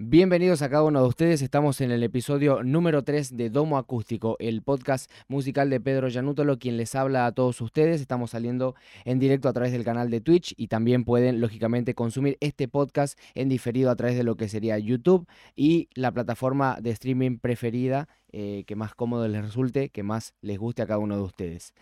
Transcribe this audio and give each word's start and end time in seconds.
Bienvenidos 0.00 0.62
a 0.62 0.70
cada 0.70 0.84
uno 0.84 1.02
de 1.02 1.08
ustedes. 1.08 1.42
Estamos 1.42 1.80
en 1.80 1.90
el 1.90 2.04
episodio 2.04 2.62
número 2.62 3.02
3 3.02 3.36
de 3.36 3.50
Domo 3.50 3.78
Acústico, 3.78 4.36
el 4.38 4.62
podcast 4.62 5.10
musical 5.26 5.70
de 5.70 5.80
Pedro 5.80 6.06
Yanútolo, 6.06 6.60
quien 6.60 6.76
les 6.76 6.94
habla 6.94 7.26
a 7.26 7.32
todos 7.32 7.60
ustedes. 7.60 8.00
Estamos 8.00 8.30
saliendo 8.30 8.76
en 9.04 9.18
directo 9.18 9.48
a 9.48 9.52
través 9.52 9.72
del 9.72 9.82
canal 9.82 10.08
de 10.08 10.20
Twitch 10.20 10.54
y 10.56 10.68
también 10.68 11.04
pueden, 11.04 11.40
lógicamente, 11.40 11.94
consumir 11.94 12.38
este 12.38 12.68
podcast 12.68 13.18
en 13.34 13.48
diferido 13.48 13.90
a 13.90 13.96
través 13.96 14.16
de 14.16 14.22
lo 14.22 14.36
que 14.36 14.48
sería 14.48 14.78
YouTube 14.78 15.26
y 15.56 15.88
la 15.94 16.12
plataforma 16.12 16.78
de 16.80 16.90
streaming 16.90 17.38
preferida 17.38 18.08
eh, 18.30 18.62
que 18.68 18.76
más 18.76 18.94
cómodo 18.94 19.26
les 19.26 19.44
resulte, 19.44 19.88
que 19.88 20.04
más 20.04 20.32
les 20.42 20.58
guste 20.58 20.82
a 20.82 20.86
cada 20.86 21.00
uno 21.00 21.16
de 21.16 21.22
ustedes. 21.22 21.74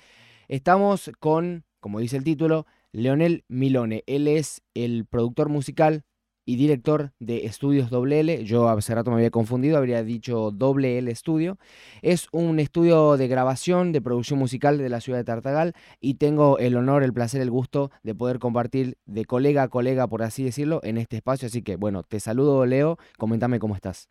Estamos 0.48 1.10
con, 1.20 1.64
como 1.80 2.00
dice 2.00 2.16
el 2.16 2.24
título, 2.24 2.64
Leonel 2.92 3.44
Milone. 3.48 4.04
Él 4.06 4.26
es 4.26 4.62
el 4.72 5.04
productor 5.04 5.50
musical 5.50 6.06
y 6.46 6.56
director 6.56 7.10
de 7.18 7.44
Estudios 7.44 7.90
L. 7.92 8.44
Yo 8.44 8.68
hace 8.68 8.94
rato 8.94 9.10
me 9.10 9.16
había 9.16 9.30
confundido, 9.30 9.76
habría 9.76 10.02
dicho 10.02 10.52
Doble 10.52 10.96
L 10.96 11.10
Estudio. 11.10 11.58
Es 12.00 12.28
un 12.32 12.60
estudio 12.60 13.16
de 13.16 13.28
grabación, 13.28 13.92
de 13.92 14.00
producción 14.00 14.38
musical 14.38 14.78
de 14.78 14.88
la 14.88 15.00
ciudad 15.00 15.18
de 15.18 15.24
Tartagal 15.24 15.74
y 16.00 16.14
tengo 16.14 16.58
el 16.58 16.76
honor, 16.76 17.02
el 17.02 17.12
placer, 17.12 17.42
el 17.42 17.50
gusto 17.50 17.90
de 18.04 18.14
poder 18.14 18.38
compartir 18.38 18.96
de 19.04 19.24
colega 19.24 19.64
a 19.64 19.68
colega, 19.68 20.06
por 20.06 20.22
así 20.22 20.44
decirlo, 20.44 20.80
en 20.84 20.96
este 20.98 21.16
espacio. 21.16 21.46
Así 21.46 21.62
que 21.62 21.76
bueno, 21.76 22.04
te 22.04 22.20
saludo 22.20 22.64
Leo, 22.64 22.96
comentame 23.18 23.58
cómo 23.58 23.74
estás. 23.74 24.08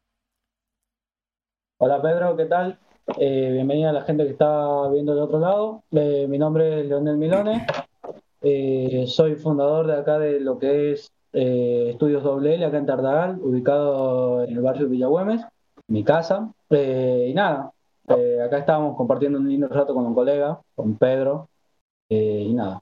Hola 1.77 2.01
Pedro, 2.01 2.35
¿qué 2.35 2.45
tal? 2.45 2.79
Eh, 3.17 3.49
bienvenida 3.53 3.91
a 3.91 3.93
la 3.93 4.03
gente 4.03 4.25
que 4.25 4.31
está 4.31 4.89
viendo 4.89 5.13
del 5.13 5.23
otro 5.23 5.39
lado. 5.39 5.83
Eh, 5.91 6.25
mi 6.27 6.37
nombre 6.37 6.81
es 6.81 6.87
Leonel 6.87 7.17
Milone. 7.17 7.65
Eh, 8.41 9.05
soy 9.07 9.35
fundador 9.35 9.87
de 9.87 9.93
acá 9.93 10.19
de 10.19 10.39
lo 10.39 10.59
que 10.59 10.91
es 10.91 11.14
eh, 11.37 11.89
Estudios 11.91 12.23
WL 12.23 12.63
acá 12.63 12.77
en 12.77 12.85
Tardagal, 12.85 13.39
ubicado 13.41 14.45
en 14.45 14.51
el 14.51 14.61
barrio 14.61 14.87
Villagüemes, 14.87 15.41
mi 15.87 16.05
casa. 16.05 16.49
Eh, 16.69 17.27
y 17.29 17.33
nada, 17.33 17.71
eh, 18.07 18.39
acá 18.41 18.59
estábamos 18.59 18.95
compartiendo 18.95 19.37
un 19.37 19.49
lindo 19.49 19.67
rato 19.67 19.93
con 19.93 20.05
un 20.05 20.15
colega, 20.15 20.61
con 20.75 20.97
Pedro, 20.97 21.49
y 22.07 22.53
nada. 22.53 22.81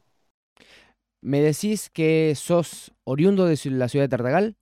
¿Me 1.22 1.42
decís 1.42 1.90
que 1.90 2.34
sos 2.36 2.94
oriundo 3.06 3.46
de 3.46 3.58
la 3.72 3.88
ciudad 3.88 4.06
de 4.06 4.09
Tartagal? 4.09 4.56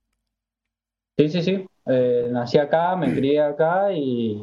Sí, 1.18 1.28
sí, 1.28 1.42
sí. 1.42 1.66
nací 2.30 2.56
acá, 2.56 2.96
me 2.96 3.12
crié 3.14 3.42
acá 3.42 3.92
y 3.92 4.42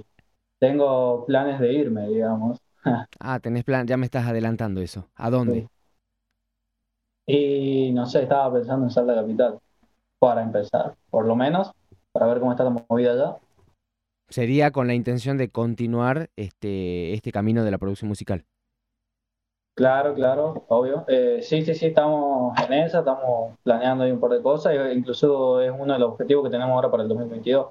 tengo 0.59 1.25
planes 1.25 1.59
de 1.59 1.73
irme, 1.73 2.07
digamos. 2.07 2.59
ah, 3.19 3.39
tenés 3.39 3.63
plan, 3.63 3.87
ya 3.87 3.97
me 3.97 4.05
estás 4.05 4.27
adelantando 4.27 4.79
eso. 4.79 5.09
¿A 5.15 5.31
dónde? 5.31 5.69
Y 7.31 7.91
no 7.91 8.07
sé, 8.07 8.23
estaba 8.23 8.51
pensando 8.51 8.87
en 8.87 8.89
Salta 8.89 9.13
Capital 9.13 9.59
para 10.17 10.41
empezar, 10.41 10.95
por 11.11 11.27
lo 11.27 11.35
menos, 11.35 11.71
para 12.11 12.25
ver 12.25 12.39
cómo 12.39 12.49
está 12.51 12.63
la 12.63 12.83
movida 12.89 13.11
allá. 13.11 13.37
Sería 14.29 14.71
con 14.71 14.87
la 14.87 14.95
intención 14.95 15.37
de 15.37 15.49
continuar 15.49 16.31
este, 16.35 17.13
este 17.13 17.31
camino 17.31 17.63
de 17.63 17.69
la 17.69 17.77
producción 17.77 18.09
musical. 18.09 18.45
Claro, 19.75 20.15
claro, 20.15 20.65
obvio. 20.69 21.05
Eh, 21.07 21.41
sí, 21.43 21.61
sí, 21.61 21.75
sí, 21.75 21.85
estamos 21.85 22.57
en 22.67 22.73
esa, 22.73 22.99
estamos 22.99 23.55
planeando 23.61 24.05
ahí 24.05 24.11
un 24.11 24.19
par 24.19 24.31
de 24.31 24.41
cosas, 24.41 24.73
incluso 24.95 25.61
es 25.61 25.71
uno 25.71 25.93
de 25.93 25.99
los 25.99 26.13
objetivos 26.13 26.45
que 26.45 26.49
tenemos 26.49 26.73
ahora 26.73 26.89
para 26.89 27.03
el 27.03 27.09
2022, 27.09 27.67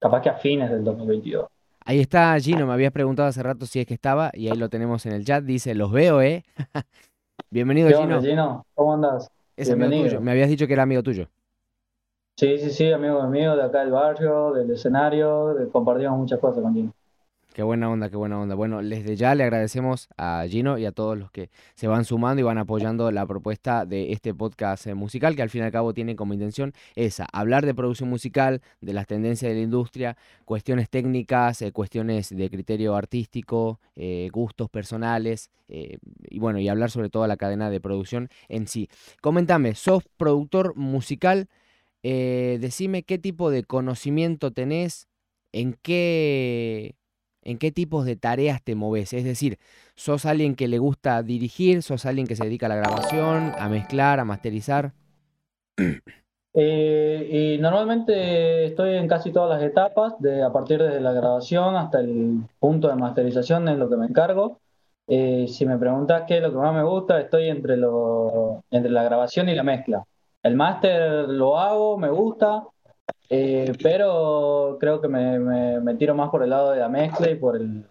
capaz 0.00 0.22
que 0.22 0.30
a 0.30 0.34
fines 0.36 0.70
del 0.70 0.82
2022. 0.82 1.46
Ahí 1.84 2.00
está 2.00 2.34
Gino, 2.40 2.66
me 2.66 2.72
habías 2.72 2.90
preguntado 2.90 3.28
hace 3.28 3.42
rato 3.42 3.66
si 3.66 3.80
es 3.80 3.86
que 3.86 3.92
estaba 3.92 4.30
y 4.32 4.48
ahí 4.48 4.56
lo 4.56 4.70
tenemos 4.70 5.04
en 5.04 5.12
el 5.12 5.26
chat, 5.26 5.44
dice, 5.44 5.74
los 5.74 5.92
veo, 5.92 6.22
¿eh? 6.22 6.42
Bienvenido, 7.54 7.88
Gino. 7.88 8.20
Gino. 8.20 8.66
¿Cómo 8.74 8.94
andas? 8.94 9.30
Es 9.56 9.70
amigo 9.70 9.88
tuyo. 9.88 10.20
Me 10.20 10.32
habías 10.32 10.48
dicho 10.48 10.66
que 10.66 10.72
era 10.72 10.82
amigo 10.82 11.04
tuyo. 11.04 11.28
Sí, 12.36 12.58
sí, 12.58 12.70
sí, 12.70 12.90
amigo 12.90 13.22
mío 13.28 13.54
de 13.54 13.62
acá 13.62 13.78
del 13.78 13.92
barrio, 13.92 14.52
del 14.54 14.72
escenario, 14.72 15.56
compartimos 15.70 16.18
muchas 16.18 16.40
cosas 16.40 16.64
con 16.64 16.74
Gino. 16.74 16.92
Qué 17.54 17.62
buena 17.62 17.88
onda, 17.88 18.10
qué 18.10 18.16
buena 18.16 18.40
onda. 18.40 18.56
Bueno, 18.56 18.82
desde 18.82 19.14
ya 19.14 19.32
le 19.36 19.44
agradecemos 19.44 20.08
a 20.16 20.44
Gino 20.48 20.76
y 20.76 20.86
a 20.86 20.90
todos 20.90 21.16
los 21.16 21.30
que 21.30 21.50
se 21.76 21.86
van 21.86 22.04
sumando 22.04 22.40
y 22.40 22.42
van 22.42 22.58
apoyando 22.58 23.12
la 23.12 23.24
propuesta 23.26 23.86
de 23.86 24.10
este 24.10 24.34
podcast 24.34 24.88
eh, 24.88 24.94
musical, 24.94 25.36
que 25.36 25.42
al 25.42 25.50
fin 25.50 25.60
y 25.62 25.64
al 25.66 25.70
cabo 25.70 25.94
tiene 25.94 26.16
como 26.16 26.34
intención 26.34 26.72
esa, 26.96 27.28
hablar 27.32 27.64
de 27.64 27.72
producción 27.72 28.08
musical, 28.08 28.60
de 28.80 28.92
las 28.92 29.06
tendencias 29.06 29.52
de 29.52 29.54
la 29.54 29.62
industria, 29.62 30.16
cuestiones 30.44 30.90
técnicas, 30.90 31.62
eh, 31.62 31.70
cuestiones 31.70 32.30
de 32.30 32.50
criterio 32.50 32.96
artístico, 32.96 33.78
eh, 33.94 34.30
gustos 34.32 34.68
personales, 34.68 35.52
y 35.68 36.38
bueno, 36.40 36.58
y 36.58 36.68
hablar 36.68 36.90
sobre 36.90 37.08
toda 37.08 37.28
la 37.28 37.36
cadena 37.36 37.70
de 37.70 37.80
producción 37.80 38.28
en 38.48 38.66
sí. 38.66 38.88
Coméntame, 39.22 39.76
sos 39.76 40.04
productor 40.16 40.74
musical, 40.76 41.48
decime 42.02 43.04
qué 43.04 43.18
tipo 43.18 43.50
de 43.50 43.64
conocimiento 43.64 44.50
tenés, 44.50 45.08
en 45.52 45.78
qué 45.80 46.96
en 47.44 47.58
qué 47.58 47.70
tipos 47.70 48.04
de 48.04 48.16
tareas 48.16 48.62
te 48.62 48.74
moves. 48.74 49.12
Es 49.12 49.24
decir, 49.24 49.58
¿sos 49.94 50.26
alguien 50.26 50.54
que 50.56 50.68
le 50.68 50.78
gusta 50.78 51.22
dirigir? 51.22 51.82
¿Sos 51.82 52.06
alguien 52.06 52.26
que 52.26 52.36
se 52.36 52.44
dedica 52.44 52.66
a 52.66 52.68
la 52.70 52.76
grabación, 52.76 53.52
a 53.58 53.68
mezclar, 53.68 54.20
a 54.20 54.24
masterizar? 54.24 54.92
Eh, 56.56 57.56
y 57.56 57.60
normalmente 57.60 58.66
estoy 58.66 58.94
en 58.94 59.08
casi 59.08 59.32
todas 59.32 59.58
las 59.58 59.68
etapas, 59.68 60.14
de, 60.20 60.40
a 60.40 60.52
partir 60.52 60.80
de 60.80 61.00
la 61.00 61.12
grabación 61.12 61.74
hasta 61.74 61.98
el 61.98 62.42
punto 62.60 62.86
de 62.86 62.94
masterización 62.94 63.68
es 63.68 63.76
lo 63.76 63.90
que 63.90 63.96
me 63.96 64.06
encargo. 64.06 64.60
Eh, 65.08 65.46
si 65.48 65.66
me 65.66 65.76
preguntas 65.78 66.22
qué 66.28 66.36
es 66.36 66.42
lo 66.42 66.50
que 66.52 66.56
más 66.58 66.72
me 66.72 66.84
gusta, 66.84 67.20
estoy 67.20 67.48
entre, 67.48 67.74
entre 67.74 68.90
la 68.92 69.02
grabación 69.02 69.48
y 69.48 69.54
la 69.56 69.64
mezcla. 69.64 70.04
El 70.44 70.54
máster 70.54 71.28
lo 71.28 71.58
hago, 71.58 71.98
me 71.98 72.10
gusta, 72.10 72.62
eh, 73.36 73.72
pero 73.82 74.76
creo 74.78 75.00
que 75.00 75.08
me, 75.08 75.38
me, 75.80 75.94
tiro 75.96 76.14
más 76.14 76.30
por 76.30 76.42
el 76.42 76.50
lado 76.50 76.70
de 76.70 76.80
la 76.80 76.88
mezcla 76.88 77.28
y 77.30 77.34
por, 77.34 77.56
el, 77.56 77.84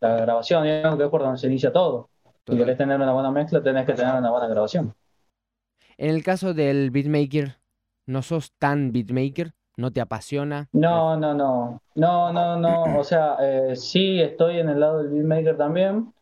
la 0.00 0.16
grabación, 0.16 0.64
digamos 0.64 0.98
que 0.98 1.04
es 1.04 1.10
por 1.10 1.22
donde 1.22 1.38
se 1.38 1.46
inicia 1.46 1.72
todo. 1.72 2.08
Si 2.46 2.56
querés 2.56 2.76
tener 2.76 2.96
una 2.96 3.12
buena 3.12 3.30
mezcla, 3.30 3.62
tenés 3.62 3.86
que 3.86 3.92
tener 3.92 4.16
una 4.16 4.30
buena 4.30 4.48
grabación. 4.48 4.92
En 5.96 6.10
el 6.10 6.24
caso 6.24 6.54
del 6.54 6.90
beatmaker, 6.90 7.58
¿no 8.06 8.22
sos 8.22 8.52
tan 8.58 8.90
beatmaker? 8.90 9.52
¿No 9.76 9.92
te 9.92 10.00
apasiona? 10.00 10.68
No, 10.72 11.16
no, 11.16 11.34
no. 11.34 11.80
No, 11.94 12.32
no, 12.32 12.56
no. 12.56 12.98
O 12.98 13.04
sea, 13.04 13.36
eh, 13.40 13.76
sí 13.76 14.20
estoy 14.20 14.58
en 14.58 14.68
el 14.70 14.80
lado 14.80 14.98
del 14.98 15.12
beatmaker 15.12 15.56
también. 15.56 16.12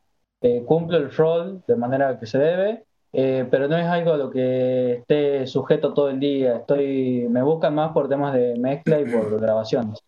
Eh, 0.42 0.62
cumplo 0.66 0.98
el 0.98 1.10
rol 1.10 1.62
de 1.66 1.76
manera 1.76 2.18
que 2.18 2.26
se 2.26 2.38
debe. 2.38 2.84
Eh, 3.12 3.46
pero 3.50 3.66
no 3.66 3.76
es 3.76 3.86
algo 3.86 4.12
a 4.12 4.16
lo 4.16 4.30
que 4.30 4.92
esté 4.94 5.46
sujeto 5.46 5.92
todo 5.92 6.10
el 6.10 6.20
día. 6.20 6.58
Estoy, 6.58 7.26
me 7.28 7.42
buscan 7.42 7.74
más 7.74 7.92
por 7.92 8.08
temas 8.08 8.34
de 8.34 8.56
mezcla 8.58 9.00
y 9.00 9.04
por 9.04 9.40
grabaciones. 9.40 9.98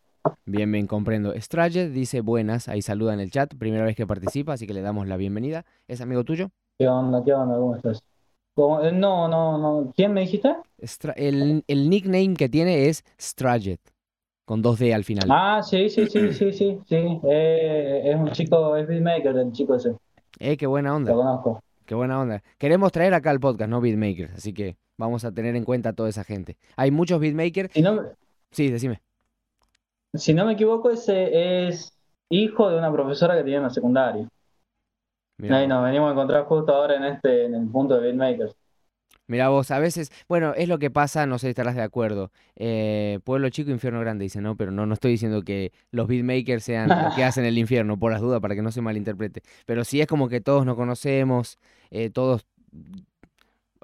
Bien, 0.45 0.71
bien, 0.71 0.87
comprendo. 0.87 1.33
Straget 1.35 1.91
dice 1.91 2.21
buenas, 2.21 2.69
ahí 2.69 2.83
saluda 2.83 3.15
en 3.15 3.21
el 3.21 3.31
chat, 3.31 3.55
primera 3.57 3.85
vez 3.85 3.97
que 3.97 4.07
participa, 4.07 4.53
así 4.53 4.67
que 4.67 4.75
le 4.75 4.83
damos 4.83 5.09
la 5.09 5.17
bienvenida. 5.17 5.65
¿Es 5.89 6.01
amigo 6.01 6.25
tuyo? 6.25 6.51
¿Qué 6.79 6.87
onda? 6.89 7.23
¿Qué 7.25 7.33
onda? 7.33 7.57
¿Cómo 7.57 7.75
estás? 7.75 8.03
Eh, 8.57 8.93
no, 8.93 9.29
no, 9.29 9.59
no. 9.59 9.93
¿Quién 9.97 10.13
me 10.13 10.23
dijiste? 10.23 10.55
el, 11.17 11.65
el, 11.67 11.91
nickname 11.91 12.35
que 12.35 12.49
tiene 12.49 12.89
es 12.89 13.05
Straget, 13.19 13.81
con 14.45 14.63
dos 14.63 14.79
D 14.79 14.93
al 14.93 15.05
final. 15.05 15.29
Ah, 15.31 15.63
sí, 15.63 15.89
sí, 15.89 16.07
sí, 16.07 16.33
sí, 16.33 16.53
sí, 16.53 16.79
sí. 16.87 17.21
Eh, 17.25 18.03
es 18.05 18.17
un 18.17 18.31
chico, 18.33 18.77
es 18.77 18.87
beatmaker 18.87 19.37
el 19.37 19.53
chico 19.53 19.75
ese. 19.75 19.97
Eh, 20.39 20.57
qué 20.57 20.67
buena 20.67 20.95
onda. 20.95 21.13
Lo 21.13 21.19
conozco. 21.19 21.63
Qué 21.87 21.95
buena 21.95 22.21
onda. 22.21 22.43
Queremos 22.59 22.93
traer 22.93 23.15
acá 23.15 23.31
al 23.31 23.41
podcast, 23.41 23.71
¿no? 23.71 23.81
Beatmakers, 23.81 24.35
así 24.35 24.53
que 24.53 24.77
vamos 24.97 25.25
a 25.25 25.33
tener 25.33 25.57
en 25.57 25.65
cuenta 25.65 25.91
a 25.91 25.93
toda 25.93 26.09
esa 26.09 26.25
gente. 26.25 26.57
Hay 26.77 26.91
muchos 26.91 27.21
beatmakers. 27.21 27.75
Sí, 28.51 28.71
decime. 28.71 29.01
Si 30.15 30.35
no 30.35 30.45
me 30.45 30.53
equivoco, 30.53 30.91
ese 30.91 31.67
es 31.67 31.93
hijo 32.29 32.71
de 32.71 32.79
una 32.79 32.93
profesora 32.93 33.37
que 33.37 33.43
tiene 33.43 33.59
en 33.59 33.63
la 33.65 33.71
secundaria. 33.71 34.29
Ahí 35.51 35.67
nos 35.67 35.85
venimos 35.85 36.09
a 36.09 36.13
encontrar 36.13 36.45
justo 36.45 36.73
ahora 36.73 36.97
en 36.97 37.05
este, 37.05 37.47
en 37.47 37.55
el 37.55 37.69
punto 37.69 37.95
de 37.95 38.01
beatmakers. 38.03 38.55
Mira 39.33 39.49
vos, 39.49 39.71
a 39.71 39.79
veces, 39.79 40.13
bueno, 40.29 40.53
es 40.55 40.69
lo 40.69 40.79
que 40.79 40.91
pasa, 40.91 41.25
no 41.25 41.39
sé 41.39 41.47
si 41.47 41.51
estarás 41.53 41.75
de 41.75 41.81
acuerdo. 41.81 42.31
Eh, 42.55 43.19
pueblo 43.25 43.49
chico, 43.49 43.71
infierno 43.71 43.99
grande, 43.99 44.25
dice, 44.25 44.43
¿no? 44.43 44.59
Pero 44.59 44.73
no, 44.73 44.85
no 44.85 44.93
estoy 44.93 45.13
diciendo 45.13 45.41
que 45.41 45.73
los 45.91 46.07
beatmakers 46.07 46.63
sean 46.63 46.91
los 46.91 47.15
que 47.15 47.25
hacen 47.25 47.47
el 47.47 47.57
infierno, 47.57 47.99
por 47.99 48.13
las 48.13 48.21
dudas, 48.21 48.41
para 48.41 48.55
que 48.55 48.61
no 48.61 48.71
se 48.71 48.83
malinterprete. 48.83 49.41
Pero 49.65 49.85
sí 49.85 50.03
es 50.03 50.07
como 50.07 50.29
que 50.29 50.43
todos 50.43 50.67
nos 50.67 50.77
conocemos, 50.77 51.59
eh, 51.91 52.11
todos... 52.11 52.47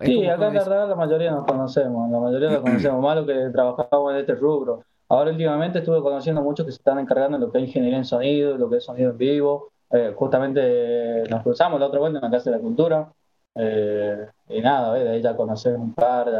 Sí, 0.03 0.27
acá 0.27 0.49
en 0.49 0.53
verdad 0.53 0.87
la 0.87 0.95
mayoría 0.95 1.31
nos 1.31 1.47
conocemos, 1.47 2.11
la 2.11 2.21
mayoría 2.21 2.51
nos 2.51 2.61
conocemos, 2.65 3.03
malo 3.03 3.25
que 3.25 3.49
trabajamos 3.51 4.13
en 4.13 4.19
este 4.19 4.35
rubro. 4.35 4.85
Ahora 5.09 5.31
últimamente 5.31 5.79
estuve 5.79 6.03
conociendo 6.03 6.43
muchos 6.43 6.67
que 6.67 6.73
se 6.73 6.77
están 6.77 6.99
encargando 6.99 7.39
de 7.39 7.47
lo 7.47 7.51
que 7.51 7.57
es 7.57 7.65
ingeniería 7.65 7.97
en 7.97 8.05
sonido, 8.05 8.59
lo 8.59 8.69
que 8.69 8.77
es 8.77 8.85
sonido 8.85 9.13
en 9.13 9.17
vivo. 9.17 9.73
Eh, 9.91 10.13
justamente 10.15 11.25
nos 11.31 11.43
cruzamos 11.43 11.81
la 11.81 11.87
otra 11.87 12.01
vuelta 12.01 12.19
en 12.19 12.25
la 12.25 12.31
Casa 12.31 12.51
de 12.51 12.57
la 12.59 12.63
Cultura. 12.63 13.15
Eh, 13.59 14.27
y 14.49 14.61
nada, 14.61 14.95
de 14.95 15.11
ahí 15.11 15.21
ya 15.21 15.37
conocer 15.37 15.75
un 15.75 15.93
par, 15.93 16.31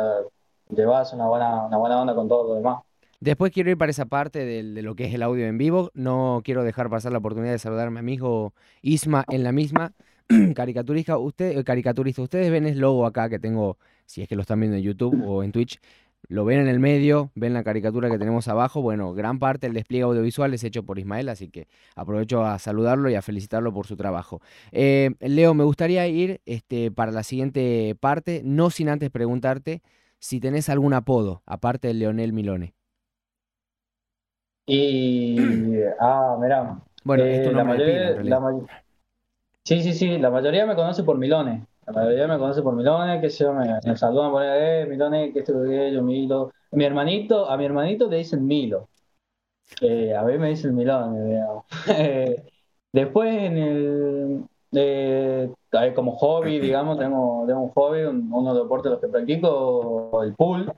de 0.69 0.87
base 0.87 1.17
una 1.17 1.27
buena, 1.27 1.67
una 1.67 1.77
buena 1.77 2.01
onda 2.01 2.15
con 2.15 2.29
todo 2.29 2.49
lo 2.49 2.55
demás. 2.55 2.83
Después 3.21 3.51
quiero 3.51 3.71
ir 3.71 3.77
para 3.77 3.91
esa 3.91 4.05
parte 4.07 4.45
de, 4.45 4.63
lo 4.83 4.95
que 4.95 5.07
es 5.07 5.15
el 5.15 5.25
audio 5.25 5.47
en 5.47 5.59
vivo. 5.59 5.91
No 5.95 6.41
quiero 6.45 6.63
dejar 6.63 6.89
pasar 6.89 7.11
la 7.11 7.19
oportunidad 7.19 7.53
de 7.53 7.59
saludarme 7.59 7.99
a 7.99 8.03
mi 8.03 8.15
hijo 8.15 8.53
Isma 8.81 9.25
en 9.29 9.43
la 9.43 9.51
misma. 9.51 9.93
caricaturista, 10.55 11.19
usted, 11.19 11.59
eh, 11.59 11.65
caricaturista, 11.65 12.23
ustedes 12.23 12.51
ven 12.51 12.67
el 12.67 12.79
logo 12.79 13.07
acá 13.07 13.29
que 13.29 13.39
tengo, 13.39 13.79
si 14.07 14.23
es 14.23 14.29
que 14.29 14.37
lo 14.37 14.43
están 14.43 14.61
viendo 14.61 14.77
en 14.77 14.83
YouTube 14.83 15.21
o 15.27 15.43
en 15.43 15.53
Twitch, 15.53 15.81
lo 16.29 16.45
ven 16.45 16.61
en 16.61 16.69
el 16.69 16.79
medio, 16.79 17.31
ven 17.35 17.55
la 17.55 17.65
caricatura 17.65 18.11
que 18.11 18.19
tenemos 18.19 18.49
abajo. 18.49 18.83
Bueno, 18.83 19.15
gran 19.15 19.39
parte 19.39 19.67
del 19.67 19.75
despliegue 19.75 20.05
audiovisual 20.05 20.53
es 20.53 20.63
hecho 20.63 20.83
por 20.83 20.99
Ismael, 20.99 21.29
así 21.31 21.49
que 21.49 21.69
aprovecho 21.97 22.45
a 22.45 22.59
saludarlo 22.59 23.09
y 23.09 23.15
a 23.15 23.23
felicitarlo 23.23 23.73
por 23.73 23.87
su 23.87 23.97
trabajo. 23.97 24.41
Eh, 24.71 25.11
Leo, 25.21 25.55
me 25.55 25.65
gustaría 25.65 26.07
ir 26.07 26.41
este, 26.45 26.91
para 26.91 27.13
la 27.13 27.23
siguiente 27.23 27.97
parte, 27.99 28.43
no 28.45 28.69
sin 28.71 28.91
antes 28.91 29.11
preguntarte 29.11 29.83
si 30.19 30.39
tenés 30.39 30.69
algún 30.69 30.93
apodo, 30.93 31.43
aparte 31.47 31.89
de 31.89 31.95
Leonel 31.95 32.33
Milone. 32.33 32.75
Y, 34.67 35.39
ah, 36.01 36.37
mira. 36.39 36.79
Bueno, 37.05 37.25
esto 37.25 37.53
no 37.53 37.65
me 37.65 38.67
Sí, 39.65 39.83
sí, 39.83 39.93
sí, 39.93 40.19
la 40.19 40.31
mayoría 40.31 40.67
me 40.67 40.75
conoce 40.75 41.03
por 41.03 41.19
Milone. 41.19 41.67
La 41.89 42.03
mayoría 42.03 42.27
me 42.27 42.39
conoce 42.39 42.63
por 42.63 42.75
Milone, 42.75 43.21
que 43.21 43.31
se 43.31 43.49
me, 43.51 43.81
me 43.85 43.97
saludan 43.97 44.31
por 44.31 44.43
ahí, 44.43 44.83
eh, 44.83 44.87
Milone, 44.87 45.33
que 45.33 45.39
esto, 45.39 45.63
que 45.63 45.93
yo, 45.93 46.03
Milo. 46.03 46.53
Mi 46.73 46.85
hermanito, 46.85 47.49
a 47.49 47.57
mi 47.57 47.65
hermanito 47.65 48.09
le 48.09 48.19
dicen 48.19 48.47
Milo. 48.47 48.89
Eh, 49.81 50.15
a 50.15 50.23
mí 50.23 50.37
me 50.39 50.51
dicen 50.51 50.75
Milone, 50.75 51.25
digamos. 51.25 51.65
después 52.93 53.43
en 53.43 53.57
el, 53.57 54.45
eh, 54.73 55.51
como 55.95 56.13
hobby, 56.13 56.59
digamos, 56.59 56.99
tengo, 56.99 57.45
tengo 57.47 57.61
un 57.63 57.71
hobby, 57.71 58.03
uno 58.03 58.53
de 58.53 58.59
los 58.59 58.65
deportes 58.65 58.93
los 58.93 59.01
que 59.01 59.09
practico, 59.09 60.23
el 60.23 60.35
pool. 60.35 60.73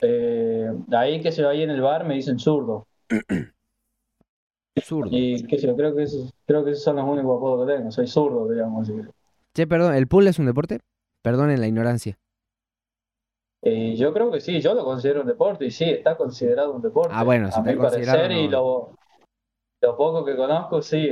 Eh, 0.00 0.70
ahí 0.92 1.20
que 1.20 1.32
se 1.32 1.42
va 1.42 1.50
ahí 1.50 1.62
en 1.62 1.70
el 1.70 1.80
bar 1.80 2.04
me 2.04 2.14
dicen 2.14 2.38
zurdo. 2.38 2.86
Zurdo. 4.80 5.10
Y 5.10 5.44
qué 5.44 5.58
sé 5.58 5.66
yo, 5.66 5.76
creo 5.76 5.94
que, 5.94 6.04
esos, 6.04 6.32
creo 6.46 6.64
que 6.64 6.70
esos 6.70 6.84
son 6.84 6.96
los 6.96 7.04
únicos 7.04 7.36
apodos 7.36 7.66
que 7.66 7.74
tengo. 7.74 7.90
Soy 7.90 8.06
zurdo, 8.06 8.48
digamos. 8.48 8.88
Che, 9.58 9.66
perdón, 9.66 9.96
¿el 9.96 10.06
pool 10.06 10.28
es 10.28 10.38
un 10.38 10.46
deporte? 10.46 10.78
Perdonen 11.20 11.60
la 11.60 11.66
ignorancia. 11.66 12.16
Eh, 13.60 13.96
yo 13.96 14.12
creo 14.12 14.30
que 14.30 14.40
sí, 14.40 14.60
yo 14.60 14.72
lo 14.72 14.84
considero 14.84 15.22
un 15.22 15.26
deporte 15.26 15.64
y 15.64 15.72
sí, 15.72 15.82
está 15.82 16.16
considerado 16.16 16.72
un 16.72 16.80
deporte. 16.80 17.12
Ah, 17.12 17.24
bueno, 17.24 17.50
si 17.50 17.58
a 17.58 17.62
mi 17.64 17.74
parecer 17.74 18.30
y 18.30 18.46
lo, 18.46 18.96
lo, 19.80 19.96
poco 19.96 20.24
que 20.24 20.36
conozco, 20.36 20.80
sí, 20.80 21.10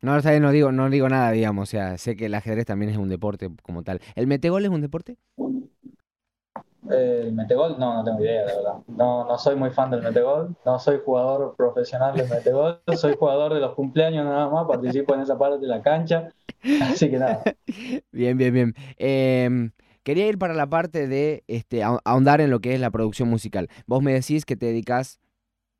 no, 0.00 0.18
no 0.22 0.50
digo, 0.52 0.72
no 0.72 0.88
digo 0.88 1.06
nada, 1.10 1.32
digamos, 1.32 1.68
o 1.68 1.70
sea, 1.70 1.98
sé 1.98 2.16
que 2.16 2.24
el 2.24 2.34
ajedrez 2.34 2.64
también 2.64 2.92
es 2.92 2.96
un 2.96 3.10
deporte 3.10 3.50
como 3.62 3.82
tal. 3.82 4.00
¿El 4.14 4.26
metegol 4.26 4.64
es 4.64 4.70
un 4.70 4.80
deporte? 4.80 5.18
El 6.90 7.32
metegol, 7.32 7.78
no, 7.78 7.94
no 7.94 8.04
tengo 8.04 8.20
idea, 8.20 8.44
de 8.44 8.56
verdad. 8.56 8.74
No, 8.88 9.24
no 9.24 9.38
soy 9.38 9.54
muy 9.54 9.70
fan 9.70 9.90
del 9.90 10.02
metegol, 10.02 10.56
no 10.64 10.78
soy 10.80 11.00
jugador 11.04 11.54
profesional 11.56 12.16
del 12.16 12.28
metegol, 12.28 12.80
soy 12.96 13.14
jugador 13.16 13.54
de 13.54 13.60
los 13.60 13.74
cumpleaños 13.74 14.24
nada 14.24 14.48
más, 14.48 14.66
participo 14.66 15.14
en 15.14 15.20
esa 15.20 15.38
parte 15.38 15.60
de 15.60 15.68
la 15.68 15.80
cancha, 15.80 16.28
así 16.82 17.08
que 17.08 17.18
nada. 17.18 17.42
Bien, 18.12 18.36
bien, 18.36 18.52
bien. 18.52 18.74
Em, 18.96 19.70
quería 20.02 20.26
ir 20.26 20.38
para 20.38 20.54
la 20.54 20.66
parte 20.66 21.06
de 21.06 21.44
este, 21.46 21.82
ahondar 21.82 22.40
en 22.40 22.50
lo 22.50 22.60
que 22.60 22.74
es 22.74 22.80
la 22.80 22.90
producción 22.90 23.28
musical. 23.28 23.68
Vos 23.86 24.02
me 24.02 24.12
decís 24.12 24.44
que 24.44 24.56
te 24.56 24.66
dedicas, 24.66 25.20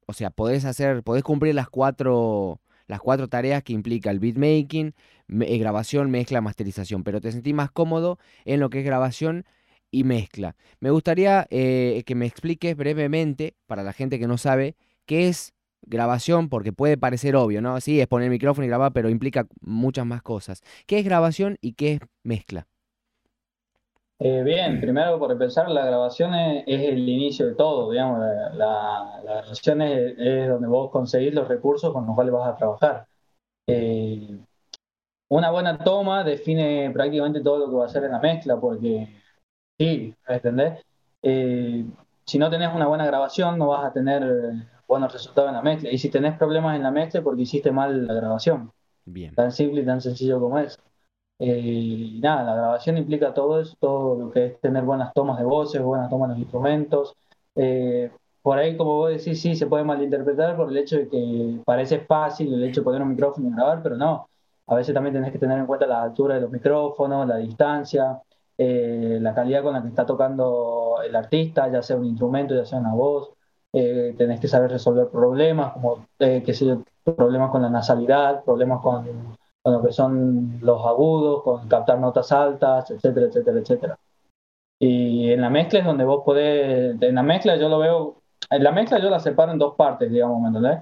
o 0.06 0.12
sea, 0.12 0.30
podés 0.30 0.64
hacer, 0.64 1.02
podés 1.02 1.24
cumplir 1.24 1.54
las 1.54 1.68
cuatro 1.68 2.60
las 2.86 3.00
cuatro 3.00 3.28
tareas 3.28 3.62
que 3.62 3.72
implica 3.72 4.10
el 4.10 4.20
beatmaking, 4.20 4.94
eh, 5.40 5.58
grabación, 5.58 6.10
mezcla, 6.10 6.40
masterización, 6.40 7.04
pero 7.04 7.20
te 7.20 7.32
sentí 7.32 7.54
más 7.54 7.70
cómodo 7.70 8.18
en 8.44 8.60
lo 8.60 8.68
que 8.70 8.80
es 8.80 8.84
grabación 8.84 9.46
y 9.92 10.02
mezcla. 10.02 10.56
Me 10.80 10.90
gustaría 10.90 11.46
eh, 11.50 12.02
que 12.04 12.16
me 12.16 12.26
expliques 12.26 12.76
brevemente, 12.76 13.54
para 13.68 13.84
la 13.84 13.92
gente 13.92 14.18
que 14.18 14.26
no 14.26 14.38
sabe, 14.38 14.74
qué 15.06 15.28
es 15.28 15.54
grabación, 15.82 16.48
porque 16.48 16.72
puede 16.72 16.96
parecer 16.96 17.36
obvio, 17.36 17.60
¿no? 17.60 17.80
Sí, 17.80 18.00
es 18.00 18.08
poner 18.08 18.26
el 18.26 18.32
micrófono 18.32 18.64
y 18.64 18.68
grabar, 18.68 18.92
pero 18.92 19.08
implica 19.08 19.46
muchas 19.60 20.06
más 20.06 20.22
cosas. 20.22 20.62
¿Qué 20.86 20.98
es 20.98 21.04
grabación 21.04 21.58
y 21.60 21.74
qué 21.74 21.92
es 21.94 22.00
mezcla? 22.24 22.66
Eh, 24.18 24.42
bien, 24.44 24.80
primero 24.80 25.18
por 25.18 25.32
empezar, 25.32 25.68
la 25.68 25.84
grabación 25.84 26.32
es, 26.34 26.64
el 26.66 27.08
inicio 27.08 27.46
de 27.46 27.54
todo, 27.56 27.90
digamos, 27.90 28.20
la, 28.54 29.20
grabación 29.24 29.82
es, 29.82 30.48
donde 30.48 30.68
vos 30.68 30.90
conseguís 30.90 31.34
los 31.34 31.48
recursos 31.48 31.92
con 31.92 32.06
los 32.06 32.14
cuales 32.14 32.32
vas 32.32 32.48
a 32.48 32.56
trabajar. 32.56 33.06
Eh, 33.66 34.38
una 35.28 35.50
buena 35.50 35.76
toma 35.78 36.22
define 36.22 36.90
prácticamente 36.92 37.40
todo 37.40 37.58
lo 37.58 37.68
que 37.68 37.76
va 37.76 37.84
a 37.84 37.86
hacer 37.86 38.04
en 38.04 38.12
la 38.12 38.20
mezcla, 38.20 38.60
porque 38.60 39.08
sí, 39.82 40.14
¿entendés? 40.28 40.84
Eh, 41.22 41.84
si 42.24 42.38
no 42.38 42.50
tenés 42.50 42.74
una 42.74 42.86
buena 42.86 43.06
grabación, 43.06 43.58
no 43.58 43.68
vas 43.68 43.84
a 43.84 43.92
tener 43.92 44.22
buenos 44.86 45.12
resultados 45.12 45.48
en 45.48 45.56
la 45.56 45.62
mezcla. 45.62 45.90
Y 45.90 45.98
si 45.98 46.10
tenés 46.10 46.36
problemas 46.36 46.76
en 46.76 46.82
la 46.82 46.90
mezcla, 46.90 47.22
porque 47.22 47.42
hiciste 47.42 47.70
mal 47.70 48.06
la 48.06 48.14
grabación. 48.14 48.70
Bien. 49.04 49.34
Tan 49.34 49.50
simple 49.50 49.82
y 49.82 49.86
tan 49.86 50.00
sencillo 50.00 50.40
como 50.40 50.58
es. 50.58 50.78
Eh, 51.38 52.18
nada, 52.20 52.44
la 52.44 52.54
grabación 52.54 52.98
implica 52.98 53.34
todo 53.34 53.60
eso, 53.60 53.76
todo 53.80 54.16
lo 54.16 54.30
que 54.30 54.46
es 54.46 54.60
tener 54.60 54.84
buenas 54.84 55.12
tomas 55.12 55.38
de 55.38 55.44
voces, 55.44 55.82
buenas 55.82 56.08
tomas 56.08 56.28
de 56.28 56.34
los 56.34 56.42
instrumentos. 56.42 57.16
Eh, 57.56 58.10
por 58.42 58.58
ahí, 58.58 58.76
como 58.76 58.96
vos 58.96 59.10
decís, 59.10 59.40
sí, 59.40 59.56
se 59.56 59.66
puede 59.66 59.84
malinterpretar 59.84 60.56
por 60.56 60.68
el 60.70 60.76
hecho 60.76 60.96
de 60.96 61.08
que 61.08 61.60
parece 61.64 62.00
fácil 62.00 62.52
el 62.54 62.62
hecho 62.64 62.80
de 62.80 62.84
poner 62.84 63.02
un 63.02 63.10
micrófono 63.10 63.48
y 63.48 63.52
grabar, 63.52 63.82
pero 63.82 63.96
no. 63.96 64.28
A 64.66 64.76
veces 64.76 64.94
también 64.94 65.14
tenés 65.14 65.32
que 65.32 65.38
tener 65.38 65.58
en 65.58 65.66
cuenta 65.66 65.86
la 65.86 66.02
altura 66.02 66.36
de 66.36 66.42
los 66.42 66.50
micrófonos, 66.50 67.26
la 67.26 67.36
distancia, 67.38 68.20
eh, 68.62 69.18
la 69.20 69.34
calidad 69.34 69.62
con 69.62 69.74
la 69.74 69.82
que 69.82 69.88
está 69.88 70.06
tocando 70.06 70.96
el 71.04 71.14
artista, 71.16 71.70
ya 71.70 71.82
sea 71.82 71.96
un 71.96 72.06
instrumento, 72.06 72.54
ya 72.54 72.64
sea 72.64 72.78
una 72.78 72.94
voz. 72.94 73.30
tenés 73.72 74.40
que 74.40 74.48
saber 74.48 74.70
resolver 74.70 75.08
problemas, 75.08 75.72
como 75.72 76.06
que 76.18 76.54
sé 76.54 76.78
problemas 77.04 77.50
con 77.50 77.62
la 77.62 77.70
nasalidad, 77.70 78.44
problemas 78.44 78.80
con 78.82 79.04
con 79.62 79.74
lo 79.74 79.82
que 79.82 79.92
son 79.92 80.58
los 80.60 80.84
agudos, 80.84 81.42
con 81.42 81.68
captar 81.68 81.98
notas 81.98 82.32
altas, 82.32 82.90
etcétera, 82.90 83.26
etcétera, 83.26 83.60
etcétera. 83.60 83.98
Y 84.80 85.30
en 85.30 85.40
la 85.40 85.50
mezcla 85.50 85.78
es 85.78 85.84
donde 85.84 86.04
vos 86.04 86.22
podés, 86.24 87.00
en 87.00 87.14
la 87.14 87.22
mezcla 87.22 87.56
yo 87.56 87.68
lo 87.68 87.78
veo, 87.78 88.16
en 88.50 88.64
la 88.64 88.72
mezcla 88.72 88.98
yo 88.98 89.08
la 89.08 89.20
separo 89.20 89.52
en 89.52 89.58
dos 89.58 89.76
partes, 89.76 90.10
digamos, 90.10 90.40
¿me 90.42 90.48
entendés? 90.48 90.80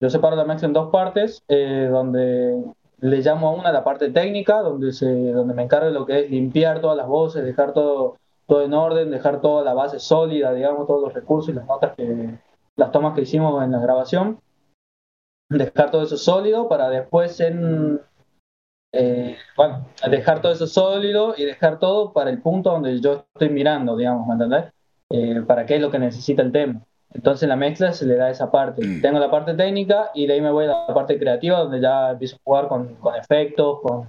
Yo 0.00 0.10
separo 0.10 0.34
la 0.34 0.44
mezcla 0.44 0.66
en 0.66 0.72
dos 0.72 0.90
partes, 0.90 1.44
eh, 1.46 1.88
donde 1.90 2.64
le 3.06 3.20
llamo 3.20 3.48
a 3.48 3.52
una 3.52 3.72
la 3.72 3.84
parte 3.84 4.10
técnica, 4.10 4.60
donde, 4.60 4.92
se, 4.92 5.32
donde 5.32 5.54
me 5.54 5.62
encargo 5.62 5.86
de 5.86 5.92
lo 5.92 6.06
que 6.06 6.20
es 6.20 6.30
limpiar 6.30 6.80
todas 6.80 6.96
las 6.96 7.06
voces, 7.06 7.44
dejar 7.44 7.72
todo, 7.72 8.16
todo 8.46 8.62
en 8.62 8.74
orden, 8.74 9.10
dejar 9.10 9.40
toda 9.40 9.64
la 9.64 9.74
base 9.74 9.98
sólida, 9.98 10.52
digamos, 10.52 10.86
todos 10.86 11.02
los 11.02 11.14
recursos 11.14 11.50
y 11.50 11.56
las 11.56 11.66
notas 11.66 11.94
que, 11.96 12.38
las 12.76 12.92
tomas 12.92 13.14
que 13.14 13.22
hicimos 13.22 13.62
en 13.64 13.72
la 13.72 13.80
grabación, 13.80 14.40
dejar 15.48 15.90
todo 15.90 16.02
eso 16.02 16.16
sólido 16.16 16.68
para 16.68 16.90
después 16.90 17.40
en 17.40 18.00
eh, 18.92 19.36
bueno, 19.56 19.86
dejar 20.10 20.40
todo 20.40 20.52
eso 20.52 20.66
sólido 20.66 21.34
y 21.36 21.44
dejar 21.44 21.78
todo 21.78 22.12
para 22.12 22.30
el 22.30 22.40
punto 22.40 22.70
donde 22.70 22.98
yo 23.00 23.26
estoy 23.34 23.50
mirando, 23.50 23.96
digamos, 23.96 24.26
¿me 24.26 24.32
entendés? 24.34 24.72
Eh, 25.10 25.42
para 25.46 25.66
qué 25.66 25.76
es 25.76 25.80
lo 25.82 25.90
que 25.90 25.98
necesita 25.98 26.42
el 26.42 26.50
tema. 26.50 26.82
Entonces 27.12 27.48
la 27.48 27.56
mezcla 27.56 27.92
se 27.92 28.06
le 28.06 28.16
da 28.16 28.30
esa 28.30 28.50
parte. 28.50 28.86
Mm. 28.86 29.00
Tengo 29.00 29.18
la 29.18 29.30
parte 29.30 29.54
técnica 29.54 30.10
y 30.14 30.26
de 30.26 30.34
ahí 30.34 30.40
me 30.40 30.50
voy 30.50 30.66
a 30.66 30.68
la 30.68 30.94
parte 30.94 31.18
creativa 31.18 31.58
donde 31.58 31.80
ya 31.80 32.10
empiezo 32.10 32.36
a 32.36 32.40
jugar 32.44 32.68
con, 32.68 32.94
con 32.96 33.14
efectos, 33.14 33.80
con, 33.80 34.06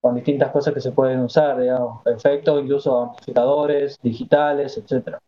con, 0.00 0.14
distintas 0.14 0.50
cosas 0.50 0.72
que 0.72 0.80
se 0.80 0.92
pueden 0.92 1.20
usar, 1.20 1.58
digamos, 1.60 2.06
efectos, 2.06 2.62
incluso 2.62 3.02
amplificadores, 3.02 3.98
digitales, 4.02 4.76
etcétera. 4.78 5.18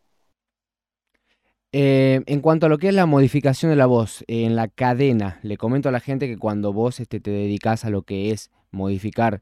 Eh, 1.71 2.21
en 2.25 2.41
cuanto 2.41 2.65
a 2.65 2.69
lo 2.69 2.79
que 2.79 2.87
es 2.87 2.95
la 2.95 3.05
modificación 3.05 3.69
de 3.69 3.75
la 3.75 3.85
voz 3.85 4.23
en 4.27 4.55
la 4.55 4.67
cadena, 4.67 5.39
le 5.43 5.57
comento 5.57 5.89
a 5.89 5.91
la 5.91 5.99
gente 5.99 6.27
que 6.27 6.37
cuando 6.37 6.73
vos 6.73 6.99
este, 6.99 7.19
te 7.19 7.29
dedicas 7.29 7.85
a 7.85 7.91
lo 7.91 8.01
que 8.01 8.31
es 8.31 8.49
modificar 8.71 9.41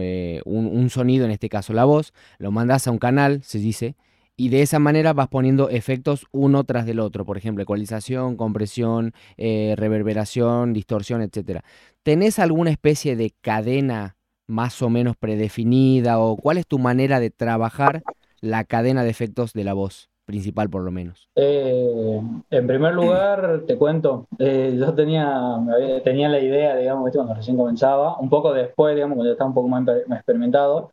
eh, 0.00 0.40
un, 0.44 0.88
sonido, 0.90 1.24
en 1.24 1.30
este 1.30 1.48
caso 1.48 1.72
la 1.72 1.84
voz, 1.84 2.12
lo 2.38 2.50
mandas 2.52 2.86
a 2.86 2.90
un 2.90 2.98
canal, 2.98 3.42
se 3.42 3.58
dice, 3.58 3.96
y 4.36 4.48
de 4.48 4.62
esa 4.62 4.78
manera 4.78 5.12
vas 5.12 5.28
poniendo 5.28 5.68
efectos 5.68 6.26
uno 6.32 6.64
tras 6.64 6.86
del 6.86 7.00
otro, 7.00 7.24
por 7.24 7.36
ejemplo, 7.36 7.62
ecualización, 7.62 8.36
compresión, 8.36 9.12
eh, 9.36 9.74
reverberación, 9.76 10.72
distorsión, 10.72 11.22
etc. 11.22 11.60
¿Tenés 12.02 12.38
alguna 12.38 12.70
especie 12.70 13.16
de 13.16 13.32
cadena 13.40 14.16
más 14.46 14.82
o 14.82 14.90
menos 14.90 15.16
predefinida 15.16 16.18
o 16.18 16.36
cuál 16.36 16.58
es 16.58 16.66
tu 16.66 16.78
manera 16.78 17.20
de 17.20 17.30
trabajar 17.30 18.02
la 18.40 18.64
cadena 18.64 19.04
de 19.04 19.10
efectos 19.10 19.52
de 19.52 19.64
la 19.64 19.72
voz? 19.72 20.10
principal 20.26 20.70
por 20.70 20.82
lo 20.82 20.90
menos? 20.90 21.28
Eh, 21.36 22.18
en 22.50 22.66
primer 22.66 22.94
lugar, 22.94 23.64
te 23.66 23.76
cuento, 23.76 24.26
eh, 24.38 24.74
yo 24.74 24.94
tenía, 24.94 25.58
tenía 26.02 26.30
la 26.30 26.40
idea, 26.40 26.76
digamos, 26.76 27.10
cuando 27.12 27.34
recién 27.34 27.58
comenzaba, 27.58 28.16
un 28.18 28.30
poco 28.30 28.54
después, 28.54 28.94
digamos, 28.94 29.16
cuando 29.16 29.28
ya 29.28 29.32
estaba 29.32 29.48
un 29.48 29.54
poco 29.54 29.68
más, 29.68 29.86
experimentado, 29.86 30.92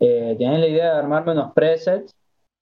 tenía 0.00 0.58
la 0.58 0.66
idea 0.66 0.94
de 0.94 0.98
armarme 0.98 1.30
unos 1.30 1.52
presets 1.52 2.12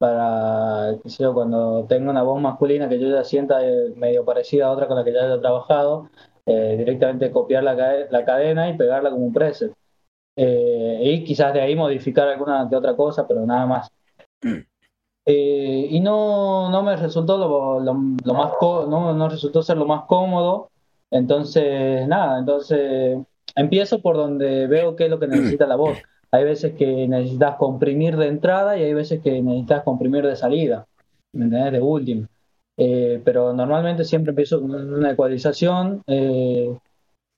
para, 0.01 0.97
qué 1.03 1.11
sé 1.11 1.23
yo, 1.23 1.35
cuando 1.35 1.85
tenga 1.87 2.11
una 2.11 2.23
voz 2.23 2.41
masculina 2.41 2.89
que 2.89 2.99
yo 2.99 3.11
ya 3.11 3.23
sienta 3.23 3.61
medio 3.97 4.25
parecida 4.25 4.67
a 4.67 4.71
otra 4.71 4.89
con 4.89 4.97
la 4.97 5.05
que 5.05 5.13
ya 5.13 5.25
haya 5.25 5.41
trabajado, 5.41 6.09
directamente 6.47 7.31
copiar 7.31 7.63
la, 7.65 7.75
la, 8.11 8.25
cadena 8.25 8.71
y 8.71 8.77
pegarla 8.77 9.11
como 9.11 9.27
un 9.27 9.33
preset. 9.33 9.73
y 10.37 11.25
quizás 11.25 11.53
de 11.55 11.61
ahí 11.61 11.77
modificar 11.77 12.29
alguna 12.29 12.67
que 12.69 12.77
otra 12.77 12.97
cosa, 12.97 13.29
pero 13.29 13.45
nada 13.47 13.67
más. 13.67 13.93
Eh, 15.27 15.87
y 15.91 16.01
no, 16.01 16.71
no 16.71 16.83
me 16.83 16.97
resultó 16.97 17.37
lo, 17.37 17.81
lo, 17.81 17.95
más 17.95 18.53
no, 18.61 19.13
no, 19.13 19.29
resultó 19.29 19.63
ser 19.63 19.77
lo 19.77 19.87
más 19.87 20.05
cómodo. 20.07 20.71
Entonces, 21.11 22.07
nada, 22.09 22.39
entonces 22.39 23.19
empiezo 23.55 24.01
por 24.01 24.17
donde 24.17 24.67
veo 24.67 24.97
qué 24.97 25.05
es 25.05 25.11
lo 25.11 25.19
que 25.19 25.27
necesita 25.27 25.67
la 25.67 25.77
voz. 25.77 25.99
Hay 26.33 26.45
veces 26.45 26.75
que 26.75 27.09
necesitas 27.09 27.57
comprimir 27.57 28.17
de 28.17 28.29
entrada 28.29 28.77
y 28.77 28.85
hay 28.85 28.95
veces 28.95 29.21
que 29.21 29.43
necesitas 29.43 29.83
comprimir 29.83 30.25
de 30.27 30.37
salida. 30.37 30.87
¿me? 31.33 31.71
De 31.71 31.81
último. 31.81 32.27
Eh, 32.77 33.21
pero 33.25 33.53
normalmente 33.53 34.05
siempre 34.05 34.31
empiezo 34.31 34.61
con 34.61 34.71
una 34.73 35.11
ecualización, 35.11 36.03
eh, 36.07 36.75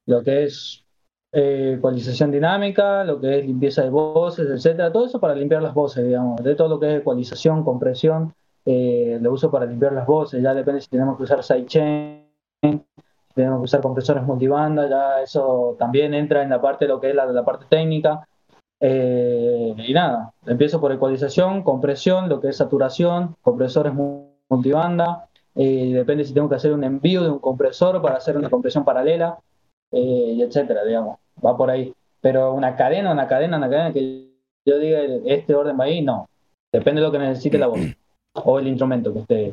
lo 0.06 0.22
que 0.22 0.44
es 0.44 0.84
eh, 1.32 1.75
ecualización 1.78 2.30
dinámica, 2.30 3.02
lo 3.04 3.20
que 3.20 3.38
es 3.38 3.46
limpieza 3.46 3.82
de 3.82 3.90
voces, 3.90 4.49
etcétera, 4.49 4.92
todo 4.92 5.06
eso 5.06 5.18
para 5.18 5.34
limpiar 5.34 5.62
las 5.62 5.75
voces, 5.75 6.06
digamos, 6.06 6.42
de 6.44 6.54
todo 6.54 6.68
lo 6.68 6.78
que 6.78 6.94
es 6.94 7.00
ecualización, 7.00 7.64
compresión, 7.64 8.34
lo 8.64 9.32
uso 9.32 9.50
para 9.50 9.66
limpiar 9.66 9.92
las 9.94 10.06
voces, 10.06 10.40
ya 10.40 10.54
depende 10.54 10.80
si 10.80 10.88
tenemos 10.88 11.16
que 11.16 11.25
usar 11.25 11.42
sidechain, 11.42 12.25
si 12.62 13.34
tenemos 13.34 13.58
que 13.58 13.64
usar 13.64 13.80
compresores 13.80 14.22
multibanda, 14.22 14.88
ya 14.88 15.22
eso 15.22 15.75
también 15.76 16.14
entra 16.14 16.44
en 16.44 16.50
la 16.50 16.61
parte 16.61 16.87
lo 16.87 17.00
que 17.00 17.11
es 17.11 17.16
la 17.16 17.44
parte 17.44 17.66
técnica. 17.68 18.28
Y 18.85 19.93
nada, 19.93 20.33
empiezo 20.45 20.81
por 20.81 20.93
ecualización, 20.93 21.62
compresión, 21.62 22.29
lo 22.29 22.41
que 22.41 22.49
es 22.49 22.57
saturación, 22.57 23.37
compresores 23.43 23.93
multibanda, 24.49 25.29
eh, 25.55 25.93
depende 25.93 26.25
si 26.25 26.33
tengo 26.33 26.49
que 26.49 26.55
hacer 26.55 26.73
un 26.73 26.85
envío 26.85 27.23
de 27.23 27.31
un 27.31 27.39
compresor 27.39 28.01
para 28.01 28.17
hacer 28.17 28.37
una 28.37 28.51
compresión 28.51 28.85
paralela, 28.85 29.39
eh, 29.91 30.39
etcétera, 30.41 30.85
digamos, 30.85 31.19
va 31.45 31.57
por 31.57 31.71
ahí. 31.71 31.93
Pero 32.21 32.55
una 32.55 32.77
cadena, 32.77 33.12
una 33.12 33.29
cadena, 33.29 33.59
una 33.59 33.69
cadena 33.69 33.93
que 33.93 34.31
yo 34.65 34.79
diga 34.79 35.01
este 35.27 35.55
orden 35.55 35.79
va 35.79 35.85
ahí, 35.85 36.03
no. 36.03 36.29
Depende 36.73 37.01
de 37.01 37.07
lo 37.07 37.12
que 37.12 37.19
necesite 37.19 37.59
la 37.59 37.67
voz 37.67 37.81
o 38.35 38.59
el 38.59 38.69
instrumento 38.69 39.12
que 39.12 39.21
esté, 39.21 39.53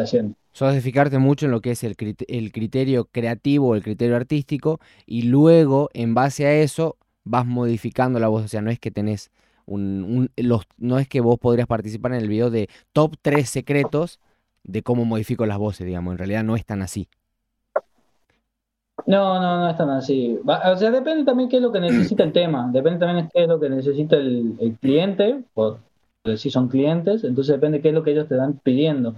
haciendo. 0.00 0.34
Sos 0.52 0.74
de 0.74 0.80
fijarte 0.82 1.18
mucho 1.18 1.46
en 1.46 1.52
lo 1.52 1.62
que 1.62 1.70
es 1.70 1.82
el, 1.82 1.96
el 2.28 2.52
criterio 2.52 3.06
creativo, 3.06 3.74
el 3.74 3.82
criterio 3.82 4.16
artístico, 4.16 4.80
y 5.06 5.22
luego, 5.22 5.88
en 5.94 6.14
base 6.14 6.46
a 6.46 6.52
eso, 6.52 6.96
vas 7.24 7.46
modificando 7.46 8.18
la 8.18 8.28
voz. 8.28 8.44
O 8.44 8.48
sea, 8.48 8.62
no 8.62 8.70
es 8.70 8.78
que 8.78 8.90
tenés 8.90 9.30
un, 9.66 10.30
los, 10.36 10.62
no 10.78 10.98
es 10.98 11.08
que 11.08 11.20
vos 11.20 11.38
podrías 11.38 11.66
participar 11.66 12.12
en 12.12 12.20
el 12.20 12.28
video 12.28 12.50
de 12.50 12.68
top 12.92 13.16
3 13.22 13.48
secretos 13.48 14.20
de 14.64 14.82
cómo 14.82 15.04
modifico 15.04 15.46
las 15.46 15.58
voces, 15.58 15.86
digamos. 15.86 16.12
En 16.12 16.18
realidad 16.18 16.44
no 16.44 16.56
es 16.56 16.64
tan 16.64 16.82
así. 16.82 17.08
No, 19.06 19.40
no, 19.40 19.60
no 19.60 19.68
es 19.68 19.76
tan 19.76 19.90
así. 19.90 20.38
O 20.44 20.76
sea, 20.76 20.90
depende 20.90 21.24
también 21.24 21.48
qué 21.48 21.56
es 21.56 21.62
lo 21.62 21.72
que 21.72 21.80
necesita 21.80 22.22
el 22.24 22.32
tema. 22.32 22.70
Depende 22.72 23.00
también 23.00 23.28
qué 23.32 23.42
es 23.42 23.48
lo 23.48 23.58
que 23.58 23.68
necesita 23.68 24.16
el, 24.16 24.76
cliente, 24.80 25.42
por 25.54 25.80
si 26.36 26.50
son 26.50 26.68
clientes, 26.68 27.24
entonces 27.24 27.56
depende 27.56 27.80
qué 27.80 27.88
es 27.88 27.94
lo 27.94 28.04
que 28.04 28.12
ellos 28.12 28.28
te 28.28 28.36
dan 28.36 28.60
pidiendo. 28.62 29.16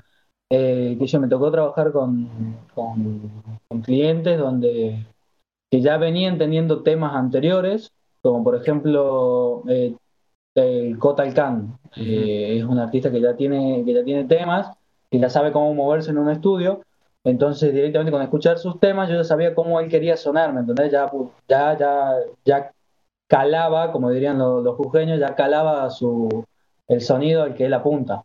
Eh, 0.51 0.97
que 0.99 1.07
yo 1.07 1.21
me 1.21 1.29
tocó 1.29 1.51
trabajar 1.51 1.91
con, 1.91 2.29
con, 2.75 3.83
clientes 3.83 4.39
donde 4.39 5.05
que 5.75 5.81
ya 5.81 5.97
venían 5.97 6.39
teniendo 6.39 6.85
temas 6.85 7.17
anteriores, 7.17 7.91
como 8.23 8.45
por 8.45 8.55
ejemplo 8.55 9.65
eh, 9.69 9.97
el 10.55 10.97
Kotal 11.01 11.35
Khan, 11.35 11.77
eh, 11.97 12.59
es 12.59 12.65
un 12.65 12.79
artista 12.79 13.11
que 13.11 13.21
ya 13.21 13.35
tiene, 13.35 13.83
que 13.85 13.93
ya 13.93 14.05
tiene 14.05 14.23
temas 14.23 14.71
y 15.11 15.19
ya 15.19 15.29
sabe 15.29 15.51
cómo 15.51 15.75
moverse 15.75 16.13
en 16.13 16.19
un 16.19 16.31
estudio. 16.31 16.83
Entonces, 17.25 17.75
directamente 17.75 18.13
con 18.13 18.23
escuchar 18.23 18.59
sus 18.59 18.79
temas, 18.79 19.09
yo 19.09 19.17
ya 19.17 19.25
sabía 19.25 19.53
cómo 19.53 19.81
él 19.81 19.91
quería 19.91 20.17
sonar, 20.17 20.53
¿me 20.53 20.61
entendés? 20.61 20.93
Ya, 20.93 21.11
ya, 21.49 21.77
ya, 21.77 22.13
ya 22.45 22.73
calaba, 23.27 23.91
como 23.91 24.11
dirían 24.11 24.39
los, 24.39 24.63
los 24.63 24.77
jujeños, 24.77 25.19
ya 25.19 25.35
calaba 25.35 25.91
su, 25.91 26.45
el 26.87 27.01
sonido 27.01 27.43
al 27.43 27.55
que 27.57 27.67
él 27.67 27.75
apunta. 27.75 28.23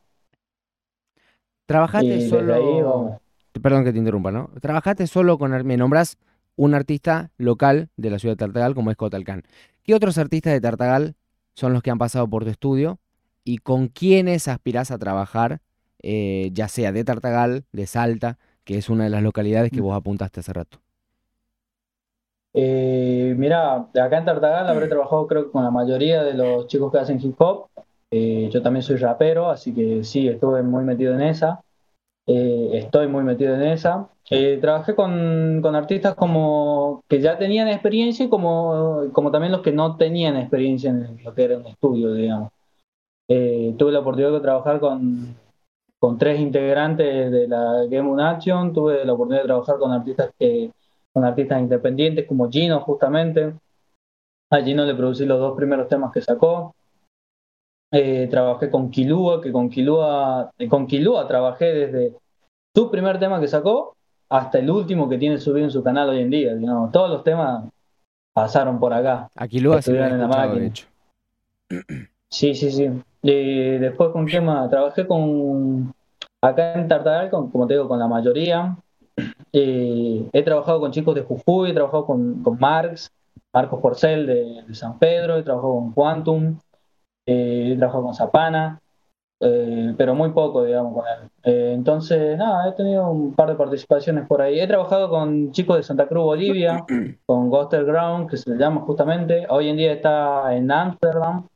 Trabajaste 1.66 2.30
solo. 2.30 3.20
Perdón 3.60 3.86
que 3.86 3.92
te 3.92 3.98
interrumpa, 3.98 4.32
¿no? 4.32 4.52
Trabajaste 4.62 5.08
solo 5.08 5.40
con. 5.40 5.66
Me 5.66 5.78
nombras 5.78 6.16
un 6.60 6.74
artista 6.74 7.32
local 7.38 7.88
de 7.96 8.10
la 8.10 8.20
ciudad 8.20 8.34
de 8.34 8.46
Tartagal 8.46 8.76
como 8.76 8.92
es 8.92 8.98
Cotalcán. 8.98 9.44
¿Qué 9.82 9.96
otros 9.96 10.18
artistas 10.18 10.52
de 10.52 10.60
Tartagal 10.60 11.16
son 11.54 11.72
los 11.72 11.82
que 11.82 11.90
han 11.90 11.98
pasado 11.98 12.30
por 12.30 12.44
tu 12.44 12.50
estudio? 12.50 13.00
¿Y 13.46 13.60
con 13.60 13.88
quiénes 13.88 14.50
aspirás 14.50 14.92
a 14.92 14.98
trabajar 14.98 15.62
eh, 16.04 16.50
ya 16.52 16.68
sea 16.68 16.92
de 16.92 17.06
Tartagal, 17.06 17.64
de 17.72 17.88
Salta, 17.88 18.38
que 18.66 18.78
es 18.78 18.90
una 18.90 19.06
de 19.06 19.10
las 19.10 19.24
localidades 19.24 19.72
que 19.72 19.80
mm. 19.80 19.84
vos 19.86 19.96
apuntaste 19.96 20.42
hace 20.42 20.52
rato? 20.52 20.80
Eh, 22.54 23.34
mira, 23.38 23.76
acá 23.76 24.18
en 24.18 24.26
Tartagal 24.26 24.68
habré 24.68 24.90
trabajado 24.90 25.28
creo 25.28 25.46
que 25.46 25.52
con 25.52 25.64
la 25.64 25.72
mayoría 25.72 26.24
de 26.24 26.34
los 26.34 26.68
chicos 26.68 26.92
que 26.92 26.98
hacen 26.98 27.22
hip 27.22 27.40
hop. 27.40 27.70
Eh, 28.12 28.50
yo 28.52 28.62
también 28.62 28.84
soy 28.84 28.98
rapero, 28.98 29.50
así 29.50 29.74
que 29.74 30.04
sí, 30.04 30.28
estuve 30.28 30.62
muy 30.62 30.84
metido 30.84 31.14
en 31.14 31.22
esa. 31.22 31.64
estoy 32.26 33.08
muy 33.08 33.24
metido 33.24 33.56
en 33.56 33.62
esa. 33.62 34.10
Trabajé 34.62 34.96
con, 34.96 35.60
con, 35.62 35.76
artistas 35.76 36.16
como 36.16 37.04
que 37.08 37.20
ya 37.20 37.38
tenían 37.38 37.68
experiencia 37.68 38.26
y 38.26 38.30
como, 38.30 39.06
como 39.12 39.32
también 39.32 39.52
los 39.52 39.62
que 39.62 39.72
no 39.72 39.98
tenían 39.98 40.38
experiencia 40.38 40.92
en 40.92 41.24
lo 41.24 41.34
que 41.34 41.44
era 41.44 41.58
un 41.58 41.66
estudio, 41.68 42.14
digamos. 42.14 42.52
tuve 43.28 43.92
la 43.92 44.00
oportunidad 44.00 44.32
de 44.32 44.40
trabajar 44.40 44.80
con 44.80 45.36
con 46.00 46.18
tres 46.18 46.40
integrantes 46.40 47.30
de 47.32 47.48
la 47.48 47.86
Game 47.90 48.10
on 48.10 48.22
Action. 48.22 48.74
Tuve 48.74 49.06
la 49.06 49.14
oportunidad 49.14 49.44
de 49.44 49.48
trabajar 49.48 49.78
con 49.78 49.92
artistas 49.92 50.32
que 50.40 50.72
con 51.14 51.26
artistas 51.26 51.60
independientes 51.60 52.26
como 52.26 52.50
Gino 52.50 52.80
justamente. 52.82 53.54
A 54.52 54.62
Gino 54.62 54.86
le 54.86 54.96
producí 54.96 55.26
los 55.26 55.40
dos 55.40 55.56
primeros 55.56 55.88
temas 55.88 56.12
que 56.14 56.22
sacó. 56.22 56.74
Eh, 57.92 58.28
trabajé 58.30 58.70
con 58.70 58.90
Kilua, 58.90 59.42
que 59.42 59.52
con 59.52 59.70
Kilua, 59.70 60.52
eh, 60.58 60.70
con 60.70 60.88
Kilua 60.88 61.28
trabajé 61.28 61.66
desde 61.74 62.16
su 62.76 62.90
primer 62.90 63.20
tema 63.20 63.40
que 63.40 63.48
sacó 63.48 63.96
hasta 64.30 64.60
el 64.60 64.70
último 64.70 65.10
que 65.10 65.18
tiene 65.18 65.38
subido 65.38 65.66
en 65.66 65.72
su 65.72 65.84
canal 65.84 66.10
hoy 66.10 66.22
en 66.22 66.30
día. 66.30 66.52
Todos 66.92 67.10
los 67.10 67.24
temas 67.24 67.64
pasaron 68.34 68.80
por 68.80 68.94
acá. 68.94 69.30
A 69.36 69.48
Kilua 69.48 69.82
se 69.82 69.98
en 69.98 70.20
la 70.20 70.28
máquina. 70.28 70.72
Sí, 72.32 72.54
sí, 72.54 72.70
sí. 72.70 72.88
Y 73.24 73.78
después 73.80 74.12
con 74.12 74.28
qué 74.28 74.40
más, 74.40 74.70
trabajé 74.70 75.08
con 75.08 75.92
acá 76.40 76.74
en 76.74 76.88
Tartagal, 76.88 77.32
como 77.32 77.66
te 77.66 77.74
digo, 77.74 77.88
con 77.88 77.98
la 77.98 78.08
mayoría. 78.08 78.78
he 79.52 80.44
trabajado 80.46 80.80
con 80.80 80.92
chicos 80.92 81.16
de 81.16 81.24
Jujuy, 81.24 81.72
he 81.72 81.74
trabajado 81.74 82.06
con, 82.06 82.44
con 82.44 82.60
Marx, 82.60 83.12
Marcos 83.52 83.82
Porcel 83.82 84.28
de, 84.28 84.76
San 84.76 85.00
Pedro, 85.00 85.38
he 85.38 85.44
trabajado 85.44 85.74
con 85.74 85.92
Quantum, 85.92 86.60
eh, 87.26 87.72
he 87.74 87.78
trabajado 87.78 88.04
con 88.04 88.14
Zapana, 88.14 88.80
eh, 89.42 89.94
pero 89.98 90.16
muy 90.16 90.32
poco, 90.32 90.66
digamos, 90.66 90.94
con 90.94 91.06
él. 91.08 91.30
Eh, 91.44 91.74
entonces, 91.74 92.38
nada, 92.38 92.70
he 92.70 92.74
tenido 92.74 93.10
un 93.10 93.34
par 93.34 93.50
de 93.50 93.56
participaciones 93.56 94.28
por 94.28 94.42
ahí. 94.42 94.60
He 94.60 94.68
trabajado 94.68 95.10
con 95.10 95.52
chicos 95.52 95.78
de 95.78 95.84
Santa 95.84 96.08
Cruz, 96.08 96.26
Bolivia, 96.26 96.86
con 97.26 97.50
Ghoster 97.50 97.86
Ground, 97.86 98.30
que 98.30 98.38
se 98.38 98.50
le 98.50 98.58
llama 98.58 98.82
justamente. 98.82 99.46
Hoy 99.50 99.70
en 99.70 99.78
día 99.78 99.94
está 99.94 100.56
en 100.56 100.70
Amsterdam. 100.72 101.48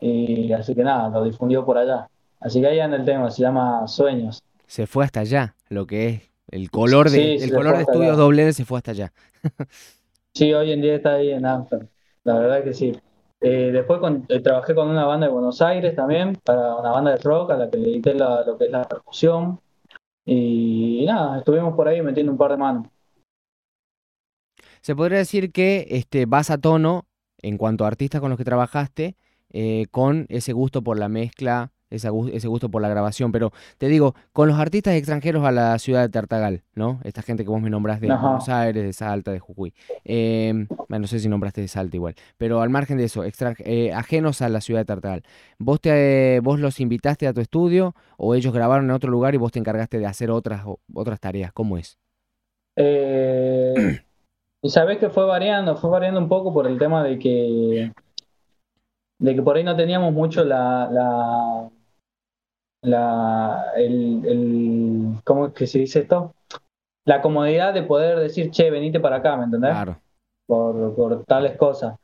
Y 0.00 0.52
así 0.52 0.74
que 0.74 0.82
nada, 0.82 1.08
lo 1.10 1.24
difundió 1.24 1.64
por 1.64 1.78
allá. 1.78 2.08
Así 2.40 2.60
que 2.60 2.66
ahí 2.66 2.80
anda 2.80 2.96
el 2.96 3.04
tema, 3.04 3.30
se 3.30 3.42
llama 3.42 3.86
Sueños. 3.86 4.42
Se 4.66 4.86
fue 4.86 5.04
hasta 5.04 5.20
allá, 5.20 5.54
lo 5.68 5.86
que 5.86 6.08
es 6.08 6.32
el 6.48 6.70
color 6.70 7.08
de, 7.10 7.36
el 7.36 7.52
color 7.52 7.76
de 7.76 7.82
estudios 7.82 8.16
doble 8.16 8.52
se 8.52 8.64
fue 8.64 8.78
hasta 8.78 8.90
allá. 8.90 9.12
sí, 10.34 10.52
hoy 10.52 10.72
en 10.72 10.82
día 10.82 10.96
está 10.96 11.14
ahí 11.14 11.30
en 11.30 11.46
Amsterdam, 11.46 11.88
la 12.24 12.38
verdad 12.38 12.64
que 12.64 12.74
sí. 12.74 12.92
Eh, 13.42 13.70
después 13.72 14.00
eh, 14.28 14.40
trabajé 14.40 14.74
con 14.74 14.88
una 14.88 15.04
banda 15.04 15.26
de 15.26 15.32
Buenos 15.32 15.60
Aires 15.60 15.96
también, 15.96 16.38
para 16.44 16.76
una 16.76 16.92
banda 16.92 17.10
de 17.10 17.16
rock 17.18 17.50
a 17.50 17.56
la 17.56 17.70
que 17.70 17.76
le 17.76 17.90
edité 17.90 18.14
lo 18.14 18.56
que 18.56 18.66
es 18.66 18.70
la 18.70 18.84
percusión. 18.84 19.60
Y, 20.24 21.04
nada, 21.06 21.38
estuvimos 21.38 21.74
por 21.74 21.88
ahí 21.88 22.00
metiendo 22.02 22.30
un 22.30 22.38
par 22.38 22.52
de 22.52 22.56
manos. 22.56 22.86
Se 24.80 24.94
podría 24.94 25.18
decir 25.18 25.52
que 25.52 25.86
este, 25.90 26.26
vas 26.26 26.50
a 26.50 26.58
tono 26.58 27.06
en 27.38 27.58
cuanto 27.58 27.84
a 27.84 27.88
artistas 27.88 28.20
con 28.20 28.30
los 28.30 28.38
que 28.38 28.44
trabajaste 28.44 29.16
eh, 29.50 29.86
con 29.90 30.26
ese 30.28 30.52
gusto 30.52 30.82
por 30.82 30.98
la 30.98 31.08
mezcla, 31.08 31.72
ese, 31.92 32.48
gusto 32.48 32.70
por 32.70 32.82
la 32.82 32.88
grabación. 32.88 33.32
Pero 33.32 33.52
te 33.78 33.88
digo, 33.88 34.14
con 34.32 34.48
los 34.48 34.58
artistas 34.58 34.94
extranjeros 34.94 35.44
a 35.44 35.52
la 35.52 35.78
ciudad 35.78 36.02
de 36.02 36.08
Tartagal, 36.08 36.62
¿no? 36.74 37.00
Esta 37.04 37.22
gente 37.22 37.44
que 37.44 37.50
vos 37.50 37.60
me 37.60 37.70
nombrás 37.70 38.00
de 38.00 38.08
Buenos 38.08 38.48
Aires, 38.48 38.82
de 38.82 38.92
Salta, 38.92 39.30
de 39.30 39.38
Jujuy. 39.38 39.74
Em, 40.04 40.66
no 40.88 41.06
sé 41.06 41.18
si 41.18 41.28
nombraste 41.28 41.60
de 41.60 41.68
Salta 41.68 41.96
igual. 41.96 42.14
Pero 42.38 42.60
al 42.60 42.70
margen 42.70 42.98
de 42.98 43.04
eso, 43.04 43.22
eh, 43.24 43.92
ajenos 43.92 44.42
a 44.42 44.48
la 44.48 44.60
ciudad 44.60 44.80
de 44.80 44.84
Tartagal. 44.86 45.22
¿Vos, 45.58 45.80
te, 45.80 46.40
¿Vos 46.40 46.58
los 46.58 46.80
invitaste 46.80 47.26
a 47.26 47.32
tu 47.32 47.40
estudio 47.40 47.94
o 48.16 48.34
ellos 48.34 48.52
grabaron 48.52 48.86
en 48.86 48.92
otro 48.92 49.10
lugar 49.10 49.34
y 49.34 49.38
vos 49.38 49.52
te 49.52 49.58
encargaste 49.58 49.98
de 49.98 50.06
hacer 50.06 50.30
otras, 50.30 50.62
otras 50.94 51.20
tareas? 51.20 51.52
¿Cómo 51.52 51.78
es? 51.78 51.98
Eh, 52.76 53.74
y 54.62 54.70
sabés 54.70 54.98
que 54.98 55.10
fue 55.10 55.24
variando, 55.26 55.76
fue 55.76 55.90
variando 55.90 56.20
un 56.20 56.28
poco 56.28 56.52
por 56.54 56.66
el 56.66 56.78
tema 56.78 57.02
de 57.02 57.18
que 57.18 57.92
de 59.22 59.36
que 59.36 59.42
por 59.42 59.56
ahí 59.56 59.62
no 59.62 59.76
teníamos 59.76 60.12
mucho 60.12 60.44
la, 60.44 60.88
la, 60.90 61.70
la 62.82 63.72
el, 63.76 64.24
el, 64.26 65.14
¿cómo 65.24 65.46
es 65.46 65.52
que 65.54 65.66
se 65.66 65.80
dice 65.80 66.00
esto? 66.00 66.34
La 67.04 67.20
comodidad 67.20 67.74
de 67.74 67.82
poder 67.82 68.18
decir, 68.18 68.50
che, 68.50 68.70
venite 68.70 69.00
para 69.00 69.16
acá, 69.16 69.36
¿me 69.36 69.44
entendés? 69.44 69.72
Claro. 69.72 69.98
Por, 70.46 70.94
por 70.94 71.24
tales 71.24 71.56
cosas. 71.56 71.96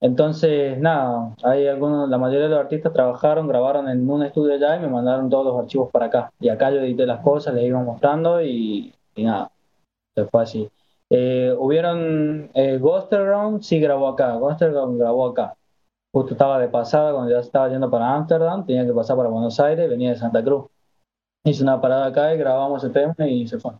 entonces, 0.00 0.78
nada, 0.78 1.34
hay 1.42 1.66
algunos, 1.66 2.08
la 2.08 2.18
mayoría 2.18 2.44
de 2.44 2.50
los 2.50 2.60
artistas 2.60 2.92
trabajaron, 2.92 3.48
grabaron 3.48 3.88
en 3.88 4.08
un 4.08 4.22
estudio 4.22 4.54
allá 4.54 4.76
y 4.76 4.80
me 4.80 4.88
mandaron 4.88 5.28
todos 5.28 5.46
los 5.46 5.58
archivos 5.58 5.90
para 5.90 6.06
acá. 6.06 6.32
Y 6.40 6.48
acá 6.48 6.70
yo 6.70 6.80
edité 6.80 7.06
las 7.06 7.20
cosas, 7.20 7.54
les 7.54 7.64
iba 7.64 7.82
mostrando 7.82 8.40
y, 8.42 8.94
y 9.14 9.24
nada, 9.24 9.50
se 10.14 10.24
fue 10.26 10.42
así. 10.42 10.70
Eh, 11.08 11.54
hubieron 11.56 12.50
eh, 12.54 12.78
Ghoster 12.78 13.24
Ground, 13.24 13.62
sí 13.62 13.78
grabó 13.78 14.08
acá, 14.08 14.34
Ghoster 14.36 14.70
Ground 14.72 14.98
grabó 14.98 15.28
acá. 15.28 15.54
Justo 16.16 16.32
estaba 16.32 16.58
de 16.58 16.68
pasada 16.68 17.12
cuando 17.12 17.30
ya 17.30 17.40
estaba 17.40 17.68
yendo 17.68 17.90
para 17.90 18.14
Ámsterdam, 18.14 18.64
tenía 18.64 18.86
que 18.86 18.92
pasar 18.94 19.18
para 19.18 19.28
Buenos 19.28 19.60
Aires, 19.60 19.86
venía 19.90 20.08
de 20.08 20.16
Santa 20.16 20.42
Cruz. 20.42 20.64
Hice 21.44 21.62
una 21.62 21.78
parada 21.78 22.06
acá 22.06 22.34
y 22.34 22.38
grabamos 22.38 22.82
el 22.84 22.92
tema 22.92 23.14
y 23.28 23.46
se 23.46 23.58
fue. 23.58 23.72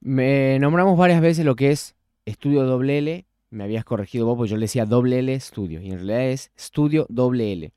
Me 0.00 0.60
nombramos 0.60 0.96
varias 0.96 1.20
veces 1.20 1.44
lo 1.44 1.56
que 1.56 1.72
es 1.72 1.96
estudio 2.24 2.62
doble 2.62 2.98
L. 2.98 3.26
Me 3.50 3.64
habías 3.64 3.84
corregido 3.84 4.26
vos, 4.26 4.36
porque 4.36 4.52
yo 4.52 4.56
le 4.56 4.66
decía 4.66 4.86
doble 4.86 5.18
L 5.18 5.34
estudio. 5.34 5.80
Y 5.80 5.90
en 5.90 5.96
realidad 5.96 6.22
es 6.22 6.52
estudio 6.56 7.04
doble 7.08 7.52
L. 7.52 7.72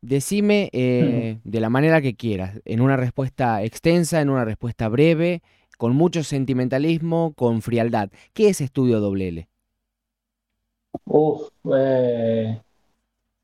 Decime 0.00 0.70
eh, 0.72 1.38
de 1.44 1.60
la 1.60 1.68
manera 1.68 2.00
que 2.00 2.16
quieras, 2.16 2.62
en 2.64 2.80
una 2.80 2.96
respuesta 2.96 3.62
extensa, 3.62 4.22
en 4.22 4.30
una 4.30 4.46
respuesta 4.46 4.88
breve, 4.88 5.42
con 5.76 5.94
mucho 5.94 6.24
sentimentalismo, 6.24 7.34
con 7.36 7.60
frialdad. 7.60 8.08
¿Qué 8.32 8.48
es 8.48 8.62
estudio 8.62 9.00
doble 9.00 9.28
L? 9.28 9.48
Uf, 11.04 11.50
eh, 11.76 12.60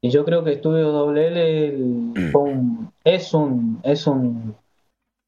y 0.07 0.11
yo 0.11 0.25
creo 0.25 0.45
que 0.45 0.53
estudio 0.53 0.93
doble 0.93 1.29
L 1.29 2.13
es 3.05 3.35
un, 3.35 3.81
es 3.83 4.07
un, 4.07 4.55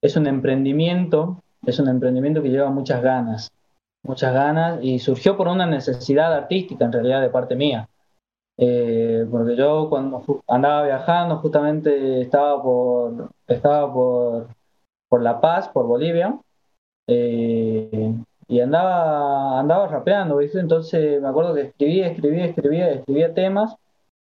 es 0.00 0.16
un 0.16 0.26
emprendimiento 0.26 1.42
es 1.66 1.78
un 1.78 1.88
emprendimiento 1.88 2.42
que 2.42 2.50
lleva 2.50 2.70
muchas 2.70 3.02
ganas, 3.02 3.50
muchas 4.04 4.32
ganas 4.32 4.78
y 4.82 4.98
surgió 4.98 5.36
por 5.36 5.48
una 5.48 5.66
necesidad 5.66 6.32
artística 6.32 6.84
en 6.84 6.92
realidad 6.92 7.20
de 7.20 7.30
parte 7.30 7.56
mía. 7.56 7.88
Eh, 8.60 9.26
porque 9.30 9.54
yo 9.56 9.88
cuando 9.88 10.24
andaba 10.48 10.84
viajando 10.84 11.36
justamente 11.38 12.22
estaba 12.22 12.60
por, 12.62 13.30
estaba 13.46 13.92
por, 13.92 14.48
por 15.08 15.22
La 15.22 15.40
Paz, 15.40 15.68
por 15.68 15.86
Bolivia, 15.86 16.38
eh, 17.06 18.14
y 18.48 18.60
andaba, 18.60 19.60
andaba 19.60 19.86
rapeando, 19.86 20.38
¿viste? 20.38 20.58
Entonces 20.58 21.20
me 21.20 21.28
acuerdo 21.28 21.54
que 21.54 21.62
escribía, 21.62 22.08
escribía, 22.08 22.46
escribía, 22.46 22.90
escribía 22.90 23.34
temas 23.34 23.76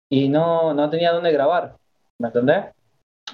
y 0.08 0.28
no, 0.28 0.74
no 0.74 0.90
tenía 0.90 1.12
dónde 1.12 1.32
grabar, 1.32 1.76
¿me 2.18 2.28
entendés? 2.28 2.66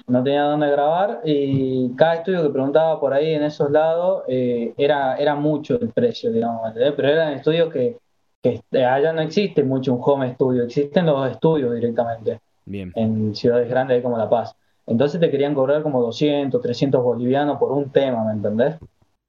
no 0.07 0.23
tenía 0.23 0.43
dónde 0.43 0.69
grabar 0.69 1.21
y 1.23 1.89
cada 1.95 2.15
estudio 2.15 2.43
que 2.43 2.49
preguntaba 2.49 2.99
por 2.99 3.13
ahí 3.13 3.33
en 3.33 3.43
esos 3.43 3.71
lados 3.71 4.23
eh, 4.27 4.73
era, 4.77 5.15
era 5.17 5.35
mucho 5.35 5.79
el 5.79 5.89
precio, 5.89 6.31
digamos, 6.31 6.73
pero 6.73 7.07
eran 7.07 7.33
estudios 7.33 7.71
que, 7.71 7.97
que 8.41 8.61
allá 8.85 9.13
no 9.13 9.21
existe 9.21 9.63
mucho 9.63 9.93
un 9.93 10.01
home 10.03 10.33
studio, 10.33 10.63
existen 10.63 11.05
los 11.05 11.31
estudios 11.31 11.73
directamente 11.73 12.39
Bien. 12.65 12.91
en 12.95 13.35
ciudades 13.35 13.69
grandes 13.69 14.01
como 14.03 14.17
La 14.17 14.29
Paz. 14.29 14.55
Entonces 14.87 15.19
te 15.19 15.31
querían 15.31 15.55
cobrar 15.55 15.81
como 15.81 16.01
200, 16.01 16.61
300 16.61 17.03
bolivianos 17.03 17.57
por 17.57 17.71
un 17.71 17.89
tema, 17.89 18.23
¿me 18.23 18.33
entendés? 18.33 18.75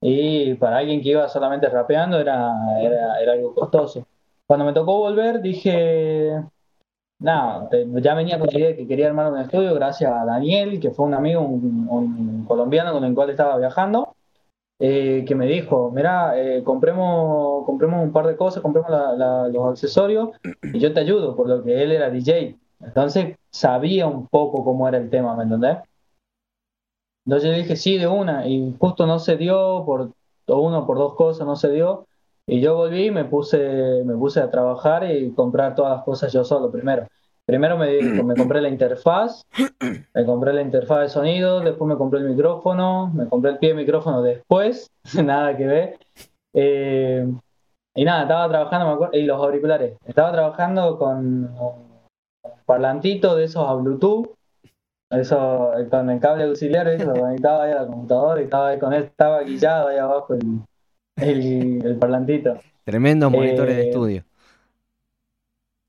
Y 0.02 0.52
para 0.54 0.78
alguien 0.78 1.00
que 1.00 1.10
iba 1.10 1.26
solamente 1.28 1.68
rapeando 1.70 2.20
era, 2.20 2.52
era, 2.82 3.18
era 3.20 3.32
algo 3.32 3.54
costoso. 3.54 4.06
Cuando 4.46 4.66
me 4.66 4.74
tocó 4.74 4.98
volver 4.98 5.40
dije, 5.40 6.42
nada, 7.18 7.68
ya 8.00 8.14
venía 8.14 8.38
con 8.38 8.48
la 8.48 8.58
idea 8.58 8.68
de 8.68 8.76
que 8.76 8.86
quería 8.86 9.08
armar 9.08 9.32
un 9.32 9.40
estudio 9.40 9.74
gracias 9.74 10.12
a 10.12 10.24
Daniel, 10.24 10.80
que 10.80 10.90
fue 10.90 11.06
un 11.06 11.14
amigo, 11.14 11.40
un, 11.42 12.44
colombiano 12.46 12.92
con 12.92 13.04
el 13.04 13.14
cual 13.14 13.30
estaba 13.30 13.56
viajando, 13.58 14.14
eh, 14.78 15.24
que 15.26 15.34
me 15.34 15.46
dijo, 15.46 15.90
mira, 15.90 16.38
eh, 16.38 16.62
compremos, 16.62 17.64
compremos 17.64 18.04
un 18.04 18.12
par 18.12 18.26
de 18.26 18.36
cosas, 18.36 18.62
compremos 18.62 18.90
los 19.52 19.70
accesorios 19.70 20.30
y 20.62 20.78
yo 20.78 20.92
te 20.92 21.00
ayudo, 21.00 21.36
por 21.36 21.48
lo 21.48 21.62
que 21.62 21.82
él 21.82 21.92
era 21.92 22.10
DJ. 22.10 22.56
Entonces 22.80 23.36
sabía 23.50 24.06
un 24.06 24.26
poco 24.28 24.64
cómo 24.64 24.88
era 24.88 24.98
el 24.98 25.10
tema, 25.10 25.34
¿me 25.36 25.44
entendés? 25.44 25.78
Entonces 27.24 27.50
yo 27.50 27.56
dije, 27.56 27.76
sí, 27.76 27.98
de 27.98 28.06
una, 28.06 28.46
y 28.46 28.76
justo 28.78 29.06
no 29.06 29.18
se 29.18 29.36
dio, 29.36 29.82
por 29.84 30.12
uno 30.46 30.86
por 30.86 30.98
dos 30.98 31.14
cosas 31.14 31.46
no 31.46 31.56
se 31.56 31.70
dio, 31.70 32.06
y 32.48 32.60
yo 32.60 32.76
volví 32.76 33.06
y 33.06 33.10
me 33.10 33.24
puse, 33.24 34.02
me 34.04 34.14
puse 34.14 34.40
a 34.40 34.50
trabajar 34.50 35.10
y 35.10 35.32
comprar 35.32 35.74
todas 35.74 35.96
las 35.96 36.04
cosas 36.04 36.32
yo 36.32 36.44
solo 36.44 36.70
primero. 36.70 37.06
Primero 37.44 37.76
me, 37.76 38.00
me 38.02 38.34
compré 38.34 38.60
la 38.60 38.68
interfaz, 38.68 39.42
me 40.14 40.24
compré 40.24 40.52
la 40.52 40.62
interfaz 40.62 41.00
de 41.00 41.08
sonido, 41.08 41.60
después 41.60 41.88
me 41.88 41.96
compré 41.96 42.20
el 42.20 42.28
micrófono, 42.28 43.12
me 43.14 43.28
compré 43.28 43.52
el 43.52 43.58
pie 43.58 43.70
de 43.70 43.76
micrófono 43.76 44.22
después, 44.22 44.90
nada 45.24 45.56
que 45.56 45.66
ver. 45.66 45.98
Eh, 46.54 47.26
y 47.94 48.04
nada, 48.04 48.22
estaba 48.22 48.48
trabajando, 48.48 48.86
me 48.86 48.92
acuerdo, 48.92 49.16
y 49.16 49.22
los 49.22 49.40
auriculares. 49.40 49.96
Estaba 50.04 50.32
trabajando 50.32 50.98
con 50.98 51.44
un 51.44 52.10
parlantito 52.64 53.36
de 53.36 53.44
esos 53.44 53.66
a 53.66 53.74
Bluetooth, 53.74 54.28
eso, 55.10 55.70
con 55.88 56.10
el 56.10 56.20
cable 56.20 56.44
auxiliar, 56.44 56.88
eso, 56.88 57.12
conectaba 57.12 57.64
ahí 57.64 57.72
a 57.72 57.82
la 57.82 57.86
computadora 57.86 58.40
y 58.40 58.44
estaba 58.44 58.68
ahí 58.68 58.78
con 58.78 58.92
él, 58.92 59.04
estaba 59.04 59.42
guillado 59.42 59.88
ahí 59.88 59.98
abajo 59.98 60.34
el, 60.34 60.60
el, 61.16 61.96
parlantito. 61.98 62.58
Tremendos 62.84 63.30
monitores 63.32 63.76
de 63.76 63.82
eh, 63.82 63.88
estudio. 63.88 64.24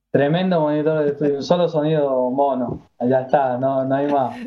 Tremendo 0.10 0.62
monitor 0.62 1.04
de 1.04 1.10
estudio, 1.12 1.42
solo 1.42 1.68
sonido 1.68 2.32
mono, 2.32 2.88
ya 3.00 3.22
está, 3.22 3.58
no, 3.58 3.84
no 3.86 3.96
hay 3.96 4.12
más. 4.12 4.38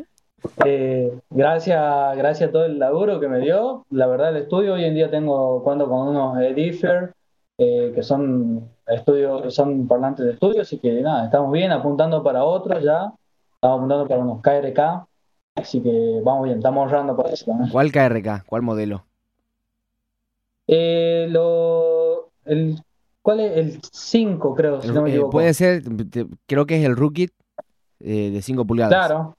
Eh, 0.65 1.19
gracias, 1.29 2.17
gracias 2.17 2.49
a 2.49 2.51
todo 2.51 2.65
el 2.65 2.79
laburo 2.79 3.19
que 3.19 3.27
me 3.27 3.39
dio. 3.39 3.85
La 3.91 4.07
verdad, 4.07 4.35
el 4.35 4.43
estudio 4.43 4.73
hoy 4.73 4.85
en 4.85 4.95
día 4.95 5.11
tengo 5.11 5.63
cuando 5.63 5.87
con 5.87 6.09
unos 6.09 6.41
Edifer, 6.41 7.13
eh, 7.59 7.91
que 7.93 8.01
son 8.01 8.69
estudios, 8.87 9.53
son 9.53 9.87
parlantes 9.87 10.25
de 10.25 10.33
estudio, 10.33 10.63
así 10.63 10.79
que 10.79 10.99
nada, 11.01 11.25
estamos 11.25 11.51
bien, 11.51 11.71
apuntando 11.71 12.23
para 12.23 12.43
otros 12.43 12.83
ya. 12.83 13.13
Estamos 13.53 13.77
apuntando 13.77 14.07
para 14.07 14.21
unos 14.21 14.41
KRK, 14.41 15.07
así 15.55 15.81
que 15.81 16.21
vamos 16.23 16.45
bien, 16.45 16.57
estamos 16.57 16.83
ahorrando 16.83 17.15
para 17.15 17.29
eso. 17.29 17.53
¿Cuál 17.71 17.91
KRK? 17.91 18.45
¿Cuál 18.47 18.63
modelo? 18.63 19.05
Eh, 20.73 21.27
lo, 21.29 22.31
el, 22.45 22.81
¿Cuál 23.21 23.41
es? 23.41 23.57
El 23.57 23.81
5, 23.91 24.55
creo, 24.55 24.81
si 24.81 24.87
no 24.87 25.01
me 25.01 25.09
eh, 25.09 25.13
equivoco. 25.13 25.31
puede 25.31 25.53
ser, 25.53 25.83
creo 26.47 26.65
que 26.65 26.77
es 26.77 26.85
el 26.85 26.95
Rookie 26.95 27.29
eh, 27.99 28.31
de 28.31 28.41
5 28.41 28.65
pulgadas. 28.65 28.93
Claro. 28.93 29.35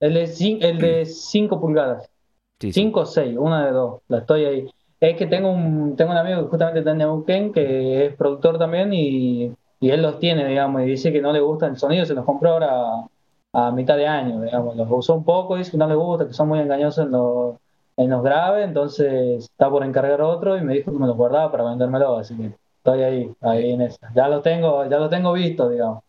El 0.00 0.14
de, 0.14 0.58
el 0.60 0.78
de 0.78 1.06
5 1.06 1.60
pulgadas. 1.60 2.10
5 2.58 3.00
o 3.00 3.06
6, 3.06 3.36
una 3.38 3.66
de 3.66 3.72
dos. 3.72 4.00
La 4.08 4.18
estoy 4.18 4.44
ahí. 4.44 4.70
Es 4.98 5.16
que 5.16 5.26
tengo 5.26 5.50
un, 5.50 5.94
tengo 5.94 6.10
un 6.10 6.16
amigo 6.16 6.42
que 6.42 6.48
justamente 6.48 6.80
está 6.80 6.90
en 6.90 6.98
Neuquén, 6.98 7.52
que 7.52 8.06
es 8.06 8.16
productor 8.16 8.58
también, 8.58 8.92
y, 8.92 9.52
y, 9.78 9.90
él 9.90 10.02
los 10.02 10.18
tiene, 10.18 10.46
digamos, 10.48 10.82
y 10.82 10.86
dice 10.86 11.12
que 11.12 11.20
no 11.20 11.32
le 11.32 11.40
gusta 11.40 11.66
el 11.66 11.76
sonido, 11.76 12.04
se 12.04 12.14
los 12.14 12.24
compró 12.24 12.54
ahora 12.54 13.06
a, 13.52 13.70
mitad 13.70 13.96
de 13.96 14.06
año, 14.06 14.40
digamos. 14.40 14.74
Los 14.74 14.88
usó 14.90 15.14
un 15.14 15.24
poco, 15.24 15.56
dice 15.56 15.70
que 15.70 15.76
no 15.76 15.86
le 15.86 15.94
gusta, 15.94 16.26
que 16.26 16.32
son 16.32 16.48
muy 16.48 16.58
engañosos 16.58 17.04
en 17.04 17.12
los 17.12 17.56
él 17.96 18.08
nos 18.08 18.22
grabe, 18.22 18.62
entonces 18.62 19.44
está 19.44 19.70
por 19.70 19.84
encargar 19.84 20.20
otro 20.20 20.56
y 20.56 20.62
me 20.62 20.74
dijo 20.74 20.92
que 20.92 20.98
me 20.98 21.06
lo 21.06 21.14
guardaba 21.14 21.50
para 21.50 21.64
vendérmelo, 21.64 22.18
así 22.18 22.36
que 22.36 22.52
estoy 22.76 23.02
ahí, 23.02 23.34
ahí 23.40 23.72
en 23.72 23.80
eso. 23.82 23.98
Ya 24.14 24.28
lo 24.28 24.42
tengo, 24.42 24.88
ya 24.88 24.98
lo 24.98 25.08
tengo 25.08 25.32
visto, 25.32 25.70
digamos. 25.70 26.02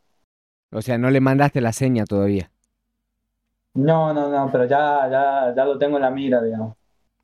O 0.72 0.82
sea, 0.82 0.98
no 0.98 1.10
le 1.10 1.22
mandaste 1.22 1.62
la 1.62 1.72
seña 1.72 2.06
todavía. 2.06 2.52
No, 3.74 4.14
no, 4.14 4.30
no, 4.30 4.52
pero 4.52 4.66
ya, 4.66 5.08
ya, 5.10 5.54
ya 5.56 5.66
lo 5.66 5.78
tengo 5.78 5.98
en 5.98 6.02
la 6.02 6.12
mira, 6.12 6.42
digamos. 6.42 6.76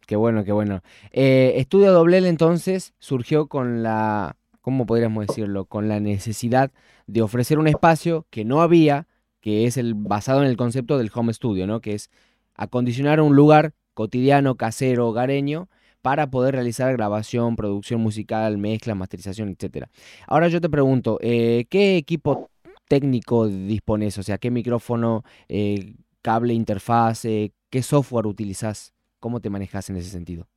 Qué 0.05 0.15
bueno, 0.15 0.43
qué 0.43 0.51
bueno. 0.51 0.81
Eh, 1.11 1.53
Estudio 1.57 1.91
Doblel 1.91 2.25
entonces 2.25 2.93
surgió 2.99 3.47
con 3.47 3.83
la, 3.83 4.35
¿cómo 4.61 4.85
podríamos 4.85 5.27
decirlo? 5.27 5.65
Con 5.65 5.89
la 5.89 5.99
necesidad 5.99 6.71
de 7.07 7.21
ofrecer 7.21 7.59
un 7.59 7.67
espacio 7.67 8.25
que 8.29 8.45
no 8.45 8.61
había, 8.61 9.07
que 9.41 9.65
es 9.65 9.77
el 9.77 9.93
basado 9.93 10.41
en 10.41 10.47
el 10.47 10.57
concepto 10.57 10.97
del 10.97 11.11
home 11.13 11.33
studio, 11.33 11.67
¿no? 11.67 11.81
Que 11.81 11.95
es 11.95 12.09
acondicionar 12.55 13.19
un 13.19 13.35
lugar 13.35 13.73
cotidiano, 13.93 14.55
casero, 14.55 15.07
hogareño, 15.07 15.69
para 16.01 16.29
poder 16.29 16.55
realizar 16.55 16.91
grabación, 16.93 17.55
producción 17.55 18.01
musical, 18.01 18.57
mezcla, 18.57 18.93
masterización, 18.93 19.49
etc. 19.49 19.87
Ahora 20.27 20.49
yo 20.49 20.59
te 20.59 20.69
pregunto, 20.69 21.17
eh, 21.21 21.65
¿qué 21.69 21.95
equipo 21.97 22.49
técnico 22.89 23.47
dispones? 23.47 24.17
O 24.17 24.23
sea, 24.23 24.37
¿qué 24.37 24.51
micrófono, 24.51 25.23
eh, 25.47 25.95
cable, 26.21 26.53
interfaz, 26.53 27.23
eh, 27.25 27.53
qué 27.69 27.81
software 27.81 28.27
utilizas? 28.27 28.93
¿Cómo 29.19 29.39
te 29.39 29.49
manejas 29.49 29.89
en 29.89 29.95
ese 29.95 30.09
sentido? 30.09 30.47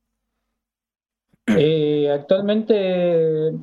actualmente 2.13 3.53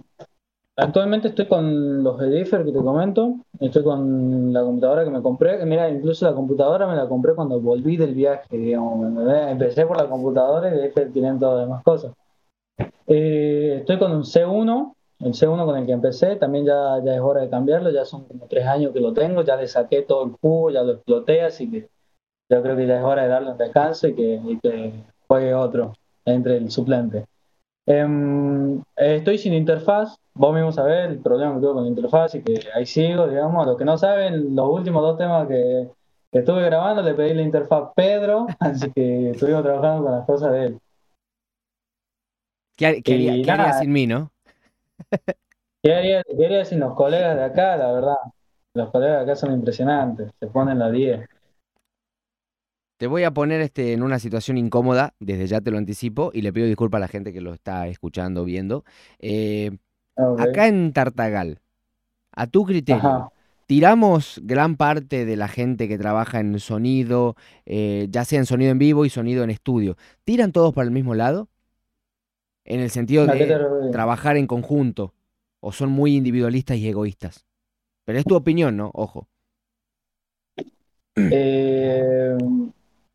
Actualmente 0.76 1.28
estoy 1.28 1.46
con 1.46 2.02
los 2.02 2.20
Edifer 2.20 2.64
que 2.64 2.72
te 2.72 2.78
comento, 2.78 3.36
estoy 3.60 3.84
con 3.84 4.52
la 4.52 4.62
computadora 4.62 5.04
que 5.04 5.10
me 5.10 5.22
compré, 5.22 5.64
mira, 5.64 5.88
incluso 5.88 6.24
la 6.28 6.34
computadora 6.34 6.88
me 6.88 6.96
la 6.96 7.06
compré 7.08 7.32
cuando 7.34 7.60
volví 7.60 7.96
del 7.96 8.12
viaje, 8.12 8.72
empecé 8.72 9.86
por 9.86 9.96
la 9.96 10.08
computadora 10.08 10.74
y 10.74 10.78
después 10.78 11.12
tienen 11.12 11.38
todas 11.38 11.58
las 11.58 11.66
demás 11.66 11.84
cosas. 11.84 12.12
Eh, 13.06 13.76
estoy 13.80 14.00
con 14.00 14.10
un 14.10 14.24
C1, 14.24 14.94
el 15.20 15.32
C1 15.32 15.64
con 15.64 15.76
el 15.76 15.86
que 15.86 15.92
empecé, 15.92 16.34
también 16.34 16.64
ya, 16.64 16.98
es 16.98 17.20
hora 17.20 17.42
de 17.42 17.50
cambiarlo, 17.50 17.90
ya 17.90 18.04
son 18.04 18.24
como 18.24 18.46
tres 18.48 18.66
años 18.66 18.92
que 18.92 19.00
lo 19.00 19.12
tengo, 19.12 19.42
ya 19.42 19.54
le 19.54 19.68
saqué 19.68 20.02
todo 20.02 20.24
el 20.24 20.32
jugo, 20.32 20.70
ya 20.70 20.82
lo 20.82 20.94
exploté, 20.94 21.42
así 21.42 21.70
que 21.70 21.88
yo 22.50 22.62
creo 22.62 22.76
que 22.76 22.88
ya 22.88 22.98
es 22.98 23.04
hora 23.04 23.22
de 23.22 23.28
darle 23.28 23.52
un 23.52 23.58
descanso 23.58 24.08
y 24.08 24.14
que 24.14 25.04
juegue 25.28 25.54
otro 25.54 25.92
entre 26.24 26.56
el 26.56 26.68
suplente. 26.72 27.26
Em, 27.86 28.82
estoy 28.96 29.36
sin 29.36 29.52
interfaz, 29.52 30.16
vos 30.32 30.54
mismo 30.54 30.72
sabés 30.72 31.10
el 31.10 31.18
problema 31.18 31.54
que 31.54 31.60
tuve 31.60 31.74
con 31.74 31.82
la 31.84 31.90
interfaz 31.90 32.34
y 32.34 32.42
que 32.42 32.60
ahí 32.74 32.86
sigo, 32.86 33.26
digamos. 33.28 33.66
Los 33.66 33.76
que 33.76 33.84
no 33.84 33.98
saben, 33.98 34.54
los 34.54 34.68
últimos 34.70 35.02
dos 35.02 35.18
temas 35.18 35.46
que, 35.46 35.90
estuve 36.32 36.64
grabando 36.64 37.00
le 37.02 37.14
pedí 37.14 37.32
la 37.34 37.42
interfaz 37.42 37.90
Pedro, 37.94 38.46
así 38.58 38.90
que 38.90 39.30
estuvimos 39.30 39.62
trabajando 39.62 40.04
con 40.04 40.12
las 40.12 40.26
cosas 40.26 40.52
de 40.52 40.66
él. 40.66 40.78
¿Qué, 42.76 42.86
haría, 42.86 43.72
sin 43.74 43.92
mí, 43.92 44.06
no? 44.06 44.32
¿Qué 45.80 45.94
haría, 45.94 46.64
sin 46.64 46.80
los 46.80 46.94
colegas 46.94 47.36
de 47.36 47.44
acá, 47.44 47.76
la 47.76 47.92
verdad? 47.92 48.16
los 48.76 48.90
colegas 48.90 49.22
acá 49.22 49.36
son 49.36 49.52
impresionantes, 49.52 50.32
se 50.40 50.46
ponen 50.48 50.80
la 50.80 50.90
10. 50.90 51.28
Te 53.04 53.08
voy 53.08 53.24
a 53.24 53.34
poner 53.34 53.60
este, 53.60 53.92
en 53.92 54.02
una 54.02 54.18
situación 54.18 54.56
incómoda, 54.56 55.14
desde 55.20 55.46
ya 55.46 55.60
te 55.60 55.70
lo 55.70 55.76
anticipo, 55.76 56.30
y 56.32 56.40
le 56.40 56.54
pido 56.54 56.66
disculpas 56.66 56.96
a 56.96 57.00
la 57.02 57.08
gente 57.08 57.34
que 57.34 57.42
lo 57.42 57.52
está 57.52 57.86
escuchando, 57.86 58.46
viendo. 58.46 58.82
Eh, 59.18 59.76
acá 60.38 60.68
en 60.68 60.90
Tartagal, 60.94 61.60
a 62.32 62.46
tu 62.46 62.64
criterio, 62.64 63.30
tiramos 63.66 64.40
gran 64.42 64.76
parte 64.76 65.26
de 65.26 65.36
la 65.36 65.48
gente 65.48 65.86
que 65.86 65.98
trabaja 65.98 66.40
en 66.40 66.58
sonido, 66.60 67.36
eh, 67.66 68.06
ya 68.08 68.24
sea 68.24 68.38
en 68.38 68.46
sonido 68.46 68.70
en 68.70 68.78
vivo 68.78 69.04
y 69.04 69.10
sonido 69.10 69.44
en 69.44 69.50
estudio, 69.50 69.98
¿tiran 70.24 70.50
todos 70.50 70.72
para 70.72 70.86
el 70.86 70.90
mismo 70.90 71.14
lado? 71.14 71.50
En 72.64 72.80
el 72.80 72.88
sentido 72.88 73.26
de 73.26 73.90
trabajar 73.92 74.38
en 74.38 74.46
conjunto, 74.46 75.12
o 75.60 75.72
son 75.72 75.90
muy 75.90 76.16
individualistas 76.16 76.78
y 76.78 76.88
egoístas. 76.88 77.44
Pero 78.06 78.18
es 78.18 78.24
tu 78.24 78.34
opinión, 78.34 78.78
¿no? 78.78 78.90
Ojo. 78.94 79.28
Eh, 81.16 82.34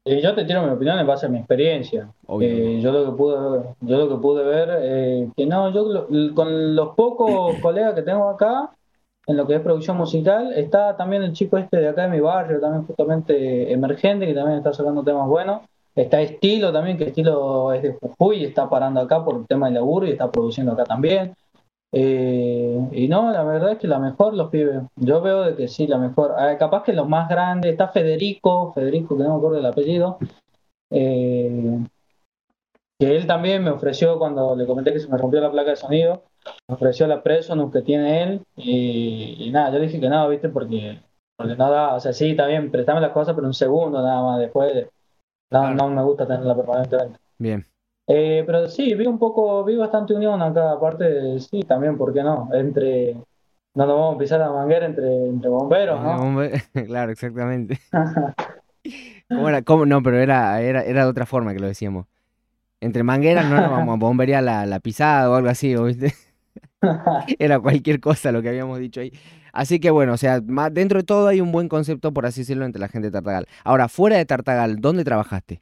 eh, 0.10 0.22
yo 0.22 0.34
te 0.34 0.44
tiro 0.46 0.64
mi 0.64 0.72
opinión 0.72 0.98
en 0.98 1.06
base 1.06 1.28
a 1.28 1.30
mi 1.30 1.38
experiencia. 1.38 2.10
Eh, 2.42 2.80
yo 2.82 2.92
lo 2.92 3.06
que 3.06 3.12
pude, 3.18 3.64
yo 3.82 3.98
lo 3.98 4.10
que 4.10 4.16
pude 4.16 4.44
ver, 4.44 4.70
eh, 4.82 5.30
que 5.38 5.46
no, 5.46 5.72
yo 5.72 6.08
con 6.34 6.76
los 6.76 6.96
pocos 6.96 7.56
colegas 7.62 7.94
que 7.94 8.02
tengo 8.02 8.28
acá, 8.28 8.72
en 9.28 9.38
lo 9.38 9.46
que 9.46 9.56
es 9.56 9.62
producción 9.62 9.98
musical, 9.98 10.52
está 10.54 10.98
también 10.98 11.22
el 11.22 11.34
chico 11.34 11.58
este 11.60 11.78
de 11.78 11.90
acá 11.90 12.04
de 12.04 12.10
mi 12.10 12.20
barrio, 12.20 12.60
también 12.60 12.88
justamente 12.88 13.72
emergente, 13.72 14.26
que 14.26 14.34
también 14.34 14.58
está 14.58 14.74
sacando 14.74 15.04
temas 15.04 15.28
buenos. 15.28 15.62
Está 15.96 16.22
Estilo 16.22 16.72
también, 16.72 16.98
que 16.98 17.06
Estilo 17.06 17.72
es 17.74 17.84
de 17.84 17.94
Jujuy 17.94 18.46
está 18.46 18.70
parando 18.70 19.02
acá 19.02 19.24
por 19.24 19.36
el 19.36 19.46
tema 19.46 19.68
del 19.68 19.76
laburo 19.76 20.08
y 20.08 20.12
está 20.12 20.32
produciendo 20.32 20.72
acá 20.72 20.86
también. 20.86 21.36
Eh, 21.92 22.90
y 22.92 23.08
no, 23.08 23.32
la 23.32 23.44
verdad 23.44 23.72
es 23.72 23.78
que 23.80 23.88
la 23.88 24.00
mejor 24.00 24.34
los 24.34 24.50
pibes. 24.50 24.82
Yo 24.96 25.22
veo 25.22 25.42
de 25.44 25.56
que 25.56 25.68
sí, 25.68 25.88
la 25.88 25.98
mejor. 25.98 26.36
Ah, 26.38 26.58
capaz 26.58 26.84
que 26.84 26.94
los 26.94 27.10
más 27.10 27.30
grandes, 27.30 27.72
está 27.72 27.88
Federico, 27.88 28.74
Federico, 28.74 29.18
que 29.18 29.24
no 29.24 29.30
me 29.30 29.36
acuerdo 29.38 29.60
el 29.60 29.66
apellido. 29.66 30.20
Eh, 30.92 31.80
que 33.00 33.16
él 33.16 33.26
también 33.28 33.64
me 33.64 33.72
ofreció 33.72 34.20
cuando 34.20 34.56
le 34.56 34.68
comenté 34.68 34.92
que 34.92 35.00
se 35.00 35.08
me 35.08 35.18
rompió 35.18 35.40
la 35.40 35.52
placa 35.52 35.70
de 35.70 35.78
sonido, 35.78 36.24
me 36.68 36.76
ofreció 36.76 37.08
la 37.08 37.24
Presonus 37.24 37.72
que 37.72 37.82
tiene 37.82 38.24
él. 38.24 38.42
Y, 38.58 39.50
nada, 39.52 39.72
yo 39.72 39.80
dije 39.80 40.02
que 40.02 40.10
no, 40.10 40.28
viste, 40.28 40.50
porque, 40.50 41.00
porque 41.38 41.56
no 41.56 41.72
da, 41.72 41.96
o 41.96 42.00
sea, 42.02 42.12
sí, 42.12 42.32
está 42.32 42.46
bien, 42.46 42.72
préstame 42.72 43.00
las 43.00 43.12
cosas, 43.12 43.36
pero 43.36 43.48
un 43.48 43.54
segundo 43.54 44.02
nada 44.02 44.22
más. 44.22 44.40
Después, 44.40 44.88
no, 45.50 45.74
no 45.74 45.90
me 45.90 46.04
gusta 46.04 46.28
tenerla 46.28 46.56
permanentemente. 46.56 47.20
Bien. 47.38 47.66
Eh, 48.12 48.44
pero 48.44 48.68
sí, 48.68 48.96
vi 48.96 49.06
un 49.06 49.20
poco, 49.20 49.64
vi 49.64 49.76
bastante 49.76 50.16
unión 50.16 50.42
acá, 50.42 50.72
aparte, 50.72 51.40
sí, 51.40 51.62
también, 51.62 51.96
¿por 51.96 52.12
qué 52.12 52.24
no? 52.24 52.50
Entre, 52.52 53.14
no 53.14 53.86
nos 53.86 53.96
vamos 53.96 54.16
a 54.16 54.18
pisar 54.18 54.40
la 54.40 54.52
manguera 54.52 54.88
entre, 54.88 55.28
entre 55.28 55.48
bomberos, 55.48 56.02
¿no? 56.02 56.42
claro, 56.88 57.12
exactamente. 57.12 57.80
¿Cómo 59.30 59.48
era? 59.48 59.62
¿Cómo? 59.62 59.86
No, 59.86 60.02
pero 60.02 60.18
era, 60.18 60.60
era, 60.60 60.82
era 60.84 61.04
de 61.04 61.10
otra 61.10 61.28
forma 61.28 61.54
que 61.54 61.60
lo 61.60 61.68
decíamos. 61.68 62.08
Entre 62.82 63.04
mangueras 63.04 63.48
no 63.48 63.62
nos 63.62 63.70
vamos 63.70 63.94
a 63.94 64.00
bomberear 64.00 64.42
la, 64.42 64.66
la 64.66 64.80
pisada 64.80 65.30
o 65.30 65.36
algo 65.36 65.50
así, 65.50 65.76
¿viste? 65.76 66.14
Era 67.40 67.60
cualquier 67.60 68.00
cosa 68.00 68.32
lo 68.32 68.42
que 68.42 68.50
habíamos 68.50 68.80
dicho 68.80 69.02
ahí. 69.02 69.12
Así 69.52 69.80
que 69.80 69.92
bueno, 69.92 70.14
o 70.14 70.18
sea, 70.18 70.40
dentro 70.40 71.00
de 71.00 71.04
todo 71.04 71.28
hay 71.28 71.42
un 71.42 71.52
buen 71.52 71.68
concepto, 71.68 72.14
por 72.14 72.26
así 72.26 72.42
decirlo, 72.42 72.66
entre 72.66 72.80
la 72.80 72.88
gente 72.88 73.10
de 73.10 73.12
Tartagal. 73.12 73.48
Ahora, 73.66 73.90
fuera 73.90 74.18
de 74.18 74.26
Tartagal, 74.26 74.78
¿dónde 74.78 75.04
trabajaste? 75.04 75.62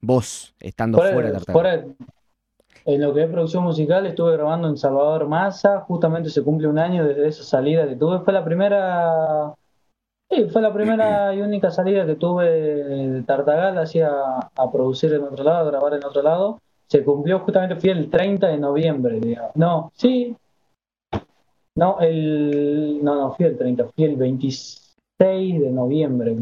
Vos, 0.00 0.54
estando 0.60 0.98
fuera, 0.98 1.30
de 1.30 1.32
Tartagal. 1.32 1.96
en 2.84 3.00
lo 3.00 3.12
que 3.12 3.24
es 3.24 3.30
producción 3.30 3.64
musical, 3.64 4.06
estuve 4.06 4.32
grabando 4.32 4.68
en 4.68 4.76
Salvador 4.76 5.26
Massa. 5.26 5.80
Justamente 5.80 6.30
se 6.30 6.42
cumple 6.42 6.68
un 6.68 6.78
año 6.78 7.04
desde 7.04 7.28
esa 7.28 7.42
salida 7.42 7.88
que 7.88 7.96
tuve. 7.96 8.20
Fue 8.20 8.32
la 8.32 8.44
primera. 8.44 9.54
Sí, 10.30 10.44
fue 10.50 10.62
la 10.62 10.72
primera 10.72 11.34
y 11.34 11.40
única 11.40 11.70
salida 11.70 12.06
que 12.06 12.14
tuve 12.14 12.48
de 12.48 13.22
Tartagal 13.22 13.78
hacia 13.78 14.08
a 14.10 14.72
producir 14.72 15.12
en 15.12 15.24
otro 15.24 15.42
lado, 15.42 15.66
a 15.66 15.70
grabar 15.70 15.94
en 15.94 16.04
otro 16.04 16.22
lado. 16.22 16.60
Se 16.86 17.04
cumplió 17.04 17.40
justamente, 17.40 17.76
fui 17.76 17.90
el 17.90 18.08
30 18.08 18.46
de 18.46 18.58
noviembre, 18.58 19.20
digamos. 19.20 19.56
No, 19.56 19.92
sí. 19.94 20.36
No, 21.74 21.98
el. 22.00 23.00
No, 23.02 23.14
no, 23.14 23.34
fui 23.34 23.46
el 23.46 23.58
30, 23.58 23.88
fui 23.88 24.04
el 24.04 24.16
26 24.16 25.60
de 25.60 25.70
noviembre, 25.70 26.36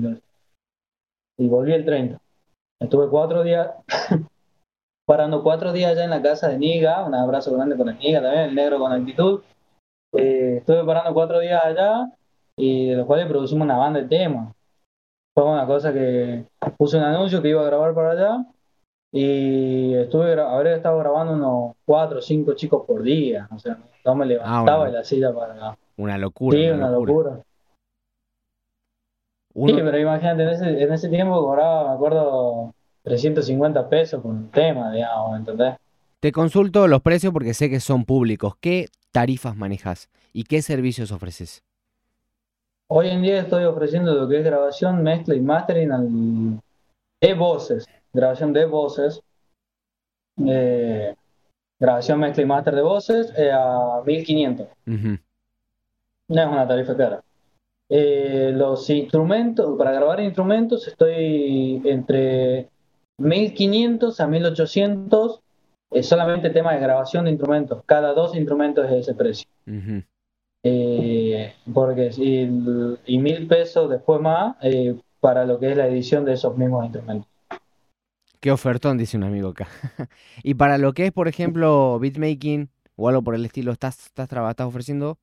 Y 1.39 1.49
volví 1.49 1.73
el 1.73 1.85
30. 1.85 2.21
Estuve 2.81 3.09
cuatro 3.09 3.43
días, 3.43 3.71
parando 5.07 5.43
cuatro 5.43 5.73
días 5.73 5.93
allá 5.93 6.05
en 6.05 6.11
la 6.11 6.23
casa 6.23 6.49
de 6.49 6.59
Niga, 6.59 7.05
un 7.05 7.15
abrazo 7.15 7.55
grande 7.55 7.77
con 7.77 7.89
el 7.89 7.99
Niga 7.99 8.21
también, 8.21 8.45
el 8.51 8.55
negro 8.55 8.79
con 8.79 8.93
actitud. 8.93 9.41
Eh, 10.13 10.59
estuve 10.59 10.85
parando 10.85 11.15
cuatro 11.15 11.41
días 11.41 11.63
allá 11.65 12.11
y 12.57 12.91
de 12.91 12.97
los 12.97 13.07
cuales 13.07 13.27
producimos 13.27 13.65
una 13.65 13.77
banda 13.77 14.01
de 14.01 14.09
temas. 14.09 14.55
Fue 15.35 15.45
una 15.45 15.67
cosa 15.67 15.93
que 15.93 16.47
puse 16.77 16.97
un 16.97 17.05
anuncio 17.05 17.43
que 17.43 17.49
iba 17.49 17.63
a 17.63 17.67
grabar 17.67 17.95
para 17.95 18.13
allá 18.13 18.47
y 19.13 19.95
estuve 19.95 20.39
habré 20.41 20.75
estado 20.75 20.99
grabando 20.99 21.33
unos 21.35 21.77
cuatro 21.85 22.19
o 22.19 22.23
cinco 22.23 22.55
chicos 22.55 22.85
por 22.87 23.03
día. 23.03 23.49
O 23.55 23.59
sea, 23.59 23.79
no 24.05 24.15
me 24.15 24.25
ah, 24.25 24.29
levantaba 24.29 24.87
de 24.87 24.93
la 24.93 25.05
silla 25.05 25.33
para. 25.33 25.77
Una 25.97 26.19
locura. 26.19 26.59
Sí, 26.59 26.69
una, 26.69 26.91
locura. 26.91 27.41
Sí, 29.65 29.73
pero 29.73 29.99
imagínate, 29.99 30.43
en 30.43 30.49
ese, 30.51 30.83
en 30.83 30.93
ese 30.93 31.09
tiempo 31.09 31.41
cobraba, 31.41 31.89
me 31.89 31.95
acuerdo, 31.95 32.75
350 33.05 33.89
pesos 33.89 34.21
por 34.21 34.33
un 34.33 34.51
tema, 34.51 34.93
digamos, 34.93 35.39
¿entendés? 35.39 35.77
Te 36.21 36.31
consulto 36.31 36.87
los 36.89 37.01
precios 37.01 37.33
porque 37.33 37.55
sé 37.55 37.71
que 37.71 37.81
son 37.81 38.05
públicos. 38.05 38.55
¿Qué 38.61 38.89
tarifas 39.13 39.57
manejas 39.57 40.11
y 40.33 40.45
qué 40.45 40.61
servicios 40.61 41.11
ofreces? 41.11 41.63
Hoy 42.89 43.09
en 43.09 43.23
día 43.23 43.41
estoy 43.41 43.65
ofreciendo 43.65 44.15
lo 44.15 44.29
que 44.29 44.39
es 44.39 44.45
grabación, 44.45 45.03
mezcla 45.03 45.35
y 45.35 45.41
mastering 45.41 46.61
de 47.21 47.35
voces. 47.35 47.87
Grabación 48.13 48.53
de 48.53 48.65
voces. 48.67 49.23
Eh, 50.47 51.15
grabación, 51.79 52.21
mezcla 52.21 52.43
y 52.43 52.47
master 52.47 52.75
de 52.75 52.83
voces 52.83 53.33
eh, 53.39 53.51
a 53.51 54.03
1500. 54.05 54.69
No 54.85 56.43
es 56.43 56.49
una 56.49 56.69
tarifa 56.69 56.97
cara. 56.97 57.23
Eh, 57.89 58.51
los 58.55 58.91
instrumentos, 58.91 59.79
para 59.79 59.93
grabar 59.93 60.21
instrumentos 60.21 60.89
estoy 60.89 61.81
entre 61.85 62.69
1500 63.19 64.21
a 64.21 64.27
1800, 64.27 65.41
es 65.93 66.07
solamente 66.09 66.51
tema 66.51 66.75
de 66.75 66.81
grabación 66.81 67.25
de 67.25 67.31
instrumentos. 67.31 67.83
Cada 67.87 68.13
dos 68.13 68.35
instrumentos 68.35 68.87
es 68.87 68.93
ese 68.93 69.15
precio. 69.15 69.49
Eh, 70.65 71.55
porque 71.73 72.11
y, 73.07 73.19
mil 73.19 73.47
pesos 73.47 73.89
después 73.89 74.21
más 74.21 74.57
eh, 74.63 74.97
para 75.21 75.45
lo 75.45 75.61
que 75.61 75.71
es 75.71 75.77
la 75.77 75.87
edición 75.87 76.25
de 76.25 76.33
esos 76.33 76.57
mismos 76.57 76.85
instrumentos. 76.85 77.29
Qué 78.41 78.51
ofertón, 78.51 78.99
dice 78.99 79.17
un 79.17 79.25
amigo 79.25 79.51
acá. 79.51 79.69
y 80.43 80.55
para 80.55 80.77
lo 80.79 80.93
que 80.93 81.07
es, 81.07 81.13
por 81.13 81.29
ejemplo, 81.29 81.99
beatmaking 82.01 82.69
o 82.97 83.09
algo 83.09 83.23
por 83.23 83.35
el 83.37 83.45
estilo, 83.45 83.73
¿estás, 83.73 84.07
estás, 84.07 84.29
estás 84.31 84.67
ofreciendo? 84.67 85.19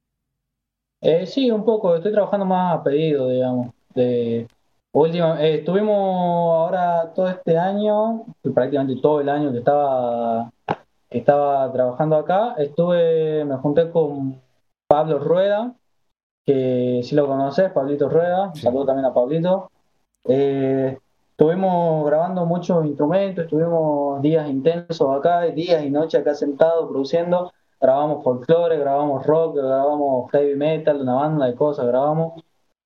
Eh, 1.06 1.26
sí, 1.26 1.52
un 1.52 1.66
poco, 1.66 1.96
estoy 1.96 2.14
trabajando 2.14 2.46
más 2.46 2.80
a 2.80 2.84
pedido, 2.84 3.28
digamos. 3.28 3.72
De, 3.94 4.48
última, 4.94 5.44
eh, 5.44 5.56
estuvimos 5.56 5.98
ahora 5.98 7.12
todo 7.14 7.28
este 7.28 7.58
año, 7.58 8.26
prácticamente 8.54 9.02
todo 9.02 9.20
el 9.20 9.28
año 9.28 9.52
que 9.52 9.58
estaba, 9.58 10.50
estaba 11.10 11.72
trabajando 11.74 12.16
acá, 12.16 12.56
estuve, 12.58 13.44
me 13.44 13.58
junté 13.58 13.92
con 13.92 14.42
Pablo 14.88 15.20
Rueda, 15.20 15.76
que 16.46 17.02
si 17.04 17.16
lo 17.16 17.28
conoces, 17.28 17.72
Pablito 17.74 18.08
Rueda, 18.08 18.54
saludo 18.56 18.86
también 18.86 19.06
a 19.06 19.14
Pablito. 19.14 19.72
Eh, 20.26 20.98
estuvimos 21.32 22.06
grabando 22.06 22.46
muchos 22.46 22.86
instrumentos, 22.86 23.44
estuvimos 23.44 24.22
días 24.22 24.50
intensos 24.50 25.18
acá, 25.18 25.42
días 25.42 25.84
y 25.84 25.90
noches 25.90 26.22
acá 26.22 26.34
sentados 26.34 26.90
produciendo 26.90 27.52
grabamos 27.84 28.24
folclore, 28.24 28.78
grabamos 28.78 29.28
rock, 29.28 29.58
grabamos 29.58 30.32
heavy 30.32 30.56
metal, 30.56 31.02
una 31.02 31.16
banda 31.16 31.48
de 31.48 31.56
cosas 31.56 31.86
grabamos. 31.86 32.42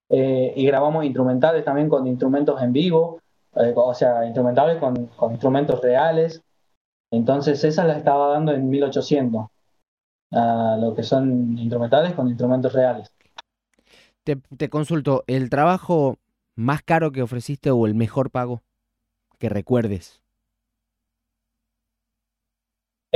Eh, 0.09 0.53
y 0.55 0.65
grabamos 0.65 1.05
instrumentales 1.05 1.63
también 1.63 1.87
con 1.87 2.07
instrumentos 2.07 2.61
en 2.61 2.73
vivo, 2.73 3.19
eh, 3.55 3.73
o 3.75 3.93
sea, 3.93 4.25
instrumentales 4.25 4.77
con, 4.79 5.09
instrumentos 5.31 5.81
reales. 5.81 6.41
Entonces 7.11 7.63
esas 7.63 7.85
las 7.85 7.97
estaba 7.97 8.29
dando 8.29 8.53
en 8.53 8.69
1800, 8.69 9.45
a 10.31 10.77
lo 10.79 10.95
que 10.95 11.03
son 11.03 11.57
instrumentales 11.59 12.13
con 12.13 12.27
instrumentos 12.29 12.73
reales. 12.73 13.13
Te 14.23 14.69
consulto, 14.69 15.23
¿el 15.27 15.49
trabajo 15.49 16.17
más 16.55 16.81
caro 16.81 17.11
que 17.11 17.21
ofreciste 17.21 17.69
o 17.69 17.85
el 17.85 17.95
mejor 17.95 18.31
pago 18.31 18.61
que 19.37 19.47
recuerdes? 19.47 20.21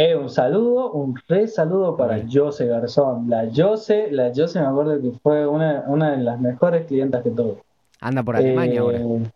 Eh, 0.03 0.15
un 0.15 0.31
saludo, 0.31 0.93
un 0.93 1.15
re 1.27 1.47
saludo 1.47 1.95
para 1.95 2.23
Jose 2.27 2.65
Garzón. 2.65 3.29
La 3.29 3.47
Jose, 3.55 4.07
la 4.09 4.31
Jose 4.35 4.59
me 4.59 4.65
acuerdo 4.65 4.99
que 4.99 5.11
fue 5.21 5.45
una, 5.45 5.83
una 5.85 6.17
de 6.17 6.23
las 6.23 6.39
mejores 6.39 6.87
clientas 6.87 7.21
que 7.21 7.29
tuve. 7.29 7.57
Anda 7.99 8.23
por 8.23 8.35
Alemania 8.35 8.81
ahora. 8.81 8.97
Eh, 8.97 9.31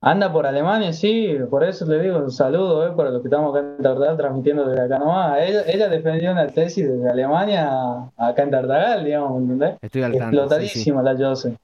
Anda 0.00 0.32
por 0.32 0.46
Alemania, 0.46 0.94
sí, 0.94 1.36
por 1.50 1.64
eso 1.64 1.84
le 1.84 2.00
digo 2.00 2.16
un 2.16 2.30
saludo 2.30 2.86
eh, 2.86 2.92
para 2.96 3.10
los 3.10 3.20
que 3.20 3.28
estamos 3.28 3.54
acá 3.54 3.66
en 3.76 3.82
Tartagal 3.82 4.16
transmitiendo 4.16 4.66
desde 4.66 4.84
acá 4.84 4.98
nomás. 4.98 5.38
Ella, 5.42 5.64
ella 5.66 5.88
defendió 5.90 6.32
una 6.32 6.46
tesis 6.46 6.88
desde 6.88 7.10
Alemania 7.10 8.10
acá 8.16 8.42
en 8.42 8.50
Tartagal, 8.52 9.04
digamos, 9.04 9.42
¿entendés? 9.42 9.76
Estoy 9.82 10.02
al 10.02 10.12
tanto. 10.12 10.36
Explotadísima 10.38 11.02
la 11.02 11.14
Jose. 11.14 11.58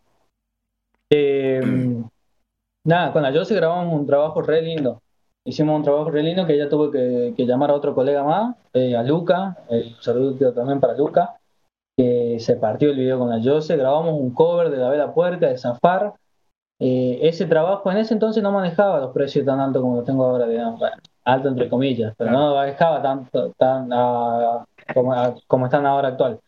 Eh, 1.08 1.62
nada, 2.84 3.14
con 3.14 3.22
la 3.22 3.32
Jose 3.32 3.54
grabamos 3.54 3.98
un 3.98 4.06
trabajo 4.06 4.42
re 4.42 4.60
lindo. 4.60 5.00
Hicimos 5.50 5.76
un 5.76 5.82
trabajo 5.82 6.10
re 6.10 6.22
lindo 6.22 6.46
que 6.46 6.54
ella 6.54 6.68
tuvo 6.68 6.92
que, 6.92 7.34
llamar 7.36 7.70
a 7.70 7.74
otro 7.74 7.92
colega 7.92 8.22
más, 8.22 8.56
eh, 8.72 8.96
a 8.96 9.02
Luca, 9.02 9.56
un 9.68 10.00
saludo 10.00 10.52
también 10.52 10.78
para 10.78 10.94
Luca, 10.94 11.40
que 11.96 12.38
se 12.38 12.54
partió 12.54 12.90
el 12.90 12.96
video 12.96 13.18
con 13.18 13.30
la 13.30 13.42
Jose. 13.42 13.76
Grabamos 13.76 14.14
un 14.14 14.32
cover 14.32 14.70
de 14.70 14.76
La 14.76 14.88
Vela 14.88 15.12
Puerca, 15.12 15.48
de 15.48 15.58
Zafar 15.58 16.14
eh, 16.82 17.18
ese 17.28 17.44
trabajo 17.46 17.90
en 17.90 17.98
ese 17.98 18.14
entonces 18.14 18.42
no 18.42 18.52
manejaba 18.52 19.00
los 19.00 19.12
precios 19.12 19.44
tan 19.44 19.60
altos 19.60 19.82
como 19.82 19.96
los 19.96 20.04
tengo 20.04 20.24
ahora, 20.24 20.46
digamos, 20.46 20.80
alto 21.24 21.48
entre 21.48 21.68
comillas, 21.68 22.14
pero 22.16 22.30
no 22.30 22.54
manejaba 22.54 23.02
tanto 23.02 23.52
tan, 23.58 23.90
como, 25.46 25.66
están 25.66 25.84
ahora 25.84 26.08
actual. 26.08 26.40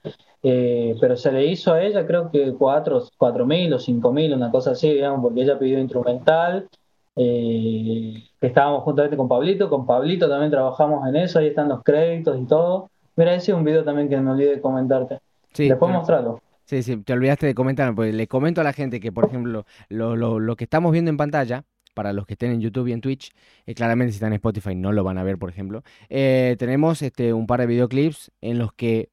Eh, 0.43 0.97
pero 1.01 1.17
se 1.17 1.33
le 1.33 1.45
hizo 1.45 1.75
a 1.75 1.83
ella 1.83 2.07
creo 2.07 2.31
que 2.31 2.55
cuatro, 2.55 3.03
cuatro 3.19 3.45
mil 3.45 3.75
o 3.75 3.79
cinco 3.79 4.11
mil, 4.11 4.33
una 4.33 4.51
cosa 4.51 4.71
así, 4.71 4.91
digamos, 4.91 5.21
porque 5.23 5.43
ella 5.43 5.59
pidió 5.59 5.79
instrumental, 5.79 6.69
eh, 7.17 8.15
que 8.41 8.47
estábamos 8.47 8.83
juntamente 8.83 9.17
con 9.17 9.29
Pablito, 9.29 9.69
con 9.69 9.87
Pablito 9.87 10.29
también 10.29 10.51
trabajamos 10.51 11.07
en 11.09 11.17
eso, 11.17 11.39
ahí 11.39 11.49
están 11.49 11.69
los 11.69 11.83
créditos 11.83 12.39
y 12.41 12.47
todo. 12.47 12.91
Mira, 13.17 13.35
ese 13.35 13.53
es 13.53 13.57
un 13.57 13.65
video 13.65 13.85
también 13.85 14.09
que 14.09 14.19
me 14.19 14.31
olvidé 14.31 14.57
de 14.57 14.61
comentarte. 14.61 15.21
Sí, 15.53 15.69
Después 15.69 15.93
mostrarlo. 15.93 16.41
Sí, 16.65 16.83
sí, 16.83 16.97
te 16.99 17.13
olvidaste 17.13 17.47
de 17.47 17.55
comentar, 17.55 17.95
pues 17.95 18.15
le 18.15 18.27
comento 18.27 18.61
a 18.61 18.65
la 18.65 18.73
gente 18.73 19.01
que, 19.01 19.13
por 19.13 19.27
ejemplo, 19.27 19.67
lo, 19.89 20.17
lo, 20.17 20.41
lo 20.41 20.57
que 20.57 20.65
estamos 20.65 20.93
viendo 20.93 21.11
en 21.11 21.17
pantalla, 21.17 21.65
para 21.95 22.13
los 22.13 22.27
que 22.27 22.35
estén 22.35 22.53
en 22.53 22.61
YouTube 22.61 22.89
y 22.89 22.93
en 22.93 23.01
Twitch, 23.01 23.33
eh, 23.67 23.75
claramente 23.75 24.13
si 24.13 24.17
están 24.17 24.33
en 24.33 24.37
Spotify 24.37 24.75
no 24.75 24.93
lo 24.93 25.05
van 25.05 25.19
a 25.19 25.23
ver, 25.23 25.39
por 25.39 25.51
ejemplo, 25.51 25.83
eh, 26.09 26.57
tenemos 26.59 27.03
este, 27.03 27.33
un 27.33 27.47
par 27.47 27.61
de 27.61 27.67
videoclips 27.67 28.31
en 28.41 28.59
los 28.59 28.73
que 28.73 29.11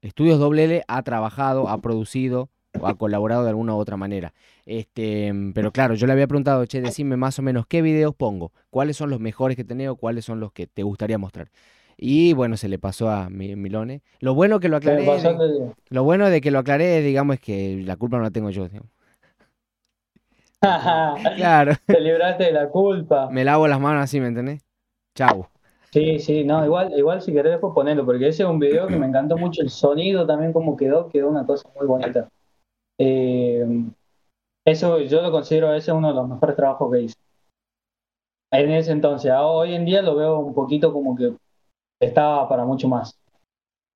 Estudios 0.00 0.38
WL 0.38 0.84
ha 0.86 1.02
trabajado, 1.02 1.68
ha 1.68 1.78
producido 1.78 2.50
o 2.78 2.86
ha 2.86 2.96
colaborado 2.96 3.42
de 3.42 3.48
alguna 3.48 3.74
u 3.74 3.78
otra 3.78 3.96
manera. 3.96 4.32
Este, 4.68 5.32
pero 5.54 5.72
claro, 5.72 5.94
yo 5.94 6.06
le 6.06 6.12
había 6.12 6.26
preguntado, 6.26 6.66
che, 6.66 6.82
decime 6.82 7.16
más 7.16 7.38
o 7.38 7.42
menos 7.42 7.66
qué 7.66 7.80
videos 7.80 8.14
pongo, 8.14 8.52
cuáles 8.68 8.98
son 8.98 9.08
los 9.08 9.18
mejores 9.18 9.56
que 9.56 9.64
tenés 9.64 9.88
o 9.88 9.96
cuáles 9.96 10.26
son 10.26 10.40
los 10.40 10.52
que 10.52 10.66
te 10.66 10.82
gustaría 10.82 11.16
mostrar. 11.16 11.48
Y 11.96 12.34
bueno, 12.34 12.58
se 12.58 12.68
le 12.68 12.78
pasó 12.78 13.08
a 13.08 13.30
Milone. 13.30 14.02
Lo 14.20 14.34
bueno 14.34 14.60
que 14.60 14.68
lo 14.68 14.76
aclaré. 14.76 15.06
lo 15.88 16.04
bueno 16.04 16.28
de 16.28 16.42
que 16.42 16.50
lo 16.50 16.58
aclaré, 16.58 17.00
digamos, 17.00 17.36
es 17.36 17.40
que 17.40 17.80
la 17.82 17.96
culpa 17.96 18.18
no 18.18 18.24
la 18.24 18.30
tengo 18.30 18.50
yo. 18.50 18.68
claro. 20.60 21.72
Te 21.86 22.00
libraste 22.00 22.44
de 22.44 22.52
la 22.52 22.68
culpa. 22.68 23.30
Me 23.30 23.44
lavo 23.44 23.66
las 23.68 23.80
manos 23.80 24.02
así, 24.04 24.20
¿me 24.20 24.26
entendés? 24.26 24.60
Chau. 25.14 25.46
Sí, 25.92 26.18
sí, 26.18 26.44
no, 26.44 26.62
igual, 26.62 26.92
igual 26.94 27.22
si 27.22 27.32
querés 27.32 27.52
después 27.52 27.72
ponerlo, 27.72 28.04
porque 28.04 28.28
ese 28.28 28.42
es 28.42 28.48
un 28.48 28.58
video 28.58 28.86
que 28.86 28.96
me 28.96 29.06
encantó 29.06 29.38
mucho 29.38 29.62
el 29.62 29.70
sonido 29.70 30.26
también 30.26 30.52
como 30.52 30.76
quedó, 30.76 31.08
quedó 31.08 31.30
una 31.30 31.46
cosa 31.46 31.70
muy 31.74 31.86
bonita. 31.86 32.28
Eh, 32.98 33.64
eso 34.70 35.00
yo 35.00 35.22
lo 35.22 35.30
considero 35.30 35.72
ese 35.74 35.92
uno 35.92 36.08
de 36.08 36.14
los 36.14 36.28
mejores 36.28 36.56
trabajos 36.56 36.92
que 36.92 37.00
hice. 37.02 37.16
En 38.50 38.70
ese 38.70 38.92
entonces, 38.92 39.32
hoy 39.36 39.74
en 39.74 39.84
día 39.84 40.02
lo 40.02 40.16
veo 40.16 40.38
un 40.38 40.54
poquito 40.54 40.92
como 40.92 41.14
que 41.16 41.34
estaba 42.00 42.48
para 42.48 42.64
mucho 42.64 42.88
más. 42.88 43.18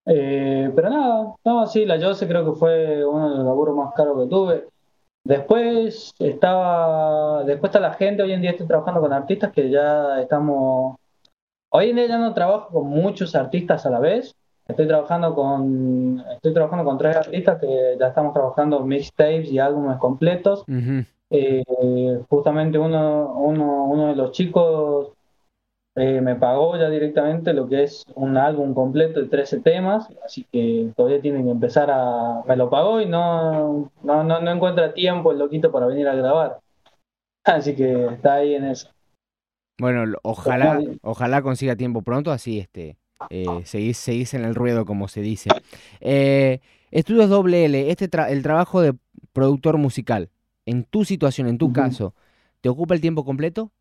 Eh, 0.06 0.70
pero 0.74 0.90
nada, 0.90 1.34
no, 1.44 1.66
sí, 1.66 1.86
la 1.86 2.00
Jose 2.00 2.26
creo 2.26 2.44
que 2.44 2.58
fue 2.58 3.04
uno 3.04 3.30
de 3.30 3.36
los 3.36 3.46
laburos 3.46 3.76
más 3.76 3.94
caros 3.94 4.22
que 4.22 4.28
tuve. 4.28 4.68
Después 5.24 6.14
estaba, 6.18 7.44
después 7.44 7.70
está 7.70 7.80
la 7.80 7.94
gente, 7.94 8.22
hoy 8.22 8.32
en 8.32 8.42
día 8.42 8.50
estoy 8.50 8.66
trabajando 8.66 9.00
con 9.00 9.12
artistas 9.12 9.52
que 9.52 9.70
ya 9.70 10.20
estamos, 10.20 10.96
hoy 11.70 11.90
en 11.90 11.96
día 11.96 12.06
ya 12.08 12.18
no 12.18 12.34
trabajo 12.34 12.70
con 12.72 12.88
muchos 12.88 13.34
artistas 13.36 13.86
a 13.86 13.90
la 13.90 14.00
vez, 14.00 14.34
estoy 14.66 14.86
trabajando 14.86 15.34
con, 15.34 16.22
estoy 16.34 16.52
trabajando 16.54 16.84
con 16.84 16.98
tres 16.98 17.16
artistas 17.16 17.60
que 17.60 17.96
ya 17.98 18.08
estamos 18.08 18.32
trabajando 18.32 18.80
mixtapes 18.80 19.50
y 19.50 19.58
álbumes 19.58 19.98
completos. 19.98 20.64
Eh, 21.30 21.64
justamente 22.28 22.78
uno, 22.78 23.32
uno, 23.36 23.84
uno 23.84 24.08
de 24.08 24.16
los 24.16 24.32
chicos 24.32 25.12
eh, 25.94 26.22
me 26.22 26.36
pagó 26.36 26.78
ya 26.78 26.88
directamente 26.88 27.52
lo 27.52 27.68
que 27.68 27.82
es 27.82 28.04
un 28.14 28.38
álbum 28.38 28.72
completo 28.72 29.20
de 29.20 29.28
13 29.28 29.60
temas, 29.60 30.08
así 30.24 30.46
que 30.50 30.90
todavía 30.96 31.20
tienen 31.20 31.44
que 31.44 31.50
empezar 31.50 31.90
a... 31.90 32.42
Me 32.46 32.56
lo 32.56 32.70
pagó 32.70 33.00
y 33.02 33.06
no, 33.06 33.90
no, 34.02 34.24
no, 34.24 34.50
encuentra 34.50 34.94
tiempo 34.94 35.32
el 35.32 35.38
loquito 35.38 35.70
para 35.70 35.86
venir 35.86 36.08
a 36.08 36.14
grabar. 36.14 36.60
Así 37.44 37.74
que 37.74 38.06
está 38.06 38.34
ahí 38.34 38.54
en 38.54 38.64
eso. 38.66 38.88
Bueno, 39.80 40.04
ojalá, 40.22 40.80
ojalá 41.02 41.42
consiga 41.42 41.74
tiempo 41.74 42.02
pronto, 42.02 42.30
así 42.30 42.60
este, 42.60 42.96
eh, 43.30 43.62
seguís, 43.64 44.34
en 44.34 44.44
el 44.44 44.54
ruedo, 44.54 44.84
como 44.84 45.08
se 45.08 45.20
dice. 45.20 45.50
Eh, 46.00 46.60
Estudios 46.90 47.30
WL, 47.30 47.90
este 47.90 48.08
el 48.28 48.42
trabajo 48.42 48.80
de 48.80 48.94
productor 49.32 49.78
musical, 49.78 50.30
en 50.66 50.84
tu 50.84 51.04
situación, 51.04 51.48
en 51.48 51.58
tu 51.58 51.72
caso, 51.72 52.14
¿te 52.60 52.68
ocupa 52.68 52.94
el 52.94 53.00
tiempo 53.00 53.24
completo? 53.24 53.72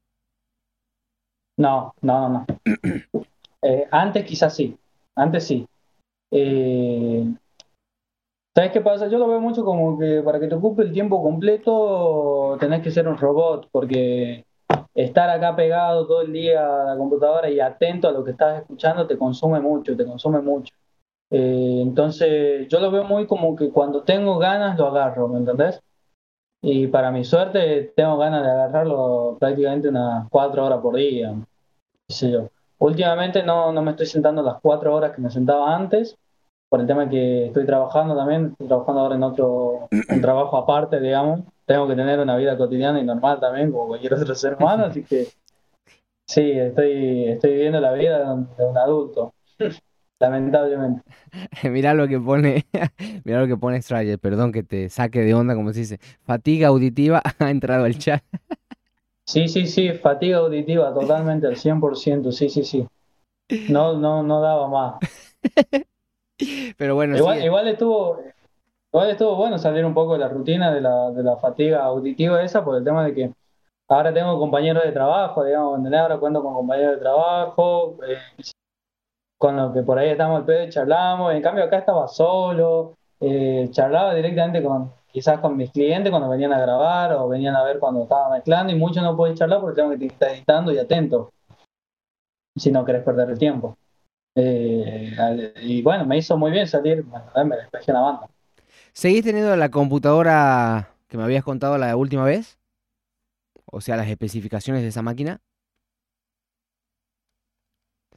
No, 1.58 1.94
no, 2.02 2.30
no. 2.30 2.46
Eh, 3.64 3.88
antes 3.92 4.26
quizás 4.26 4.56
sí, 4.56 4.76
antes 5.16 5.46
sí. 5.46 5.68
Eh, 6.32 7.32
¿Sabes 8.56 8.72
qué 8.72 8.82
pasa? 8.82 9.08
Yo 9.08 9.20
lo 9.20 9.28
veo 9.28 9.40
mucho 9.40 9.64
como 9.64 10.00
que 10.00 10.22
para 10.24 10.40
que 10.40 10.48
te 10.48 10.56
ocupe 10.56 10.82
el 10.82 10.92
tiempo 10.92 11.22
completo 11.22 12.58
tenés 12.60 12.82
que 12.82 12.90
ser 12.90 13.08
un 13.08 13.18
robot, 13.18 13.70
porque 13.72 14.46
estar 14.94 15.30
acá 15.30 15.56
pegado 15.56 16.06
todo 16.08 16.22
el 16.22 16.34
día 16.34 16.66
a 16.66 16.86
la 16.86 16.98
computadora 16.98 17.50
y 17.50 17.60
atento 17.60 18.08
a 18.08 18.12
lo 18.12 18.24
que 18.24 18.32
estás 18.32 18.62
escuchando 18.62 19.08
te 19.08 19.18
consume 19.18 19.60
mucho, 19.60 19.96
te 19.96 20.06
consume 20.06 20.42
mucho. 20.42 20.74
Eh, 21.30 21.80
entonces 21.82 22.68
yo 22.68 22.80
lo 22.80 22.92
veo 22.92 23.04
muy 23.06 23.26
como 23.26 23.56
que 23.56 23.70
cuando 23.70 24.04
tengo 24.04 24.38
ganas 24.38 24.78
lo 24.78 24.88
agarro, 24.88 25.28
¿me 25.28 25.40
entendés? 25.40 25.82
Y 26.62 26.88
para 26.88 27.12
mi 27.12 27.24
suerte 27.24 27.94
tengo 27.96 28.18
ganas 28.18 28.44
de 28.44 28.52
agarrarlo 28.52 29.38
prácticamente 29.40 29.90
unas 29.90 30.30
cuatro 30.30 30.66
horas 30.66 30.80
por 30.80 30.96
día 30.96 31.34
yo. 32.20 32.50
Últimamente 32.80 33.44
no, 33.44 33.72
no 33.72 33.82
me 33.82 33.92
estoy 33.92 34.08
sentando 34.08 34.42
las 34.42 34.60
cuatro 34.62 34.96
horas 34.96 35.16
que 35.16 35.22
me 35.22 35.30
sentaba 35.30 35.76
antes, 35.76 36.18
por 36.70 36.82
el 36.82 36.88
tema 36.88 37.10
que 37.10 37.48
estoy 37.48 37.66
trabajando 37.66 38.16
también, 38.16 38.48
estoy 38.52 38.68
trabajando 38.68 39.02
ahora 39.02 39.16
en 39.16 39.24
otro, 39.24 39.88
un 40.10 40.22
trabajo 40.22 40.58
aparte, 40.58 41.00
digamos. 41.00 41.42
Tengo 41.72 41.88
que 41.88 41.96
tener 41.96 42.20
una 42.20 42.36
vida 42.36 42.58
cotidiana 42.58 43.00
y 43.00 43.06
normal 43.06 43.40
también, 43.40 43.72
como 43.72 43.88
cualquier 43.88 44.16
otro 44.16 44.36
ser 44.36 44.56
humano, 44.56 44.88
así 44.88 45.06
que 45.06 45.30
sí, 46.28 46.52
estoy, 46.52 47.30
estoy 47.30 47.52
viviendo 47.52 47.80
la 47.80 47.94
vida 47.94 48.36
de 48.58 48.66
un 48.66 48.78
adulto. 48.78 49.34
Lamentablemente. 50.20 51.02
Mira 51.72 51.94
lo 51.94 52.10
que 52.10 52.20
pone, 52.20 52.66
mira 53.24 53.40
lo 53.40 53.48
que 53.48 53.56
pone 53.56 53.82
Strayer, 53.82 54.20
perdón 54.20 54.52
que 54.52 54.64
te 54.64 54.90
saque 54.90 55.22
de 55.22 55.34
onda, 55.34 55.56
como 55.56 55.72
se 55.72 55.80
dice. 55.80 56.00
Fatiga 56.24 56.68
auditiva 56.68 57.22
ha 57.40 57.50
entrado 57.50 57.86
al 57.86 57.98
chat. 57.98 58.22
Sí, 59.26 59.48
sí, 59.48 59.66
sí, 59.66 59.94
fatiga 59.94 60.40
auditiva 60.40 60.94
totalmente 60.94 61.48
al 61.48 61.56
100%, 61.56 62.34
sí, 62.34 62.50
sí, 62.50 62.66
sí. 62.66 62.86
No, 63.70 63.98
no, 63.98 64.24
no 64.24 64.42
daba 64.42 64.68
más. 64.68 64.96
Pero 66.76 66.96
bueno, 66.96 67.16
igual, 67.16 67.42
igual 67.42 67.68
estuvo, 67.70 68.20
igual 68.92 69.10
estuvo 69.10 69.36
bueno 69.36 69.58
salir 69.58 69.86
un 69.86 69.94
poco 69.94 70.14
de 70.14 70.20
la 70.20 70.28
rutina 70.30 70.72
de 70.74 70.82
la, 70.82 71.12
de 71.12 71.24
la 71.24 71.38
fatiga 71.38 71.84
auditiva 71.84 72.42
esa 72.44 72.64
por 72.64 72.78
el 72.78 72.84
tema 72.84 73.06
de 73.06 73.14
que 73.14 73.34
ahora 73.88 74.14
tengo 74.14 74.40
compañeros 74.40 74.84
de 74.84 74.92
trabajo, 74.92 75.44
digamos, 75.44 75.80
ahora 75.94 76.18
cuento 76.18 76.42
con 76.42 76.54
compañeros 76.54 76.96
de 76.96 77.02
trabajo, 77.02 77.98
eh, 78.08 78.18
con 79.38 79.56
los 79.56 79.74
que 79.74 79.82
por 79.84 79.98
ahí 79.98 80.10
estamos 80.10 80.40
al 80.40 80.46
pedo 80.46 80.70
charlamos, 80.70 81.34
en 81.34 81.42
cambio 81.42 81.64
acá 81.64 81.80
estaba 81.80 82.08
solo, 82.08 82.96
eh, 83.20 83.68
charlaba 83.72 84.14
directamente 84.14 84.64
con, 84.64 84.92
quizás 85.12 85.40
con 85.40 85.58
mis 85.58 85.72
clientes 85.72 86.10
cuando 86.10 86.30
venían 86.30 86.54
a 86.54 86.60
grabar 86.60 87.14
o 87.14 87.28
venían 87.28 87.56
a 87.56 87.64
ver 87.64 87.80
cuando 87.80 88.04
estaba 88.04 88.30
mezclando 88.30 88.72
y 88.72 88.76
mucho 88.76 89.02
no 89.02 89.16
puedes 89.16 89.38
charlar 89.38 89.62
porque 89.62 89.82
tengo 89.82 89.98
que 89.98 90.06
estar 90.06 90.30
editando 90.30 90.72
y 90.72 90.78
atento 90.78 91.32
si 92.56 92.72
no 92.72 92.86
querés 92.86 93.04
perder 93.04 93.30
el 93.30 93.40
tiempo. 93.40 93.78
Eh, 94.36 95.12
y 95.62 95.82
bueno, 95.82 96.06
me 96.06 96.18
hizo 96.18 96.38
muy 96.38 96.52
bien 96.52 96.68
salir, 96.68 97.06
me 97.46 97.58
despejé 97.58 97.92
la 97.94 98.02
banda. 98.02 98.28
¿Seguís 98.94 99.24
teniendo 99.24 99.56
la 99.56 99.70
computadora 99.70 100.90
que 101.08 101.18
me 101.18 101.24
habías 101.24 101.44
contado 101.44 101.78
la 101.78 101.96
última 101.96 102.26
vez? 102.26 102.60
O 103.66 103.80
sea, 103.80 103.96
las 103.96 104.10
especificaciones 104.10 104.82
de 104.82 104.90
esa 104.90 105.02
máquina. 105.02 105.40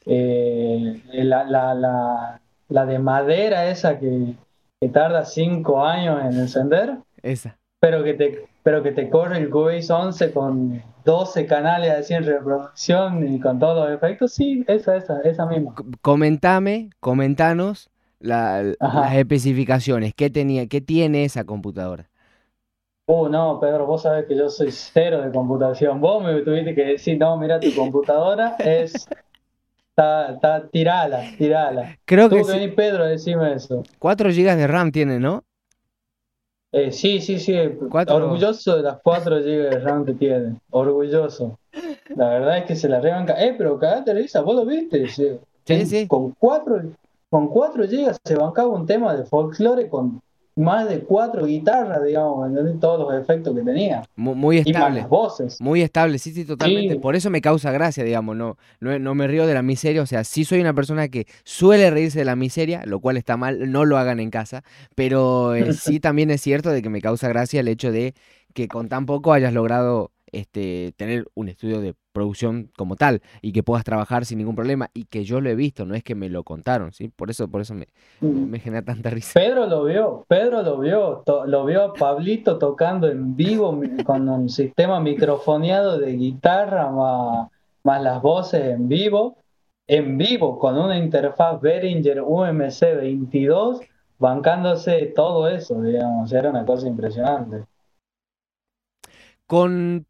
Eh, 0.05 1.01
la, 1.13 1.45
la, 1.45 1.75
la, 1.75 2.41
la 2.69 2.87
de 2.87 2.99
madera 2.99 3.71
esa 3.71 3.99
que, 3.99 4.35
tarda 4.93 5.25
5 5.25 5.87
años 5.87 6.21
en 6.23 6.41
encender. 6.41 6.99
Esa. 7.23 7.57
Pero 7.81 8.03
que 8.03 8.15
te, 8.15 8.49
pero 8.63 8.83
que 8.83 8.93
te 8.93 9.09
corre 9.09 9.39
el 9.39 9.51
Cubase 9.51 9.93
11 9.93 10.33
con 10.33 10.83
12 11.05 11.47
canales 11.47 11.93
así 11.93 12.15
en 12.15 12.25
reproducción 12.25 13.27
y 13.33 13.41
con 13.41 13.59
todos 13.59 13.89
los 13.89 13.97
efectos. 13.97 14.33
Sí, 14.33 14.65
esa, 14.67 14.97
esa, 14.97 15.21
esa 15.21 15.47
misma. 15.47 15.75
Comentame, 16.03 16.91
comentanos 17.01 17.91
las 18.25 19.15
especificaciones. 19.15 20.15
¿Qué, 20.15 20.31
tenía, 20.31 20.67
¿Qué 20.67 20.81
tiene 20.81 21.25
esa 21.25 21.45
computadora? 21.45 22.09
Uh, 23.07 23.29
no, 23.29 23.61
Pedro, 23.61 23.87
vos 23.87 24.03
sabés 24.03 24.27
que 24.27 24.35
yo 24.35 24.49
soy 24.49 24.71
cero 24.71 25.21
de 25.21 25.31
computación. 25.31 26.01
Vos 26.01 26.25
me 26.25 26.41
tuviste 26.41 26.75
que 26.75 26.85
decir, 26.85 27.19
no, 27.19 27.37
mira, 27.37 27.61
tu 27.61 27.75
computadora 27.75 28.57
es. 28.59 29.07
Está, 29.91 30.33
está, 30.33 30.69
tirala, 30.69 31.23
tirala. 31.39 31.97
Creo 32.05 32.29
que, 32.29 32.37
Tuvo 32.37 32.47
que 32.47 32.53
venir 32.53 32.75
Pedro 32.75 33.05
a 33.05 33.09
decirme 33.09 33.53
eso. 33.53 33.85
4 34.01 34.31
GB 34.31 34.57
de 34.57 34.67
RAM 34.67 34.91
tiene, 34.91 35.21
¿no? 35.21 35.45
Eh, 36.73 36.91
sí, 36.91 37.21
sí, 37.21 37.39
sí. 37.39 37.55
Cuatro. 37.89 38.17
Orgulloso 38.17 38.77
de 38.77 38.83
las 38.83 38.99
4 39.03 39.37
GB 39.37 39.71
de 39.71 39.79
RAM 39.79 40.05
que 40.05 40.15
tiene. 40.15 40.57
Orgulloso. 40.71 41.61
La 42.17 42.31
verdad 42.31 42.59
es 42.59 42.65
que 42.65 42.75
se 42.75 42.89
la 42.89 43.01
rebanca. 43.01 43.35
Eh, 43.35 43.55
pero 43.57 43.79
cagate 43.79 44.15
risa, 44.15 44.41
vos 44.41 44.57
lo 44.57 44.67
viste. 44.67 45.07
Sí, 45.09 45.39
Sí, 45.65 45.87
sí. 45.87 46.09
Con 46.09 46.33
4 46.33 46.83
con 47.35 47.49
4 47.49 47.83
GB 47.89 48.15
se 48.25 48.37
bancaba 48.37 48.69
un 48.69 48.87
tema 48.87 49.13
de 49.13 49.25
folclore 49.25 49.89
con 49.89 50.21
más 50.55 50.89
de 50.89 51.01
4 51.01 51.47
guitarras, 51.47 52.05
digamos, 52.05 52.49
¿entendés? 52.49 52.79
Todos 52.79 53.01
los 53.13 53.21
efectos 53.21 53.57
que 53.57 53.63
tenía. 53.63 54.05
Mu- 54.15 54.37
Muy 54.37 54.59
Y 54.59 54.61
más 54.61 54.67
estable. 54.69 55.01
las 55.01 55.09
voces. 55.09 55.61
Muy 55.61 55.83
estable, 55.83 56.19
sí, 56.21 56.31
sí, 56.33 56.45
totalmente. 56.45 56.95
Sí. 56.95 57.01
Por 57.01 57.17
eso 57.17 57.31
me 57.31 57.41
causa 57.41 57.73
gracia, 57.73 58.05
digamos, 58.05 58.37
no, 58.37 58.57
no, 58.79 58.97
no 59.01 59.15
me 59.17 59.27
río 59.27 59.49
de 59.49 59.55
la 59.55 59.63
miseria, 59.63 60.01
o 60.03 60.07
sea, 60.07 60.23
sí 60.23 60.45
soy 60.45 60.61
una 60.61 60.75
persona 60.75 61.09
que 61.09 61.27
suele 61.43 61.91
reírse 61.91 62.21
de 62.21 62.25
la 62.25 62.37
miseria, 62.37 62.83
lo 62.87 63.01
cual 63.01 63.17
está 63.17 63.37
mal, 63.37 63.73
no 63.73 63.85
lo 63.85 63.99
hagan 63.99 64.21
en 64.21 64.31
casa, 64.31 64.63
pero 64.95 65.57
eh, 65.57 65.73
sí 65.73 65.99
también 65.99 66.31
es 66.31 66.41
cierto 66.41 66.71
de 66.71 66.83
que 66.83 66.89
me 66.89 67.01
causa 67.01 67.29
gracia 67.29 67.59
el 67.59 67.67
hecho 67.67 67.91
de 67.91 68.15
que 68.53 68.69
con 68.69 68.89
tan 68.89 69.07
poco 69.07 69.33
hayas 69.33 69.53
logrado 69.53 70.13
este, 70.35 70.93
tener 70.97 71.27
un 71.35 71.49
estudio 71.49 71.81
de 71.81 71.95
producción 72.13 72.71
como 72.77 72.97
tal 72.97 73.23
y 73.43 73.53
que 73.53 73.63
puedas 73.63 73.85
trabajar 73.85 74.25
sin 74.25 74.39
ningún 74.39 74.55
problema 74.55 74.91
y 74.95 75.05
que 75.07 75.25
yo 75.25 75.41
lo 75.41 75.51
he 75.51 75.55
visto, 75.55 75.85
no 75.85 75.95
es 75.95 76.03
que 76.05 76.15
me 76.15 76.29
lo 76.29 76.45
contaron, 76.45 76.93
¿sí? 76.93 77.09
Por 77.09 77.31
eso, 77.31 77.49
por 77.49 77.61
eso 77.61 77.75
me, 77.75 77.89
me 78.21 78.59
genera 78.61 78.85
tanta 78.85 79.11
risa. 79.11 79.33
Pedro 79.35 79.67
lo 79.67 79.85
vio, 79.85 80.25
Pedro 80.29 80.63
lo 80.63 80.79
vio, 80.79 81.23
to- 81.27 81.47
lo 81.47 81.65
vio 81.65 81.83
a 81.83 81.93
Pablito 81.95 82.59
tocando 82.59 83.09
en 83.09 83.35
vivo 83.35 83.81
con 84.05 84.29
un 84.29 84.49
sistema 84.49 85.01
microfoneado 85.01 85.99
de 85.99 86.13
guitarra 86.13 86.91
más, 86.91 87.49
más 87.83 88.03
las 88.03 88.23
voces 88.23 88.65
en 88.75 88.89
vivo, 88.89 89.37
en 89.87 90.17
vivo 90.17 90.59
con 90.59 90.79
una 90.79 90.97
interfaz 90.97 91.61
Behringer 91.61 92.23
UMC 92.23 92.95
22, 92.95 93.81
bancándose 94.19 95.13
todo 95.15 95.49
eso, 95.49 95.81
digamos, 95.83 96.33
era 96.33 96.51
una 96.51 96.65
cosa 96.65 96.87
impresionante. 96.89 97.65
Con, 99.47 100.07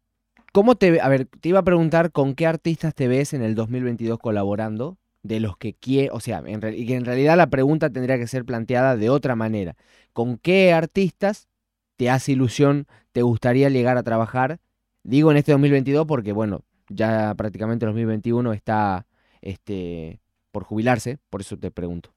¿cómo 0.55 0.75
te, 0.75 1.01
a 1.01 1.09
ver, 1.09 1.25
te 1.25 1.49
iba 1.49 1.59
a 1.59 1.63
preguntar 1.63 2.13
con 2.13 2.33
qué 2.33 2.47
artistas 2.47 2.95
te 2.95 3.09
ves 3.09 3.33
en 3.33 3.41
el 3.41 3.55
2022 3.55 4.17
colaborando, 4.19 4.97
de 5.21 5.41
los 5.41 5.57
que 5.57 5.73
quiere, 5.73 6.11
o 6.13 6.21
sea, 6.21 6.41
en, 6.45 6.61
y 6.73 6.85
que 6.85 6.95
en 6.95 7.03
realidad 7.03 7.35
la 7.35 7.47
pregunta 7.47 7.89
tendría 7.89 8.17
que 8.17 8.25
ser 8.25 8.45
planteada 8.45 8.95
de 8.95 9.09
otra 9.09 9.35
manera. 9.35 9.75
¿Con 10.13 10.37
qué 10.37 10.71
artistas 10.71 11.49
te 11.97 12.09
hace 12.09 12.31
ilusión, 12.31 12.87
te 13.11 13.21
gustaría 13.21 13.67
llegar 13.67 13.97
a 13.97 14.03
trabajar? 14.03 14.59
Digo 15.03 15.29
en 15.29 15.35
este 15.35 15.51
2022 15.51 16.05
porque, 16.07 16.31
bueno, 16.31 16.61
ya 16.87 17.33
prácticamente 17.35 17.83
el 17.83 17.89
2021 17.91 18.53
está, 18.53 19.07
este, 19.41 20.21
por 20.53 20.63
jubilarse, 20.63 21.17
por 21.29 21.41
eso 21.41 21.57
te 21.57 21.69
pregunto. 21.69 22.11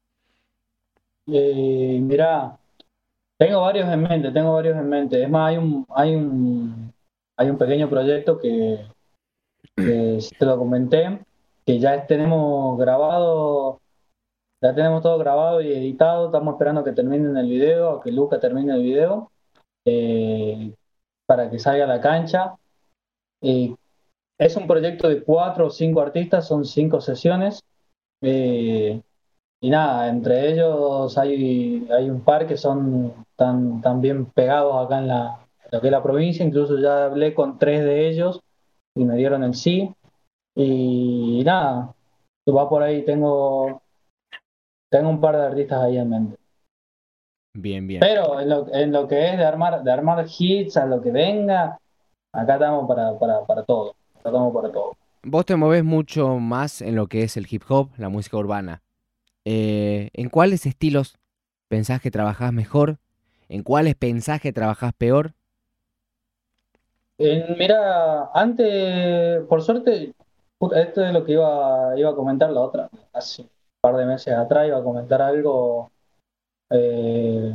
Eh, 1.26 1.98
mira, 2.00 2.56
tengo 3.36 3.62
varios 3.62 3.88
en 3.88 4.00
mente, 4.00 4.30
tengo 4.30 4.52
varios 4.52 4.76
en 4.78 4.88
mente. 4.88 5.24
Es 5.24 5.28
más, 5.28 5.48
hay 5.48 5.56
un, 5.56 5.84
hay 5.90 6.14
un, 6.14 6.92
hay 7.38 7.50
un 7.50 7.56
pequeño 7.56 7.88
proyecto 7.88 8.38
que, 8.38 8.84
que 9.76 10.18
te 10.38 10.44
lo 10.44 10.58
comenté, 10.58 11.24
que 11.64 11.78
ya 11.78 12.04
tenemos 12.04 12.76
grabado, 12.78 13.80
ya 14.60 14.74
tenemos 14.74 15.02
todo 15.02 15.18
grabado 15.18 15.60
y 15.60 15.72
editado. 15.72 16.26
Estamos 16.26 16.54
esperando 16.54 16.82
que 16.82 16.92
terminen 16.92 17.36
el 17.36 17.48
video, 17.48 17.90
a 17.90 18.02
que 18.02 18.10
Luca 18.10 18.40
termine 18.40 18.74
el 18.74 18.82
video, 18.82 19.30
eh, 19.84 20.74
para 21.26 21.48
que 21.48 21.60
salga 21.60 21.84
a 21.84 21.86
la 21.86 22.00
cancha. 22.00 22.56
Eh, 23.40 23.72
es 24.36 24.56
un 24.56 24.66
proyecto 24.66 25.08
de 25.08 25.22
cuatro 25.22 25.66
o 25.66 25.70
cinco 25.70 26.00
artistas, 26.00 26.48
son 26.48 26.64
cinco 26.64 27.00
sesiones. 27.00 27.62
Eh, 28.20 29.00
y 29.60 29.70
nada, 29.70 30.08
entre 30.08 30.50
ellos 30.50 31.16
hay, 31.16 31.86
hay 31.90 32.10
un 32.10 32.22
par 32.22 32.48
que 32.48 32.56
son 32.56 33.14
tan, 33.36 33.80
tan 33.80 34.00
bien 34.00 34.26
pegados 34.26 34.84
acá 34.84 34.98
en 34.98 35.08
la, 35.08 35.47
lo 35.70 35.80
que 35.80 35.86
es 35.86 35.92
la 35.92 36.02
provincia, 36.02 36.44
incluso 36.44 36.78
ya 36.78 37.04
hablé 37.06 37.34
con 37.34 37.58
tres 37.58 37.84
de 37.84 38.08
ellos 38.08 38.40
y 38.94 39.04
me 39.04 39.16
dieron 39.16 39.44
el 39.44 39.54
sí. 39.54 39.92
Y, 40.54 41.42
nada, 41.44 41.94
va 42.48 42.68
por 42.68 42.82
ahí, 42.82 43.04
tengo, 43.04 43.82
tengo 44.90 45.10
un 45.10 45.20
par 45.20 45.36
de 45.36 45.46
artistas 45.46 45.82
ahí 45.82 45.98
en 45.98 46.08
mente. 46.08 46.36
Bien, 47.54 47.86
bien. 47.86 48.00
Pero 48.00 48.40
en 48.40 48.48
lo, 48.48 48.74
en 48.74 48.92
lo 48.92 49.06
que 49.06 49.30
es 49.30 49.38
de 49.38 49.44
armar, 49.44 49.82
de 49.82 49.92
armar 49.92 50.26
hits, 50.26 50.76
a 50.76 50.86
lo 50.86 51.00
que 51.00 51.10
venga, 51.10 51.78
acá 52.32 52.54
estamos 52.54 52.88
para, 52.88 53.18
para, 53.18 53.44
para 53.44 53.64
todo. 53.64 53.94
Acá 54.14 54.28
estamos 54.30 54.54
para 54.54 54.72
todo. 54.72 54.96
Vos 55.22 55.44
te 55.44 55.56
movés 55.56 55.84
mucho 55.84 56.38
más 56.38 56.80
en 56.80 56.94
lo 56.94 57.08
que 57.08 57.22
es 57.22 57.36
el 57.36 57.46
hip 57.50 57.62
hop, 57.68 57.90
la 57.96 58.08
música 58.08 58.36
urbana. 58.36 58.82
Eh, 59.44 60.10
¿en 60.12 60.28
cuáles 60.28 60.66
estilos 60.66 61.18
pensás 61.68 62.00
que 62.00 62.10
trabajás 62.10 62.52
mejor? 62.52 62.98
¿En 63.48 63.62
cuáles 63.62 63.94
pensás 63.94 64.40
que 64.40 64.52
trabajás 64.52 64.92
peor? 64.92 65.34
Eh, 67.20 67.56
mira, 67.58 68.30
antes, 68.32 69.44
por 69.46 69.60
suerte, 69.62 70.14
esto 70.76 71.04
es 71.04 71.12
lo 71.12 71.24
que 71.24 71.32
iba, 71.32 71.98
iba 71.98 72.10
a 72.10 72.14
comentar 72.14 72.50
la 72.50 72.60
otra, 72.60 72.88
hace 73.12 73.42
un 73.42 73.48
par 73.80 73.96
de 73.96 74.06
meses 74.06 74.34
atrás 74.34 74.68
iba 74.68 74.78
a 74.78 74.84
comentar 74.84 75.20
algo, 75.20 75.90
eh, 76.70 77.52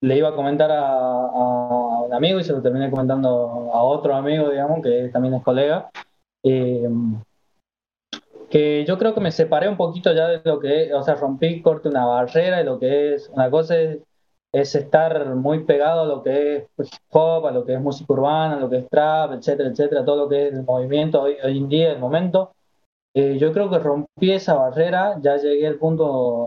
le 0.00 0.16
iba 0.16 0.30
a 0.30 0.34
comentar 0.34 0.70
a, 0.70 0.80
a 0.80 2.02
un 2.04 2.14
amigo 2.14 2.40
y 2.40 2.44
se 2.44 2.52
lo 2.52 2.62
terminé 2.62 2.90
comentando 2.90 3.70
a 3.72 3.82
otro 3.82 4.14
amigo, 4.14 4.48
digamos, 4.48 4.82
que 4.82 5.10
también 5.12 5.34
es 5.34 5.42
colega, 5.42 5.90
eh, 6.42 6.88
que 8.48 8.86
yo 8.86 8.96
creo 8.96 9.12
que 9.12 9.20
me 9.20 9.30
separé 9.30 9.68
un 9.68 9.76
poquito 9.76 10.10
ya 10.14 10.28
de 10.28 10.40
lo 10.42 10.58
que 10.58 10.84
es, 10.84 10.92
o 10.94 11.02
sea, 11.02 11.16
rompí, 11.16 11.60
corte 11.60 11.90
una 11.90 12.06
barrera 12.06 12.58
de 12.58 12.64
lo 12.64 12.78
que 12.78 13.14
es, 13.14 13.28
una 13.28 13.50
cosa 13.50 13.76
es, 13.76 13.98
es 14.52 14.74
estar 14.74 15.34
muy 15.34 15.64
pegado 15.64 16.02
a 16.02 16.06
lo 16.06 16.22
que 16.22 16.56
es 16.56 16.64
hip 16.78 17.02
hop, 17.10 17.46
a 17.46 17.50
lo 17.50 17.64
que 17.64 17.74
es 17.74 17.80
música 17.80 18.12
urbana, 18.12 18.56
a 18.56 18.60
lo 18.60 18.70
que 18.70 18.78
es 18.78 18.88
trap, 18.88 19.32
etcétera, 19.32 19.68
etcétera, 19.70 20.04
todo 20.04 20.16
lo 20.16 20.28
que 20.28 20.48
es 20.48 20.54
el 20.54 20.64
movimiento 20.64 21.22
hoy, 21.22 21.36
hoy 21.42 21.58
en 21.58 21.68
día, 21.68 21.92
el 21.92 21.98
momento. 21.98 22.52
Eh, 23.14 23.38
yo 23.38 23.52
creo 23.52 23.70
que 23.70 23.78
rompí 23.78 24.32
esa 24.32 24.54
barrera, 24.54 25.18
ya 25.20 25.36
llegué 25.36 25.66
al 25.66 25.76
punto, 25.76 26.44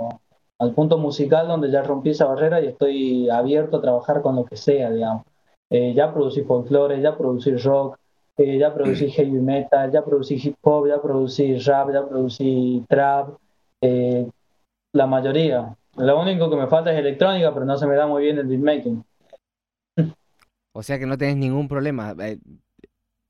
al 0.59 0.73
punto 0.73 0.97
musical 0.97 1.47
donde 1.47 1.69
ya 1.71 1.81
rompí 1.83 2.11
esa 2.11 2.25
barrera 2.25 2.61
y 2.61 2.67
estoy 2.67 3.29
abierto 3.29 3.77
a 3.77 3.81
trabajar 3.81 4.21
con 4.21 4.35
lo 4.35 4.45
que 4.45 4.57
sea, 4.57 4.89
digamos. 4.89 5.25
Eh, 5.69 5.93
ya 5.93 6.13
producí 6.13 6.41
folclore, 6.43 7.01
ya 7.01 7.17
producí 7.17 7.55
rock, 7.55 7.97
eh, 8.37 8.57
ya 8.57 8.73
producí 8.73 9.09
heavy 9.11 9.39
metal, 9.39 9.91
ya 9.91 10.03
producí 10.03 10.35
hip 10.35 10.55
hop, 10.61 10.87
ya 10.87 11.01
producí 11.01 11.57
rap, 11.59 11.91
ya 11.91 12.07
producí 12.07 12.83
trap, 12.89 13.29
la 14.93 15.07
mayoría. 15.07 15.75
Lo 16.01 16.19
único 16.19 16.49
que 16.49 16.55
me 16.55 16.67
falta 16.67 16.91
es 16.91 16.97
electrónica, 16.97 17.53
pero 17.53 17.65
no 17.65 17.77
se 17.77 17.85
me 17.85 17.95
da 17.95 18.07
muy 18.07 18.23
bien 18.23 18.37
el 18.37 18.47
beatmaking. 18.47 19.03
O 20.73 20.83
sea 20.83 20.97
que 20.97 21.05
no 21.05 21.17
tenés 21.17 21.35
ningún 21.35 21.67
problema. 21.67 22.15
eh, 22.19 22.39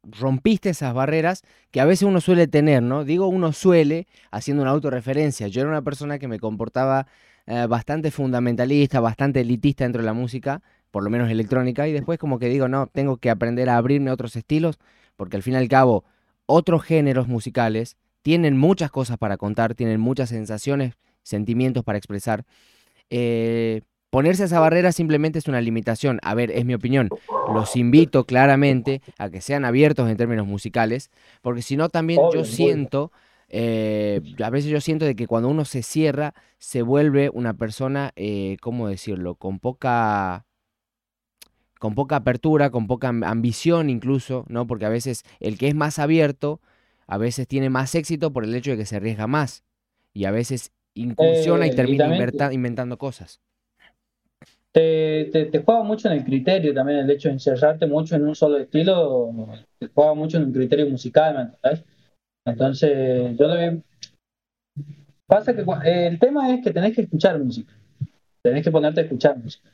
rompiste 0.04 0.70
esas 0.70 0.94
barreras 0.94 1.42
que 1.72 1.82
a 1.82 1.86
veces 1.86 2.04
uno 2.04 2.22
suele 2.22 2.48
tener, 2.48 2.84
¿no? 2.84 3.04
Digo 3.04 3.28
uno 3.28 3.52
suele 3.52 4.08
haciendo 4.30 4.62
una 4.62 4.72
autorreferencia. 4.72 5.48
Yo 5.48 5.62
era 5.62 5.70
una 5.72 5.82
persona 5.82 6.20
que 6.20 6.28
me 6.28 6.40
comportaba 6.40 7.08
eh, 7.48 7.66
bastante 7.68 8.12
fundamentalista, 8.12 9.00
bastante 9.00 9.42
elitista 9.42 9.86
dentro 9.86 10.04
de 10.04 10.06
la 10.06 10.14
música, 10.14 10.62
por 10.92 11.04
lo 11.04 11.10
menos 11.10 11.32
electrónica, 11.32 11.88
y 11.88 11.94
después 11.94 12.20
como 12.20 12.38
que 12.38 12.48
digo, 12.48 12.68
no, 12.68 12.88
tengo 12.88 13.18
que 13.18 13.32
aprender 13.32 13.70
a 13.70 13.78
abrirme 13.78 14.12
a 14.12 14.14
otros 14.14 14.36
estilos, 14.36 14.78
porque 15.16 15.38
al 15.38 15.44
fin 15.44 15.54
y 15.54 15.58
al 15.58 15.68
cabo, 15.68 16.06
otros 16.46 16.84
géneros 16.84 17.28
musicales 17.28 17.98
tienen 18.22 18.56
muchas 18.56 18.92
cosas 18.92 19.18
para 19.18 19.38
contar, 19.38 19.74
tienen 19.74 20.00
muchas 20.00 20.30
sensaciones, 20.30 20.94
sentimientos 21.24 21.84
para 21.84 21.98
expresar. 21.98 22.46
Eh, 23.10 23.82
ponerse 24.10 24.44
esa 24.46 24.60
barrera 24.60 24.92
simplemente 24.92 25.40
es 25.40 25.48
una 25.48 25.62
limitación. 25.62 26.20
A 26.24 26.34
ver, 26.36 26.52
es 26.52 26.66
mi 26.66 26.74
opinión. 26.74 27.10
Los 27.54 27.76
invito 27.76 28.26
claramente 28.26 29.02
a 29.18 29.30
que 29.30 29.42
sean 29.42 29.66
abiertos 29.66 30.10
en 30.10 30.18
términos 30.18 30.48
musicales, 30.48 31.10
porque 31.42 31.62
si 31.62 31.78
no 31.78 31.90
también 31.90 32.20
Obvio, 32.22 32.42
yo 32.42 32.46
siento, 32.46 33.12
eh, 33.50 34.22
a 34.44 34.50
veces 34.50 34.70
yo 34.70 34.82
siento 34.82 35.06
de 35.06 35.16
que 35.16 35.28
cuando 35.28 35.50
uno 35.50 35.66
se 35.66 35.84
cierra, 35.84 36.34
se 36.58 36.82
vuelve 36.82 37.30
una 37.34 37.54
persona, 37.54 38.12
eh, 38.16 38.58
¿cómo 38.62 38.88
decirlo? 38.88 39.36
Con 39.36 39.60
poca, 39.60 40.46
con 41.80 41.96
poca 41.96 42.18
apertura, 42.18 42.70
con 42.70 42.88
poca 42.88 43.10
am- 43.10 43.24
ambición 43.24 43.90
incluso, 43.90 44.46
¿no? 44.48 44.68
Porque 44.68 44.86
a 44.86 44.90
veces 44.90 45.24
el 45.40 45.58
que 45.58 45.68
es 45.68 45.76
más 45.76 46.00
abierto, 46.00 46.62
a 47.08 47.18
veces 47.18 47.48
tiene 47.48 47.70
más 47.70 47.96
éxito 47.96 48.32
por 48.32 48.44
el 48.44 48.54
hecho 48.56 48.72
de 48.72 48.78
que 48.78 48.86
se 48.86 48.98
arriesga 48.98 49.28
más 49.28 49.64
y 50.14 50.26
a 50.26 50.32
veces 50.32 50.72
incursiona 50.96 51.66
y 51.66 51.70
Eh, 51.70 51.74
y 51.74 51.76
termina 51.76 52.06
inventando 52.52 52.98
cosas. 52.98 53.40
te, 54.72 55.30
te, 55.32 55.46
te 55.46 55.64
juega 55.64 55.84
mucho 55.84 56.08
en 56.08 56.18
el 56.18 56.24
criterio 56.24 56.74
también 56.74 57.00
el 57.00 57.10
hecho 57.10 57.28
de 57.30 57.34
encerrarte 57.34 57.88
mucho 57.88 58.16
en 58.16 58.28
un 58.28 58.36
solo 58.36 58.58
estilo, 58.58 59.32
te 59.78 59.88
juega 59.88 60.14
mucho 60.14 60.38
en 60.38 60.46
un 60.46 60.54
criterio 60.54 60.90
musical, 60.90 61.36
¿me 61.36 61.42
entendés? 61.42 61.86
Entonces, 62.46 63.38
yo 63.38 63.48
lo 63.48 63.54
veo. 63.56 63.84
Pasa 65.28 65.56
que 65.56 65.62
eh, 65.62 66.08
el 66.08 66.20
tema 66.20 66.54
es 66.54 66.64
que 66.64 66.72
tenés 66.72 66.96
que 66.96 67.02
escuchar 67.02 67.40
música, 67.40 67.74
tenés 68.42 68.64
que 68.64 68.72
ponerte 68.72 69.02
a 69.02 69.04
escuchar 69.04 69.38
música. 69.38 69.70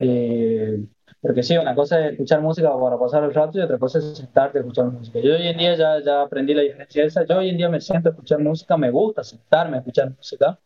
Eh, 0.00 0.84
Porque 1.20 1.42
sí, 1.42 1.56
una 1.56 1.74
cosa 1.74 2.00
es 2.00 2.12
escuchar 2.12 2.40
música 2.40 2.70
para 2.78 2.98
pasar 2.98 3.24
el 3.24 3.34
rato 3.34 3.58
y 3.58 3.62
otra 3.62 3.78
cosa 3.78 3.98
es 3.98 4.16
sentarte 4.16 4.58
a 4.58 4.60
escuchar 4.60 4.86
música. 4.86 5.18
Yo 5.20 5.34
hoy 5.34 5.48
en 5.48 5.58
día 5.58 5.74
ya, 5.74 6.00
ya 6.00 6.22
aprendí 6.22 6.54
la 6.54 6.62
diferencia 6.62 7.04
esa. 7.04 7.24
Yo 7.24 7.38
hoy 7.38 7.50
en 7.50 7.56
día 7.56 7.68
me 7.68 7.80
siento 7.80 8.08
a 8.08 8.12
escuchar 8.12 8.38
música, 8.40 8.76
me 8.76 8.90
gusta 8.90 9.24
sentarme 9.24 9.76
a 9.76 9.80
escuchar 9.80 10.10
música. 10.10 10.58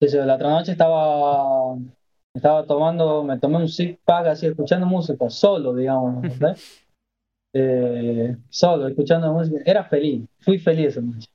Desde 0.00 0.24
la 0.26 0.34
otra 0.34 0.50
noche 0.50 0.72
estaba, 0.72 1.76
estaba 2.34 2.66
tomando, 2.66 3.22
me 3.22 3.38
tomé 3.38 3.58
un 3.58 3.68
six 3.68 3.98
pack 4.04 4.26
así, 4.26 4.46
escuchando 4.46 4.84
música, 4.84 5.30
solo, 5.30 5.74
digamos, 5.74 6.24
eh, 7.54 8.36
solo, 8.50 8.88
escuchando 8.88 9.32
música. 9.32 9.60
Era 9.64 9.84
feliz, 9.84 10.28
fui 10.40 10.58
feliz 10.58 10.88
esa 10.88 11.00
noche. 11.00 11.28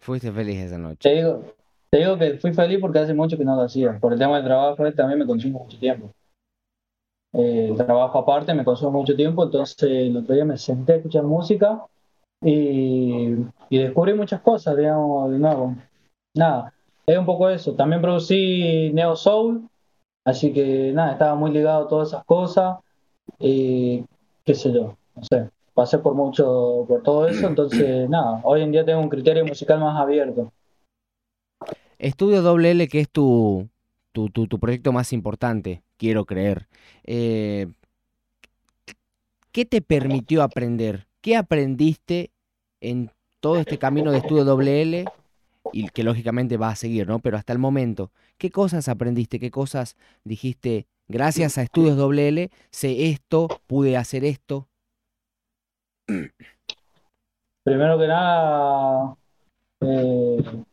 Fuiste 0.00 0.30
feliz 0.30 0.60
esa 0.60 0.78
noche. 0.78 0.98
Te 1.00 1.14
digo, 1.14 1.54
te 1.90 1.98
digo 1.98 2.18
que 2.18 2.38
fui 2.38 2.52
feliz 2.52 2.78
porque 2.80 2.98
hace 2.98 3.14
mucho 3.14 3.36
que 3.36 3.44
no 3.44 3.56
lo 3.56 3.62
hacía. 3.62 3.98
Por 3.98 4.12
el 4.12 4.18
tema 4.18 4.36
del 4.36 4.44
trabajo 4.44 4.86
eh, 4.86 4.92
también 4.92 5.18
me 5.18 5.26
consumo 5.26 5.60
mucho 5.60 5.78
tiempo. 5.78 6.12
Eh, 7.32 7.74
trabajo 7.76 8.18
aparte 8.18 8.54
me 8.54 8.64
consume 8.64 8.92
mucho 8.92 9.14
tiempo, 9.14 9.44
entonces 9.44 9.82
el 9.82 10.16
otro 10.16 10.34
día 10.34 10.44
me 10.44 10.56
senté 10.56 10.94
a 10.94 10.96
escuchar 10.96 11.24
música 11.24 11.84
y, 12.40 13.34
y 13.68 13.78
descubrí 13.78 14.14
muchas 14.14 14.40
cosas, 14.40 14.76
digamos, 14.76 15.30
de 15.30 15.38
nuevo. 15.38 15.76
Nada, 16.34 16.72
es 17.06 17.18
un 17.18 17.26
poco 17.26 17.48
eso. 17.48 17.74
También 17.74 18.00
producí 18.00 18.90
Neo 18.92 19.16
Soul, 19.16 19.68
así 20.24 20.52
que 20.52 20.92
nada, 20.92 21.12
estaba 21.12 21.34
muy 21.34 21.50
ligado 21.50 21.84
a 21.84 21.88
todas 21.88 22.08
esas 22.08 22.24
cosas. 22.24 22.78
Y 23.38 24.04
qué 24.44 24.54
sé 24.54 24.72
yo, 24.72 24.96
no 25.14 25.22
sé, 25.22 25.50
pasé 25.74 25.98
por 25.98 26.14
mucho, 26.14 26.84
por 26.88 27.02
todo 27.02 27.28
eso, 27.28 27.46
entonces 27.46 28.08
nada, 28.10 28.40
hoy 28.44 28.62
en 28.62 28.72
día 28.72 28.84
tengo 28.84 29.00
un 29.00 29.08
criterio 29.08 29.44
musical 29.44 29.80
más 29.80 30.00
abierto. 30.00 30.52
Estudio 31.98 32.42
Doble 32.42 32.70
L, 32.70 32.88
que 32.88 33.00
es 33.00 33.10
tu, 33.10 33.68
tu, 34.28 34.46
tu, 34.46 34.58
proyecto 34.58 34.92
más 34.92 35.12
importante, 35.12 35.82
quiero 35.96 36.24
creer. 36.24 36.66
Eh, 37.04 37.68
¿Qué 39.52 39.64
te 39.64 39.80
permitió 39.80 40.42
aprender? 40.42 41.06
¿Qué 41.20 41.36
aprendiste 41.36 42.30
en 42.80 43.10
todo 43.40 43.56
este 43.56 43.78
camino 43.78 44.10
de 44.10 44.18
Estudio 44.18 44.44
Doble 44.44 44.82
L? 44.82 45.04
Y 45.72 45.88
que 45.90 46.02
lógicamente 46.02 46.56
va 46.56 46.70
a 46.70 46.76
seguir, 46.76 47.06
¿no? 47.06 47.18
Pero 47.18 47.36
hasta 47.36 47.52
el 47.52 47.58
momento, 47.58 48.10
¿qué 48.38 48.50
cosas 48.50 48.88
aprendiste? 48.88 49.38
¿Qué 49.38 49.50
cosas 49.50 49.96
dijiste? 50.24 50.86
Gracias 51.08 51.58
a 51.58 51.62
Estudios 51.62 51.96
Doble 51.96 52.28
L, 52.28 52.50
sé 52.70 53.08
esto, 53.08 53.48
pude 53.66 53.96
hacer 53.96 54.24
esto. 54.24 54.68
Primero 57.64 57.98
que 57.98 58.06
nada, 58.06 59.16
eh, 59.80 60.64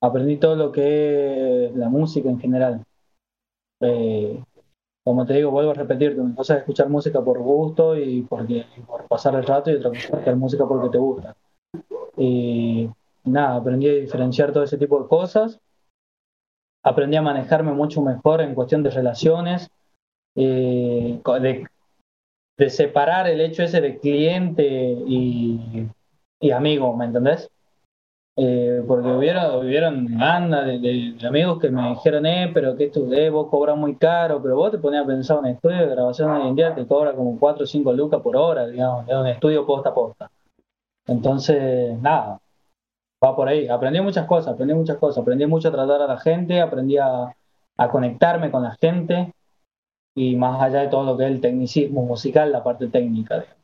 aprendí 0.00 0.38
todo 0.38 0.56
lo 0.56 0.72
que 0.72 1.66
es 1.66 1.76
la 1.76 1.88
música 1.88 2.28
en 2.28 2.40
general. 2.40 2.84
Eh, 3.80 4.42
como 5.04 5.26
te 5.26 5.34
digo, 5.34 5.50
vuelvo 5.50 5.70
a 5.70 5.74
repetirte, 5.74 6.20
una 6.20 6.34
cosa 6.34 6.54
es 6.54 6.60
escuchar 6.60 6.88
música 6.88 7.22
por 7.22 7.38
gusto 7.38 7.96
y 7.96 8.22
porque, 8.22 8.66
por 8.86 9.06
pasar 9.08 9.34
el 9.34 9.44
rato 9.44 9.70
y 9.70 9.74
otra 9.74 9.90
cosa 9.90 10.00
es 10.00 10.04
escuchar 10.10 10.36
música 10.36 10.66
porque 10.66 10.90
te 10.90 10.98
gusta. 10.98 11.36
Y 12.16 12.88
nada, 13.24 13.56
aprendí 13.56 13.88
a 13.88 13.94
diferenciar 13.94 14.52
todo 14.52 14.64
ese 14.64 14.78
tipo 14.78 15.00
de 15.02 15.08
cosas. 15.08 15.58
Aprendí 16.82 17.16
a 17.16 17.22
manejarme 17.22 17.72
mucho 17.72 18.02
mejor 18.02 18.40
en 18.40 18.54
cuestión 18.54 18.82
de 18.82 18.90
relaciones, 18.90 19.70
eh, 20.34 21.20
de, 21.40 22.70
separar 22.70 23.26
el 23.26 23.40
hecho 23.40 23.62
ese 23.62 23.80
de 23.80 23.98
cliente 23.98 24.66
y, 24.66 25.88
y 26.40 26.50
amigo, 26.50 26.94
¿me 26.94 27.06
entendés? 27.06 27.50
Eh, 28.36 28.82
porque 28.86 29.08
hubieron, 29.08 29.66
hubieron 29.66 30.22
anda 30.22 30.62
de, 30.62 30.78
de, 30.78 31.14
de, 31.18 31.26
amigos 31.26 31.58
que 31.60 31.68
me 31.68 31.90
dijeron, 31.90 32.24
eh, 32.26 32.50
pero 32.54 32.76
que 32.76 32.84
esto, 32.84 33.12
eh, 33.12 33.28
vos 33.28 33.48
cobras 33.50 33.76
muy 33.76 33.96
caro, 33.96 34.40
pero 34.40 34.56
vos 34.56 34.70
te 34.70 34.78
ponías 34.78 35.04
a 35.04 35.06
pensar 35.06 35.38
un 35.38 35.46
estudio 35.46 35.78
de 35.78 35.88
grabación 35.88 36.30
hoy 36.30 36.48
en 36.48 36.54
día 36.54 36.74
te 36.74 36.86
cobra 36.86 37.12
como 37.12 37.38
4 37.38 37.64
o 37.64 37.66
5 37.66 37.92
lucas 37.92 38.20
por 38.22 38.36
hora, 38.36 38.66
digamos, 38.66 39.06
de 39.06 39.16
un 39.16 39.26
estudio 39.26 39.66
posta 39.66 39.90
a 39.90 39.94
posta. 39.94 40.30
Entonces, 41.06 42.00
nada, 42.00 42.40
va 43.22 43.36
por 43.36 43.48
ahí. 43.48 43.68
Aprendí 43.68 44.00
muchas 44.00 44.26
cosas, 44.26 44.54
aprendí 44.54 44.74
muchas 44.74 44.96
cosas, 44.98 45.22
aprendí 45.22 45.46
mucho 45.46 45.68
a 45.68 45.72
tratar 45.72 46.00
a 46.02 46.06
la 46.06 46.18
gente, 46.18 46.60
aprendí 46.60 46.98
a, 46.98 47.34
a 47.76 47.88
conectarme 47.88 48.50
con 48.50 48.62
la 48.62 48.76
gente 48.80 49.32
y 50.14 50.36
más 50.36 50.62
allá 50.62 50.80
de 50.80 50.88
todo 50.88 51.04
lo 51.04 51.16
que 51.16 51.24
es 51.24 51.30
el 51.30 51.40
tecnicismo 51.40 52.04
musical, 52.04 52.52
la 52.52 52.62
parte 52.62 52.88
técnica. 52.88 53.40
Digamos. 53.40 53.59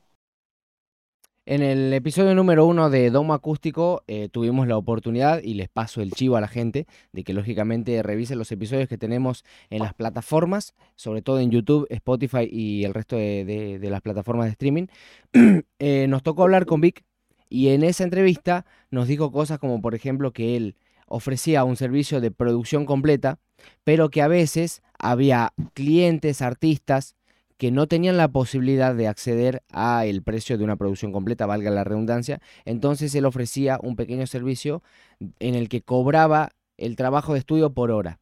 En 1.49 1.63
el 1.63 1.93
episodio 1.93 2.35
número 2.35 2.67
uno 2.67 2.91
de 2.91 3.09
Domo 3.09 3.33
Acústico 3.33 4.03
eh, 4.09 4.29
tuvimos 4.29 4.67
la 4.67 4.77
oportunidad, 4.77 5.41
y 5.45 5.55
les 5.55 5.69
paso 5.69 6.03
el 6.03 6.11
chivo 6.11 6.37
a 6.37 6.41
la 6.41 6.49
gente, 6.49 6.89
de 7.13 7.23
que 7.23 7.33
lógicamente 7.33 8.03
revisen 8.03 8.37
los 8.37 8.51
episodios 8.51 8.89
que 8.89 8.99
tenemos 8.99 9.45
en 9.71 9.79
las 9.79 9.95
plataformas, 9.95 10.75
sobre 10.97 11.23
todo 11.23 11.39
en 11.39 11.53
YouTube, 11.53 11.87
Spotify 11.89 12.49
y 12.51 12.83
el 12.83 12.95
resto 12.95 13.15
de, 13.15 13.79
las 13.81 14.01
plataformas 14.03 14.47
de 14.47 14.51
streaming. 14.51 14.87
eh, 15.79 16.07
nos 16.09 16.25
tocó 16.25 16.43
hablar 16.43 16.67
con 16.67 16.81
Vic 16.81 17.05
y 17.49 17.69
en 17.69 17.85
esa 17.85 18.03
entrevista 18.03 18.67
nos 18.91 19.07
dijo 19.07 19.31
cosas 19.31 19.61
como 19.61 19.81
por 19.81 19.95
ejemplo 19.95 20.33
que 20.33 20.57
él 20.57 20.75
ofrecía 21.07 21.63
un 21.63 21.77
servicio 21.77 22.21
de 22.21 22.33
producción 22.33 22.87
completa, 22.87 23.39
pero 23.85 24.11
que 24.11 24.21
a 24.21 24.27
veces 24.27 24.83
había 24.99 25.53
clientes, 25.75 26.43
artistas, 26.43 27.15
que 27.59 27.71
no 27.71 27.87
tenían 27.87 28.17
la 28.17 28.29
posibilidad 28.29 28.95
de 28.95 29.09
acceder 29.09 29.63
a 29.73 30.05
el 30.05 30.23
precio 30.23 30.59
de 30.59 30.65
una 30.65 30.77
producción 30.77 31.13
completa, 31.13 31.47
valga 31.47 31.71
la 31.71 31.85
redundancia, 31.85 32.41
entonces 32.65 33.15
él 33.15 33.25
ofrecía 33.25 33.79
un 33.83 33.97
pequeño 33.97 34.27
servicio 34.27 34.83
en 35.39 35.55
el 35.55 35.69
que 35.69 35.83
cobraba 35.83 36.51
el 36.77 36.97
trabajo 36.97 37.33
de 37.33 37.39
estudio 37.39 37.71
por 37.71 37.91
hora. 37.91 38.21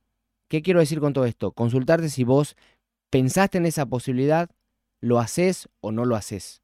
¿Qué 0.49 0.63
quiero 0.63 0.81
decir 0.81 1.01
con 1.01 1.13
todo 1.13 1.25
esto? 1.25 1.53
Consultarte 1.53 2.09
si 2.09 2.23
vos 2.23 2.57
pensaste 3.11 3.59
en 3.59 3.67
esa 3.67 3.87
posibilidad, 3.87 4.51
lo 5.01 5.19
haces 5.19 5.69
o 5.81 5.91
no 5.91 6.05
lo 6.05 6.15
haces. 6.15 6.63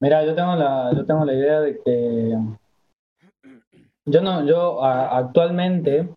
Mira, 0.00 0.24
yo 0.24 0.34
tengo 0.34 0.54
la, 0.54 0.92
yo 0.94 1.04
tengo 1.04 1.24
la 1.24 1.34
idea 1.34 1.60
de 1.60 1.80
que 1.84 2.36
yo 4.04 4.20
no, 4.20 4.44
yo 4.46 4.84
actualmente 4.84 6.08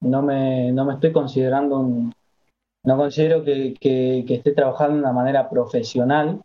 no 0.00 0.22
me, 0.22 0.72
no 0.72 0.84
me 0.84 0.94
estoy 0.94 1.12
considerando 1.12 1.78
un, 1.78 2.12
no 2.84 2.96
considero 2.96 3.44
que, 3.44 3.74
que, 3.80 4.24
que, 4.26 4.34
esté 4.34 4.52
trabajando 4.52 4.94
de 4.94 5.02
una 5.02 5.12
manera 5.12 5.48
profesional, 5.48 6.42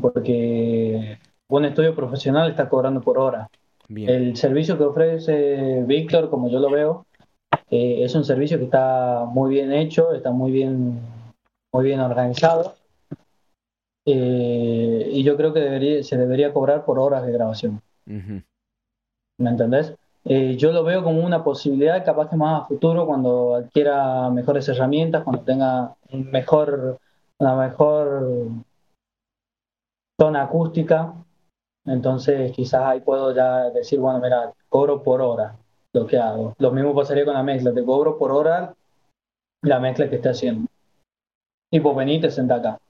porque 0.00 1.18
un 1.48 1.64
estudio 1.64 1.94
profesional 1.94 2.50
está 2.50 2.68
cobrando 2.68 3.00
por 3.00 3.18
hora. 3.18 3.48
Bien. 3.88 4.08
El 4.08 4.36
servicio 4.36 4.78
que 4.78 4.84
ofrece 4.84 5.82
Víctor, 5.86 6.30
como 6.30 6.48
yo 6.48 6.58
lo 6.58 6.70
veo, 6.70 7.06
eh, 7.70 8.04
es 8.04 8.14
un 8.14 8.24
servicio 8.24 8.58
que 8.58 8.64
está 8.64 9.24
muy 9.28 9.54
bien 9.54 9.72
hecho, 9.72 10.12
está 10.12 10.30
muy 10.30 10.52
bien, 10.52 11.00
muy 11.72 11.84
bien 11.84 12.00
organizado. 12.00 12.74
Eh, 14.06 15.08
y 15.12 15.22
yo 15.22 15.36
creo 15.36 15.52
que 15.52 15.60
debería, 15.60 16.02
se 16.02 16.16
debería 16.16 16.52
cobrar 16.52 16.84
por 16.84 16.98
horas 16.98 17.24
de 17.24 17.32
grabación. 17.32 17.80
Uh 18.06 18.12
-huh. 18.12 18.44
¿Me 19.38 19.50
entendés? 19.50 19.94
Eh, 20.26 20.56
yo 20.56 20.72
lo 20.72 20.82
veo 20.84 21.04
como 21.04 21.22
una 21.24 21.44
posibilidad, 21.44 22.02
capaz 22.04 22.30
que 22.30 22.36
más 22.36 22.62
a 22.62 22.66
futuro, 22.66 23.06
cuando 23.06 23.56
adquiera 23.56 24.30
mejores 24.30 24.66
herramientas, 24.68 25.22
cuando 25.22 25.42
tenga 25.42 25.94
mejor, 26.12 26.98
una 27.38 27.56
mejor 27.56 28.48
zona 30.18 30.44
acústica, 30.44 31.12
entonces 31.84 32.52
quizás 32.52 32.82
ahí 32.84 33.00
puedo 33.00 33.34
ya 33.34 33.70
decir, 33.70 34.00
bueno, 34.00 34.18
mira, 34.20 34.52
cobro 34.70 35.02
por 35.02 35.20
hora 35.20 35.58
lo 35.92 36.06
que 36.06 36.16
hago. 36.16 36.54
Lo 36.58 36.72
mismo 36.72 36.94
pasaría 36.94 37.26
con 37.26 37.34
la 37.34 37.42
mezcla, 37.42 37.74
te 37.74 37.84
cobro 37.84 38.18
por 38.18 38.32
hora 38.32 38.74
la 39.62 39.78
mezcla 39.78 40.08
que 40.08 40.16
esté 40.16 40.30
haciendo. 40.30 40.68
Y 41.70 41.80
pues 41.80 41.96
vení 41.96 42.20
te 42.20 42.30
senta 42.30 42.56
acá, 42.56 42.80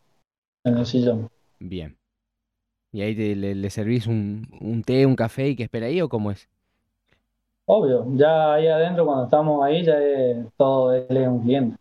en 0.65 0.79
el 0.79 0.87
sillón. 0.87 1.29
Bien. 1.59 1.97
¿Y 2.93 3.03
ahí 3.03 3.17
te, 3.17 3.35
le, 3.35 3.57
le, 3.57 3.71
servís 3.71 4.07
un, 4.07 4.47
un 4.61 4.85
té, 4.85 5.05
un 5.05 5.17
café 5.17 5.49
y 5.49 5.57
que 5.57 5.65
espera 5.65 5.87
ahí 5.87 6.01
o 6.01 6.09
cómo 6.09 6.31
es? 6.31 6.49
Obvio, 7.67 8.07
ya 8.15 8.55
ahí 8.55 8.67
adentro 8.67 9.07
cuando 9.07 9.25
estamos 9.25 9.65
ahí 9.65 9.83
ya 9.83 9.99
es 9.99 10.47
todo 10.57 10.93
él 10.93 11.07
es 11.09 11.29
un 11.29 11.41
cliente. 11.41 11.77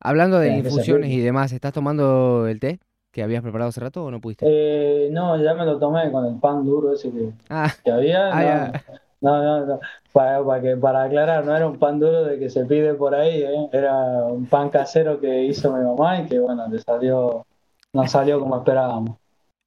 Hablando 0.00 0.38
de 0.38 0.56
infusiones 0.56 1.10
y 1.10 1.20
demás, 1.20 1.52
¿estás 1.52 1.72
tomando 1.72 2.46
el 2.48 2.58
té 2.58 2.80
que 3.12 3.22
habías 3.22 3.42
preparado 3.42 3.68
hace 3.68 3.80
rato 3.80 4.04
o 4.04 4.10
no 4.10 4.20
pudiste? 4.20 4.46
Eh, 4.48 5.10
no, 5.12 5.40
ya 5.42 5.54
me 5.54 5.64
lo 5.64 5.78
tomé 5.78 6.10
con 6.10 6.26
el 6.26 6.38
pan 6.38 6.64
duro 6.64 6.92
ese 6.92 7.10
que, 7.10 7.32
ah. 7.50 7.70
que 7.84 7.90
había. 7.90 8.30
Ah, 8.32 8.72
no, 9.20 9.42
no, 9.42 9.60
no, 9.60 9.66
no, 9.66 9.80
Para, 10.12 10.44
para, 10.44 10.62
que, 10.62 10.76
para 10.76 11.04
aclarar, 11.04 11.44
no 11.44 11.56
era 11.56 11.66
un 11.66 11.78
pan 11.78 11.98
duro 12.00 12.24
de 12.24 12.38
que 12.38 12.50
se 12.50 12.64
pide 12.64 12.94
por 12.94 13.14
ahí, 13.14 13.42
¿eh? 13.42 13.68
era 13.72 14.24
un 14.24 14.46
pan 14.46 14.70
casero 14.70 15.20
que 15.20 15.44
hizo 15.44 15.72
mi 15.76 15.84
mamá 15.84 16.20
y 16.20 16.26
que 16.26 16.38
bueno, 16.38 16.66
le 16.68 16.78
salió, 16.80 17.46
no 17.92 18.06
salió 18.08 18.40
como 18.40 18.56
esperábamos. 18.56 19.18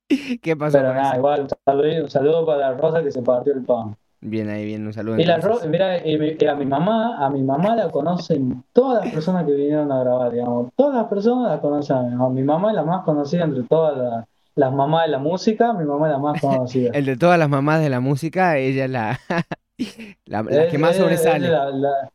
¿Qué 0.41 0.55
pasó? 0.55 0.77
Pero 0.77 0.93
nada, 0.93 1.17
igual, 1.17 1.41
un 1.41 1.49
saludo, 1.65 2.03
un 2.03 2.09
saludo 2.09 2.45
para 2.45 2.59
la 2.59 2.73
Rosa 2.73 3.03
que 3.03 3.11
se 3.11 3.21
partió 3.21 3.53
el 3.53 3.63
pan. 3.63 3.95
Bien 4.21 4.49
ahí, 4.49 4.65
bien, 4.65 4.85
un 4.85 4.93
saludo. 4.93 5.19
Y 5.19 5.25
la 5.25 5.37
Ro 5.37 5.59
mira, 5.67 6.05
y 6.05 6.45
a 6.45 6.55
mi 6.55 6.65
mamá, 6.65 7.25
a 7.25 7.29
mi 7.31 7.41
mamá 7.41 7.75
la 7.75 7.89
conocen 7.89 8.63
todas 8.71 9.03
las 9.03 9.13
personas 9.13 9.45
que 9.45 9.53
vinieron 9.53 9.91
a 9.91 9.99
grabar, 10.01 10.31
digamos. 10.31 10.69
Todas 10.75 10.95
las 10.95 11.05
personas 11.07 11.49
la 11.51 11.59
conocen 11.59 11.97
a 11.97 12.01
mi 12.03 12.11
mamá. 12.15 12.29
Mi 12.29 12.43
mamá 12.43 12.69
es 12.69 12.75
la 12.75 12.83
más 12.83 13.03
conocida 13.03 13.45
entre 13.45 13.63
todas 13.63 13.97
las, 13.97 14.25
las 14.55 14.71
mamás 14.71 15.05
de 15.05 15.11
la 15.11 15.17
música, 15.19 15.73
mi 15.73 15.85
mamá 15.85 16.07
es 16.07 16.13
la 16.13 16.19
más 16.19 16.39
conocida. 16.39 16.91
El 16.93 17.05
de 17.05 17.17
todas 17.17 17.39
las 17.39 17.49
mamás 17.49 17.81
de 17.81 17.89
la 17.89 17.99
música, 17.99 18.57
ella 18.59 18.85
es 18.85 18.91
la, 18.91 19.19
la, 20.25 20.43
la 20.43 20.67
que 20.67 20.77
más 20.77 20.95
sobresale. 20.97 21.49
La, 21.49 21.71
la, 21.71 22.11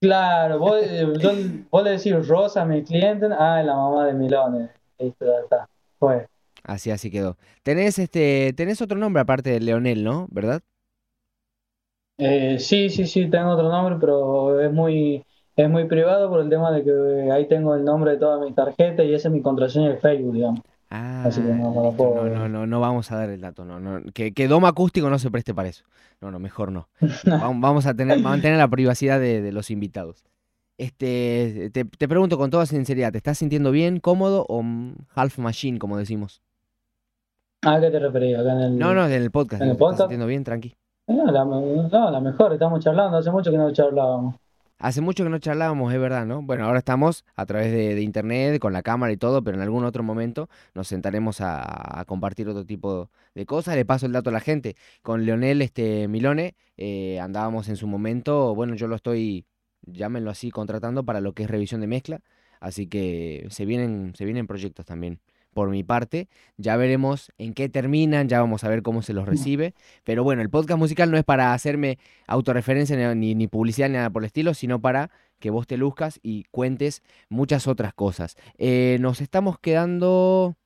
Claro, 0.00 0.58
vos, 0.58 0.80
eh, 0.82 1.06
yo- 1.20 1.32
vos 1.70 1.84
le 1.84 1.90
decís 1.92 2.26
Rosa 2.26 2.64
mi 2.64 2.82
cliente, 2.82 3.26
ah, 3.38 3.60
es 3.60 3.66
la 3.66 3.74
mamá 3.76 4.06
de 4.06 4.14
Milone. 4.14 4.68
Listo, 4.98 5.24
ya 5.26 5.40
está. 5.44 5.68
Fue. 5.98 6.26
Así, 6.64 6.90
así 6.90 7.10
quedó. 7.10 7.36
Tenés 7.62 7.98
este, 7.98 8.52
tenés 8.56 8.82
otro 8.82 8.98
nombre 8.98 9.20
aparte 9.22 9.50
de 9.50 9.60
Leonel, 9.60 10.02
¿no? 10.04 10.26
¿Verdad? 10.30 10.60
Eh, 12.18 12.58
sí, 12.58 12.90
sí, 12.90 13.06
sí, 13.06 13.30
tengo 13.30 13.50
otro 13.50 13.68
nombre, 13.70 13.96
pero 14.00 14.60
es 14.60 14.72
muy, 14.72 15.24
es 15.56 15.70
muy 15.70 15.86
privado 15.86 16.28
por 16.28 16.40
el 16.40 16.50
tema 16.50 16.72
de 16.72 16.82
que 16.84 17.30
ahí 17.32 17.46
tengo 17.48 17.74
el 17.76 17.84
nombre 17.84 18.12
de 18.12 18.18
todas 18.18 18.40
mis 18.44 18.54
tarjetas 18.54 19.06
y 19.06 19.14
esa 19.14 19.28
es 19.28 19.34
mi 19.34 19.40
contraseña 19.42 19.90
de 19.90 19.98
Facebook, 19.98 20.34
digamos. 20.34 20.60
Así 21.22 21.42
que 21.42 21.52
Ah, 21.52 21.54
no, 21.54 21.74
no 21.74 21.96
puedo. 21.96 22.24
no, 22.30 22.48
no, 22.48 22.66
no 22.66 22.80
vamos 22.80 23.12
a 23.12 23.16
dar 23.16 23.30
el 23.30 23.40
dato, 23.40 23.64
no, 23.64 23.78
no. 23.78 24.02
Que, 24.14 24.32
que 24.32 24.48
Doma 24.48 24.68
Acústico 24.68 25.10
no 25.10 25.18
se 25.18 25.30
preste 25.30 25.54
para 25.54 25.68
eso. 25.68 25.84
No, 26.20 26.30
no, 26.30 26.38
mejor 26.40 26.72
no. 26.72 26.88
Vamos, 27.24 27.86
a 27.86 27.94
tener, 27.94 28.18
mantener 28.20 28.58
la 28.58 28.68
privacidad 28.68 29.20
de, 29.20 29.42
de 29.42 29.52
los 29.52 29.70
invitados. 29.70 30.24
Este, 30.78 31.70
te, 31.72 31.84
te 31.84 32.08
pregunto 32.08 32.38
con 32.38 32.50
toda 32.50 32.66
sinceridad, 32.66 33.12
¿te 33.12 33.18
estás 33.18 33.38
sintiendo 33.38 33.70
bien, 33.72 34.00
cómodo 34.00 34.46
o 34.48 34.64
half 35.14 35.38
machine, 35.38 35.78
como 35.78 35.98
decimos? 35.98 36.42
¿A 37.62 37.80
qué 37.80 37.90
te 37.90 37.98
referías? 38.00 38.40
Acá 38.40 38.52
en 38.52 38.60
el, 38.62 38.78
No, 38.78 38.94
no, 38.94 39.06
en 39.06 39.12
el 39.12 39.30
podcast, 39.30 39.62
en 39.62 39.68
el 39.70 39.76
¿te 39.76 39.84
estás 39.84 39.96
podcast. 39.96 39.98
sintiendo 39.98 40.26
bien, 40.26 40.44
tranqui? 40.44 40.74
No, 41.08 41.24
la, 41.24 41.42
no, 41.42 42.10
la 42.10 42.20
mejor, 42.20 42.52
estamos 42.52 42.84
charlando, 42.84 43.16
hace 43.16 43.30
mucho 43.30 43.50
que 43.50 43.56
no 43.56 43.72
charlábamos. 43.72 44.34
Hace 44.78 45.00
mucho 45.00 45.24
que 45.24 45.30
no 45.30 45.38
charlábamos, 45.38 45.90
es 45.92 45.98
verdad, 45.98 46.26
¿no? 46.26 46.42
Bueno, 46.42 46.66
ahora 46.66 46.80
estamos 46.80 47.24
a 47.34 47.46
través 47.46 47.72
de, 47.72 48.00
internet, 48.02 48.60
con 48.60 48.74
la 48.74 48.82
cámara 48.82 49.10
y 49.10 49.16
todo, 49.16 49.42
pero 49.42 49.56
en 49.56 49.62
algún 49.62 49.86
otro 49.86 50.02
momento 50.02 50.50
nos 50.74 50.86
sentaremos 50.86 51.40
a, 51.40 51.98
a 51.98 52.04
compartir 52.04 52.46
otro 52.46 52.66
tipo 52.66 53.08
de 53.34 53.46
cosas. 53.46 53.74
Le 53.74 53.86
paso 53.86 54.04
el 54.04 54.12
dato 54.12 54.28
a 54.28 54.34
la 54.34 54.40
gente. 54.40 54.76
Con 55.00 55.24
Leonel 55.24 55.62
este, 55.62 56.08
Milone 56.08 56.54
eh, 56.76 57.18
andábamos 57.20 57.70
en 57.70 57.76
su 57.76 57.86
momento, 57.86 58.54
bueno, 58.54 58.74
yo 58.74 58.86
lo 58.86 58.96
estoy, 58.96 59.46
llámenlo 59.86 60.30
así, 60.30 60.50
contratando 60.50 61.04
para 61.04 61.22
lo 61.22 61.32
que 61.32 61.44
es 61.44 61.50
revisión 61.50 61.80
de 61.80 61.86
mezcla. 61.86 62.20
Así 62.60 62.86
que 62.86 63.46
se 63.48 63.64
vienen, 63.64 64.12
se 64.14 64.26
vienen 64.26 64.46
proyectos 64.46 64.84
también 64.84 65.20
por 65.54 65.70
mi 65.70 65.82
parte. 65.84 66.28
Ya 66.56 66.76
veremos 66.76 67.32
en 67.38 67.54
qué 67.54 67.68
terminan, 67.68 68.28
ya 68.28 68.40
vamos 68.40 68.64
a 68.64 68.68
ver 68.68 68.82
cómo 68.82 69.02
se 69.02 69.12
los 69.12 69.26
recibe. 69.26 69.74
Pero 70.04 70.24
bueno, 70.24 70.42
el 70.42 70.50
podcast 70.50 70.78
musical 70.78 71.10
no 71.10 71.16
es 71.18 71.24
para 71.24 71.52
hacerme 71.54 71.98
autorreferencia 72.26 73.14
ni, 73.14 73.34
ni, 73.34 73.46
publicidad 73.48 73.88
ni 73.88 73.94
nada 73.94 74.10
por 74.10 74.22
el 74.22 74.26
estilo, 74.26 74.54
sino 74.54 74.80
para 74.80 75.10
que 75.40 75.50
vos 75.50 75.66
te 75.66 75.76
luzcas 75.76 76.18
y 76.22 76.44
cuentes 76.50 77.02
muchas 77.28 77.66
otras 77.66 77.94
cosas. 77.94 78.36
Eh, 78.58 78.98
nos 79.00 79.20
estamos 79.20 79.58
quedando... 79.58 80.56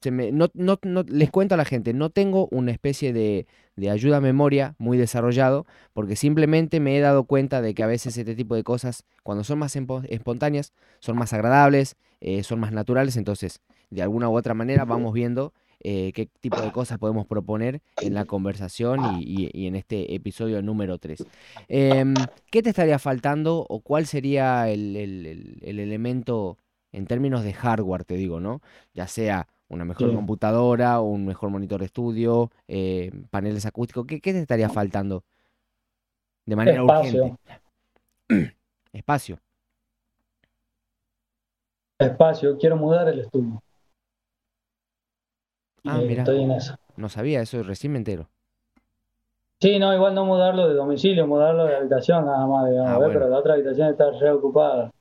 se 0.00 0.10
me- 0.10 0.32
no, 0.32 0.48
no- 0.54 0.78
no- 0.82 1.02
les 1.04 1.30
cuento 1.30 1.54
a 1.54 1.58
la 1.58 1.64
gente, 1.64 1.92
no 1.92 2.10
tengo 2.10 2.48
una 2.50 2.72
especie 2.72 3.12
de, 3.12 3.46
de 3.76 3.90
ayuda 3.90 4.16
a 4.16 4.20
memoria 4.20 4.74
muy 4.78 4.96
desarrollado, 4.98 5.66
porque 5.92 6.16
simplemente 6.16 6.80
me 6.80 6.96
he 6.96 7.00
dado 7.00 7.24
cuenta 7.24 7.60
de 7.60 7.74
que 7.74 7.82
a 7.82 7.86
veces 7.86 8.16
este 8.16 8.34
tipo 8.34 8.54
de 8.56 8.64
cosas, 8.64 9.04
cuando 9.22 9.44
son 9.44 9.58
más 9.58 9.76
espontáneas, 10.08 10.72
son 11.00 11.16
más 11.16 11.32
agradables, 11.32 11.96
eh, 12.20 12.42
son 12.42 12.58
más 12.60 12.72
naturales, 12.72 13.16
entonces 13.16 13.60
de 13.90 14.02
alguna 14.02 14.28
u 14.28 14.36
otra 14.36 14.54
manera 14.54 14.84
vamos 14.84 15.12
viendo 15.12 15.52
eh, 15.80 16.12
qué 16.12 16.26
tipo 16.40 16.62
de 16.62 16.72
cosas 16.72 16.98
podemos 16.98 17.26
proponer 17.26 17.82
en 18.00 18.14
la 18.14 18.24
conversación 18.24 19.04
y, 19.04 19.22
y- 19.22 19.50
y 19.52 19.66
en 19.66 19.76
este 19.76 20.14
episodio 20.14 20.62
número 20.62 20.98
3. 20.98 21.26
¿qué 21.68 22.62
te 22.62 22.70
estaría 22.70 22.98
faltando 22.98 23.66
o 23.68 23.80
cuál 23.80 24.06
sería 24.06 24.68
el, 24.70 24.96
el- 24.96 25.26
el- 25.26 25.58
el 25.62 25.78
elemento 25.80 26.58
en 26.92 27.06
términos 27.06 27.44
de 27.44 27.52
hardware, 27.52 28.04
te 28.04 28.14
digo, 28.16 28.40
¿no? 28.40 28.62
Ya 28.94 29.06
sea 29.06 29.48
una 29.68 29.84
mejor 29.84 30.08
Sí. 30.10 30.14
computadora, 30.16 31.00
un 31.00 31.26
mejor 31.26 31.50
monitor 31.50 31.80
de 31.80 31.86
estudio, 31.86 32.50
eh, 32.68 33.10
paneles 33.30 33.66
acústicos, 33.66 34.06
¿qué, 34.06 34.20
qué 34.20 34.32
te 34.32 34.40
estaría 34.40 34.68
faltando 34.70 35.24
de 36.46 36.56
manera 36.56 36.82
urgente? 36.84 37.16
Espacio, 37.18 37.38
Espacio. 38.92 39.38
espacio, 41.98 42.56
quiero 42.58 42.76
mudar 42.76 43.08
el 43.08 43.20
estudio. 43.20 43.62
Ah, 45.86 46.00
Eh, 46.00 46.06
mira, 46.06 46.22
estoy 46.22 46.42
en 46.42 46.52
eso. 46.52 46.76
no 46.96 47.08
sabía 47.08 47.40
eso, 47.40 47.62
recién 47.62 47.92
me 47.92 47.98
entero. 47.98 48.28
Sí, 49.60 49.78
no, 49.78 49.94
igual 49.94 50.14
no 50.14 50.24
mudarlo 50.26 50.68
de 50.68 50.74
domicilio, 50.74 51.26
mudarlo 51.26 51.64
de 51.64 51.76
habitación 51.76 52.26
nada 52.26 52.46
más, 52.46 52.68
digamos, 52.70 53.02
Ah. 53.02 53.08
Pero 53.12 53.28
la 53.28 53.38
otra 53.38 53.54
habitación 53.54 53.88
está 53.88 54.10
reocupada. 54.10 54.92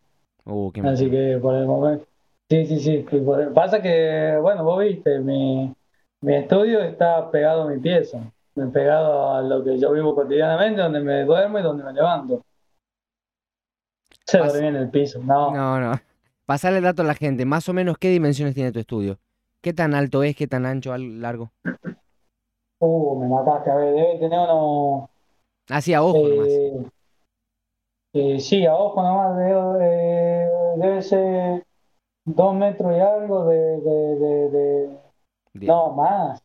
Uh, 0.45 0.71
qué 0.71 0.81
Así 0.81 1.09
que 1.09 1.37
por 1.41 1.55
el 1.55 1.65
momento. 1.65 2.05
Sí, 2.49 2.65
sí, 2.67 2.79
sí. 2.79 3.05
Pasa 3.53 3.81
que, 3.81 4.37
bueno, 4.41 4.63
vos 4.63 4.79
viste, 4.79 5.19
mi, 5.19 5.73
mi 6.21 6.35
estudio 6.35 6.81
está 6.83 7.29
pegado 7.31 7.63
a 7.63 7.67
mi 7.69 7.79
pieza, 7.79 8.31
pegado 8.71 9.33
a 9.35 9.41
lo 9.41 9.63
que 9.63 9.77
yo 9.79 9.91
vivo 9.91 10.13
cotidianamente, 10.15 10.79
donde 10.81 10.99
me 11.01 11.23
duermo 11.25 11.59
y 11.59 11.63
donde 11.63 11.83
me 11.83 11.91
levanto. 11.91 12.45
Se 14.25 14.39
Pas- 14.39 14.47
dormía 14.53 14.69
en 14.69 14.75
el 14.77 14.89
piso, 14.89 15.19
no. 15.23 15.51
No, 15.53 15.79
no. 15.79 15.99
Pasarle 16.45 16.77
el 16.77 16.83
dato 16.83 17.01
a 17.01 17.05
la 17.05 17.15
gente, 17.15 17.43
más 17.45 17.67
o 17.67 17.73
menos 17.73 17.97
qué 17.97 18.09
dimensiones 18.09 18.53
tiene 18.53 18.71
tu 18.71 18.79
estudio. 18.79 19.17
¿Qué 19.65 19.73
tan 19.73 19.95
alto 19.95 20.21
es? 20.21 20.35
¿Qué 20.35 20.45
tan 20.45 20.63
ancho, 20.67 20.95
largo? 20.95 21.49
Uh, 22.77 23.19
me 23.19 23.27
mataste, 23.27 23.71
a 23.71 23.75
ver, 23.75 23.95
debe 23.95 24.19
tener 24.19 24.37
unos. 24.37 25.09
Así 25.69 25.91
a 25.91 26.03
ojo 26.03 26.19
nomás. 26.19 26.47
eh, 26.47 26.85
eh, 28.13 28.39
sí, 28.39 28.63
a 28.67 28.75
ojo 28.75 29.01
nomás, 29.01 29.35
debe, 29.37 29.55
eh, 29.81 30.49
debe 30.77 31.01
ser 31.01 31.65
dos 32.25 32.53
metros 32.53 32.95
y 32.95 32.99
algo 32.99 33.45
de, 33.45 33.57
de, 33.57 34.15
de, 34.19 34.49
de-. 34.51 34.99
No, 35.65 35.93
más. 35.93 36.43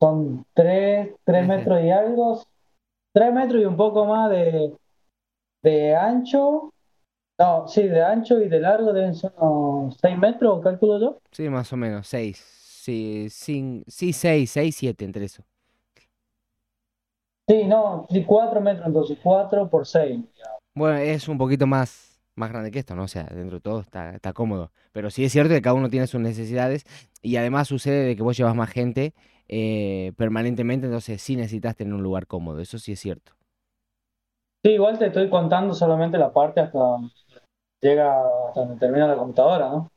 Son 0.00 0.46
tres, 0.54 1.10
tres 1.22 1.46
metros 1.46 1.82
y 1.82 1.90
algo. 1.90 2.40
Tres 3.12 3.30
metros 3.34 3.60
y 3.60 3.66
un 3.66 3.76
poco 3.76 4.06
más 4.06 4.30
de, 4.30 4.74
de 5.62 5.94
ancho. 5.94 6.72
No, 7.38 7.66
sí, 7.66 7.82
de 7.88 8.02
ancho 8.02 8.38
y 8.40 8.48
de 8.48 8.60
largo 8.60 8.92
deben 8.92 9.14
ser 9.14 9.32
unos 9.38 9.96
seis 10.00 10.18
metros, 10.18 10.62
calculo 10.62 10.98
yo. 11.00 11.20
Sí, 11.32 11.48
más 11.48 11.72
o 11.72 11.76
menos, 11.76 12.06
seis. 12.08 12.38
Sí, 12.38 13.26
cin- 13.30 13.84
sí, 13.88 14.12
seis, 14.12 14.50
seis, 14.50 14.76
siete 14.76 15.04
entre 15.04 15.24
eso. 15.24 15.44
Sí, 17.48 17.64
no, 17.64 18.06
sí, 18.08 18.24
cuatro 18.24 18.60
metros, 18.60 18.86
entonces 18.86 19.18
cuatro 19.22 19.68
por 19.68 19.84
seis. 19.86 20.20
Bueno, 20.74 20.98
es 20.98 21.28
un 21.28 21.38
poquito 21.38 21.66
más, 21.66 22.20
más 22.34 22.50
grande 22.50 22.70
que 22.70 22.78
esto, 22.80 22.94
¿no? 22.94 23.04
O 23.04 23.08
sea, 23.08 23.24
dentro 23.24 23.56
de 23.58 23.60
todo 23.62 23.80
está, 23.80 24.14
está 24.14 24.32
cómodo. 24.32 24.72
Pero 24.92 25.10
sí 25.10 25.24
es 25.24 25.32
cierto 25.32 25.54
que 25.54 25.62
cada 25.62 25.74
uno 25.74 25.88
tiene 25.88 26.06
sus 26.06 26.20
necesidades 26.20 26.84
y 27.22 27.36
además 27.36 27.68
sucede 27.68 28.04
de 28.04 28.16
que 28.16 28.22
vos 28.22 28.36
llevas 28.36 28.54
más 28.54 28.70
gente 28.70 29.14
eh, 29.48 30.12
permanentemente, 30.16 30.86
entonces 30.86 31.22
sí 31.22 31.36
necesitas 31.36 31.76
tener 31.76 31.94
un 31.94 32.02
lugar 32.02 32.26
cómodo, 32.26 32.60
eso 32.60 32.78
sí 32.78 32.92
es 32.92 33.00
cierto. 33.00 33.32
Sí, 34.62 34.70
igual 34.72 34.98
te 34.98 35.06
estoy 35.06 35.30
contando 35.30 35.72
solamente 35.74 36.18
la 36.18 36.32
parte 36.32 36.60
hasta 36.60 36.78
llega, 37.80 38.20
hasta 38.48 38.60
donde 38.60 38.76
termina 38.78 39.06
la 39.08 39.16
computadora, 39.16 39.68
¿no? 39.70 39.90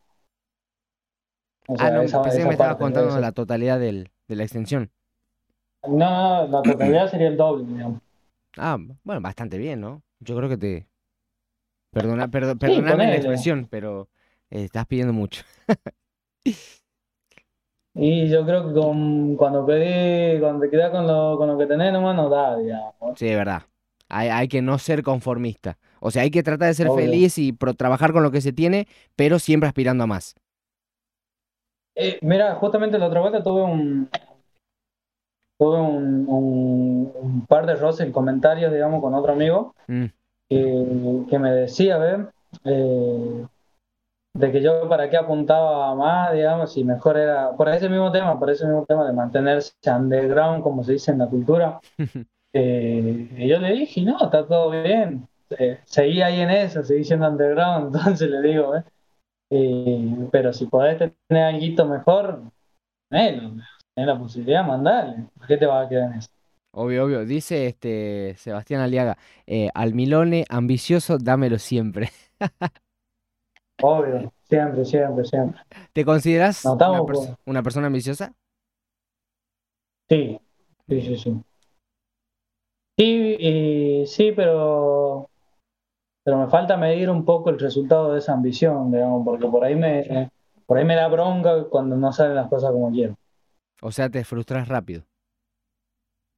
O 1.67 1.75
Ah, 1.77 1.89
no, 1.91 2.01
esa, 2.03 2.21
pensé 2.21 2.39
que 2.39 2.45
me 2.47 2.53
estabas 2.55 2.73
parte, 2.77 2.83
contando 2.83 3.19
la 3.19 3.31
totalidad 3.31 3.79
del- 3.79 4.11
de 4.27 4.35
la 4.35 4.43
extensión. 4.43 4.91
No, 5.83 6.47
no, 6.47 6.47
la 6.47 6.63
totalidad 6.63 7.09
sería 7.11 7.27
el 7.27 7.35
doble, 7.37 7.65
digamos. 7.65 7.99
Ah, 8.57 8.77
bueno, 9.03 9.21
bastante 9.21 9.57
bien, 9.57 9.81
¿no? 9.81 10.03
Yo 10.19 10.35
creo 10.37 10.49
que 10.49 10.57
te... 10.57 10.87
Perdona, 11.91 12.27
perdo- 12.29 12.57
perdoname 12.57 13.07
la 13.07 13.15
ponele. 13.15 13.17
expresión, 13.17 13.67
pero 13.69 14.09
eh, 14.51 14.63
estás 14.65 14.85
pidiendo 14.85 15.13
mucho. 15.13 15.43
Y 17.93 18.29
yo 18.29 18.45
creo 18.45 18.67
que 18.67 18.73
con, 18.79 19.35
cuando 19.35 19.65
pedí, 19.65 20.39
cuando 20.39 20.61
te 20.61 20.69
quedas 20.69 20.91
con 20.91 21.05
lo, 21.07 21.37
con 21.37 21.47
lo 21.49 21.57
que 21.57 21.65
tenés 21.67 21.91
nomás 21.93 22.15
no 22.15 22.29
da, 22.29 22.57
digamos. 22.57 23.19
Sí, 23.19 23.25
de 23.27 23.35
verdad. 23.35 23.63
Hay, 24.07 24.29
hay 24.29 24.47
que 24.47 24.61
no 24.61 24.77
ser 24.79 25.03
conformista. 25.03 25.77
O 26.01 26.11
sea, 26.11 26.23
hay 26.23 26.31
que 26.31 26.43
tratar 26.43 26.67
de 26.69 26.73
ser 26.73 26.87
Obvio. 26.89 27.05
feliz 27.05 27.37
y 27.37 27.51
pro- 27.53 27.73
trabajar 27.75 28.13
con 28.13 28.23
lo 28.23 28.31
que 28.31 28.41
se 28.41 28.53
tiene, 28.53 28.87
pero 29.15 29.39
siempre 29.39 29.67
aspirando 29.67 30.03
a 30.03 30.07
más. 30.07 30.35
Eh, 31.95 32.17
mira, 32.21 32.55
justamente 32.55 32.97
la 32.97 33.07
otra 33.07 33.19
vuelta 33.21 33.43
tuve 33.43 33.63
un 33.63 34.09
tuve 35.57 35.79
un, 35.81 36.25
un, 36.27 37.11
un 37.15 37.45
par 37.45 37.65
de 37.65 37.75
roces 37.75 38.05
en 38.05 38.11
comentarios, 38.13 38.71
digamos, 38.73 39.01
con 39.01 39.13
otro 39.13 39.33
amigo 39.33 39.75
Mm, 39.89 40.09
que, 40.49 41.25
que 41.29 41.39
me 41.39 41.51
decía, 41.51 41.97
¿ves? 41.99 42.27
Eh, 42.65 43.47
de 44.35 44.51
que 44.51 44.61
yo 44.61 44.89
para 44.89 45.09
qué 45.09 45.17
apuntaba 45.17 45.95
más, 45.95 46.33
digamos, 46.33 46.77
y 46.77 46.85
mejor 46.85 47.17
era, 47.17 47.55
por 47.57 47.69
ese 47.69 47.89
mismo 47.89 48.11
tema, 48.11 48.39
por 48.39 48.49
ese 48.51 48.65
mismo 48.67 48.85
tema 48.87 49.07
de 49.07 49.13
mantenerse 49.13 49.73
underground, 49.87 50.63
como 50.63 50.83
se 50.83 50.93
dice 50.93 51.11
en 51.11 51.19
la 51.19 51.27
cultura. 51.27 51.81
Eh, 52.53 53.29
y 53.37 53.49
yo 53.49 53.59
le 53.59 53.73
dije, 53.73 54.03
no, 54.03 54.17
está 54.25 54.47
todo 54.47 54.71
bien. 54.71 55.28
Eh, 55.57 55.79
seguí 55.85 56.21
ahí 56.21 56.41
en 56.41 56.49
eso, 56.51 56.83
seguí 56.83 57.03
siendo 57.03 57.27
underground, 57.29 57.95
entonces 57.95 58.29
le 58.29 58.41
digo. 58.41 58.73
Eh, 59.51 60.29
pero 60.31 60.53
si 60.53 60.67
podés 60.67 60.97
tener 61.27 61.43
algo 61.43 61.85
mejor, 61.85 62.43
tenelo, 63.09 63.51
tenés 63.95 64.07
la 64.07 64.19
posibilidad, 64.19 64.65
mandale. 64.65 65.25
¿Por 65.37 65.47
qué 65.47 65.57
te 65.57 65.65
vas 65.65 65.85
a 65.85 65.89
quedar 65.89 66.11
en 66.11 66.19
eso? 66.19 66.29
Obvio, 66.71 67.05
obvio. 67.05 67.25
Dice 67.25 67.67
este 67.67 68.35
Sebastián 68.37 68.81
Aliaga, 68.81 69.17
eh, 69.47 69.69
al 69.73 69.93
Milone 69.95 70.45
ambicioso, 70.49 71.17
dámelo 71.17 71.57
siempre. 71.59 72.11
Obvio, 73.81 74.33
siempre, 74.43 74.85
siempre, 74.85 75.25
siempre. 75.25 75.61
¿Te 75.93 76.05
consideras 76.05 76.65
una, 77.45 77.63
persona 77.63 77.87
ambiciosa? 77.87 78.33
Sí, 80.09 80.39
sí, 80.87 81.01
sí, 81.01 81.17
sí. 81.17 81.43
Sí, 82.97 83.35
y- 83.39 84.05
sí, 84.07 84.31
pero 84.35 85.28
pero 86.29 86.41
me 86.41 86.47
falta 86.47 86.77
medir 86.77 87.09
un 87.09 87.25
poco 87.25 87.49
el 87.49 87.57
resultado 87.57 88.13
de 88.13 88.19
esa 88.19 88.33
ambición, 88.33 88.91
digamos, 88.91 89.25
porque 89.25 89.47
por 89.47 89.63
ahí 89.63 89.75
me, 89.75 90.29
por 90.67 90.77
ahí 90.77 90.85
me 90.85 90.93
da 90.93 91.07
bronca 91.07 91.63
cuando 91.71 91.95
no 91.95 92.13
salen 92.13 92.35
las 92.35 92.47
cosas 92.49 92.71
como 92.71 92.91
quiero. 92.91 93.15
O 93.81 93.91
sea, 93.91 94.11
te 94.11 94.23
frustras 94.23 94.67
rápido. 94.67 95.01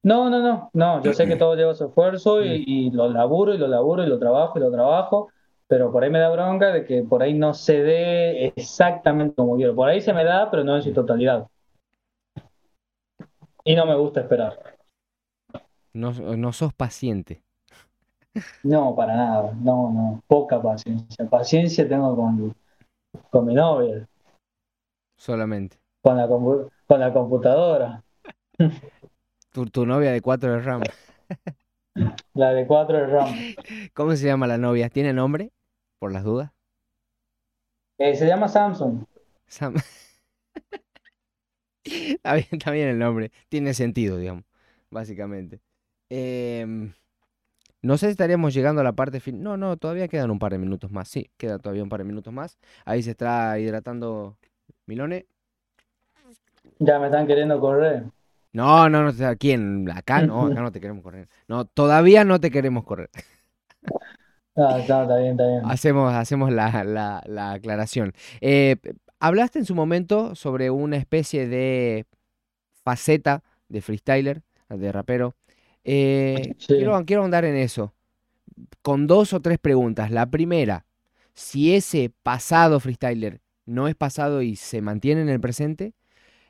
No, 0.02 0.30
no, 0.30 0.40
no, 0.40 0.70
no, 0.72 1.02
yo 1.02 1.12
sé 1.12 1.26
que 1.26 1.36
todo 1.36 1.56
lleva 1.56 1.74
su 1.74 1.84
esfuerzo 1.84 2.42
y, 2.42 2.64
y 2.66 2.90
lo 2.90 3.06
laburo 3.10 3.52
y 3.52 3.58
lo 3.58 3.68
laburo 3.68 4.02
y 4.02 4.06
lo 4.06 4.18
trabajo 4.18 4.58
y 4.58 4.62
lo 4.62 4.72
trabajo, 4.72 5.28
pero 5.66 5.92
por 5.92 6.02
ahí 6.02 6.08
me 6.08 6.20
da 6.20 6.30
bronca 6.30 6.72
de 6.72 6.86
que 6.86 7.02
por 7.02 7.22
ahí 7.22 7.34
no 7.34 7.52
se 7.52 7.82
dé 7.82 8.46
exactamente 8.46 9.34
como 9.34 9.56
quiero. 9.56 9.74
Por 9.74 9.90
ahí 9.90 10.00
se 10.00 10.14
me 10.14 10.24
da, 10.24 10.50
pero 10.50 10.64
no 10.64 10.74
en 10.74 10.82
su 10.82 10.94
totalidad. 10.94 11.48
Y 13.62 13.76
no 13.76 13.84
me 13.84 13.96
gusta 13.96 14.22
esperar. 14.22 14.58
No, 15.92 16.12
no 16.12 16.52
sos 16.54 16.72
paciente. 16.72 17.42
No, 18.62 18.94
para 18.94 19.16
nada, 19.16 19.52
no, 19.60 19.90
no, 19.90 20.22
poca 20.26 20.60
paciencia. 20.62 21.28
Paciencia 21.28 21.88
tengo 21.88 22.14
con, 22.16 22.54
con 23.30 23.46
mi 23.46 23.54
novia, 23.54 24.06
Solamente. 25.16 25.78
con 26.02 26.16
la, 26.16 26.28
compu- 26.28 26.70
con 26.86 27.00
la 27.00 27.12
computadora, 27.12 28.02
Tu, 29.52 29.66
tu 29.66 29.86
novia 29.86 30.12
de 30.12 30.20
4 30.20 30.52
de 30.52 30.60
RAM. 30.60 30.82
la 32.34 32.52
de 32.52 32.66
4 32.66 32.98
de 32.98 33.06
RAM. 33.06 33.34
¿Cómo 33.94 34.16
se 34.16 34.26
llama 34.26 34.46
la 34.46 34.58
novia? 34.58 34.88
¿Tiene 34.88 35.12
nombre? 35.12 35.52
Por 35.98 36.12
las 36.12 36.24
dudas. 36.24 36.50
Eh, 37.98 38.14
se 38.16 38.26
llama 38.26 38.48
Samsung. 38.48 39.04
Sam- 39.48 39.76
Está 41.84 42.34
bien, 42.34 42.46
está 42.52 42.70
bien 42.70 42.88
el 42.88 42.98
nombre. 42.98 43.32
Tiene 43.48 43.74
sentido, 43.74 44.16
digamos, 44.16 44.44
básicamente. 44.90 45.60
Em, 46.08 46.92
no 47.82 47.98
sé 47.98 48.06
si 48.06 48.12
estaríamos 48.12 48.54
llegando 48.54 48.80
a 48.80 48.84
la 48.84 48.92
parte 48.92 49.20
fin. 49.20 49.42
No, 49.42 49.56
no, 49.56 49.76
todavía 49.76 50.08
quedan 50.08 50.30
un 50.30 50.38
par 50.38 50.52
de 50.52 50.58
minutos 50.58 50.90
más. 50.90 51.08
Sí, 51.08 51.30
queda 51.36 51.58
todavía 51.58 51.82
un 51.82 51.88
par 51.88 52.00
de 52.00 52.04
minutos 52.04 52.32
más. 52.32 52.58
Ahí 52.84 53.02
se 53.02 53.10
está 53.12 53.58
hidratando 53.58 54.36
Milone. 54.86 55.26
Ya 56.78 56.98
me 56.98 57.06
están 57.06 57.26
queriendo 57.26 57.60
correr. 57.60 58.04
No, 58.52 58.88
no, 58.88 59.10
no, 59.10 59.26
¿a 59.26 59.36
quién? 59.36 59.90
Acá 59.90 60.22
no, 60.26 60.46
acá 60.46 60.60
no 60.60 60.70
te 60.72 60.80
queremos 60.80 61.02
correr. 61.02 61.28
No, 61.48 61.64
todavía 61.64 62.24
no 62.24 62.38
te 62.40 62.50
queremos 62.50 62.84
correr. 62.84 63.10
Ah, 64.54 64.76
está, 64.78 65.02
está 65.04 65.16
bien, 65.16 65.30
está 65.30 65.46
bien. 65.46 65.62
Hacemos, 65.64 66.12
hacemos 66.12 66.52
la, 66.52 66.84
la- 66.84 67.22
la 67.26 67.52
aclaración. 67.52 68.12
Eh, 68.42 68.76
hablaste 69.18 69.58
en 69.58 69.64
su 69.64 69.74
momento 69.74 70.34
sobre 70.34 70.68
una 70.68 70.98
especie 70.98 71.48
de 71.48 72.04
faceta 72.84 73.42
de 73.70 73.80
freestyler, 73.80 74.42
de 74.68 74.92
rapero. 74.92 75.34
Eh, 75.84 76.54
Sí. 76.58 76.74
quiero, 76.76 77.04
quiero 77.04 77.22
ahondar 77.22 77.44
en 77.44 77.56
eso, 77.56 77.94
con 78.82 79.06
dos 79.06 79.32
o 79.32 79.40
tres 79.40 79.58
preguntas. 79.58 80.10
La 80.10 80.26
primera, 80.26 80.86
si 81.34 81.74
ese 81.74 82.12
pasado 82.22 82.80
freestyler 82.80 83.40
no 83.66 83.88
es 83.88 83.94
pasado 83.94 84.42
y 84.42 84.56
se 84.56 84.80
mantiene 84.82 85.22
en 85.22 85.28
el 85.28 85.40
presente. 85.40 85.94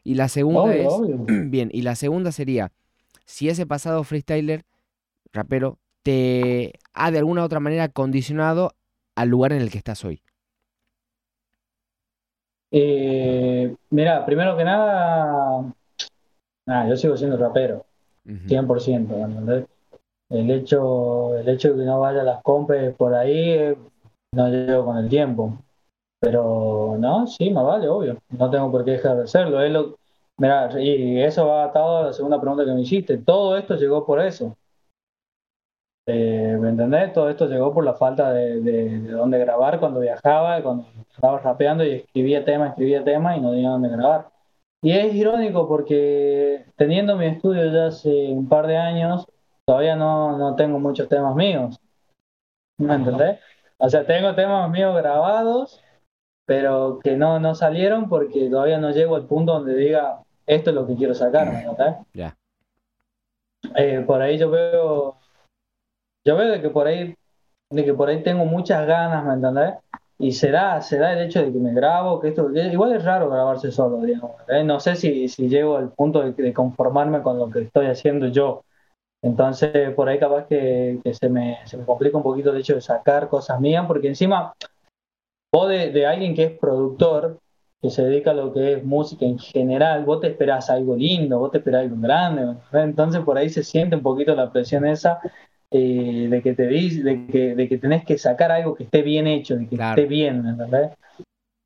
Y 0.05 0.15
la 0.15 0.29
segunda 0.29 0.63
Obvio, 0.63 0.73
es, 0.73 0.89
obvio. 0.89 1.25
bien, 1.49 1.71
y 1.73 1.83
la 1.83 1.95
segunda 1.95 2.33
sería, 2.33 2.73
si 3.25 3.49
ese 3.49 3.67
pasado 3.67 4.03
freestyler, 4.05 4.65
rapero, 5.33 5.79
te 6.03 6.73
ha 6.93 7.11
de 7.11 7.19
alguna 7.19 7.43
u 7.43 7.45
otra 7.45 7.61
manera 7.61 7.89
condicionado 7.89 8.75
al 9.15 9.29
lugar 9.29 9.53
en 9.53 9.63
el 9.63 9.71
que 9.71 9.79
estás 9.79 10.05
hoy. 10.05 10.23
Eh, 12.71 13.75
mira, 13.91 14.25
primero 14.25 14.57
que 14.57 14.65
nada, 14.65 15.75
ah, 16.67 16.87
yo 16.89 16.97
sigo 16.97 17.17
siendo 17.17 17.37
rapero. 17.37 17.85
100%, 18.25 19.09
¿me 19.09 19.23
entendés? 19.23 19.67
El 20.29 20.51
hecho, 20.51 21.37
el 21.37 21.49
hecho 21.49 21.77
que 21.77 21.83
no 21.83 22.01
vaya 22.01 22.23
a 22.23 22.25
las 22.25 22.43
compras 22.43 22.95
por 22.95 23.15
ahí, 23.15 23.77
no 24.33 24.49
llego 24.49 24.87
con 24.87 24.97
el 24.97 25.09
tiempo. 25.09 25.59
Pero 26.21 26.97
no, 26.99 27.27
sí, 27.27 27.51
más 27.51 27.65
vale, 27.65 27.89
obvio. 27.89 28.17
No 28.31 28.49
tengo 28.51 28.71
por 28.71 28.85
qué 28.85 28.93
dejar 28.93 29.17
de 29.17 29.25
hacerlo. 29.25 29.59
Y 30.81 31.21
eso 31.21 31.47
va 31.49 31.65
atado 31.65 31.99
a 31.99 32.03
la 32.05 32.13
segunda 32.13 32.41
pregunta 32.41 32.65
que 32.65 32.73
me 32.73 32.83
hiciste. 32.83 33.19
Todo 33.19 33.57
esto 33.59 33.75
llegó 33.77 34.07
por 34.07 34.21
eso. 34.21 34.57
Eh. 36.07 36.59
Todo 37.15 37.29
esto 37.29 37.47
llegó 37.47 37.75
por 37.75 37.85
la 37.85 37.95
falta 37.95 38.33
de, 38.33 38.61
de, 38.61 39.01
de 39.01 39.13
dónde 39.13 39.39
grabar 39.39 39.79
cuando 39.79 40.01
viajaba, 40.01 40.63
cuando 40.63 40.87
estaba 41.11 41.39
rapeando 41.39 41.85
y 41.85 41.91
escribía 41.91 42.45
tema, 42.45 42.69
escribía 42.69 43.05
tema 43.05 43.37
y 43.37 43.41
no 43.41 43.51
tenía 43.51 43.71
dónde 43.71 43.89
grabar. 43.89 44.32
Y 44.83 44.93
es 44.93 45.15
irónico 45.15 45.69
porque 45.69 46.67
teniendo 46.77 47.17
mi 47.17 47.27
estudio 47.27 47.73
ya 47.73 47.87
hace 47.87 48.31
un 48.31 48.49
par 48.49 48.67
de 48.67 48.77
años, 48.77 49.27
todavía 49.65 49.95
no, 49.95 50.37
no 50.37 50.57
tengo 50.57 50.81
muchos 50.81 51.09
temas 51.09 51.37
míos. 51.37 51.81
¿Me 52.79 52.95
entendés? 52.95 53.39
O 53.79 53.89
sea, 53.89 54.05
tengo 54.05 54.35
temas 54.35 54.69
míos 54.71 54.95
grabados, 54.97 55.81
pero 56.47 56.99
que 56.99 57.17
no, 57.17 57.39
no 57.39 57.55
salieron 57.55 58.09
porque 58.09 58.51
todavía 58.51 58.79
no 58.79 58.91
llego 58.91 59.15
al 59.15 59.27
punto 59.27 59.53
donde 59.53 59.77
diga 59.77 60.23
esto 60.47 60.71
es 60.71 60.77
lo 60.77 60.87
que 60.87 60.97
quiero 60.97 61.15
sacar, 61.15 61.53
¿me 61.53 61.61
entendés? 61.61 61.97
Ya. 62.13 62.37
Eh, 63.77 64.03
por 64.05 64.21
ahí 64.21 64.37
yo 64.37 64.51
veo, 64.51 65.17
yo 66.27 66.37
veo 66.37 66.51
de 66.51 66.61
que 66.61 66.71
por 66.71 66.89
ahí, 66.89 67.15
de 67.71 67.85
que 67.85 67.95
por 67.95 68.09
ahí 68.09 68.23
tengo 68.25 68.45
muchas 68.45 68.85
ganas, 68.87 69.25
¿me 69.25 69.35
entendés? 69.35 69.75
Y 70.19 70.33
será, 70.33 70.81
será 70.81 71.13
el 71.15 71.27
hecho 71.27 71.43
de 71.43 71.53
que 71.53 71.59
me 71.59 71.73
grabo, 71.75 72.21
que 72.21 72.29
esto, 72.29 72.49
igual 72.51 72.93
es 72.93 73.05
raro 73.05 73.29
grabarse 73.29 73.73
solo, 73.73 74.01
digamos, 74.03 74.37
¿eh? 74.49 74.63
No 74.63 74.79
sé 74.79 74.95
si, 74.95 75.29
si 75.29 75.49
llego 75.49 75.77
al 75.77 75.91
punto 75.91 76.23
de, 76.23 76.33
de 76.33 76.53
conformarme 76.53 77.23
con 77.23 77.39
lo 77.39 77.51
que 77.51 77.63
estoy 77.63 77.87
haciendo 77.87 78.29
yo. 78.29 78.63
Entonces, 79.23 79.95
por 79.95 80.09
ahí 80.09 80.19
capaz 80.19 80.47
que, 80.47 81.01
que 81.03 81.15
se 81.15 81.29
me, 81.29 81.59
se 81.65 81.77
me 81.77 81.85
complica 81.85 82.17
un 82.17 82.23
poquito 82.23 82.51
el 82.51 82.59
hecho 82.59 82.75
de 82.75 82.81
sacar 82.81 83.29
cosas 83.29 83.61
mías, 83.61 83.85
porque 83.87 84.09
encima, 84.09 84.53
vos 85.53 85.69
de, 85.69 85.91
de 85.91 86.07
alguien 86.07 86.35
que 86.35 86.45
es 86.45 86.59
productor, 86.59 87.39
que 87.81 87.91
se 87.91 88.05
dedica 88.05 88.31
a 88.31 88.35
lo 88.35 88.53
que 88.53 88.75
es 88.75 88.85
música 88.85 89.25
en 89.25 89.39
general, 89.39 90.05
vos 90.05 90.21
te 90.21 90.29
esperás 90.29 90.71
algo 90.71 90.95
lindo, 90.95 91.41
vos 91.41 91.51
te 91.51 91.59
esperás 91.59 91.83
algo 91.83 91.97
grande, 91.99 92.55
entonces 92.73 93.23
por 93.23 93.37
ahí 93.37 93.49
se 93.49 93.65
siente 93.65 93.97
un 93.97 94.03
poquito 94.03 94.37
la 94.37 94.53
presión 94.53 94.87
esa 94.87 95.21
eh, 95.73 96.29
de 96.31 96.43
que 96.43 96.55
te 96.55 96.67
de 96.69 97.27
que, 97.27 97.55
de 97.55 97.69
que 97.69 97.79
tenés 97.79 98.05
que 98.05 98.19
sacar 98.19 98.53
algo 98.53 98.75
que 98.75 98.85
esté 98.85 99.03
bien 99.03 99.27
hecho, 99.27 99.57
de 99.57 99.69
que 99.69 99.77
Claro. 99.77 100.01
esté 100.01 100.07
bien, 100.07 100.43
¿me 100.43 100.51
entendés? 100.51 100.91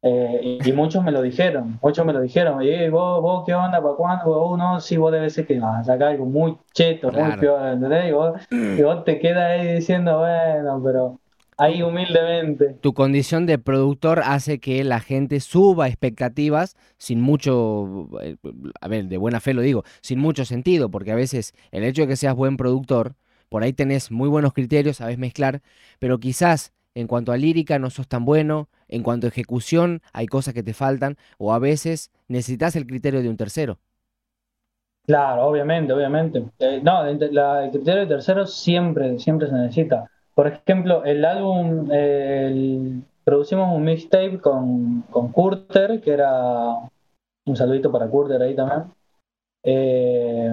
Eh, 0.02 0.60
y, 0.64 0.70
y 0.70 0.72
muchos 0.72 1.02
me 1.04 1.10
lo 1.12 1.22
dijeron, 1.22 1.78
muchos 1.82 2.06
me 2.06 2.12
lo 2.12 2.20
dijeron, 2.20 2.62
y 2.62 2.88
vos, 2.90 3.20
vos, 3.22 3.44
¿qué 3.46 3.54
onda? 3.54 3.82
¿Para 3.82 3.94
cuándo? 3.96 4.26
Vos, 4.26 4.58
no, 4.58 4.80
sí, 4.80 4.96
vos 4.96 5.10
debe 5.12 5.30
ser 5.30 5.46
que 5.46 5.58
vas 5.58 5.80
a 5.80 5.84
sacar 5.84 6.10
algo 6.10 6.26
muy 6.26 6.56
cheto, 6.74 7.08
muy 7.08 7.14
Claro. 7.14 7.40
peor, 7.40 7.68
¿entendés? 7.72 8.08
Y 8.08 8.12
vos, 8.12 8.40
y 8.50 8.82
vos 8.82 9.04
te 9.04 9.18
quedas 9.18 9.50
ahí 9.52 9.74
diciendo, 9.76 10.18
bueno, 10.20 10.80
pero 10.84 11.20
ahí 11.58 11.82
humildemente. 11.82 12.76
Tu 12.80 12.94
condición 12.94 13.46
de 13.46 13.58
productor 13.58 14.20
hace 14.24 14.60
que 14.60 14.84
la 14.84 15.00
gente 15.00 15.40
suba 15.40 15.88
expectativas 15.88 16.76
sin 16.98 17.20
mucho, 17.20 18.08
eh, 18.22 18.36
a 18.80 18.86
ver, 18.88 19.06
de 19.06 19.16
buena 19.16 19.40
fe 19.40 19.54
lo 19.54 19.62
digo, 19.62 19.82
sin 20.02 20.20
mucho 20.20 20.44
sentido, 20.44 20.88
porque 20.90 21.10
a 21.10 21.16
veces 21.16 21.52
el 21.72 21.82
hecho 21.82 22.02
de 22.02 22.08
que 22.08 22.16
seas 22.16 22.36
buen 22.36 22.56
productor, 22.56 23.16
por 23.48 23.62
ahí 23.62 23.72
tenés 23.72 24.10
muy 24.10 24.28
buenos 24.28 24.52
criterios, 24.52 24.98
sabes 24.98 25.18
mezclar, 25.18 25.62
pero 25.98 26.18
quizás 26.18 26.72
en 26.94 27.06
cuanto 27.06 27.32
a 27.32 27.36
lírica 27.36 27.78
no 27.78 27.90
sos 27.90 28.08
tan 28.08 28.24
bueno, 28.24 28.68
en 28.88 29.02
cuanto 29.02 29.26
a 29.26 29.28
ejecución 29.28 30.00
hay 30.12 30.26
cosas 30.26 30.54
que 30.54 30.62
te 30.62 30.72
faltan, 30.72 31.16
o 31.38 31.52
a 31.52 31.58
veces 31.58 32.10
necesitas 32.28 32.76
el 32.76 32.86
criterio 32.86 33.22
de 33.22 33.28
un 33.28 33.36
tercero. 33.36 33.78
Claro, 35.06 35.46
obviamente, 35.46 35.92
obviamente. 35.92 36.44
Eh, 36.58 36.80
no, 36.82 37.06
el, 37.06 37.18
criterio 37.18 38.00
de 38.00 38.06
tercero 38.06 38.46
siempre, 38.46 39.18
siempre 39.18 39.48
se 39.48 39.54
necesita. 39.54 40.10
Por 40.34 40.48
ejemplo, 40.48 41.04
el 41.04 41.24
álbum, 41.24 41.88
producimos 43.24 43.74
un 43.74 43.84
mixtape 43.84 44.40
con, 44.40 45.02
con 45.02 45.32
Kurter, 45.32 46.00
que 46.00 46.10
era 46.10 46.76
un 47.46 47.56
saludito 47.56 47.92
para 47.92 48.08
Kurter 48.08 48.42
ahí 48.42 48.54
también. 48.54 48.84
Eh, 49.62 50.52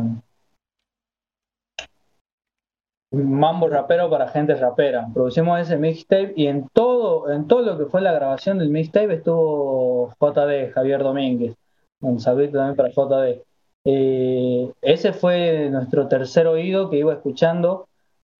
Mambo 3.13 3.67
rapero 3.67 4.09
para 4.09 4.27
gente 4.27 4.55
rapera. 4.55 5.07
Producimos 5.13 5.59
ese 5.59 5.77
mixtape 5.77 6.33
y 6.35 6.47
en 6.47 6.67
todo, 6.73 7.31
en 7.31 7.47
todo 7.47 7.61
lo 7.61 7.77
que 7.77 7.85
fue 7.85 8.01
la 8.01 8.11
grabación 8.11 8.57
del 8.57 8.69
mixtape 8.69 9.13
estuvo 9.13 10.09
JD, 10.19 10.71
Javier 10.73 11.03
Domínguez. 11.03 11.55
Un 12.01 12.19
saludito 12.19 12.57
también 12.57 12.75
para 12.75 12.89
JD. 12.89 13.43
Eh, 13.85 14.71
ese 14.81 15.13
fue 15.13 15.69
nuestro 15.69 16.07
tercer 16.07 16.47
oído 16.47 16.89
que 16.89 16.97
iba 16.97 17.13
escuchando 17.13 17.87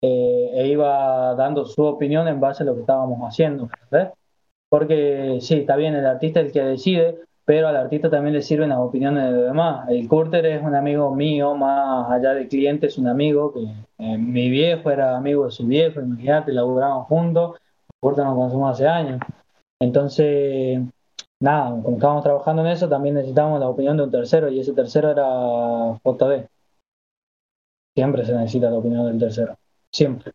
eh, 0.02 0.50
e 0.54 0.66
iba 0.66 1.36
dando 1.36 1.66
su 1.66 1.84
opinión 1.84 2.26
en 2.26 2.40
base 2.40 2.64
a 2.64 2.66
lo 2.66 2.74
que 2.74 2.80
estábamos 2.80 3.20
haciendo. 3.20 3.68
¿ves? 3.92 4.08
Porque 4.68 5.38
sí, 5.40 5.60
está 5.60 5.76
bien, 5.76 5.94
el 5.94 6.04
artista 6.04 6.40
es 6.40 6.46
el 6.46 6.52
que 6.52 6.64
decide, 6.64 7.20
pero 7.44 7.68
al 7.68 7.76
artista 7.76 8.10
también 8.10 8.34
le 8.34 8.42
sirven 8.42 8.70
las 8.70 8.78
opiniones 8.78 9.24
de 9.24 9.30
los 9.30 9.44
demás. 9.46 9.88
El 9.88 10.08
Curter 10.08 10.44
es 10.46 10.62
un 10.64 10.74
amigo 10.74 11.14
mío, 11.14 11.54
más 11.54 12.10
allá 12.10 12.34
de 12.34 12.48
cliente, 12.48 12.88
es 12.88 12.98
un 12.98 13.06
amigo 13.06 13.52
que 13.52 13.60
eh, 13.98 14.18
mi 14.18 14.50
viejo 14.50 14.90
era 14.90 15.16
amigo 15.16 15.46
de 15.46 15.52
su 15.52 15.66
viejo, 15.66 16.00
imagínate, 16.00 16.52
laburamos 16.52 17.06
juntos, 17.06 17.60
Curter 18.00 18.24
nos 18.24 18.34
consumo 18.34 18.68
hace 18.68 18.86
años. 18.86 19.20
Entonces, 19.80 20.80
nada, 21.40 21.70
como 21.82 21.96
estábamos 21.96 22.24
trabajando 22.24 22.62
en 22.62 22.68
eso, 22.68 22.88
también 22.88 23.14
necesitábamos 23.14 23.60
la 23.60 23.68
opinión 23.68 23.96
de 23.96 24.04
un 24.04 24.10
tercero, 24.10 24.48
y 24.50 24.60
ese 24.60 24.72
tercero 24.72 25.10
era 25.10 25.98
JD. 26.04 26.48
Siempre 27.96 28.24
se 28.24 28.34
necesita 28.34 28.70
la 28.70 28.78
opinión 28.78 29.06
del 29.06 29.18
tercero, 29.18 29.56
siempre. 29.92 30.32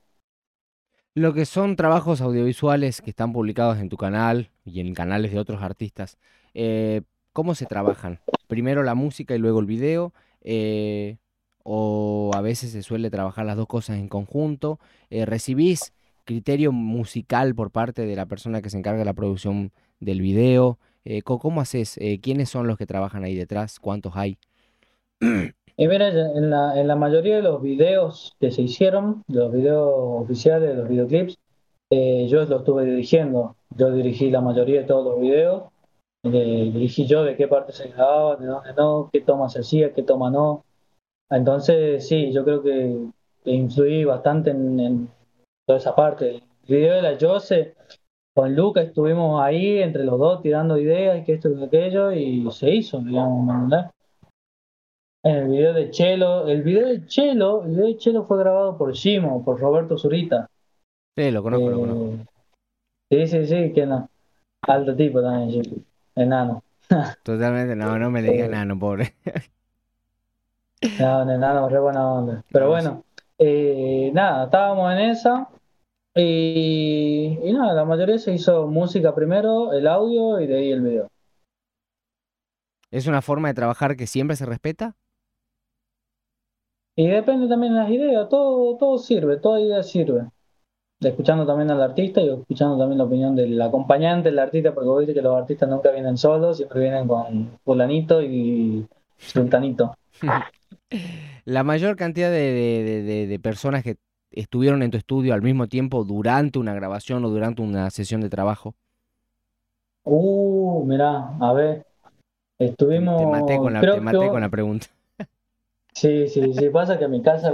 Lo 1.16 1.34
que 1.34 1.46
son 1.46 1.76
trabajos 1.76 2.22
audiovisuales 2.22 3.02
que 3.02 3.10
están 3.10 3.34
publicados 3.34 3.80
en 3.80 3.90
tu 3.90 3.98
canal 3.98 4.52
y 4.64 4.80
en 4.80 4.94
canales 4.94 5.32
de 5.32 5.40
otros 5.40 5.62
artistas, 5.62 6.18
eh, 6.54 7.02
¿cómo 7.34 7.56
se 7.56 7.66
trabajan? 7.66 8.20
Primero 8.48 8.84
la 8.84 8.96
música 8.96 9.36
y 9.36 9.40
luego 9.40 9.60
el 9.60 9.66
video, 9.66 10.14
eh, 10.42 11.18
o 11.64 12.32
a 12.34 12.42
veces 12.42 12.72
se 12.72 12.84
suele 12.84 13.10
trabajar 13.10 13.46
las 13.46 13.58
dos 13.58 13.68
cosas 13.68 13.98
en 13.98 14.08
conjunto. 14.10 14.80
Eh, 15.10 15.26
¿Recibís 15.26 15.94
criterio 16.26 16.72
musical 16.72 17.56
por 17.56 17.72
parte 17.72 18.06
de 18.06 18.16
la 18.16 18.26
persona 18.26 18.62
que 18.62 18.70
se 18.70 18.78
encarga 18.78 19.00
de 19.00 19.06
la 19.06 19.14
producción 19.14 19.72
del 20.00 20.22
video? 20.22 20.78
¿Cómo 21.24 21.62
haces? 21.62 21.98
¿Quiénes 22.22 22.50
son 22.50 22.68
los 22.68 22.78
que 22.78 22.86
trabajan 22.86 23.24
ahí 23.24 23.34
detrás? 23.34 23.80
¿Cuántos 23.80 24.16
hay? 24.16 24.38
En 25.82 26.50
la, 26.50 26.78
en 26.78 26.88
la 26.90 26.96
mayoría 26.98 27.38
de 27.38 27.42
los 27.42 27.62
videos 27.62 28.36
que 28.38 28.52
se 28.52 28.64
hicieron, 28.64 29.24
los 29.30 29.50
videos 29.50 29.94
oficiales, 30.22 30.76
los 30.76 30.90
videoclips, 30.90 31.38
eh, 31.92 32.28
yo 32.30 32.44
lo 32.46 32.58
estuve 32.58 32.86
dirigiendo. 32.86 33.56
Yo 33.76 33.92
dirigí 33.92 34.30
la 34.30 34.42
mayoría 34.42 34.82
de 34.82 34.88
todos 34.88 35.06
los 35.06 35.20
videos. 35.20 35.64
Eh, 36.24 36.70
dirigí 36.74 37.08
yo 37.08 37.24
de 37.24 37.36
qué 37.36 37.48
parte 37.48 37.72
se 37.72 37.88
grababa, 37.90 38.36
de 38.36 38.46
dónde 38.46 38.74
no, 38.74 39.10
qué 39.12 39.22
toma 39.22 39.50
se 39.50 39.62
hacía, 39.62 39.94
qué 39.94 40.04
toma 40.04 40.30
no. 40.30 40.66
Entonces, 41.30 42.08
sí, 42.08 42.32
yo 42.32 42.44
creo 42.44 42.62
que, 42.64 42.98
influí 43.46 44.04
bastante 44.04 44.52
en, 44.52 45.10
toda 45.66 45.80
esa 45.80 45.96
parte. 45.96 46.36
El 46.36 46.44
video 46.68 46.96
de 46.96 47.02
la 47.02 47.18
Jose, 47.20 47.76
con 48.36 48.56
Luca 48.56 48.82
estuvimos 48.82 49.42
ahí 49.42 49.80
entre 49.80 50.04
los 50.04 50.20
dos 50.20 50.42
tirando 50.42 50.78
ideas 50.78 51.20
y 51.20 51.24
que 51.24 51.34
esto 51.34 51.50
y 51.50 51.64
aquello, 51.64 52.12
y 52.12 52.50
se 52.52 52.72
hizo, 52.72 53.00
digamos, 53.00 53.70
¿verdad? 53.70 53.92
En 55.24 55.36
el 55.36 55.50
video 55.50 55.74
de 55.74 55.92
Chelo, 55.92 56.48
el 56.48 56.64
video 56.64 56.88
de 56.88 57.06
Chelo, 57.06 57.64
el 57.64 57.72
video 57.72 57.88
de 57.88 57.98
Chelo 57.98 58.24
fue 58.24 58.40
grabado 58.40 58.78
por 58.78 58.94
Shimo, 58.94 59.44
por 59.44 59.60
Roberto 59.60 59.98
Zurita. 59.98 60.50
Sí, 61.18 61.30
lo 61.32 61.44
conozco, 61.44 61.70
lo 61.70 61.80
conozco. 61.80 62.32
Eh, 63.10 63.28
sí, 63.28 63.28
sí, 63.28 63.46
sí, 63.46 63.74
que 63.74 63.86
no. 63.86 64.10
Alto 64.62 64.96
tipo 64.96 65.22
también, 65.22 65.86
enano. 66.16 66.64
Totalmente, 67.24 67.76
no, 67.76 68.00
no 68.00 68.10
me 68.10 68.22
le 68.22 68.32
digas 68.32 68.48
enano, 68.48 68.80
pobre. 68.80 69.16
No, 70.82 71.22
enano, 71.30 71.70
re 71.70 71.80
buena 71.80 72.12
onda. 72.12 72.44
Pero 72.52 72.70
bueno, 72.70 73.04
eh, 73.38 74.12
nada, 74.14 74.46
estábamos 74.46 74.92
en 74.94 75.00
esa. 75.00 75.50
Y, 76.16 77.40
y 77.44 77.54
nada, 77.54 77.74
la 77.74 77.86
mayoría 77.86 78.18
se 78.18 78.34
hizo 78.34 78.68
música 78.68 79.16
primero, 79.16 79.74
el 79.74 79.88
audio 79.88 80.40
y 80.40 80.48
de 80.48 80.58
ahí 80.58 80.72
el 80.72 80.82
video. 80.82 81.10
¿Es 82.92 83.08
una 83.08 83.22
forma 83.22 83.48
de 83.48 83.54
trabajar 83.56 83.96
que 83.96 84.08
siempre 84.08 84.36
se 84.36 84.46
respeta? 84.46 84.96
Y 86.96 87.08
depende 87.08 87.48
también 87.48 87.74
de 87.74 87.80
las 87.80 87.90
ideas, 87.90 88.28
todo, 88.30 88.76
todo 88.78 88.98
sirve, 88.98 89.38
toda 89.38 89.62
idea 89.62 89.82
sirve. 89.84 90.28
Escuchando 91.02 91.46
también 91.46 91.72
al 91.72 91.82
artista 91.82 92.22
y 92.22 92.30
escuchando 92.30 92.78
también 92.78 92.98
la 93.00 93.06
opinión 93.06 93.36
del 93.36 93.62
acompañante 93.62 94.30
del 94.30 94.40
artista, 94.40 94.74
porque 94.74 94.90
vos 94.90 95.00
viste 95.00 95.14
que 95.14 95.22
los 95.22 95.36
artistas 95.36 95.70
nunca 95.70 95.92
vienen 95.92 96.18
solos, 96.18 96.58
siempre 96.58 96.82
vienen 96.82 97.08
con 97.08 97.60
fulanito 97.64 98.22
y 98.22 98.88
sultanito. 99.18 99.96
La 101.46 101.64
mayor 101.64 101.96
cantidad 101.96 102.32
de, 102.32 103.40
personas 103.42 103.84
que 103.84 103.98
estuvieron 104.32 104.84
en 104.84 104.92
tu 104.92 104.98
estudio 104.98 105.34
al 105.34 105.42
mismo 105.42 105.68
tiempo 105.68 106.04
durante 106.04 106.60
una 106.60 106.74
grabación 106.74 107.24
o 107.26 107.30
durante 107.30 107.62
una 107.62 107.90
sesión 107.90 108.22
de 108.22 108.30
trabajo. 108.30 108.76
Uh, 110.04 110.86
mirá, 110.86 111.36
a 111.40 111.54
ver. 111.54 111.86
Estuvimos. 112.58 113.20
Te 113.20 113.26
maté 113.28 113.58
con 113.58 113.74
la, 113.74 113.82
te 113.82 114.02
maté 114.02 114.28
con 114.28 114.42
la 114.42 114.50
pregunta. 114.50 114.88
Sí, 115.94 116.28
sí, 116.28 116.54
sí, 116.54 116.70
pasa 116.70 116.98
que 116.98 117.06
a 117.06 117.08
mi 117.08 117.22
casa, 117.22 117.52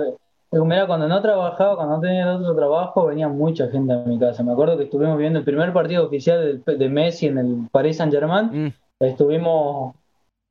mira, 0.52 0.88
cuando 0.88 1.08
no 1.08 1.22
trabajaba, 1.22 1.76
cuando 1.76 1.96
no 1.96 2.02
tenía 2.02 2.36
otro 2.36 2.56
trabajo, 2.56 3.08
venía 3.08 3.28
mucha 3.28 3.70
gente 3.70 3.94
a 3.94 3.98
mi 3.98 4.20
casa. 4.20 4.44
Me 4.44 4.52
acuerdo 4.52 4.78
que 4.78 4.84
estuvimos 4.84 5.18
viendo 5.18 5.40
el 5.40 5.46
primer 5.46 5.74
partido 5.74 6.06
oficial 6.06 6.64
de, 6.64 6.90
Messi 6.90 7.28
en 7.28 7.38
el 7.38 7.68
Paris 7.72 7.98
Saint 7.98 8.14
Germain. 8.14 8.68
Mm. 8.68 8.74
Estuvimos 9.00 9.96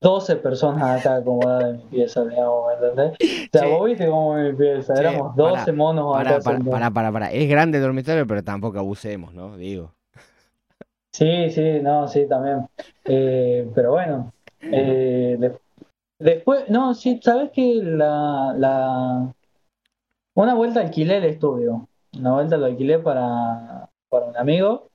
12 0.05 0.37
personas 0.37 1.01
acá 1.01 1.17
acomodadas 1.17 1.71
en 1.71 1.77
mi 1.79 1.85
pieza, 1.85 2.27
digamos, 2.27 2.67
¿me 2.69 2.89
entendés? 2.89 3.49
O 3.55 3.59
sea, 3.59 3.69
vos 3.69 3.87
viste 3.87 4.07
cómo 4.07 4.35
mi 4.35 4.53
pieza, 4.53 4.93
éramos 5.01 5.35
12 5.35 5.73
monos 5.73 6.15
acá. 6.15 6.41
Para, 6.41 6.59
para, 6.59 6.91
para, 6.91 7.13
para, 7.13 7.33
es 7.33 7.49
grande 7.49 7.79
el 7.79 7.85
dormitorio, 7.85 8.27
pero 8.27 8.45
tampoco 8.45 8.79
abusemos, 8.79 9.33
¿no? 9.33 9.57
Digo. 9.57 9.95
Sí, 11.11 11.49
sí, 11.49 11.81
no, 11.81 12.07
sí, 12.07 12.27
también. 12.29 12.69
Eh, 13.07 13.67
pero 13.75 13.93
bueno, 13.93 14.31
eh, 14.61 15.39
Después, 16.19 16.69
no, 16.69 16.95
sí, 16.95 17.19
sabes 17.23 17.51
que 17.51 17.81
la, 17.83 18.55
la... 18.59 19.33
Una 20.35 20.55
vuelta 20.55 20.81
alquilé 20.81 21.17
el 21.17 21.25
estudio. 21.25 21.89
Una 22.19 22.35
vuelta 22.35 22.59
lo 22.59 22.67
alquilé 22.67 22.99
para, 22.99 23.89
para 24.11 24.27
un 24.27 24.37
amigo 24.37 24.91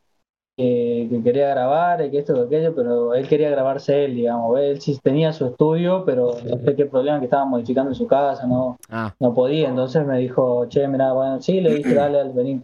que, 0.59 1.21
quería 1.23 1.49
grabar 1.49 2.03
y 2.03 2.11
que 2.11 2.19
esto 2.19 2.35
y 2.35 2.45
aquello, 2.45 2.75
pero 2.75 3.13
él 3.13 3.27
quería 3.27 3.49
grabarse 3.49 4.05
él, 4.05 4.15
digamos. 4.15 4.59
Él 4.59 4.81
sí 4.81 4.99
tenía 5.01 5.31
su 5.31 5.45
estudio, 5.45 6.03
pero 6.05 6.35
no 6.43 6.57
sé 6.59 6.75
qué 6.75 6.85
problema 6.85 7.19
que 7.19 7.25
estaba 7.25 7.45
modificando 7.45 7.91
en 7.91 7.95
su 7.95 8.07
casa, 8.07 8.45
no, 8.45 8.77
ah. 8.89 9.13
no 9.19 9.33
podía. 9.33 9.69
Entonces 9.69 10.05
me 10.05 10.19
dijo, 10.19 10.67
che, 10.67 10.87
mira, 10.87 11.13
bueno, 11.13 11.41
sí, 11.41 11.61
le 11.61 11.75
dije, 11.75 11.93
dale, 11.93 12.19
al 12.19 12.33
venir. 12.33 12.61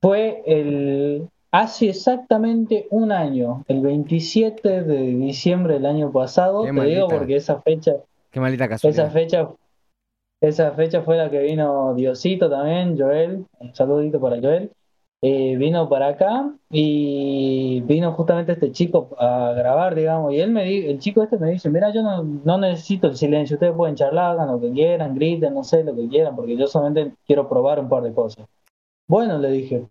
Fue 0.00 0.42
el, 0.46 1.28
Hace 1.50 1.88
exactamente 1.88 2.86
un 2.90 3.10
año, 3.10 3.64
el 3.68 3.80
27 3.80 4.82
de 4.82 4.98
diciembre 5.14 5.74
del 5.74 5.86
año 5.86 6.12
pasado, 6.12 6.62
te 6.62 6.84
digo 6.84 7.08
porque 7.08 7.36
esa 7.36 7.62
fecha, 7.62 7.94
Qué 8.30 8.38
maldita 8.38 8.66
esa 8.66 9.08
fecha, 9.08 9.48
esa 10.42 10.72
fecha 10.72 11.00
fue 11.00 11.16
la 11.16 11.30
que 11.30 11.40
vino 11.40 11.94
Diosito 11.94 12.50
también, 12.50 12.98
Joel, 12.98 13.46
un 13.60 13.74
saludito 13.74 14.20
para 14.20 14.38
Joel, 14.38 14.70
eh, 15.20 15.56
vino 15.56 15.88
para 15.88 16.08
acá 16.08 16.52
y 16.70 17.80
vino 17.82 18.12
justamente 18.12 18.52
este 18.52 18.72
chico 18.72 19.10
a 19.18 19.52
grabar, 19.52 19.94
digamos, 19.94 20.32
y 20.32 20.40
él 20.40 20.50
me 20.50 20.90
el 20.90 20.98
chico 20.98 21.22
este 21.22 21.38
me 21.38 21.50
dice, 21.50 21.70
mira, 21.70 21.92
yo 21.92 22.02
no, 22.02 22.22
no 22.22 22.58
necesito 22.58 23.08
el 23.08 23.16
silencio, 23.16 23.54
ustedes 23.56 23.74
pueden 23.74 23.96
charlar, 23.96 24.32
hagan 24.32 24.48
lo 24.52 24.60
que 24.60 24.70
quieran, 24.72 25.14
griten, 25.14 25.54
no 25.54 25.64
sé, 25.64 25.84
lo 25.84 25.94
que 25.94 26.08
quieran, 26.08 26.36
porque 26.36 26.56
yo 26.56 26.66
solamente 26.66 27.14
quiero 27.26 27.48
probar 27.48 27.80
un 27.80 27.88
par 27.88 28.02
de 28.02 28.12
cosas. 28.12 28.46
Bueno, 29.08 29.38
le 29.38 29.50
dije, 29.50 29.88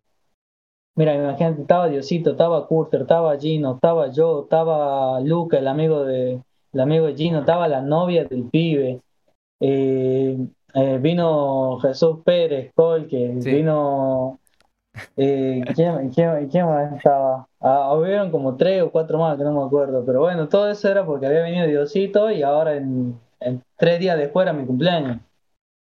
Mira, 0.98 1.14
imagínate, 1.14 1.62
estaba 1.62 1.88
Diosito, 1.90 2.32
estaba 2.32 2.66
Curter, 2.66 3.02
estaba 3.02 3.38
Gino, 3.38 3.76
estaba 3.76 4.12
yo, 4.12 4.42
estaba 4.44 5.20
Luca, 5.22 5.60
el 5.60 5.68
amigo 5.68 6.04
de, 6.04 6.42
el 6.74 6.80
amigo 6.80 7.06
de 7.06 7.16
Gino, 7.16 7.42
estaba 7.42 7.68
la 7.68 7.82
novia 7.82 8.26
del 8.26 8.46
pibe. 8.50 9.02
Eh, 9.60 10.38
eh, 10.74 10.98
vino 11.00 11.78
Jesús 11.82 12.18
Pérez, 12.26 12.72
Colque, 12.74 13.34
vino. 13.44 14.40
Eh, 15.16 15.62
¿quién, 15.76 16.10
quién, 16.10 16.66
más 16.66 16.94
estaba? 16.94 17.48
Ah, 17.60 17.94
hubieron 17.96 18.32
como 18.32 18.56
tres 18.56 18.84
o 18.84 18.92
cuatro 18.92 19.18
más 19.20 19.38
que 19.38 19.44
no 19.44 19.52
me 19.54 19.66
acuerdo, 19.66 20.04
pero 20.06 20.22
bueno, 20.22 20.48
todo 20.48 20.70
eso 20.70 20.90
era 20.90 21.06
porque 21.06 21.26
había 21.28 21.42
venido 21.42 21.68
Diosito 21.68 22.32
y 22.32 22.44
ahora 22.44 22.76
en, 22.76 23.20
tres 23.78 24.00
días 24.00 24.18
después 24.18 24.46
era 24.46 24.54
mi 24.54 24.66
cumpleaños. 24.66 25.20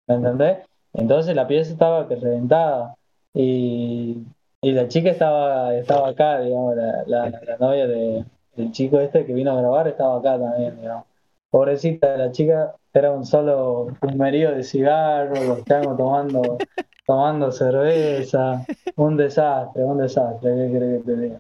¿Me 0.07 0.15
entendés? 0.17 0.59
Entonces 0.95 1.35
la 1.37 1.47
pieza 1.47 1.73
estaba 1.73 2.09
que 2.09 2.17
reventada. 2.17 2.95
Y 3.35 4.25
y 4.61 4.73
la 4.73 4.89
chica 4.89 5.11
estaba, 5.11 5.75
estaba 5.75 6.09
acá, 6.09 6.41
digamos, 6.41 6.75
la, 6.77 7.05
la, 7.07 7.57
novia 7.59 7.87
de, 7.87 8.25
del 8.57 8.73
chico 8.73 8.99
este 9.01 9.25
que 9.25 9.33
vino 9.33 9.53
a 9.53 9.61
grabar 9.61 9.87
estaba 9.87 10.19
acá 10.19 10.39
también, 10.39 10.81
digamos. 10.81 11.05
Pobrecita, 11.51 12.17
la 12.17 12.33
chica 12.33 12.75
era 12.93 13.13
un 13.13 13.25
solo 13.25 13.95
fumerío 14.01 14.51
de 14.53 14.65
cigarros, 14.65 15.45
los 15.47 15.59
estábamos 15.59 15.97
tomando, 15.97 16.59
tomando 17.09 17.51
cerveza, 17.51 18.67
un 18.97 19.17
desastre, 19.17 19.83
un 19.83 19.97
desastre, 19.97 20.51
¿qué 20.55 20.77
crees 20.77 21.03
que 21.03 21.07
te 21.07 21.17
diga? 21.17 21.39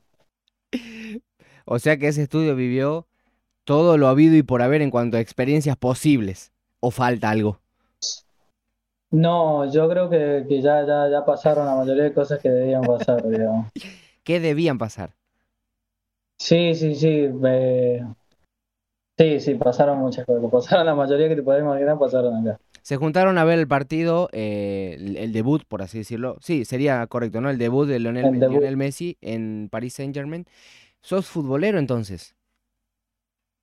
O 1.66 1.78
sea 1.78 1.98
que 1.98 2.08
ese 2.08 2.22
estudio 2.22 2.56
vivió 2.56 3.06
todo 3.64 3.98
lo 3.98 4.08
habido 4.08 4.34
y 4.34 4.42
por 4.42 4.62
haber 4.62 4.80
en 4.80 4.90
cuanto 4.90 5.18
a 5.18 5.20
experiencias 5.20 5.76
posibles, 5.76 6.52
o 6.80 6.90
falta 6.90 7.28
algo. 7.28 7.60
No, 9.10 9.70
yo 9.70 9.90
creo 9.90 10.08
que, 10.08 10.46
ya, 10.62 10.86
ya, 10.86 11.06
ya 11.10 11.22
pasaron 11.26 11.66
la 11.66 11.76
mayoría 11.76 12.04
de 12.04 12.14
cosas 12.14 12.40
que 12.40 12.48
debían 12.48 12.86
pasar, 12.86 13.22
digamos. 13.28 13.70
¿Qué 14.24 14.40
debían 14.40 14.78
pasar? 14.78 15.10
Sí, 16.38 16.74
sí, 16.74 16.94
sí. 16.94 17.28
Sí, 19.18 19.40
sí, 19.40 19.54
pasaron 19.56 19.98
muchas 19.98 20.24
cosas. 20.24 20.50
Pasaron 20.50 20.86
la 20.86 20.94
mayoría 20.94 21.28
que 21.28 21.36
te 21.36 21.42
podés 21.42 21.60
imaginar, 21.60 21.98
pasaron 21.98 22.48
acá. 22.48 22.58
Se 22.88 22.96
juntaron 22.96 23.36
a 23.36 23.44
ver 23.44 23.58
el 23.58 23.68
partido, 23.68 24.30
eh, 24.32 24.96
el, 24.98 25.30
debut, 25.34 25.62
por 25.68 25.82
así 25.82 25.98
decirlo. 25.98 26.38
Sí, 26.40 26.64
sería 26.64 27.06
correcto, 27.06 27.42
¿no? 27.42 27.50
El 27.50 27.58
debut 27.58 27.86
de 27.86 27.98
Lionel, 27.98 28.78
Messi 28.78 29.18
en 29.20 29.68
Paris 29.70 29.92
Saint 29.92 30.14
Germain. 30.14 30.46
¿Sos 31.02 31.26
futbolero 31.26 31.78
entonces? 31.78 32.34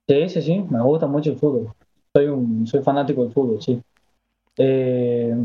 Sí, 0.08 0.30
sí, 0.30 0.44
sí, 0.44 0.64
me 0.70 0.80
gusta 0.84 1.08
mucho 1.08 1.32
el 1.32 1.40
fútbol. 1.40 1.74
Soy 2.14 2.28
un, 2.28 2.68
soy 2.68 2.84
fanático 2.84 3.24
del 3.24 3.34
fútbol, 3.34 3.60
sí 3.64 3.82
eh, 4.58 5.36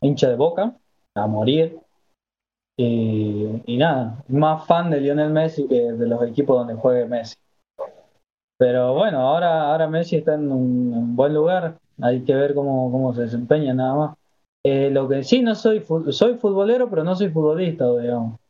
hincha 0.00 0.30
de 0.30 0.36
boca, 0.36 0.74
a 1.14 1.26
morir. 1.26 1.78
Y, 2.78 3.76
nada, 3.76 4.24
más 4.28 4.66
fan 4.66 4.88
de 4.88 5.02
Lionel 5.02 5.28
Messi 5.34 5.68
que 5.68 5.92
de 5.92 6.06
los 6.08 6.26
equipos 6.26 6.56
donde 6.56 6.80
juegue 6.80 7.04
Messi. 7.04 7.36
Pero 8.58 8.92
bueno, 8.94 9.20
ahora, 9.20 9.70
ahora 9.70 9.88
Messi 9.88 10.16
está 10.16 10.34
en 10.34 10.50
un, 10.50 11.14
buen 11.14 11.32
lugar, 11.32 11.78
hay 12.02 12.24
que 12.24 12.34
ver 12.34 12.54
cómo, 12.54 12.90
cómo 12.90 13.14
se 13.14 13.22
desempeña 13.22 13.72
nada 13.72 13.94
más. 13.94 14.16
Eh, 14.64 14.90
lo 14.90 15.08
que 15.08 15.22
sí, 15.22 15.42
no 15.42 15.54
soy, 15.54 15.84
soy 16.10 16.34
futbolero, 16.34 16.90
pero 16.90 17.04
no 17.04 17.14
soy 17.14 17.30
futbolista, 17.30 17.86
digamos. 17.96 18.40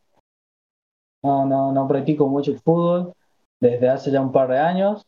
No, 1.22 1.44
no, 1.44 1.72
no 1.72 1.86
practico 1.86 2.26
mucho 2.26 2.52
el 2.52 2.58
fútbol 2.58 3.12
desde 3.60 3.88
hace 3.88 4.10
ya 4.10 4.22
un 4.22 4.32
par 4.32 4.48
de 4.48 4.58
años. 4.58 5.04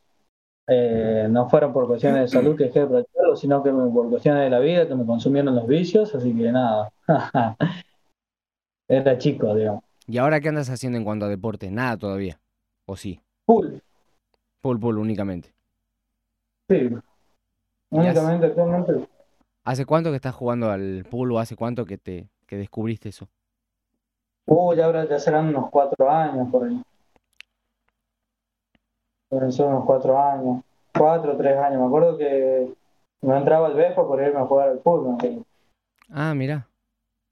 Eh, 0.68 1.26
no 1.30 1.48
fueron 1.48 1.72
por 1.72 1.86
cuestiones 1.86 2.20
de 2.20 2.28
salud 2.28 2.56
que 2.56 2.64
dejé 2.64 2.80
de 2.80 2.86
practicarlo, 2.86 3.36
sino 3.36 3.62
que 3.62 3.70
por 3.70 4.10
cuestiones 4.10 4.44
de 4.44 4.50
la 4.50 4.60
vida 4.60 4.86
que 4.86 4.94
me 4.94 5.06
consumieron 5.06 5.54
los 5.54 5.66
vicios, 5.66 6.14
así 6.14 6.36
que 6.36 6.52
nada. 6.52 6.92
Era 8.88 9.16
chico, 9.18 9.54
digamos. 9.54 9.82
¿Y 10.06 10.18
ahora 10.18 10.40
qué 10.40 10.48
andas 10.48 10.68
haciendo 10.68 10.98
en 10.98 11.04
cuanto 11.04 11.24
a 11.24 11.28
deporte? 11.28 11.70
Nada 11.70 11.96
todavía. 11.96 12.40
¿O 12.86 12.96
sí? 12.96 13.20
Pool. 13.46 13.82
Pool, 14.60 14.78
pool, 14.78 14.98
únicamente. 14.98 15.54
Sí. 16.68 16.90
Únicamente, 17.90 18.46
actualmente. 18.46 19.08
¿Hace 19.64 19.86
cuánto 19.86 20.10
que 20.10 20.16
estás 20.16 20.34
jugando 20.34 20.70
al 20.70 21.04
pool 21.10 21.32
o 21.32 21.38
hace 21.38 21.56
cuánto 21.56 21.84
que 21.84 21.98
te 21.98 22.28
que 22.46 22.56
descubriste 22.56 23.08
eso? 23.08 23.28
Uh, 24.46 24.74
ya 24.74 24.86
ahora 24.86 25.08
ya 25.08 25.18
serán 25.20 25.48
unos 25.48 25.70
cuatro 25.70 26.10
años 26.10 26.48
por 26.50 26.64
ahí. 26.64 26.82
Son 29.50 29.68
unos 29.68 29.84
cuatro 29.84 30.20
años. 30.20 30.62
Cuatro 30.92 31.34
o 31.34 31.36
tres 31.36 31.56
años. 31.56 31.80
Me 31.80 31.86
acuerdo 31.86 32.18
que 32.18 32.74
no 33.22 33.36
entraba 33.36 33.68
al 33.68 33.74
Vespa 33.74 34.06
por 34.06 34.20
irme 34.20 34.40
a 34.40 34.46
jugar 34.46 34.70
al 34.70 34.78
pool. 34.78 35.16
Ah, 36.08 36.34
mira. 36.34 36.66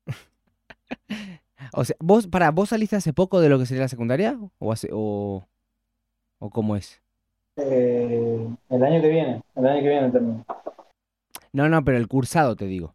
O 1.74 1.84
sea, 1.84 1.96
vos, 2.00 2.26
para, 2.26 2.50
¿vos 2.50 2.70
saliste 2.70 2.96
hace 2.96 3.12
poco 3.12 3.40
de 3.40 3.48
lo 3.50 3.58
que 3.58 3.66
sería 3.66 3.82
la 3.82 3.88
secundaria? 3.88 4.38
¿O, 4.58 4.72
hace, 4.72 4.88
o, 4.90 5.46
o 6.38 6.50
cómo 6.50 6.76
es? 6.76 7.02
Eh, 7.58 8.48
el 8.70 8.84
año 8.84 9.00
que 9.00 9.08
viene, 9.08 9.42
el 9.56 9.66
año 9.66 9.82
que 9.82 9.88
viene 9.88 10.10
termino. 10.10 10.44
No, 11.52 11.68
no, 11.68 11.84
pero 11.84 11.98
el 11.98 12.06
cursado 12.06 12.54
te 12.54 12.66
digo. 12.66 12.94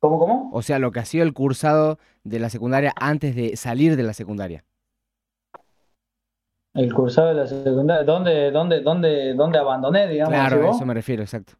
¿Cómo, 0.00 0.18
cómo? 0.18 0.50
O 0.52 0.62
sea, 0.62 0.78
lo 0.78 0.90
que 0.90 1.00
ha 1.00 1.04
sido 1.04 1.24
el 1.24 1.34
cursado 1.34 1.98
de 2.24 2.38
la 2.38 2.48
secundaria 2.48 2.92
antes 2.96 3.36
de 3.36 3.56
salir 3.56 3.96
de 3.96 4.02
la 4.02 4.14
secundaria. 4.14 4.64
El 6.74 6.92
cursado 6.94 7.28
de 7.28 7.34
la 7.34 7.46
secundaria, 7.46 8.04
¿dónde, 8.04 8.50
dónde, 8.50 8.80
dónde, 8.80 9.34
dónde 9.34 9.58
abandoné, 9.58 10.08
digamos? 10.08 10.32
Claro, 10.32 10.68
a 10.68 10.70
eso 10.70 10.86
me 10.86 10.94
refiero, 10.94 11.22
exacto. 11.22 11.52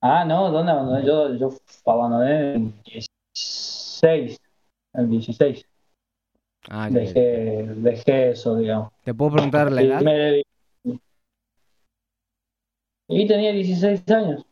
Ah, 0.00 0.24
no, 0.24 0.50
¿dónde 0.50 0.72
abandoné? 0.72 1.04
Yo, 1.04 1.34
yo 1.34 1.50
abandoné 1.84 2.54
en 2.54 2.82
16, 2.84 4.40
el 4.94 5.10
16. 5.10 5.69
Ah. 6.68 6.88
Dejé, 6.90 7.64
dejé 7.76 8.30
eso, 8.30 8.56
digamos. 8.56 8.92
¿Te 9.04 9.14
puedo 9.14 9.32
preguntar 9.32 9.72
la 9.72 9.82
edad? 9.82 10.02
y 13.08 13.26
tenía 13.26 13.52
16 13.52 14.08
años. 14.10 14.46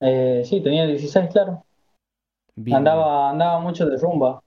Eh, 0.00 0.42
sí, 0.44 0.60
tenía 0.62 0.86
16, 0.86 1.30
claro. 1.32 1.64
Bien. 2.54 2.76
Andaba, 2.76 3.30
andaba 3.30 3.60
mucho 3.60 3.86
de 3.86 3.96
rumba. 3.96 4.42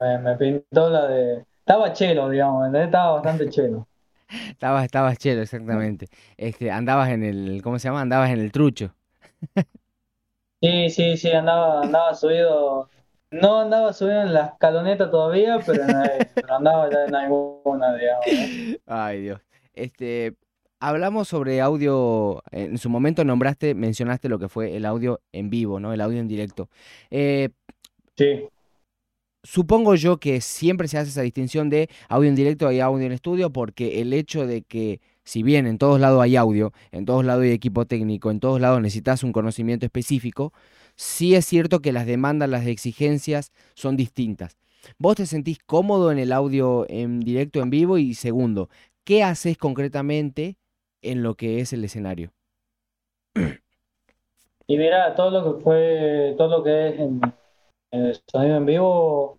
Me, 0.00 0.18
me 0.18 0.36
pintó 0.36 0.88
la 0.88 1.06
de. 1.06 1.44
Estaba 1.58 1.92
chelo, 1.92 2.30
digamos. 2.30 2.74
Estaba 2.74 3.12
bastante 3.12 3.48
chelo. 3.50 3.86
Estabas, 4.28 4.84
estabas 4.84 5.18
chelo, 5.18 5.42
exactamente. 5.42 6.08
Este, 6.36 6.70
andabas 6.70 7.10
en 7.10 7.24
el, 7.24 7.60
¿cómo 7.62 7.78
se 7.78 7.88
llama? 7.88 8.02
Andabas 8.02 8.30
en 8.30 8.40
el 8.40 8.52
trucho. 8.52 8.94
Sí, 10.60 10.90
sí, 10.90 11.16
sí, 11.16 11.30
andaba, 11.30 11.82
andaba 11.82 12.12
subido. 12.16 12.90
No 13.30 13.60
andaba 13.60 13.92
subido 13.92 14.22
en 14.22 14.32
la 14.32 14.46
escaloneta 14.46 15.10
todavía, 15.10 15.58
pero, 15.64 15.84
pero 16.34 16.54
andaba 16.56 16.90
ya 16.90 17.04
en 17.06 17.14
alguna, 17.14 17.94
digamos. 17.94 18.80
Ay, 18.86 19.22
Dios. 19.22 19.40
Este, 19.74 20.34
hablamos 20.80 21.28
sobre 21.28 21.60
audio, 21.60 22.42
en 22.50 22.78
su 22.78 22.88
momento 22.88 23.24
nombraste, 23.24 23.74
mencionaste 23.74 24.28
lo 24.28 24.38
que 24.38 24.48
fue 24.48 24.76
el 24.76 24.86
audio 24.86 25.20
en 25.32 25.50
vivo, 25.50 25.78
¿no? 25.78 25.92
El 25.92 26.00
audio 26.00 26.20
en 26.20 26.28
directo. 26.28 26.68
Eh, 27.10 27.50
Sí, 28.18 28.48
supongo 29.44 29.94
yo 29.94 30.16
que 30.18 30.40
siempre 30.40 30.88
se 30.88 30.98
hace 30.98 31.10
esa 31.10 31.22
distinción 31.22 31.70
de 31.70 31.88
audio 32.08 32.28
en 32.28 32.34
directo 32.34 32.70
y 32.72 32.80
audio 32.80 33.06
en 33.06 33.12
estudio, 33.12 33.50
porque 33.52 34.00
el 34.00 34.12
hecho 34.12 34.44
de 34.44 34.62
que, 34.62 35.00
si 35.22 35.44
bien 35.44 35.68
en 35.68 35.78
todos 35.78 36.00
lados 36.00 36.20
hay 36.20 36.34
audio, 36.34 36.72
en 36.90 37.04
todos 37.04 37.24
lados 37.24 37.44
hay 37.44 37.52
equipo 37.52 37.86
técnico, 37.86 38.32
en 38.32 38.40
todos 38.40 38.60
lados 38.60 38.80
necesitas 38.80 39.22
un 39.22 39.32
conocimiento 39.32 39.86
específico, 39.86 40.52
sí 40.98 41.34
es 41.34 41.46
cierto 41.46 41.80
que 41.80 41.92
las 41.92 42.06
demandas, 42.06 42.50
las 42.50 42.66
exigencias 42.66 43.52
son 43.74 43.96
distintas. 43.96 44.58
¿Vos 44.98 45.16
te 45.16 45.26
sentís 45.26 45.58
cómodo 45.64 46.12
en 46.12 46.18
el 46.18 46.32
audio 46.32 46.86
en 46.88 47.20
directo, 47.20 47.60
en 47.60 47.70
vivo? 47.70 47.98
Y 47.98 48.14
segundo, 48.14 48.68
¿qué 49.04 49.22
haces 49.22 49.56
concretamente 49.56 50.56
en 51.00 51.22
lo 51.22 51.34
que 51.34 51.60
es 51.60 51.72
el 51.72 51.84
escenario? 51.84 52.32
y 54.66 54.76
mira, 54.76 55.14
todo 55.14 55.30
lo 55.30 55.56
que 55.56 55.62
fue, 55.62 56.34
todo 56.36 56.58
lo 56.58 56.64
que 56.64 56.88
es 56.88 56.98
en, 56.98 57.20
en 57.92 58.06
el 58.06 58.20
sonido 58.26 58.56
en 58.56 58.66
vivo, 58.66 59.38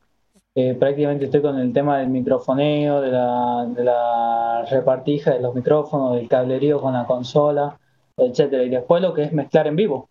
eh, 0.55 0.75
prácticamente 0.75 1.25
estoy 1.25 1.41
con 1.41 1.59
el 1.59 1.73
tema 1.73 1.99
del 1.99 2.09
microfoneo, 2.09 3.01
de 3.01 3.11
la, 3.11 4.65
repartija 4.69 5.33
de 5.33 5.41
los 5.41 5.55
micrófonos, 5.55 6.15
del 6.15 6.27
cablerío 6.27 6.81
con 6.81 6.93
la 6.93 7.05
consola, 7.05 7.79
etcétera. 8.15 8.63
Y 8.63 8.69
después 8.69 9.01
lo 9.01 9.13
que 9.13 9.23
es 9.23 9.33
mezclar 9.33 9.67
en 9.67 9.75
vivo 9.75 10.08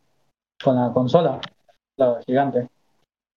con 0.62 0.76
la 0.76 0.92
consola, 0.92 1.40
la 1.96 2.20
gigante. 2.26 2.68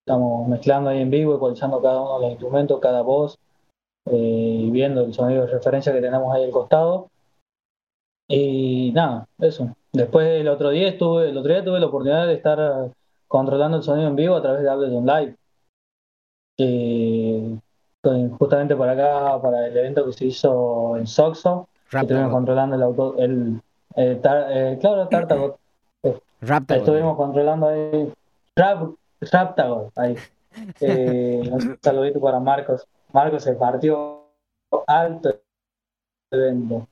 Estamos 0.06 0.48
mezclando 0.48 0.90
ahí 0.90 1.02
en 1.02 1.10
vivo, 1.10 1.36
ecualizando 1.36 1.82
cada 1.82 2.02
uno 2.02 2.16
de 2.16 2.22
los 2.22 2.32
instrumentos, 2.32 2.80
cada 2.80 3.02
voz, 3.02 3.38
eh, 4.06 4.16
y 4.66 4.72
viendo 4.72 5.02
el 5.02 5.14
sonido 5.14 5.46
de 5.46 5.52
referencia 5.52 5.94
que 5.94 6.02
tenemos 6.02 6.34
ahí 6.34 6.44
al 6.44 6.52
costado. 6.52 7.10
Y 8.28 8.92
nada, 8.94 9.28
eso. 9.40 9.76
Después 9.94 10.28
el 10.28 10.48
otro 10.48 10.70
día 10.70 10.88
estuve, 10.88 11.30
el 11.30 11.38
otro 11.38 11.52
día 11.52 11.64
tuve 11.64 11.80
la 11.80 11.88
oportunidad 11.88 12.26
de 12.26 12.34
estar 12.34 12.60
eh, 12.60 12.92
controlando 13.28 13.78
el 13.78 13.84
sonido 13.84 14.08
en 14.08 14.16
vivo 14.16 14.36
a 14.36 14.42
través 14.42 14.64
de 14.64 14.70
Ableton 14.70 15.06
Live. 15.06 15.36
Eh, 16.58 17.58
justamente 18.40 18.76
para 18.76 18.94
acá, 18.94 19.42
para 19.42 19.68
el 19.68 19.78
evento 19.78 20.06
que 20.06 20.14
se 20.14 20.26
hizo 20.26 20.98
en 20.98 21.06
Soxo, 21.06 21.68
estuvimos 22.02 22.32
controlando 22.32 22.76
el 22.76 22.82
auto, 22.84 23.16
el, 23.18 23.62
el 23.96 24.22
tar- 24.22 24.48
eh, 24.50 24.78
claro, 24.80 25.08
Tartagot. 25.08 25.61
Raptagot. 26.42 26.84
Estuvimos 26.84 27.16
controlando 27.18 27.68
ahí. 27.68 28.12
Rap, 28.56 28.90
Raptagot, 29.22 29.98
ahí. 29.98 30.16
Eh, 30.80 31.50
un 31.52 31.78
saludito 31.82 32.20
para 32.20 32.40
Marcos. 32.40 32.88
Marcos 33.14 33.44
se 33.44 33.54
partió 33.54 34.26
alto 34.88 35.30
evento. 36.32 36.88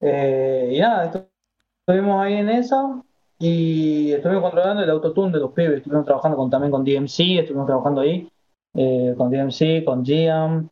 Eh, 0.00 0.72
y 0.74 0.80
nada, 0.80 1.10
estu- 1.12 1.26
estuvimos 1.80 2.20
ahí 2.22 2.34
en 2.34 2.48
eso 2.48 3.04
y 3.38 4.12
estuvimos 4.12 4.42
controlando 4.42 4.82
el 4.82 4.90
autotune 4.90 5.32
de 5.32 5.38
los 5.40 5.52
pibes. 5.52 5.78
Estuvimos 5.78 6.06
trabajando 6.06 6.36
con, 6.36 6.50
también 6.50 6.70
con 6.70 6.84
DMC, 6.84 7.40
estuvimos 7.40 7.66
trabajando 7.66 8.00
ahí 8.00 8.28
eh, 8.74 9.14
con 9.16 9.30
DMC, 9.30 9.84
con 9.84 10.04
Giam, 10.04 10.68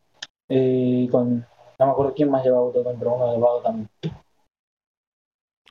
eh, 0.49 1.07
con. 1.11 1.45
No 1.79 1.85
me 1.87 1.91
acuerdo 1.93 2.13
quién 2.13 2.29
más 2.29 2.43
llevaba 2.43 2.63
autotune, 2.65 2.95
pero 2.99 3.15
uno 3.15 3.33
llevado 3.33 3.61
también. 3.61 3.89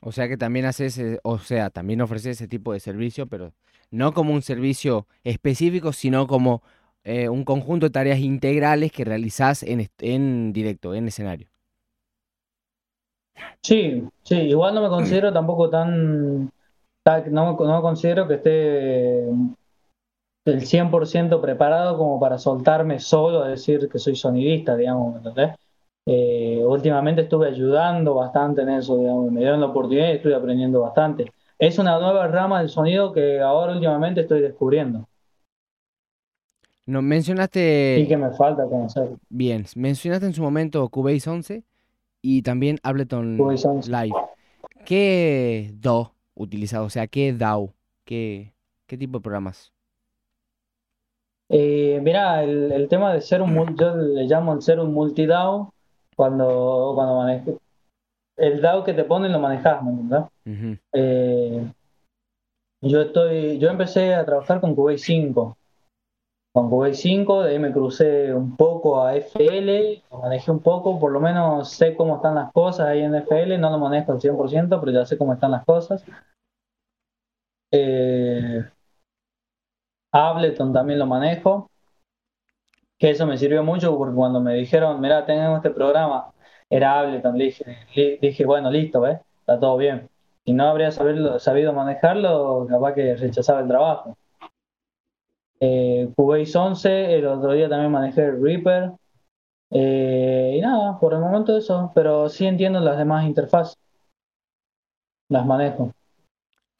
O 0.01 0.11
sea 0.11 0.27
que 0.27 0.37
también 0.37 0.65
haces, 0.65 0.99
o 1.23 1.39
sea, 1.39 1.69
también 1.69 2.01
ofreces 2.01 2.37
ese 2.37 2.47
tipo 2.47 2.73
de 2.73 2.79
servicio, 2.79 3.27
pero 3.27 3.53
no 3.91 4.13
como 4.13 4.33
un 4.33 4.41
servicio 4.41 5.07
específico, 5.23 5.93
sino 5.93 6.27
como 6.27 6.63
eh, 7.03 7.29
un 7.29 7.43
conjunto 7.45 7.87
de 7.87 7.91
tareas 7.91 8.19
integrales 8.19 8.91
que 8.91 9.05
realizás 9.05 9.63
en, 9.63 9.89
en 9.99 10.53
directo, 10.53 10.95
en 10.95 11.07
escenario. 11.07 11.49
Sí, 13.61 14.03
sí, 14.23 14.35
igual 14.35 14.75
no 14.75 14.81
me 14.81 14.89
considero 14.89 15.31
tampoco 15.33 15.69
tan, 15.69 16.51
tan- 17.03 17.31
no, 17.33 17.53
me- 17.57 17.65
no 17.67 17.81
considero 17.81 18.27
que 18.27 18.35
esté 18.35 19.25
el 20.45 20.65
100% 20.67 21.41
preparado 21.41 21.97
como 21.97 22.19
para 22.19 22.37
soltarme 22.37 22.99
solo 22.99 23.41
a 23.43 23.47
decir 23.49 23.89
que 23.89 23.97
soy 23.99 24.15
sonidista, 24.15 24.75
digamos, 24.75 25.13
¿me 25.13 25.17
entendés? 25.17 25.55
Eh, 26.05 26.61
últimamente 26.65 27.21
estuve 27.23 27.47
ayudando 27.49 28.15
bastante 28.15 28.61
en 28.63 28.69
eso, 28.69 28.97
digamos, 28.97 29.31
me 29.31 29.41
dieron 29.41 29.59
la 29.61 29.67
oportunidad 29.67 30.09
y 30.09 30.17
estoy 30.17 30.33
aprendiendo 30.33 30.81
bastante. 30.81 31.31
Es 31.59 31.77
una 31.79 31.99
nueva 31.99 32.27
rama 32.27 32.59
del 32.59 32.69
sonido 32.69 33.11
que 33.13 33.39
ahora 33.39 33.73
últimamente 33.73 34.21
estoy 34.21 34.41
descubriendo 34.41 35.07
No, 36.85 37.01
y 37.01 37.03
mencionaste, 37.03 38.05
que 38.07 38.17
me 38.17 38.31
falta 38.31 38.65
conocer. 38.67 39.17
bien, 39.29 39.65
mencionaste 39.75 40.25
en 40.27 40.33
su 40.33 40.41
momento 40.41 40.87
Cubase 40.89 41.29
11 41.29 41.63
y 42.21 42.41
también 42.43 42.79
Ableton 42.83 43.37
Cubase 43.37 43.67
11. 43.67 43.91
Live. 43.91 44.15
¿Qué 44.85 45.71
DAW 45.75 46.11
utilizado? 46.35 46.85
O 46.85 46.89
sea, 46.89 47.07
¿qué 47.07 47.33
DAW? 47.33 47.73
¿Qué, 48.05 48.55
qué 48.87 48.97
tipo 48.97 49.19
de 49.19 49.23
programas? 49.23 49.73
Eh, 51.49 51.99
mirá, 52.01 52.43
el, 52.43 52.71
el 52.71 52.87
tema 52.87 53.13
de 53.13 53.21
ser 53.21 53.41
un, 53.41 53.75
yo 53.77 53.95
le 53.95 54.23
llamo 54.25 54.53
el 54.53 54.61
ser 54.61 54.79
un 54.79 54.93
multi-DAW 54.93 55.69
cuando, 56.21 56.91
cuando 56.93 57.15
manejo. 57.15 57.59
El 58.37 58.61
DAW 58.61 58.83
que 58.83 58.93
te 58.93 59.05
ponen 59.05 59.31
lo 59.31 59.39
manejas, 59.39 59.81
¿me. 59.81 60.29
Eh, 60.93 61.67
yo 62.83 63.01
estoy, 63.01 63.57
yo 63.57 63.71
empecé 63.71 64.13
a 64.13 64.23
trabajar 64.23 64.61
con 64.61 64.75
Cubase 64.75 64.99
5. 64.99 65.57
Con 66.53 66.69
Cubase 66.69 67.01
5, 67.01 67.41
de 67.41 67.49
ahí 67.49 67.57
me 67.57 67.71
crucé 67.71 68.35
un 68.35 68.55
poco 68.55 69.03
a 69.03 69.15
FL, 69.15 70.03
lo 70.11 70.19
manejé 70.19 70.51
un 70.51 70.59
poco, 70.59 70.99
por 70.99 71.11
lo 71.11 71.19
menos 71.19 71.71
sé 71.71 71.95
cómo 71.95 72.17
están 72.17 72.35
las 72.35 72.51
cosas 72.51 72.85
ahí 72.85 73.01
en 73.01 73.15
FL, 73.15 73.57
no 73.57 73.71
lo 73.71 73.79
manejo 73.79 74.11
al 74.11 74.19
100%, 74.21 74.79
pero 74.79 74.91
ya 74.91 75.07
sé 75.07 75.17
cómo 75.17 75.33
están 75.33 75.49
las 75.49 75.65
cosas. 75.65 76.05
Eh, 77.71 78.63
Ableton 80.11 80.71
también 80.71 80.99
lo 80.99 81.07
manejo. 81.07 81.70
Que 83.01 83.09
eso 83.09 83.25
me 83.25 83.35
sirvió 83.35 83.63
mucho 83.63 83.97
porque 83.97 84.13
cuando 84.13 84.39
me 84.41 84.53
dijeron, 84.53 85.01
mira, 85.01 85.25
tenemos 85.25 85.57
este 85.57 85.71
programa, 85.71 86.31
era 86.69 86.99
Ableton, 86.99 87.35
dije, 87.35 88.19
dije 88.21 88.45
bueno, 88.45 88.69
listo, 88.69 89.01
¿ves? 89.01 89.19
Está 89.39 89.59
todo 89.59 89.75
bien. 89.75 90.07
Si 90.45 90.53
no 90.53 90.65
habría 90.65 90.91
sabido, 90.91 91.73
manejarlo, 91.73 92.67
capaz 92.69 92.93
que 92.93 93.15
rechazaba 93.15 93.61
el 93.61 93.67
trabajo. 93.67 94.15
Eh, 95.59 96.11
Cubase 96.15 96.55
11, 96.55 97.15
el 97.15 97.25
otro 97.25 97.53
día 97.53 97.67
también 97.67 97.91
manejé 97.91 98.33
Reaper. 98.33 98.91
Eh, 99.71 100.57
y 100.57 100.61
nada, 100.61 100.99
por 100.99 101.13
el 101.13 101.21
momento 101.21 101.57
eso, 101.57 101.91
pero 101.95 102.29
sí 102.29 102.45
entiendo 102.45 102.79
las 102.81 102.99
demás 102.99 103.25
interfaces. 103.25 103.79
Las 105.27 105.43
manejo. 105.47 105.91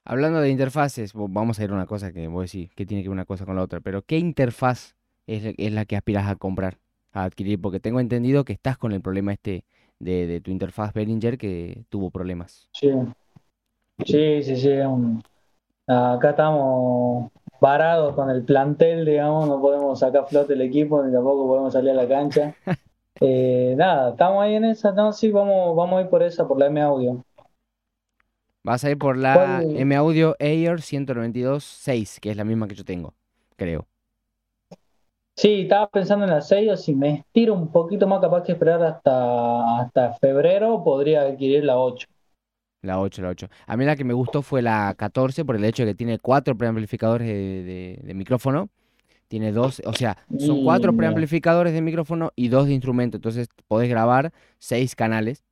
Hablando 0.05 0.39
de 0.39 0.51
interfaces, 0.51 1.13
vamos 1.15 1.59
a 1.59 1.63
ir 1.63 1.72
a 1.72 1.74
una 1.74 1.88
cosa 1.88 2.13
que 2.13 2.28
voy 2.28 2.41
a 2.41 2.43
decir, 2.43 2.69
que 2.76 2.86
tiene 2.86 3.01
que 3.01 3.09
ver 3.09 3.13
una 3.13 3.26
cosa 3.26 3.43
con 3.47 3.55
la 3.55 3.63
otra, 3.63 3.80
pero 3.80 4.03
¿qué 4.03 4.19
interfaz 4.19 4.95
es, 5.28 5.72
la 5.72 5.86
que 5.86 5.95
aspiras 5.95 6.30
a 6.30 6.36
comprar, 6.36 6.78
a 7.11 7.24
adquirir? 7.24 7.59
Porque 7.61 7.80
tengo 7.80 7.99
entendido 7.99 8.43
que 8.43 8.53
estás 8.53 8.78
con 8.78 8.91
el 8.91 9.01
problema 9.01 9.34
este 9.34 9.63
de, 9.99 10.41
tu 10.41 10.51
interfaz 10.51 10.93
Behringer 10.93 11.38
que 11.38 11.84
tuvo 11.89 12.09
problemas. 12.09 12.69
Sí, 12.74 12.91
sí, 14.05 14.43
sí, 14.43 14.55
sí. 14.55 14.72
acá 15.88 16.32
estamos 16.32 17.32
varados 17.61 18.15
con 18.15 18.30
el 18.30 18.43
plantel, 18.43 19.05
digamos, 19.05 19.47
no 19.47 19.61
podemos 19.61 19.99
sacar 19.99 20.28
flote 20.28 20.53
el 20.53 20.61
equipo, 20.61 21.03
ni 21.03 21.13
tampoco 21.13 21.47
podemos 21.47 21.74
salir 21.74 21.91
a 21.91 21.95
la 21.95 22.07
cancha. 22.07 22.55
Eh, 23.24 23.76
nada, 23.78 24.11
estamos 24.11 24.41
ahí 24.41 24.55
en 24.55 24.65
esa, 24.65 24.93
no, 24.93 25.13
sí, 25.13 25.30
vamos, 25.30 25.76
vamos 25.76 25.99
a 25.99 26.01
ir 26.01 26.09
por 26.09 26.24
esa, 26.24 26.47
por 26.47 26.57
la 26.57 26.65
M 26.65 26.82
Audio. 26.82 27.24
Vas 28.63 28.84
a 28.84 28.89
ir 28.89 28.97
por 28.97 29.15
la 29.15 29.61
M 29.61 29.95
Audio 29.95 30.36
Air 30.39 30.80
192.6, 30.80 32.19
que 32.19 32.32
es 32.32 32.38
la 32.38 32.43
misma 32.43 32.67
que 32.67 32.74
yo 32.74 32.84
tengo, 32.84 33.13
creo. 33.57 33.86
Sí, 35.42 35.62
estaba 35.62 35.89
pensando 35.89 36.26
en 36.26 36.30
la 36.30 36.42
6 36.42 36.70
o 36.70 36.78
si 36.78 36.94
me 36.94 37.16
estiro 37.16 37.56
un 37.56 37.72
poquito 37.72 38.06
más 38.06 38.22
capaz 38.22 38.44
que 38.44 38.52
esperar 38.52 38.84
hasta, 38.84 39.80
hasta 39.80 40.14
febrero, 40.20 40.84
podría 40.84 41.22
adquirir 41.22 41.64
la 41.64 41.80
8. 41.80 42.08
La 42.84 43.00
8, 43.00 43.24
la 43.24 43.30
8. 43.30 43.50
A 43.66 43.76
mí 43.76 43.84
la 43.84 43.96
que 43.96 44.04
me 44.04 44.14
gustó 44.14 44.44
fue 44.44 44.62
la 44.62 44.94
14 44.96 45.44
por 45.44 45.56
el 45.56 45.66
hecho 45.66 45.84
de 45.84 45.94
que 45.94 45.96
tiene 45.96 46.20
cuatro 46.20 46.56
preamplificadores 46.56 47.28
de, 47.28 48.14
micrófono. 48.14 48.70
Tiene 49.30 49.52
dos, 49.52 49.82
o 49.84 49.94
sea, 49.94 50.16
son 50.38 50.64
cuatro 50.64 50.96
preamplificadores 50.96 51.74
de 51.74 51.82
micrófono 51.82 52.32
y 52.36 52.50
dos 52.50 52.68
de 52.68 52.74
instrumento. 52.74 53.18
Entonces 53.18 53.48
podés 53.68 53.89
grabar 53.89 54.34
seis 54.60 54.96
canales, 54.96 55.44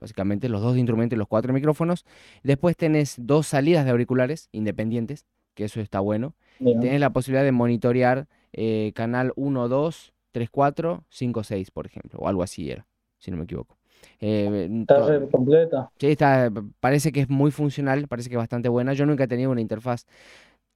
básicamente 0.00 0.48
los 0.48 0.62
dos 0.62 0.74
de 0.74 0.78
instrumento 0.78 1.16
y 1.16 1.18
los 1.18 1.26
cuatro 1.26 1.52
micrófonos. 1.52 2.04
Después 2.44 2.76
tenés 2.76 3.16
dos 3.18 3.48
salidas 3.48 3.84
de 3.84 3.90
auriculares 3.90 4.48
independientes, 4.52 5.26
que 5.54 5.64
eso 5.64 5.80
está 5.80 5.98
bueno. 5.98 6.36
Tienes 6.58 7.00
la 7.00 7.10
posibilidad 7.10 7.42
de 7.42 7.50
monitorear 7.50 8.28
eh, 8.56 8.92
canal 8.94 9.32
1, 9.36 9.68
2, 9.68 10.14
3, 10.32 10.50
4, 10.50 11.04
5, 11.08 11.44
6, 11.44 11.70
por 11.70 11.86
ejemplo, 11.86 12.20
o 12.20 12.28
algo 12.28 12.42
así 12.42 12.70
era, 12.70 12.86
si 13.18 13.30
no 13.30 13.36
me 13.36 13.44
equivoco. 13.44 13.76
Eh, 14.20 14.68
está 14.80 15.20
completa. 15.30 15.90
Sí, 15.98 16.08
está, 16.08 16.50
parece 16.80 17.12
que 17.12 17.20
es 17.20 17.28
muy 17.28 17.50
funcional, 17.50 18.06
parece 18.08 18.28
que 18.28 18.36
es 18.36 18.38
bastante 18.38 18.68
buena. 18.68 18.92
Yo 18.92 19.06
nunca 19.06 19.24
he 19.24 19.28
tenido 19.28 19.50
una 19.50 19.60
interfaz 19.60 20.06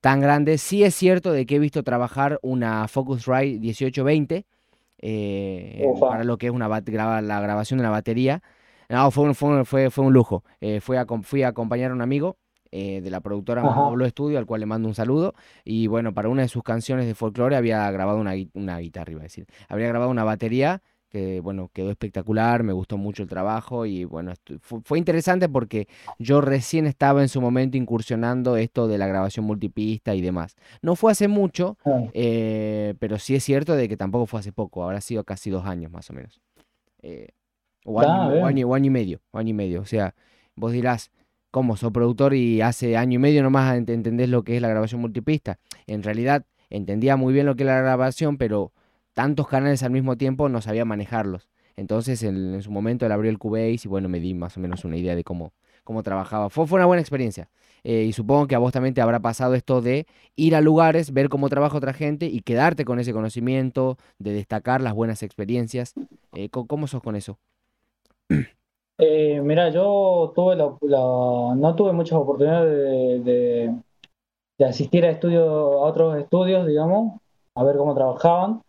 tan 0.01 0.21
grande. 0.21 0.59
Sí 0.59 0.85
es 0.85 0.95
cierto 0.95 1.33
de 1.33 1.47
que 1.47 1.57
he 1.57 1.59
visto 1.59 1.83
trabajar 1.83 2.39
una 2.43 2.89
Focusrite 2.89 3.59
1820 3.61 4.45
eh, 5.01 5.87
para 6.01 6.25
lo 6.25 6.39
que 6.39 6.47
es 6.47 6.53
una 6.53 6.69
la 6.69 7.41
grabación 7.41 7.79
de 7.79 7.83
una 7.83 7.91
batería. 7.91 8.43
No, 8.89 9.11
fue 9.11 9.25
un, 9.25 9.35
fue, 9.35 9.91
fue, 9.91 10.05
un 10.05 10.13
lujo. 10.13 10.45
Eh, 10.61 10.81
fui, 10.81 10.97
a, 10.97 11.07
fui 11.23 11.43
a 11.43 11.49
acompañar 11.49 11.91
a 11.91 11.95
un 11.95 12.01
amigo 12.01 12.37
eh, 12.71 13.01
de 13.01 13.11
la 13.11 13.21
productora 13.21 13.63
Moblo 13.63 14.09
Studio, 14.09 14.39
al 14.39 14.47
cual 14.47 14.61
le 14.61 14.67
mando 14.67 14.89
un 14.89 14.95
saludo. 14.95 15.35
Y 15.65 15.87
bueno, 15.87 16.15
para 16.15 16.29
una 16.29 16.43
de 16.43 16.49
sus 16.49 16.63
canciones 16.63 17.07
de 17.07 17.15
folclore 17.15 17.57
había 17.57 17.91
grabado 17.91 18.19
una, 18.19 18.33
una 18.55 18.79
guitarra, 18.79 19.13
iba 19.13 19.21
a 19.21 19.25
decir. 19.25 19.47
Habría 19.69 19.89
grabado 19.89 20.11
una 20.11 20.25
batería 20.25 20.83
que 21.09 21.41
bueno, 21.41 21.71
quedó 21.73 21.91
espectacular, 21.91 22.63
me 22.63 22.73
gustó 22.73 22.99
mucho 22.99 23.23
el 23.23 23.29
trabajo 23.29 23.87
y 23.87 24.05
bueno, 24.05 24.33
fue, 24.61 24.99
interesante 24.99 25.49
porque 25.49 25.89
yo 26.19 26.41
recién 26.41 26.87
estaba 26.87 27.23
en 27.23 27.29
su 27.29 27.41
momento 27.41 27.77
incursionando 27.77 28.57
esto 28.57 28.89
de 28.89 28.99
la 28.99 29.07
grabación 29.07 29.47
multipista 29.47 30.15
y 30.15 30.21
demás. 30.21 30.57
No 30.83 30.97
fue 30.97 31.13
hace 31.13 31.29
mucho, 31.29 31.79
eh, 32.13 32.95
pero 32.99 33.19
sí 33.19 33.35
es 33.35 33.45
cierto 33.45 33.75
de 33.75 33.89
que 33.89 33.97
tampoco 33.97 34.27
fue 34.27 34.41
hace 34.41 34.53
poco, 34.53 34.85
habrá 34.85 35.01
sido 35.01 35.25
casi 35.25 35.51
dos 35.51 35.65
años 35.65 35.91
más 35.91 36.11
o 36.11 36.13
menos. 36.13 36.41
Eh, 37.01 37.29
o, 37.85 38.01
año, 38.01 38.75
año, 38.75 38.87
y 38.87 38.91
medio, 38.91 39.21
o 39.31 39.39
año 39.39 39.51
y 39.51 39.55
medio. 39.55 39.81
O 39.81 39.87
sea, 39.87 40.15
vos 40.57 40.73
dirás, 40.73 41.11
Sos 41.77 41.93
productor 41.93 42.35
y 42.35 42.61
hace 42.61 42.97
año 42.97 43.17
y 43.17 43.19
medio 43.19 43.43
nomás 43.43 43.75
entendés 43.77 44.29
lo 44.29 44.45
que 44.45 44.57
es 44.57 44.63
la 44.63 44.69
grabación 44.69 45.01
multipista. 45.01 45.59
En 45.87 46.03
realidad 46.03 46.45
entendía 46.71 47.17
muy 47.17 47.33
bien 47.33 47.47
lo 47.47 47.57
que 47.57 47.65
era 47.65 47.77
la 47.77 47.83
grabación, 47.83 48.37
pero 48.37 48.73
tantos 49.15 49.49
canales 49.49 49.83
al 49.83 49.91
mismo 49.91 50.17
tiempo 50.17 50.49
no 50.49 50.61
sabía 50.61 50.85
manejarlos. 50.85 51.49
Entonces 51.77 52.23
en, 52.23 52.63
su 52.63 52.71
momento 52.71 53.07
él 53.07 53.13
abrió 53.13 53.31
el 53.31 53.39
Cubase 53.39 53.81
y 53.85 53.89
bueno, 53.89 54.09
me 54.09 54.21
di 54.21 54.35
más 54.35 54.57
o 54.57 54.61
menos 54.61 54.85
una 54.85 54.97
idea 54.97 55.17
de 55.17 55.25
cómo, 55.25 55.53
cómo 55.85 56.03
trabajaba. 56.03 56.51
Fue, 56.51 56.67
fue 56.67 56.77
una 56.77 56.87
buena 56.87 57.01
experiencia. 57.01 57.49
Eh, 57.83 58.05
y 58.05 58.13
supongo 58.13 58.47
que 58.47 58.55
a 58.55 58.59
vos 58.59 58.73
también 58.73 58.95
te 58.95 59.01
habrá 59.01 59.21
pasado 59.21 59.55
esto 59.55 59.81
de 59.81 60.07
ir 60.37 60.55
a 60.55 60.61
lugares, 60.61 61.13
ver 61.13 61.29
cómo 61.29 61.49
trabaja 61.49 61.77
otra 61.77 61.95
gente 61.95 62.27
y 62.27 62.41
quedarte 62.41 62.85
con 62.85 63.01
ese 63.01 63.13
conocimiento, 63.13 63.97
de 64.19 64.33
destacar 64.33 64.83
las 64.83 64.93
buenas 64.93 65.23
experiencias. 65.23 65.95
Eh, 66.35 66.51
¿Cómo 66.51 66.87
sos 66.87 67.03
con 67.03 67.17
eso? 67.17 67.39
Eh, 69.01 69.41
mira, 69.41 69.71
yo 69.71 70.33
tuve 70.35 70.57
la, 70.57 70.67
no 71.57 71.75
tuve 71.77 71.93
muchas 71.93 72.19
oportunidades 72.19 73.25
de, 73.25 73.73
de, 74.59 74.65
asistir 74.65 75.05
a 75.05 75.11
estudios, 75.11 75.47
a 75.47 75.87
otros 75.87 76.19
estudios, 76.19 76.67
digamos, 76.67 77.21
a 77.55 77.63
ver 77.63 77.77
cómo 77.77 77.95
trabajaban. 77.95 78.61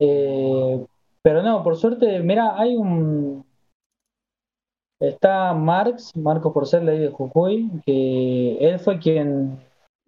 Eh, 0.00 0.84
pero 1.22 1.42
no, 1.42 1.62
por 1.62 1.76
suerte, 1.76 2.20
mira, 2.20 2.58
hay 2.58 2.76
un... 2.76 3.44
Está 4.98 5.54
Marx, 5.54 6.14
Marcos 6.16 6.52
Porcel 6.52 6.84
de 6.84 7.08
Jujuy, 7.08 7.70
que 7.86 8.58
él 8.58 8.78
fue 8.80 8.98
quien, 8.98 9.58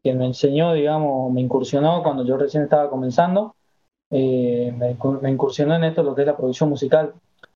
quien 0.02 0.18
me 0.18 0.26
enseñó, 0.26 0.74
digamos, 0.74 1.32
me 1.32 1.40
incursionó 1.40 2.02
cuando 2.02 2.26
yo 2.26 2.36
recién 2.36 2.64
estaba 2.64 2.90
comenzando, 2.90 3.54
eh, 4.10 4.74
me, 4.76 4.96
me, 5.22 5.30
incursionó 5.30 5.76
en 5.76 5.84
esto, 5.84 6.02
lo 6.02 6.14
que 6.14 6.22
es 6.22 6.26
la 6.26 6.36
producción 6.36 6.68
musical. 6.68 7.14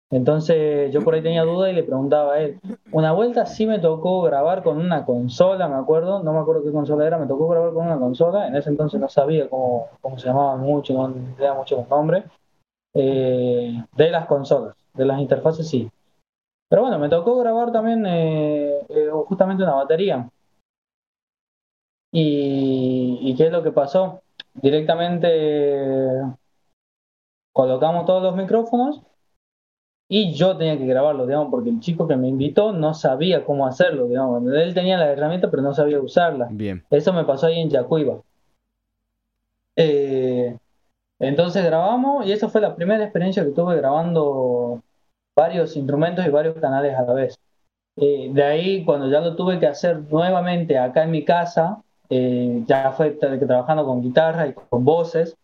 Entonces 0.09 0.93
yo 0.93 1.01
por 1.03 1.15
ahí 1.15 1.23
tenía 1.23 1.43
duda 1.43 1.71
y 1.71 1.73
le 1.73 1.83
preguntaba 1.83 2.33
a 2.33 2.41
él. 2.41 2.59
Una 2.91 3.13
vuelta 3.13 3.47
sí 3.47 3.65
me 3.65 3.79
tocó 3.79 4.21
grabar 4.21 4.61
con 4.61 4.77
una 4.77 5.05
consola, 5.05 5.67
me 5.67 5.75
acuerdo, 5.75 6.21
no 6.21 6.33
me 6.33 6.39
acuerdo 6.39 6.63
qué 6.63 6.71
consola 6.71 7.07
era, 7.07 7.17
me 7.17 7.25
tocó 7.25 7.47
grabar 7.47 7.73
con 7.73 7.87
una 7.87 7.97
consola, 7.97 8.47
en 8.47 8.55
ese 8.55 8.69
entonces 8.69 8.99
no 8.99 9.09
sabía 9.09 9.49
cómo, 9.49 9.87
cómo 10.01 10.19
se 10.19 10.27
llamaban 10.27 10.59
mucho, 10.59 10.93
no 10.93 11.11
tenía 11.35 11.53
mucho 11.55 11.77
los 11.77 11.89
nombres, 11.89 12.25
eh, 12.93 13.83
de 13.95 14.09
las 14.11 14.27
consolas, 14.27 14.75
de 14.93 15.05
las 15.05 15.19
interfaces 15.19 15.67
sí. 15.67 15.89
Pero 16.69 16.83
bueno, 16.83 16.99
me 16.99 17.09
tocó 17.09 17.37
grabar 17.39 17.71
también 17.71 18.05
eh, 18.05 18.85
eh, 18.89 19.09
justamente 19.27 19.63
una 19.63 19.75
batería. 19.75 20.29
Y, 22.11 23.17
¿Y 23.21 23.35
qué 23.35 23.47
es 23.47 23.51
lo 23.51 23.63
que 23.63 23.71
pasó? 23.71 24.21
Directamente 24.53 26.21
colocamos 27.51 28.05
todos 28.05 28.21
los 28.21 28.35
micrófonos 28.35 29.01
y 30.15 30.31
yo 30.31 30.55
tenía 30.55 30.77
que 30.77 30.85
grabarlo, 30.85 31.25
digamos, 31.25 31.49
porque 31.49 31.71
el 31.71 31.79
chico 31.79 32.07
que 32.07 32.15
me 32.15 32.27
invitó 32.27 32.71
no 32.71 32.93
sabía 32.93 33.43
cómo 33.43 33.65
hacerlo, 33.65 34.05
digamos. 34.05 34.43
Él 34.53 34.71
tenía 34.75 34.95
la 34.95 35.11
herramienta, 35.11 35.49
pero 35.49 35.63
no 35.63 35.73
sabía 35.73 35.99
usarla. 35.99 36.49
Bien. 36.51 36.83
Eso 36.91 37.13
me 37.13 37.23
pasó 37.23 37.47
ahí 37.47 37.59
en 37.59 37.71
Yacuiba. 37.71 38.21
Eh, 39.75 40.55
entonces 41.17 41.65
grabamos 41.65 42.27
y 42.27 42.31
esa 42.31 42.47
fue 42.47 42.61
la 42.61 42.75
primera 42.75 43.03
experiencia 43.03 43.43
que 43.43 43.53
tuve 43.53 43.75
grabando 43.75 44.83
varios 45.35 45.75
instrumentos 45.75 46.23
y 46.23 46.29
varios 46.29 46.57
canales 46.57 46.93
a 46.95 47.01
la 47.01 47.13
vez. 47.13 47.39
Eh, 47.95 48.29
de 48.31 48.43
ahí, 48.43 48.85
cuando 48.85 49.09
ya 49.09 49.19
lo 49.19 49.35
tuve 49.35 49.57
que 49.57 49.65
hacer 49.65 49.99
nuevamente 50.11 50.77
acá 50.77 51.05
en 51.05 51.09
mi 51.09 51.25
casa, 51.25 51.81
eh, 52.07 52.63
ya 52.67 52.91
fue 52.91 53.09
trabajando 53.09 53.83
con 53.83 54.03
guitarra 54.03 54.45
y 54.45 54.53
con 54.53 54.85
voces, 54.85 55.35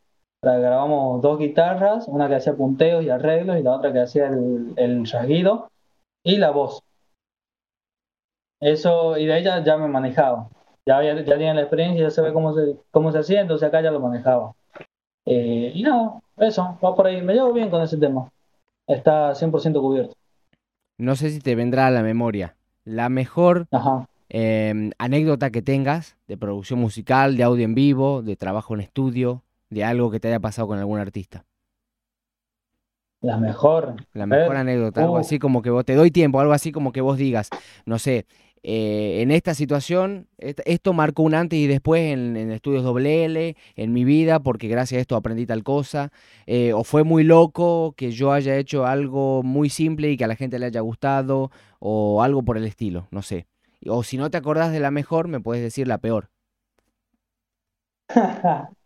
grabamos 0.42 1.22
dos 1.22 1.40
guitarras, 1.40 2.08
una 2.08 2.28
que 2.28 2.36
hacía 2.36 2.54
punteos 2.54 3.04
y 3.04 3.10
arreglos 3.10 3.58
y 3.60 3.64
la 3.64 3.74
otra 3.74 3.92
que 3.92 4.00
hacía 4.00 4.28
el, 4.28 4.74
el 4.78 5.06
rasguido 5.06 5.70
y 6.24 6.38
la 6.38 6.52
voz. 6.52 6.82
Eso, 8.60 9.18
y 9.18 9.26
de 9.26 9.34
ahí 9.34 9.44
ya, 9.44 9.78
me 9.78 9.88
manejaba. 9.88 10.50
Ya, 10.86 11.02
ya, 11.04 11.24
tenía 11.24 11.54
la 11.54 11.62
experiencia, 11.62 12.04
ya 12.04 12.10
sabía 12.10 12.34
cómo 12.34 12.54
se, 12.54 12.78
cómo 12.92 13.12
se 13.12 13.20
hacía, 13.20 13.42
entonces 13.42 13.68
acá 13.68 13.82
ya 13.82 13.92
lo 13.92 14.00
manejaba. 14.00 14.54
Eh, 15.26 15.72
y 15.74 15.84
nada, 15.84 16.20
eso, 16.38 16.78
va 16.84 16.96
por 16.96 17.08
ahí. 17.08 17.22
Me 17.22 17.34
llevo 17.34 17.54
bien 17.54 17.70
con 17.70 17.82
ese 17.82 17.98
tema. 17.98 18.30
Está 18.88 19.32
100% 19.34 19.80
cubierto. 19.80 20.16
No 20.98 21.16
sé 21.16 21.30
si 21.30 21.40
te 21.40 21.56
vendrá 21.56 21.88
a 21.88 21.92
la 21.92 22.02
memoria 22.02 22.56
la 22.84 23.10
mejor 23.10 23.68
em, 24.30 24.92
anécdota 24.98 25.52
que 25.52 25.62
tengas 25.62 26.18
de 26.28 26.38
producción 26.38 26.80
musical, 26.80 27.38
de 27.38 27.44
audio 27.44 27.66
en 27.66 27.76
vivo, 27.76 28.24
de 28.24 28.36
trabajo 28.36 28.74
en 28.74 28.82
estudio, 28.82 29.44
de 29.70 29.84
algo 29.84 30.12
que 30.12 30.20
te 30.20 30.28
haya 30.28 30.40
pasado 30.40 30.68
con 30.68 30.80
algún 30.80 31.00
artista? 31.00 31.46
La 33.22 33.38
mejor. 33.38 33.96
La 34.14 34.26
mejor 34.26 34.56
anécdota, 34.56 35.02
algo 35.02 35.18
así 35.18 35.40
como 35.40 35.62
que 35.62 35.70
vos 35.70 35.84
te 35.84 35.96
doy 35.96 36.10
tiempo, 36.10 36.40
algo 36.40 36.54
así 36.54 36.72
como 36.72 36.94
que 36.94 37.02
vos 37.02 37.18
digas, 37.18 37.50
no 37.86 38.00
sé, 38.00 38.26
eh, 38.64 39.22
en 39.22 39.32
esta 39.32 39.54
situación, 39.54 40.28
esto 40.38 40.94
marcó 40.94 41.24
un 41.24 41.34
antes 41.34 41.58
y 41.60 41.68
después 41.68 42.12
en, 42.12 42.36
estudios 42.52 42.84
WL, 42.84 43.56
en 43.76 43.94
mi 43.94 44.04
vida, 44.04 44.40
porque 44.40 44.68
gracias 44.68 44.98
a 45.00 45.02
esto 45.02 45.16
aprendí 45.16 45.46
tal 45.46 45.64
cosa, 45.64 46.12
eh, 46.46 46.74
o 46.74 46.84
fue 46.84 47.04
muy 47.04 47.24
loco 47.24 47.94
que 47.96 48.12
yo 48.12 48.34
haya 48.34 48.58
hecho 48.58 48.86
algo 48.86 49.44
muy 49.44 49.70
simple 49.70 50.12
y 50.12 50.18
que 50.18 50.26
a 50.26 50.28
la 50.28 50.36
gente 50.36 50.60
le 50.60 50.66
haya 50.66 50.82
gustado, 50.82 51.52
o 51.80 52.22
algo 52.24 52.44
por 52.44 52.58
el 52.58 52.66
estilo, 52.66 53.08
no 53.12 53.22
sé. 53.22 53.48
O 53.88 54.04
si 54.04 54.18
no 54.18 54.30
te 54.30 54.38
acordás 54.38 54.72
de 54.74 54.82
la 54.82 54.92
mejor, 54.92 55.28
me 55.30 55.40
puedes 55.40 55.64
decir 55.64 55.88
la 55.88 56.00
peor. 56.00 56.30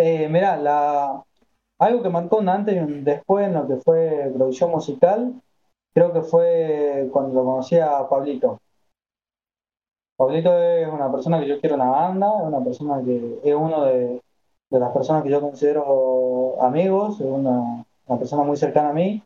eh, 0.00 0.28
mira, 0.28 0.56
la... 0.56 1.22
algo 1.78 2.02
que 2.02 2.08
marcó 2.08 2.38
un 2.38 2.48
antes 2.48 2.74
y 2.76 2.78
un 2.78 3.04
después 3.04 3.46
en 3.46 3.54
lo 3.54 3.68
que 3.68 3.76
fue 3.76 4.30
producción 4.34 4.70
musical, 4.70 5.34
creo 5.94 6.12
que 6.12 6.22
fue 6.22 7.08
cuando 7.12 7.34
lo 7.34 7.44
conocí 7.44 7.78
a 7.78 8.08
Pablito. 8.08 8.60
Pablito 10.16 10.56
es 10.58 10.88
una 10.88 11.10
persona 11.10 11.40
que 11.40 11.48
yo 11.48 11.60
quiero 11.60 11.76
en 11.76 11.80
la 11.80 11.90
banda, 11.90 12.28
es 12.40 12.46
una 12.46 12.62
persona 12.62 13.02
que 13.02 13.40
es 13.42 13.54
uno 13.54 13.84
de, 13.84 14.20
las 14.70 14.92
personas 14.92 15.22
que 15.22 15.30
yo 15.30 15.40
considero 15.40 16.62
amigos, 16.62 17.20
es 17.20 17.26
una, 17.26 17.84
persona 18.18 18.42
muy 18.42 18.56
cercana 18.56 18.90
a 18.90 18.92
mí, 18.92 19.22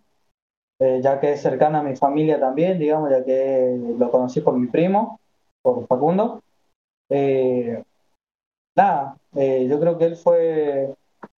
eh, 0.80 1.00
ya 1.02 1.20
que 1.20 1.32
es 1.32 1.42
cercana 1.42 1.80
a 1.80 1.82
mi 1.82 1.96
familia 1.96 2.38
también, 2.38 2.78
digamos, 2.78 3.10
ya 3.10 3.24
que 3.24 3.76
lo 3.98 4.10
conocí 4.10 4.40
por 4.40 4.56
mi 4.56 4.68
primo, 4.68 5.18
por 5.62 5.86
Facundo. 5.86 6.40
Eh, 7.10 7.82
nada, 8.74 9.16
eh, 9.34 9.66
yo 9.68 9.78
creo 9.80 9.98
que 9.98 10.06
él 10.06 10.16
fue 10.16 10.94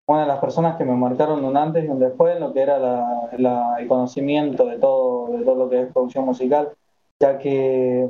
una 0.06 0.22
de 0.22 0.26
las 0.26 0.38
personas 0.38 0.76
que 0.76 0.84
me 0.84 0.94
marcaron 0.94 1.44
un 1.44 1.56
antes 1.56 1.84
y 1.84 1.88
un 1.88 1.98
después 1.98 2.34
en 2.34 2.40
lo 2.40 2.52
que 2.52 2.62
era 2.62 2.76
el 3.32 3.88
conocimiento 3.88 4.66
de 4.66 4.78
todo, 4.78 5.36
de 5.36 5.44
todo 5.44 5.54
lo 5.54 5.70
que 5.70 5.82
es 5.82 5.92
producción 5.92 6.26
musical, 6.26 6.72
ya 7.20 7.38
que 7.38 8.08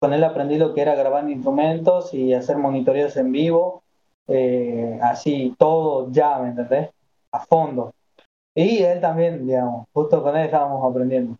con 0.00 0.12
él 0.12 0.24
aprendí 0.24 0.58
lo 0.58 0.74
que 0.74 0.82
era 0.82 0.94
grabar 0.94 1.28
instrumentos 1.28 2.14
y 2.14 2.34
hacer 2.34 2.56
monitoreos 2.56 3.16
en 3.16 3.32
vivo, 3.32 3.82
eh, 4.28 4.98
así 5.02 5.54
todo 5.58 6.10
ya, 6.10 6.38
¿me 6.38 6.48
entendés? 6.48 6.90
A 7.32 7.40
fondo. 7.40 7.92
Y 8.54 8.82
él 8.82 9.00
también, 9.00 9.46
digamos, 9.46 9.86
justo 9.92 10.22
con 10.22 10.36
él 10.36 10.46
estábamos 10.46 10.88
aprendiendo. 10.88 11.36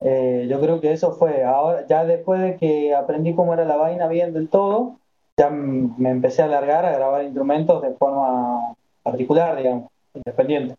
Eh, 0.00 0.46
yo 0.48 0.60
creo 0.60 0.80
que 0.80 0.92
eso 0.92 1.12
fue, 1.12 1.42
ahora 1.42 1.86
ya 1.86 2.04
después 2.04 2.40
de 2.40 2.56
que 2.56 2.94
aprendí 2.94 3.34
cómo 3.34 3.54
era 3.54 3.64
la 3.64 3.76
vaina 3.76 4.08
bien 4.08 4.32
del 4.32 4.48
todo, 4.48 4.98
ya 5.38 5.50
me 5.50 6.10
empecé 6.10 6.42
a 6.42 6.46
alargar 6.46 6.84
a 6.86 6.92
grabar 6.92 7.24
instrumentos 7.24 7.82
de 7.82 7.94
forma 7.94 8.74
particular, 9.02 9.56
digamos, 9.56 9.90
independiente. 10.14 10.76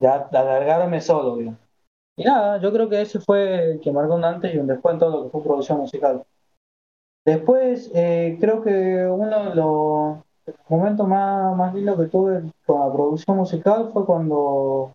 Ya 0.00 0.28
alargarme 0.32 1.00
solo, 1.00 1.36
digamos. 1.36 1.60
Y 2.16 2.24
nada, 2.24 2.60
yo 2.60 2.72
creo 2.72 2.88
que 2.88 3.00
ese 3.00 3.20
fue 3.20 3.72
el 3.72 3.80
que 3.80 3.92
marcó 3.92 4.14
un 4.16 4.24
antes 4.24 4.54
y 4.54 4.58
un 4.58 4.66
después 4.66 4.94
en 4.94 4.98
todo 4.98 5.10
lo 5.10 5.24
que 5.24 5.30
fue 5.30 5.42
producción 5.42 5.78
musical. 5.78 6.24
Después, 7.24 7.90
eh, 7.94 8.36
creo 8.40 8.62
que 8.62 9.06
uno 9.06 9.50
de 9.50 9.54
los 9.54 10.18
momentos 10.68 11.06
más, 11.06 11.56
más 11.56 11.72
lindos 11.72 11.98
que 11.98 12.06
tuve 12.06 12.42
con 12.66 12.80
la 12.80 12.92
producción 12.92 13.36
musical 13.36 13.90
fue 13.92 14.04
cuando 14.04 14.94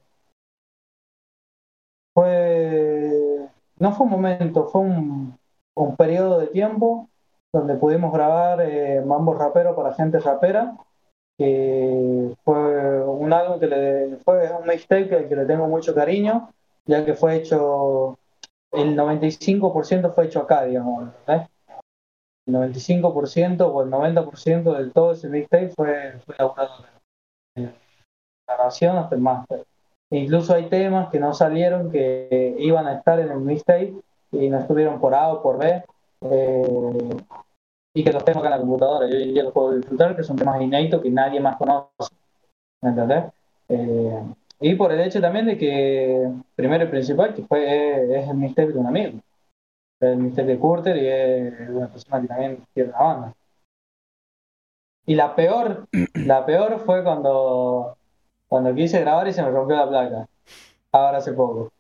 fue, 2.14 3.48
no 3.80 3.92
fue 3.94 4.06
un 4.06 4.12
momento, 4.12 4.68
fue 4.68 4.82
un, 4.82 5.38
un 5.76 5.96
periodo 5.96 6.40
de 6.40 6.48
tiempo 6.48 7.07
donde 7.54 7.76
pudimos 7.76 8.14
grabar 8.14 8.62
eh, 8.62 9.02
Mambo 9.06 9.34
Rapero 9.34 9.76
para 9.76 9.94
gente 9.94 10.20
rapera, 10.20 10.76
que 11.38 12.34
fue 12.44 13.04
un 13.04 13.32
álbum 13.32 13.60
que 13.60 13.68
le 13.68 14.18
fue 14.18 14.52
un 14.52 14.68
mixtape 14.68 15.08
que, 15.08 15.28
que 15.28 15.36
le 15.36 15.46
tengo 15.46 15.68
mucho 15.68 15.94
cariño 15.94 16.50
ya 16.88 17.06
que 17.06 17.14
fue 17.14 17.36
hecho, 17.36 18.18
el 18.72 18.96
95% 18.96 20.14
fue 20.14 20.26
hecho 20.26 20.42
acá, 20.42 20.64
digamos, 20.64 21.10
¿eh? 21.28 21.46
El 22.48 22.56
95% 22.56 23.62
o 23.62 23.84
el 23.84 23.92
90% 23.92 24.78
de 24.78 24.90
todo 24.92 25.12
ese 25.12 25.28
mixtape 25.28 25.70
fue, 25.76 26.14
fue 26.26 26.36
elaborado 26.36 26.86
en 27.56 27.66
la 27.66 27.74
grabación 28.48 28.98
hasta 28.98 29.16
el 29.16 29.22
máster. 29.22 29.66
incluso 30.10 30.54
hay 30.54 30.70
temas 30.70 31.10
que 31.10 31.20
no 31.20 31.34
salieron, 31.34 31.92
que 31.92 32.56
iban 32.58 32.88
a 32.88 32.96
estar 32.96 33.20
en 33.20 33.32
el 33.32 33.40
mixtape 33.40 33.96
y 34.32 34.50
no 34.50 34.60
estuvieron 34.60 35.00
por 35.02 35.14
A 35.14 35.28
o 35.34 35.42
por 35.42 35.58
B. 35.58 35.84
Eh, 36.22 37.18
y 37.94 38.04
que 38.04 38.12
los 38.12 38.24
tengo 38.24 38.40
acá 38.40 38.50
en 38.50 38.52
la 38.52 38.60
computadora. 38.60 39.08
Yo 39.10 39.16
hoy 39.16 39.24
en 39.24 39.34
día 39.34 39.44
los 39.44 39.54
puedo 39.54 39.76
disfrutar, 39.76 40.16
que 40.16 40.24
son 40.24 40.36
temas 40.36 40.62
inéditos 40.62 41.02
que 41.02 41.10
nadie 41.10 41.40
más 41.40 41.58
conoce. 41.58 42.14
¿Me 42.82 42.90
entendés? 42.90 43.26
Eh, 43.70 44.24
y 44.60 44.76
por 44.76 44.92
el 44.92 45.02
hecho 45.02 45.22
también 45.22 45.46
de 45.46 45.58
que, 45.58 46.32
primero 46.56 46.86
y 46.86 46.88
principal, 46.88 47.34
que 47.34 47.44
fue, 47.44 48.20
es 48.20 48.30
el 48.30 48.38
misterio 48.38 48.74
de 48.74 48.80
un 48.80 48.88
amigo. 48.88 49.20
El 50.00 50.18
misterio 50.18 50.54
de 50.54 50.60
Curter 50.60 50.98
y 50.98 51.08
es 51.08 51.70
una 51.70 51.88
persona 51.88 52.22
que 52.22 52.28
también 52.28 52.64
quiere 52.74 52.92
la 52.92 53.00
banda. 53.00 53.34
Y 55.06 55.16
la 55.16 55.36
peor, 55.36 55.88
la 56.14 56.46
peor 56.46 56.80
fue 56.86 57.04
cuando, 57.04 57.98
cuando 58.48 58.76
quise 58.76 59.00
grabar 59.00 59.28
y 59.28 59.34
se 59.34 59.42
me 59.42 59.50
rompió 59.50 59.76
la 59.76 59.90
placa. 59.90 60.28
Ahora 60.92 61.18
hace 61.18 61.34
poco. 61.34 61.72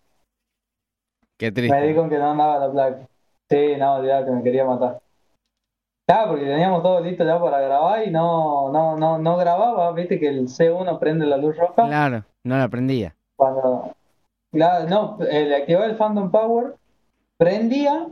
Qué 1.37 1.51
triste. 1.51 1.75
Me 1.75 1.87
di 1.87 1.95
con 1.95 2.09
que 2.09 2.17
no 2.17 2.31
andaba 2.31 2.59
la 2.59 2.71
placa. 2.71 3.07
Sí, 3.49 3.75
no, 3.77 4.03
ya 4.03 4.25
que 4.25 4.31
me 4.31 4.43
quería 4.43 4.65
matar. 4.65 5.01
Claro, 6.07 6.31
porque 6.31 6.45
teníamos 6.45 6.83
todo 6.83 7.01
listo 7.01 7.25
ya 7.25 7.39
para 7.39 7.59
grabar 7.59 8.07
y 8.07 8.11
no, 8.11 8.71
no, 8.71 8.97
no, 8.97 9.17
no 9.17 9.37
grababa, 9.37 9.91
viste 9.91 10.19
que 10.19 10.29
el 10.29 10.47
C1 10.47 10.99
prende 10.99 11.25
la 11.25 11.37
luz 11.37 11.57
roja. 11.57 11.85
Claro, 11.85 12.23
no 12.43 12.57
la 12.57 12.69
prendía. 12.69 13.15
Cuando, 13.35 13.93
claro, 14.51 14.87
no, 14.87 15.17
le 15.19 15.55
activaba 15.55 15.85
el 15.85 15.97
Phantom 15.97 16.31
Power, 16.31 16.75
prendía 17.37 18.07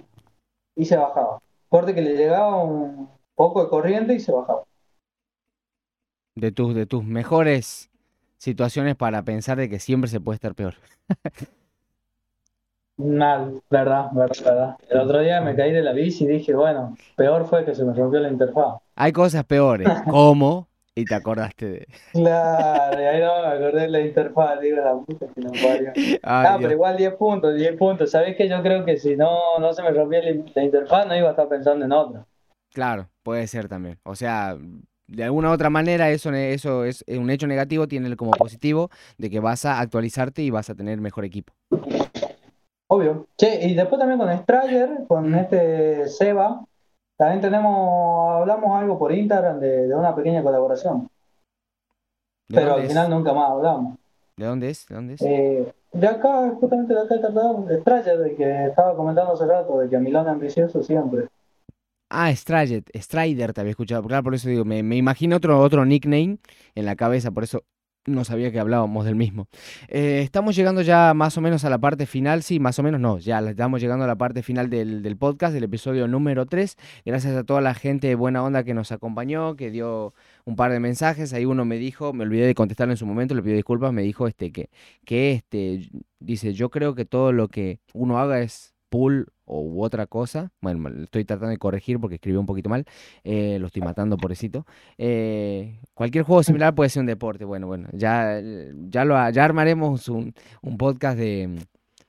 y 0.75 0.85
se 0.85 0.97
bajaba. 0.97 1.39
Corte 1.69 1.95
que 1.95 2.01
le 2.01 2.15
llegaba 2.15 2.61
un 2.63 3.09
poco 3.33 3.63
de 3.63 3.69
corriente 3.69 4.13
y 4.13 4.19
se 4.19 4.31
bajaba. 4.31 4.63
De 6.35 6.51
tus, 6.51 6.75
de 6.75 6.85
tus 6.85 7.03
mejores 7.05 7.89
situaciones 8.37 8.95
para 8.95 9.23
pensar 9.23 9.57
de 9.57 9.69
que 9.69 9.79
siempre 9.79 10.09
se 10.09 10.19
puede 10.19 10.35
estar 10.35 10.53
peor. 10.53 10.75
Mal, 12.97 13.61
verdad, 13.69 14.09
verdad, 14.13 14.45
verdad. 14.45 14.77
El 14.89 14.99
otro 14.99 15.19
día 15.19 15.41
me 15.41 15.55
caí 15.55 15.71
de 15.71 15.81
la 15.81 15.91
bici 15.91 16.23
y 16.23 16.27
dije, 16.27 16.53
bueno, 16.53 16.95
peor 17.17 17.45
fue 17.45 17.65
que 17.65 17.75
se 17.75 17.83
me 17.83 17.93
rompió 17.93 18.21
la 18.21 18.29
interfaz. 18.29 18.79
Hay 18.95 19.11
cosas 19.11 19.43
peores, 19.43 19.87
¿cómo? 20.09 20.69
Y 20.95 21.03
te 21.03 21.13
acordaste 21.13 21.65
de. 21.65 21.87
Claro, 22.13 22.97
ahí 22.97 23.19
no 23.19 23.41
me 23.41 23.47
acordé 23.47 23.81
de 23.81 23.87
la 23.89 23.99
interfaz, 23.99 24.61
digo, 24.61 24.77
la 24.77 24.93
puta 24.93 25.25
que 25.27 25.41
no 25.41 25.51
parió. 25.51 25.91
ah, 26.23 26.57
pero 26.57 26.71
igual 26.71 26.95
10 26.95 27.15
puntos, 27.15 27.53
10 27.55 27.75
puntos. 27.75 28.11
¿Sabés 28.11 28.37
que 28.37 28.47
yo 28.47 28.61
creo 28.61 28.85
que 28.85 28.95
si 28.95 29.17
no, 29.17 29.59
no 29.59 29.73
se 29.73 29.83
me 29.83 29.91
rompía 29.91 30.21
la 30.21 30.63
interfaz, 30.63 31.05
no 31.05 31.17
iba 31.17 31.27
a 31.27 31.31
estar 31.31 31.49
pensando 31.49 31.83
en 31.83 31.91
otra? 31.91 32.25
Claro, 32.73 33.09
puede 33.23 33.45
ser 33.47 33.67
también. 33.67 33.99
O 34.03 34.15
sea, 34.15 34.57
de 35.07 35.23
alguna 35.23 35.49
u 35.49 35.53
otra 35.53 35.69
manera 35.69 36.09
eso, 36.11 36.33
eso 36.33 36.85
es 36.85 37.03
un 37.07 37.29
hecho 37.29 37.47
negativo, 37.47 37.87
tiene 37.87 38.15
como 38.15 38.31
positivo 38.31 38.89
de 39.17 39.29
que 39.29 39.41
vas 39.41 39.65
a 39.65 39.81
actualizarte 39.81 40.41
y 40.43 40.49
vas 40.49 40.69
a 40.69 40.75
tener 40.75 41.01
mejor 41.01 41.25
equipo. 41.25 41.53
Obvio. 42.87 43.27
Che, 43.37 43.67
y 43.67 43.73
después 43.73 43.99
también 43.99 44.19
con 44.19 44.31
Strayer, 44.39 45.05
con 45.07 45.33
este 45.35 46.07
Seba, 46.07 46.63
también 47.17 47.41
tenemos, 47.41 48.41
hablamos 48.41 48.77
algo 48.77 48.99
por 48.99 49.11
Instagram 49.11 49.59
de, 49.59 49.93
una 49.95 50.15
pequeña 50.15 50.43
colaboración. 50.43 51.09
Pero 52.47 52.75
al 52.75 52.87
final 52.87 53.09
nunca 53.09 53.33
más 53.33 53.51
hablamos. 53.51 53.97
¿De 54.37 54.45
dónde 54.45 54.69
es? 54.69 54.85
¿De 54.87 54.95
dónde 54.95 55.13
es? 55.15 55.21
Eh, 55.21 55.73
de 55.93 56.07
acá, 56.07 56.51
justamente 56.59 56.93
de 56.93 57.01
acá, 57.01 57.15
de 57.15 57.79
Strayer, 57.81 58.17
de 58.19 58.35
que 58.35 58.65
estaba 58.65 58.95
comentando 58.95 59.33
hace 59.33 59.45
rato, 59.45 59.79
de 59.79 59.89
que 59.89 59.97
Milán 59.97 60.25
es 60.27 60.33
ambicioso 60.33 60.83
siempre. 60.83 61.27
Ah, 62.09 62.31
Strayer, 62.31 62.83
Strider 62.93 63.53
te 63.53 63.61
había 63.61 63.71
escuchado. 63.71 64.03
Claro, 64.03 64.23
por 64.23 64.35
eso 64.35 64.47
digo, 64.47 64.63
me, 64.63 64.83
me 64.83 64.95
imagino 64.95 65.37
otro, 65.37 65.59
otro 65.59 65.85
nickname 65.85 66.37
en 66.75 66.85
la 66.85 66.95
cabeza, 66.95 67.31
por 67.31 67.43
eso 67.43 67.63
no 68.05 68.23
sabía 68.23 68.51
que 68.51 68.59
hablábamos 68.59 69.05
del 69.05 69.15
mismo. 69.15 69.47
Eh, 69.87 70.21
estamos 70.23 70.55
llegando 70.55 70.81
ya 70.81 71.13
más 71.13 71.37
o 71.37 71.41
menos 71.41 71.65
a 71.65 71.69
la 71.69 71.77
parte 71.77 72.05
final, 72.05 72.43
sí, 72.43 72.59
más 72.59 72.77
o 72.79 72.83
menos 72.83 72.99
no, 73.01 73.17
ya 73.17 73.39
estamos 73.39 73.81
llegando 73.81 74.05
a 74.05 74.07
la 74.07 74.15
parte 74.15 74.43
final 74.43 74.69
del, 74.69 75.17
podcast, 75.17 75.53
del 75.53 75.63
episodio 75.63 76.07
número 76.07 76.45
3. 76.45 76.75
Gracias 77.05 77.35
a 77.35 77.43
toda 77.43 77.61
la 77.61 77.73
gente 77.73 78.07
de 78.07 78.15
buena 78.15 78.43
onda 78.43 78.63
que 78.63 78.73
nos 78.73 78.91
acompañó, 78.91 79.55
que 79.55 79.71
dio 79.71 80.13
un 80.45 80.55
par 80.55 80.71
de 80.71 80.79
mensajes. 80.79 81.33
Ahí 81.33 81.45
uno 81.45 81.65
me 81.65 81.77
dijo, 81.77 82.13
me 82.13 82.23
olvidé 82.23 82.45
de 82.45 82.55
contestar 82.55 82.89
en 82.89 82.97
su 82.97 83.05
momento, 83.05 83.33
le 83.35 83.41
pido 83.41 83.55
disculpas, 83.55 83.91
me 83.91 84.03
dijo 84.03 84.27
este 84.27 84.51
que, 84.51 84.69
que 85.05 85.31
este, 85.33 85.89
dice, 86.19 86.53
yo 86.53 86.69
creo 86.69 86.95
que 86.95 87.05
todo 87.05 87.31
lo 87.31 87.47
que 87.47 87.79
uno 87.93 88.19
haga 88.19 88.41
es 88.41 88.75
pool 88.89 89.33
o 89.45 89.83
otra 89.83 90.07
cosa, 90.07 90.51
bueno, 90.61 90.89
estoy 91.03 91.25
tratando 91.25 91.51
de 91.51 91.57
corregir 91.57 91.99
porque 91.99 92.15
escribí 92.15 92.37
un 92.37 92.45
poquito 92.45 92.69
mal, 92.69 92.85
eh, 93.23 93.57
lo 93.59 93.67
estoy 93.67 93.81
matando, 93.81 94.17
pobrecito. 94.17 94.65
Eh, 94.97 95.79
cualquier 95.93 96.23
juego 96.23 96.43
similar 96.43 96.75
puede 96.75 96.89
ser 96.89 97.01
un 97.01 97.07
deporte, 97.07 97.45
bueno, 97.45 97.67
bueno, 97.67 97.87
ya, 97.93 98.41
ya, 98.89 99.05
lo, 99.05 99.29
ya 99.29 99.43
armaremos 99.43 100.09
un, 100.09 100.33
un 100.61 100.77
podcast 100.77 101.17
de, 101.17 101.59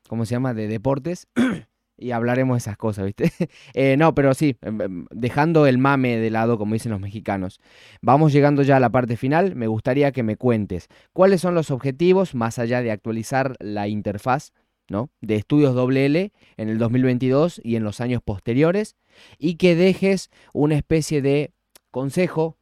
¿cómo 0.09 0.25
se 0.25 0.33
llama?, 0.33 0.55
de 0.55 0.69
deportes. 0.69 1.29
y 1.99 2.11
hablaremos 2.11 2.57
de 2.57 2.59
esas 2.59 2.77
cosas, 2.77 3.07
¿viste? 3.07 3.33
Eh, 3.75 3.97
no, 3.97 4.15
pero 4.15 4.35
sí, 4.35 4.57
em, 4.63 4.81
em, 4.81 5.07
dejando 5.11 5.67
el 5.67 5.79
mame 5.79 6.17
de 6.17 6.31
lado, 6.31 6.59
como 6.59 6.75
dicen 6.75 6.93
los 6.93 7.01
mexicanos. 7.01 7.61
Vamos 8.01 8.33
llegando 8.33 8.63
ya 8.63 8.77
a 8.77 8.81
la 8.81 8.91
parte 8.91 9.17
final. 9.17 9.55
Me 9.55 9.67
gustaría 9.67 10.13
que 10.13 10.23
me 10.23 10.37
cuentes 10.37 10.89
cuáles 11.13 11.41
son 11.41 11.55
los 11.55 11.71
objetivos, 11.71 12.35
más 12.35 12.59
allá 12.59 12.83
de 12.83 12.91
actualizar 12.91 13.55
la 13.61 13.89
interfaz, 13.89 14.53
De 14.89 15.35
estudios 15.35 15.75
WL 15.75 16.33
en 16.57 16.69
el 16.69 16.79
2022 16.79 17.61
y 17.65 17.77
en 17.77 17.85
los 17.85 18.01
años 18.01 18.23
posteriores, 18.23 18.97
y 19.39 19.57
que 19.57 19.75
dejes 19.75 20.31
una 20.53 20.77
especie 20.77 21.23
de 21.23 21.53
consejo 21.91 22.57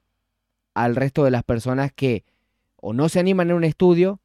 al 0.74 0.96
resto 0.96 1.24
de 1.24 1.30
las 1.30 1.44
personas 1.44 1.92
que 1.92 2.24
o 2.76 2.92
no 2.92 3.08
se 3.08 3.20
animan 3.20 3.50
en 3.50 3.56
un 3.56 3.64
estudio, 3.64 4.20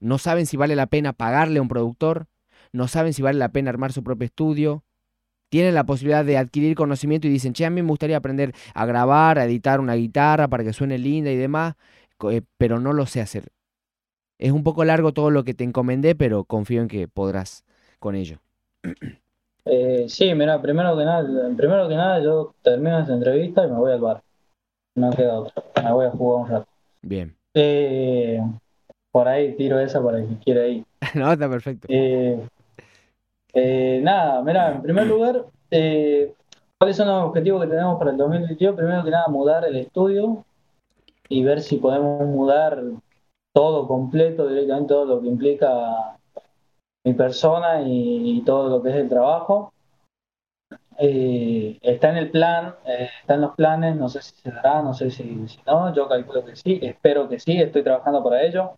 no 0.00 0.18
saben 0.18 0.46
si 0.46 0.56
vale 0.56 0.76
la 0.76 0.86
pena 0.86 1.12
pagarle 1.12 1.58
a 1.58 1.62
un 1.62 1.68
productor, 1.68 2.26
no 2.72 2.88
saben 2.88 3.12
si 3.12 3.22
vale 3.22 3.38
la 3.38 3.50
pena 3.50 3.70
armar 3.70 3.92
su 3.92 4.02
propio 4.02 4.26
estudio, 4.26 4.84
tienen 5.48 5.74
la 5.74 5.84
posibilidad 5.84 6.24
de 6.24 6.36
adquirir 6.36 6.74
conocimiento 6.74 7.26
y 7.26 7.30
dicen, 7.30 7.52
che, 7.52 7.64
a 7.64 7.70
mí 7.70 7.82
me 7.82 7.88
gustaría 7.88 8.16
aprender 8.16 8.54
a 8.74 8.84
grabar, 8.84 9.38
a 9.38 9.44
editar 9.44 9.80
una 9.80 9.94
guitarra 9.94 10.48
para 10.48 10.64
que 10.64 10.72
suene 10.72 10.98
linda 10.98 11.30
y 11.30 11.36
demás, 11.36 11.74
eh, 12.30 12.42
pero 12.58 12.80
no 12.80 12.92
lo 12.92 13.06
sé 13.06 13.20
hacer. 13.20 13.50
Es 14.38 14.52
un 14.52 14.62
poco 14.62 14.84
largo 14.84 15.12
todo 15.12 15.30
lo 15.30 15.44
que 15.44 15.54
te 15.54 15.64
encomendé, 15.64 16.14
pero 16.14 16.44
confío 16.44 16.82
en 16.82 16.88
que 16.88 17.08
podrás 17.08 17.64
con 17.98 18.14
ello. 18.14 18.38
Eh, 19.64 20.06
sí, 20.08 20.32
mira, 20.34 20.60
primero 20.60 20.96
que 20.96 21.04
nada, 21.04 21.26
primero 21.56 21.88
que 21.88 21.96
nada 21.96 22.22
yo 22.22 22.54
termino 22.62 23.00
esta 23.00 23.14
entrevista 23.14 23.64
y 23.64 23.70
me 23.70 23.76
voy 23.76 23.92
al 23.92 24.00
bar. 24.00 24.22
No 24.94 25.10
queda 25.10 25.40
otra. 25.40 25.62
Me 25.82 25.92
voy 25.92 26.06
a 26.06 26.10
jugar 26.10 26.42
un 26.42 26.48
rato. 26.48 26.68
Bien. 27.02 27.34
Eh, 27.54 28.40
por 29.10 29.28
ahí 29.28 29.56
tiro 29.56 29.80
esa 29.80 30.02
para 30.02 30.18
el 30.18 30.28
que 30.28 30.36
quiera 30.36 30.66
ir. 30.66 30.84
no, 31.14 31.32
está 31.32 31.48
perfecto. 31.48 31.88
Eh, 33.58 34.00
nada, 34.02 34.42
mira, 34.42 34.72
en 34.72 34.82
primer 34.82 35.06
lugar, 35.06 35.46
eh, 35.70 36.34
¿cuáles 36.78 36.96
son 36.96 37.08
los 37.08 37.24
objetivos 37.24 37.62
que 37.62 37.70
tenemos 37.70 37.98
para 37.98 38.10
el 38.10 38.18
2022? 38.18 38.76
Primero 38.76 39.02
que 39.02 39.10
nada, 39.10 39.28
mudar 39.28 39.64
el 39.64 39.76
estudio 39.76 40.44
y 41.30 41.42
ver 41.42 41.62
si 41.62 41.76
podemos 41.76 42.26
mudar 42.26 42.82
todo 43.56 43.88
completo, 43.88 44.46
directamente 44.48 44.88
todo 44.88 45.06
lo 45.06 45.22
que 45.22 45.28
implica 45.28 46.18
mi 47.06 47.14
persona 47.14 47.80
y, 47.86 48.42
todo 48.44 48.68
lo 48.68 48.82
que 48.82 48.90
es 48.90 48.96
el 48.96 49.08
trabajo. 49.08 49.72
Eh, 50.98 51.78
está 51.80 52.10
en 52.10 52.18
el 52.18 52.30
plan, 52.30 52.74
está 52.84 53.34
en 53.36 53.40
los 53.40 53.54
planes, 53.54 53.96
no 53.96 54.10
sé 54.10 54.20
si 54.20 54.34
se 54.42 54.50
dará, 54.50 54.82
no 54.82 54.92
sé 54.92 55.10
si, 55.10 55.24
no, 55.66 55.94
yo 55.94 56.06
calculo 56.06 56.44
que 56.44 56.54
sí, 56.54 56.80
espero 56.82 57.30
que 57.30 57.40
sí, 57.40 57.58
estoy 57.58 57.82
trabajando 57.82 58.22
para 58.22 58.42
ello. 58.42 58.72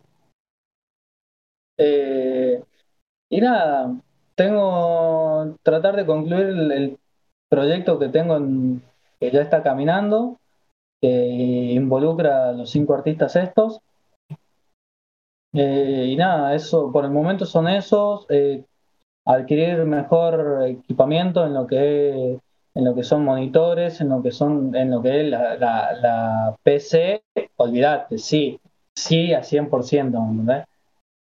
y 3.31 3.41
nada, 3.41 3.97
tengo 4.37 5.57
tratar 5.65 5.97
de 5.97 6.07
concluir 6.07 6.47
el, 6.47 6.99
proyecto 7.49 7.99
que 7.99 8.09
tengo 8.11 8.39
que 9.19 9.31
ya 9.33 9.43
está 9.43 9.63
caminando, 9.65 10.39
que 11.01 11.73
involucra 11.73 12.51
a 12.51 12.53
los 12.53 12.71
cinco 12.71 12.95
artistas 12.95 13.35
estos. 13.35 13.81
Eh, 15.53 16.07
y 16.09 16.17
nada, 16.17 16.55
eso 16.55 16.93
por 16.93 17.05
el 17.05 17.11
momento 17.11 17.47
son 17.47 17.69
esos. 17.69 18.27
Eh, 18.29 18.65
adquirir 19.25 19.85
mejor 19.85 20.65
equipamiento 20.67 21.45
en 21.47 21.55
lo 21.55 21.67
que 21.67 22.41
en 22.79 22.85
lo 22.85 22.95
que 22.95 23.03
son 23.03 23.25
monitores, 23.25 24.01
en 24.01 24.09
lo 24.11 24.23
que 24.23 24.31
son, 24.31 24.75
en 24.77 24.91
lo 24.91 25.03
que 25.03 25.23
es 25.23 25.29
la, 25.29 25.57
la, 25.57 26.57
PC, 26.63 27.25
olvídate, 27.57 28.19
sí, 28.19 28.61
sí 28.95 29.35
a 29.35 29.43
100%, 29.43 30.47
¿verdad? 30.47 30.65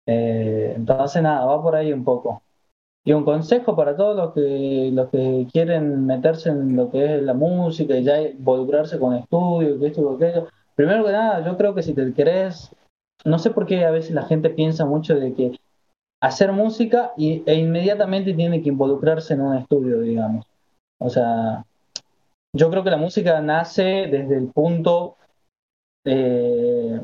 Eh, 0.06 0.74
entonces 0.76 1.22
nada, 1.22 1.46
va 1.46 1.62
por 1.62 1.76
ahí 1.76 1.94
un 1.94 2.04
poco. 2.04 2.44
Y 3.06 3.14
un 3.14 3.24
consejo 3.24 3.76
para 3.76 3.96
todos 3.96 4.18
los 4.18 4.34
que, 4.34 4.90
los 4.92 5.10
que 5.10 5.48
quieren 5.52 6.06
meterse 6.06 6.50
en 6.50 6.76
lo 6.76 6.92
que 6.92 7.18
es 7.18 7.24
la 7.24 7.34
música 7.34 7.96
y 7.96 8.04
ya 8.04 8.22
involucrarse 8.22 9.00
con 9.00 9.16
estudios, 9.16 9.80
que 9.80 9.88
esto 9.88 10.02
y 10.12 10.16
aquello. 10.16 10.48
Primero 10.76 11.06
que 11.06 11.12
nada, 11.14 11.46
yo 11.46 11.56
creo 11.56 11.74
que 11.74 11.84
si 11.84 11.94
te 11.94 12.14
querés, 12.14 12.72
no 13.24 13.40
sé 13.40 13.52
por 13.52 13.66
qué 13.66 13.86
a 13.86 13.92
veces 13.92 14.12
la 14.12 14.26
gente 14.26 14.50
piensa 14.50 14.86
mucho 14.86 15.16
de 15.16 15.34
que 15.34 15.60
hacer 16.22 16.52
música 16.52 17.14
y, 17.18 17.44
e 17.46 17.56
inmediatamente 17.56 18.34
tiene 18.34 18.62
que 18.62 18.70
involucrarse 18.70 19.34
en 19.34 19.42
un 19.42 19.58
estudio, 19.58 20.02
digamos. 20.02 20.46
O 21.00 21.10
sea, 21.10 21.66
yo 22.54 22.70
creo 22.70 22.84
que 22.84 22.90
la 22.90 22.98
música 22.98 23.40
nace 23.42 24.08
desde 24.08 24.38
el 24.38 24.48
punto... 24.48 25.18
Eh, 26.06 27.02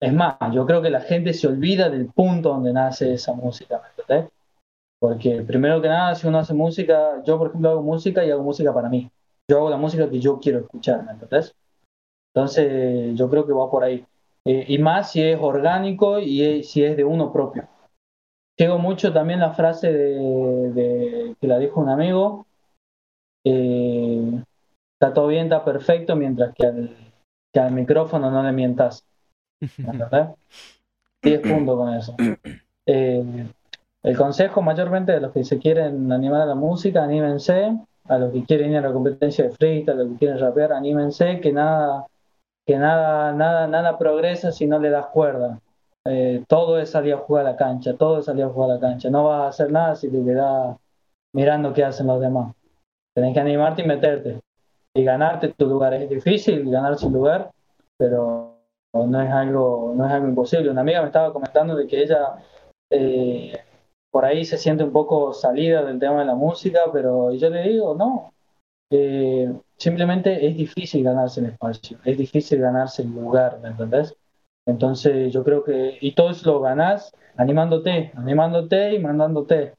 es 0.00 0.12
más, 0.12 0.36
yo 0.52 0.66
creo 0.66 0.82
que 0.82 0.90
la 0.90 1.00
gente 1.00 1.32
se 1.32 1.46
olvida 1.46 1.88
del 1.88 2.06
punto 2.06 2.50
donde 2.50 2.72
nace 2.72 3.14
esa 3.14 3.32
música, 3.32 3.80
¿me 4.08 4.28
porque 5.04 5.42
primero 5.42 5.82
que 5.82 5.88
nada, 5.88 6.14
si 6.14 6.26
uno 6.26 6.38
hace 6.38 6.54
música, 6.54 7.22
yo 7.24 7.36
por 7.36 7.48
ejemplo 7.48 7.68
hago 7.68 7.82
música 7.82 8.24
y 8.24 8.30
hago 8.30 8.42
música 8.42 8.72
para 8.72 8.88
mí. 8.88 9.10
Yo 9.50 9.58
hago 9.58 9.68
la 9.68 9.76
música 9.76 10.08
que 10.08 10.18
yo 10.18 10.40
quiero 10.40 10.60
escuchar, 10.60 11.04
¿me? 11.04 11.54
Entonces 12.34 13.14
yo 13.14 13.28
creo 13.28 13.46
que 13.46 13.52
va 13.52 13.70
por 13.70 13.84
ahí. 13.84 14.06
Eh, 14.46 14.64
y 14.68 14.78
más 14.78 15.12
si 15.12 15.22
es 15.22 15.38
orgánico 15.40 16.18
y 16.18 16.62
si 16.64 16.84
es 16.84 16.96
de 16.96 17.04
uno 17.04 17.32
propio. 17.32 17.66
Llego 18.56 18.78
mucho 18.78 19.12
también 19.12 19.40
la 19.40 19.52
frase 19.52 19.92
de, 19.92 21.34
que 21.40 21.46
la 21.46 21.58
dijo 21.58 21.80
un 21.80 21.88
amigo, 21.88 22.46
eh, 23.44 24.42
está 24.94 25.12
todo 25.12 25.28
bien, 25.28 25.44
está 25.44 25.64
perfecto, 25.64 26.14
mientras 26.14 26.54
que 26.54 26.66
al, 26.66 26.96
que 27.52 27.60
al 27.60 27.72
micrófono 27.72 28.30
no 28.30 28.42
le 28.42 28.52
mientas. 28.52 29.04
¿Me 29.78 29.90
entendés? 29.90 30.28
10 31.22 31.40
puntos 31.40 31.76
con 31.76 31.94
eso. 31.94 32.14
Eh, 32.86 33.46
el 34.02 34.16
consejo 34.16 34.60
mayormente 34.60 35.12
de 35.12 35.20
los 35.20 35.32
que 35.32 35.42
se 35.42 35.58
quieren 35.58 36.12
animar 36.12 36.42
a 36.42 36.46
la 36.46 36.54
música, 36.54 37.02
anímense, 37.02 37.76
a 38.04 38.18
los 38.18 38.32
que 38.32 38.44
quieren 38.44 38.72
ir 38.72 38.76
a 38.76 38.82
la 38.82 38.92
competencia 38.92 39.44
de 39.44 39.50
freestyle, 39.50 39.98
a 39.98 40.02
los 40.02 40.12
que 40.12 40.18
quieren 40.18 40.38
rapear, 40.38 40.74
anímense, 40.74 41.40
que 41.40 41.52
nada, 41.52 42.06
que 42.66 42.76
nada, 42.76 43.32
nada, 43.32 43.66
nada 43.66 43.98
progresa 43.98 44.52
si 44.52 44.66
no 44.66 44.78
le 44.78 44.90
das 44.90 45.06
cuerda. 45.06 45.60
Eh, 46.06 46.44
todo 46.48 46.78
es 46.78 46.90
salir 46.90 47.14
a 47.14 47.18
jugar 47.18 47.46
a 47.46 47.50
la 47.52 47.56
cancha, 47.56 47.94
todo 47.96 48.18
es 48.18 48.26
salir 48.26 48.44
a 48.44 48.48
jugar 48.48 48.70
a 48.70 48.74
la 48.74 48.80
cancha. 48.80 49.10
No 49.10 49.24
vas 49.24 49.42
a 49.42 49.48
hacer 49.48 49.72
nada 49.72 49.94
si 49.96 50.10
te 50.10 50.22
quedas 50.22 50.76
mirando 51.34 51.72
qué 51.72 51.84
hacen 51.84 52.06
los 52.06 52.20
demás. 52.20 52.54
Tenés 53.14 53.34
que 53.34 53.40
animarte 53.40 53.82
y 53.82 53.86
meterte. 53.86 54.40
Y 54.94 55.04
ganarte 55.04 55.48
tu 55.48 55.66
lugar. 55.66 55.94
Es 55.94 56.08
difícil 56.08 56.70
ganar 56.70 56.96
su 56.96 57.10
lugar, 57.10 57.50
pero 57.96 58.58
no 58.92 59.20
es 59.20 59.30
algo, 59.30 59.92
no 59.96 60.06
es 60.06 60.12
algo 60.12 60.28
imposible. 60.28 60.70
Una 60.70 60.82
amiga 60.82 61.00
me 61.00 61.08
estaba 61.08 61.32
comentando 61.32 61.74
de 61.74 61.86
que 61.86 62.02
ella 62.02 62.36
eh, 62.90 63.58
por 64.10 64.24
ahí 64.24 64.44
se 64.44 64.58
siente 64.58 64.84
un 64.84 64.92
poco 64.92 65.32
salida 65.32 65.82
del 65.82 65.98
tema 65.98 66.20
de 66.20 66.26
la 66.26 66.34
música, 66.34 66.80
pero 66.92 67.32
yo 67.32 67.50
le 67.50 67.62
digo, 67.62 67.94
no, 67.96 68.33
eh, 68.96 69.52
simplemente 69.76 70.46
es 70.46 70.56
difícil 70.56 71.02
ganarse 71.02 71.40
el 71.40 71.46
espacio, 71.46 71.98
es 72.04 72.16
difícil 72.16 72.60
ganarse 72.60 73.02
el 73.02 73.10
lugar, 73.10 73.58
¿me 73.60 73.70
entendés? 73.70 74.14
Entonces 74.66 75.32
yo 75.32 75.42
creo 75.42 75.64
que, 75.64 75.98
y 76.00 76.12
todo 76.14 76.30
eso 76.30 76.52
lo 76.52 76.60
ganás 76.60 77.12
animándote, 77.36 78.12
animándote 78.14 78.94
y 78.94 78.98
mandándote, 79.00 79.74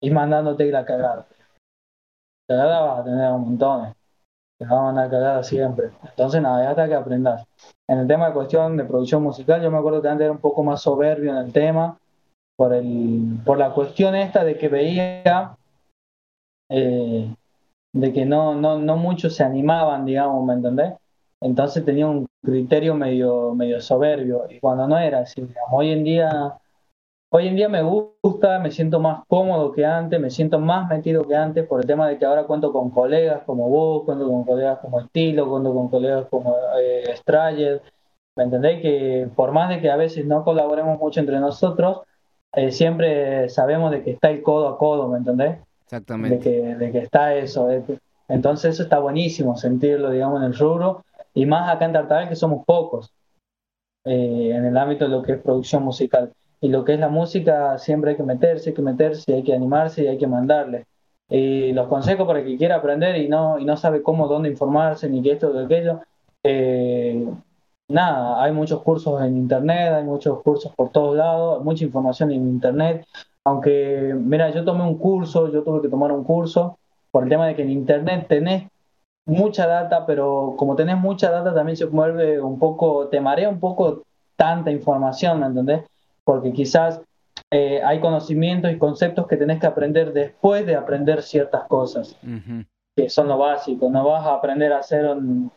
y 0.00 0.10
mandándote 0.10 0.70
la 0.70 0.84
cagada. 0.84 1.26
Cagada 2.48 2.80
vas 2.80 3.00
a 3.00 3.04
tener 3.04 3.32
un 3.32 3.40
montón, 3.40 3.94
te 4.56 4.64
van 4.66 4.78
a 4.78 4.82
mandar 4.82 5.10
cagada 5.10 5.42
siempre. 5.42 5.90
Entonces 6.04 6.40
nada, 6.40 6.62
ya 6.62 6.70
hasta 6.70 6.86
que 6.86 6.94
aprendas. 6.94 7.44
En 7.88 7.98
el 7.98 8.06
tema 8.06 8.28
de 8.28 8.34
cuestión 8.34 8.76
de 8.76 8.84
producción 8.84 9.24
musical, 9.24 9.60
yo 9.60 9.70
me 9.70 9.78
acuerdo 9.78 10.00
que 10.00 10.08
antes 10.08 10.26
era 10.26 10.32
un 10.32 10.38
poco 10.38 10.62
más 10.62 10.82
soberbio 10.82 11.32
en 11.32 11.38
el 11.38 11.52
tema, 11.52 11.98
por, 12.56 12.72
el, 12.72 13.40
por 13.44 13.58
la 13.58 13.72
cuestión 13.72 14.14
esta 14.14 14.44
de 14.44 14.56
que 14.56 14.68
veía 14.68 15.56
eh, 16.68 17.34
de 17.92 18.12
que 18.12 18.24
no, 18.24 18.54
no, 18.54 18.78
no 18.78 18.96
muchos 18.96 19.34
se 19.34 19.44
animaban, 19.44 20.04
digamos, 20.04 20.44
¿me 20.46 20.54
entendés? 20.54 20.94
Entonces 21.40 21.84
tenía 21.84 22.06
un 22.06 22.26
criterio 22.42 22.94
medio, 22.94 23.54
medio 23.54 23.80
soberbio, 23.80 24.46
y 24.50 24.60
cuando 24.60 24.86
no 24.86 24.98
era 24.98 25.20
así, 25.20 25.46
hoy 25.70 25.90
en 25.90 26.04
día, 26.04 26.58
hoy 27.30 27.48
en 27.48 27.56
día 27.56 27.68
me 27.68 27.82
gusta, 27.82 28.58
me 28.58 28.70
siento 28.70 29.00
más 29.00 29.24
cómodo 29.26 29.72
que 29.72 29.84
antes, 29.86 30.20
me 30.20 30.30
siento 30.30 30.58
más 30.60 30.88
metido 30.88 31.26
que 31.26 31.34
antes 31.34 31.66
por 31.66 31.80
el 31.80 31.86
tema 31.86 32.08
de 32.08 32.18
que 32.18 32.26
ahora 32.26 32.44
cuento 32.44 32.72
con 32.72 32.90
colegas 32.90 33.42
como 33.44 33.68
vos, 33.70 34.04
cuento 34.04 34.28
con 34.28 34.44
colegas 34.44 34.78
como 34.80 35.00
Estilo, 35.00 35.48
cuento 35.48 35.74
con 35.74 35.88
colegas 35.88 36.26
como 36.30 36.54
eh, 36.80 37.04
¿me 38.36 38.44
entendés? 38.44 38.82
Que 38.82 39.28
por 39.34 39.52
más 39.52 39.70
de 39.70 39.80
que 39.80 39.90
a 39.90 39.96
veces 39.96 40.26
no 40.26 40.44
colaboremos 40.44 40.98
mucho 40.98 41.20
entre 41.20 41.40
nosotros, 41.40 42.02
eh, 42.52 42.72
siempre 42.72 43.48
sabemos 43.48 43.90
de 43.92 44.02
que 44.02 44.10
está 44.12 44.30
el 44.30 44.42
codo 44.42 44.68
a 44.68 44.78
codo, 44.78 45.08
¿me 45.08 45.18
entendés? 45.18 45.58
Exactamente. 45.90 46.36
De 46.36 46.40
que, 46.40 46.74
de 46.76 46.92
que 46.92 46.98
está 46.98 47.34
eso. 47.34 47.68
Entonces 48.28 48.74
eso 48.74 48.84
está 48.84 49.00
buenísimo, 49.00 49.56
sentirlo, 49.56 50.10
digamos, 50.10 50.40
en 50.40 50.46
el 50.46 50.56
rubro, 50.56 51.04
y 51.34 51.46
más 51.46 51.68
acá 51.68 51.84
en 51.84 51.92
Tartagal 51.92 52.28
que 52.28 52.36
somos 52.36 52.64
pocos 52.64 53.12
eh, 54.04 54.52
en 54.54 54.64
el 54.66 54.76
ámbito 54.76 55.06
de 55.06 55.10
lo 55.10 55.22
que 55.22 55.32
es 55.32 55.38
producción 55.40 55.82
musical. 55.82 56.32
Y 56.60 56.68
lo 56.68 56.84
que 56.84 56.94
es 56.94 57.00
la 57.00 57.08
música, 57.08 57.76
siempre 57.78 58.12
hay 58.12 58.16
que 58.16 58.22
meterse, 58.22 58.70
hay 58.70 58.74
que 58.76 58.82
meterse, 58.82 59.34
hay 59.34 59.42
que 59.42 59.52
animarse 59.52 60.04
y 60.04 60.06
hay 60.06 60.16
que 60.16 60.28
mandarle. 60.28 60.86
Y 61.28 61.72
los 61.72 61.88
consejos 61.88 62.24
para 62.24 62.38
el 62.38 62.46
que 62.46 62.56
quiera 62.56 62.76
aprender 62.76 63.16
y 63.16 63.28
no, 63.28 63.58
y 63.58 63.64
no 63.64 63.76
sabe 63.76 64.00
cómo, 64.00 64.28
dónde 64.28 64.48
informarse, 64.48 65.08
ni 65.08 65.22
que 65.22 65.32
esto 65.32 65.50
o 65.50 65.58
aquello, 65.58 66.02
eh, 66.44 67.26
nada, 67.88 68.40
hay 68.44 68.52
muchos 68.52 68.80
cursos 68.82 69.20
en 69.22 69.36
internet, 69.36 69.92
hay 69.94 70.04
muchos 70.04 70.40
cursos 70.42 70.72
por 70.76 70.90
todos 70.90 71.16
lados, 71.16 71.64
mucha 71.64 71.84
información 71.84 72.30
en 72.30 72.48
internet. 72.48 73.06
Aunque, 73.44 74.14
mira, 74.16 74.50
yo 74.50 74.64
tomé 74.64 74.84
un 74.84 74.98
curso, 74.98 75.50
yo 75.50 75.62
tuve 75.62 75.82
que 75.82 75.88
tomar 75.88 76.12
un 76.12 76.24
curso 76.24 76.78
por 77.10 77.24
el 77.24 77.28
tema 77.28 77.46
de 77.46 77.54
que 77.54 77.62
en 77.62 77.70
Internet 77.70 78.26
tenés 78.28 78.68
mucha 79.26 79.66
data, 79.66 80.06
pero 80.06 80.54
como 80.56 80.76
tenés 80.76 80.98
mucha 80.98 81.30
data 81.30 81.54
también 81.54 81.76
se 81.76 81.86
mueve 81.86 82.40
un 82.40 82.58
poco, 82.58 83.08
te 83.08 83.20
marea 83.20 83.48
un 83.48 83.60
poco 83.60 84.02
tanta 84.36 84.70
información, 84.70 85.40
¿me 85.40 85.46
entendés? 85.46 85.84
Porque 86.24 86.52
quizás 86.52 87.00
eh, 87.50 87.80
hay 87.84 88.00
conocimientos 88.00 88.70
y 88.70 88.78
conceptos 88.78 89.26
que 89.26 89.36
tenés 89.36 89.60
que 89.60 89.66
aprender 89.66 90.12
después 90.12 90.66
de 90.66 90.76
aprender 90.76 91.22
ciertas 91.22 91.64
cosas, 91.64 92.16
que 92.96 93.08
son 93.08 93.28
lo 93.28 93.38
básico. 93.38 93.88
No 93.90 94.04
vas 94.04 94.26
a 94.26 94.34
aprender 94.34 94.72
a 94.72 94.78
hacer 94.78 95.06
un, 95.06 95.50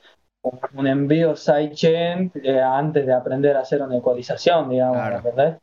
un 0.74 0.88
envío 0.88 1.36
sidechain 1.36 2.32
eh, 2.36 2.60
antes 2.60 3.06
de 3.06 3.14
aprender 3.14 3.56
a 3.56 3.62
hacer 3.62 3.82
una 3.82 3.98
ecualización, 3.98 4.70
digamos, 4.70 5.24
¿verdad? 5.24 5.60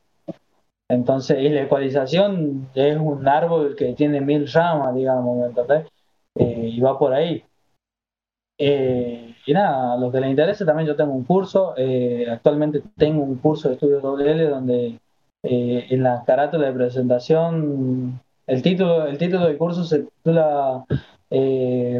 Entonces, 0.90 1.38
y 1.38 1.48
la 1.50 1.62
ecualización 1.62 2.68
es 2.74 2.96
un 2.96 3.26
árbol 3.28 3.76
que 3.76 3.94
tiene 3.94 4.20
mil 4.20 4.50
ramas, 4.50 4.92
digamos, 4.92 5.46
¿entendés? 5.46 5.86
Eh, 6.34 6.70
y 6.72 6.80
va 6.80 6.98
por 6.98 7.14
ahí. 7.14 7.44
Eh, 8.58 9.36
y 9.46 9.52
nada, 9.52 9.94
a 9.94 9.96
los 9.96 10.12
que 10.12 10.20
les 10.20 10.30
interese, 10.30 10.64
también 10.64 10.88
yo 10.88 10.96
tengo 10.96 11.12
un 11.12 11.22
curso. 11.22 11.74
Eh, 11.76 12.26
actualmente 12.28 12.82
tengo 12.96 13.22
un 13.22 13.36
curso 13.36 13.68
de 13.68 13.74
estudio 13.74 14.00
WL 14.00 14.50
donde 14.50 14.98
en 15.42 16.02
la 16.02 16.24
carátula 16.26 16.66
de 16.66 16.72
presentación, 16.72 18.20
el 18.48 18.62
título, 18.62 19.06
el 19.06 19.16
título 19.16 19.46
del 19.46 19.58
curso 19.58 19.84
se 19.84 20.00
titula 20.00 20.84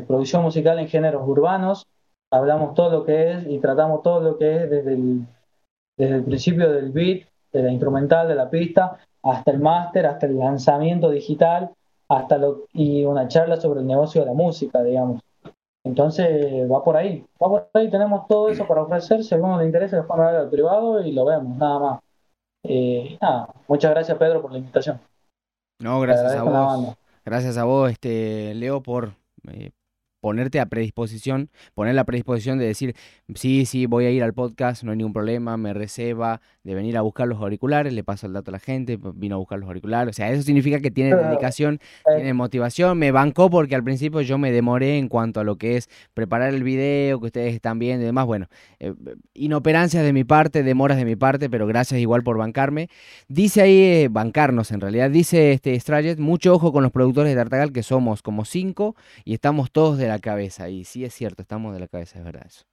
Producción 0.09 0.43
musical 0.43 0.81
en 0.81 0.89
géneros 0.89 1.23
urbanos. 1.27 1.87
Hablamos 2.33 2.75
todo 2.75 2.91
lo 2.91 3.05
que 3.05 3.33
es 3.33 3.47
y 3.47 3.61
tratamos 3.61 4.03
todo 4.03 4.21
lo 4.21 4.37
que 4.37 4.57
es 4.57 4.71
desde 4.71 4.95
el, 4.95 5.27
desde 5.97 6.17
el 6.17 6.25
principio 6.25 6.73
del 6.73 6.91
beat 6.91 7.30
de 7.53 7.63
la 7.63 7.71
instrumental, 7.71 8.29
de 8.29 8.35
la 8.35 8.49
pista, 8.49 8.99
hasta 9.23 9.51
el 9.51 9.61
máster, 9.61 10.07
hasta 10.07 10.27
el 10.27 10.39
lanzamiento 10.39 11.11
digital, 11.11 11.71
hasta 12.09 12.39
lo, 12.39 12.67
y 12.73 13.05
una 13.05 13.29
charla 13.29 13.57
sobre 13.57 13.81
el 13.81 13.87
negocio 13.87 14.23
de 14.23 14.27
la 14.29 14.35
música, 14.35 14.83
digamos. 14.83 15.23
Entonces 15.85 16.71
va 16.71 16.85
por 16.85 16.97
ahí, 16.97 17.25
va 17.43 17.49
por 17.49 17.71
ahí, 17.75 17.89
tenemos 17.89 18.27
todo 18.27 18.51
eso 18.51 18.67
para 18.67 18.83
ofrecer, 18.83 19.25
si 19.25 19.35
a 19.35 19.37
alguno 19.37 19.59
le 19.59 19.67
interesa, 19.67 20.07
ponemos 20.07 20.35
al 20.35 20.51
privado 20.51 21.03
y 21.03 21.13
lo 21.13 21.25
vemos, 21.25 21.57
nada 21.57 21.79
más. 21.79 22.01
Eh, 22.63 23.17
nada, 23.21 23.49
muchas 23.67 23.91
gracias 23.93 24.19
Pedro 24.19 24.43
por 24.43 24.53
la 24.53 24.59
invitación. 24.59 25.01
No, 25.81 26.01
gracias 26.01 26.35
a 26.35 26.43
vos. 26.43 26.95
Gracias 27.25 27.57
a 27.57 27.65
vos, 27.65 27.91
este, 27.91 28.55
Leo, 28.55 28.83
por, 28.83 29.15
eh, 29.51 29.71
ponerte 30.21 30.61
a 30.61 30.67
predisposición, 30.67 31.51
poner 31.75 31.95
la 31.95 32.05
predisposición 32.05 32.59
de 32.59 32.67
decir, 32.67 32.95
sí, 33.35 33.67
sí, 33.67 33.87
voy 33.87 34.05
a 34.05 34.11
ir 34.11 34.23
al 34.23 34.35
podcast, 34.35 34.83
no 34.83 34.93
hay 34.93 34.99
ningún 34.99 35.13
problema, 35.13 35.57
me 35.57 35.73
reserva 35.73 36.41
de 36.63 36.75
venir 36.75 36.97
a 36.97 37.01
buscar 37.01 37.27
los 37.27 37.41
auriculares, 37.41 37.93
le 37.93 38.05
paso 38.05 38.27
el 38.27 38.33
dato 38.33 38.51
a 38.51 38.53
la 38.53 38.59
gente, 38.59 38.99
vino 39.15 39.37
a 39.37 39.39
buscar 39.39 39.59
los 39.59 39.69
auriculares, 39.69 40.15
o 40.15 40.17
sea, 40.17 40.31
eso 40.31 40.43
significa 40.43 40.81
que 40.81 40.91
tiene 40.91 41.15
dedicación, 41.17 41.81
tiene 42.17 42.35
motivación, 42.35 42.99
me 42.99 43.13
bancó 43.13 43.49
porque 43.51 43.75
al 43.75 43.83
principio 43.83 44.21
yo 44.21 44.37
me 44.37 44.53
demoré 44.53 44.99
en 44.99 45.09
cuanto 45.09 45.41
a 45.41 45.45
lo 45.45 45.57
que 45.57 45.77
es 45.77 45.89
preparar 46.15 46.53
el 46.53 46.63
video, 46.63 47.19
que 47.21 47.27
ustedes 47.27 47.55
están 47.55 47.79
viendo 47.79 48.03
y 48.03 48.07
demás, 48.07 48.27
bueno, 48.27 48.49
eh, 48.79 48.95
inoperancias 49.35 50.05
de 50.05 50.13
mi 50.13 50.25
parte, 50.25 50.63
demoras 50.63 50.99
de 50.99 51.05
mi 51.05 51.17
parte, 51.17 51.49
pero 51.49 51.67
gracias 51.67 52.01
igual 52.01 52.23
por 52.23 52.37
bancarme. 52.37 52.89
Dice 53.29 53.63
ahí, 53.63 53.79
eh, 53.81 54.09
bancarnos 54.11 54.71
en 54.71 54.81
realidad, 54.81 55.11
dice 55.11 55.53
este 55.53 55.79
Strajet, 55.79 56.19
mucho 56.19 56.55
ojo 56.55 56.73
con 56.73 56.83
los 56.83 56.93
productores 56.93 57.31
de 57.33 57.37
Tartagal, 57.37 57.73
que 57.73 57.83
somos 57.83 58.23
como 58.23 58.45
cinco 58.45 58.97
y 59.25 59.35
estamos 59.35 59.71
todos 59.71 59.99
de 59.99 60.10
la 60.11 60.19
cabeza. 60.19 60.69
Y 60.69 60.85
sí 60.85 61.05
es 61.05 61.15
cierto, 61.15 61.43
estamos 61.43 61.73
de 61.73 61.81
la 61.81 61.89
cabeza, 61.89 62.19
es 62.19 62.25
verdad 62.25 62.45
eso. 62.47 62.65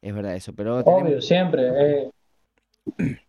Es 0.00 0.14
verdad 0.14 0.34
eso. 0.34 0.52
Pero 0.54 0.78
Obvio, 0.78 1.20
siempre. 1.20 1.62
Eh. 1.76 2.10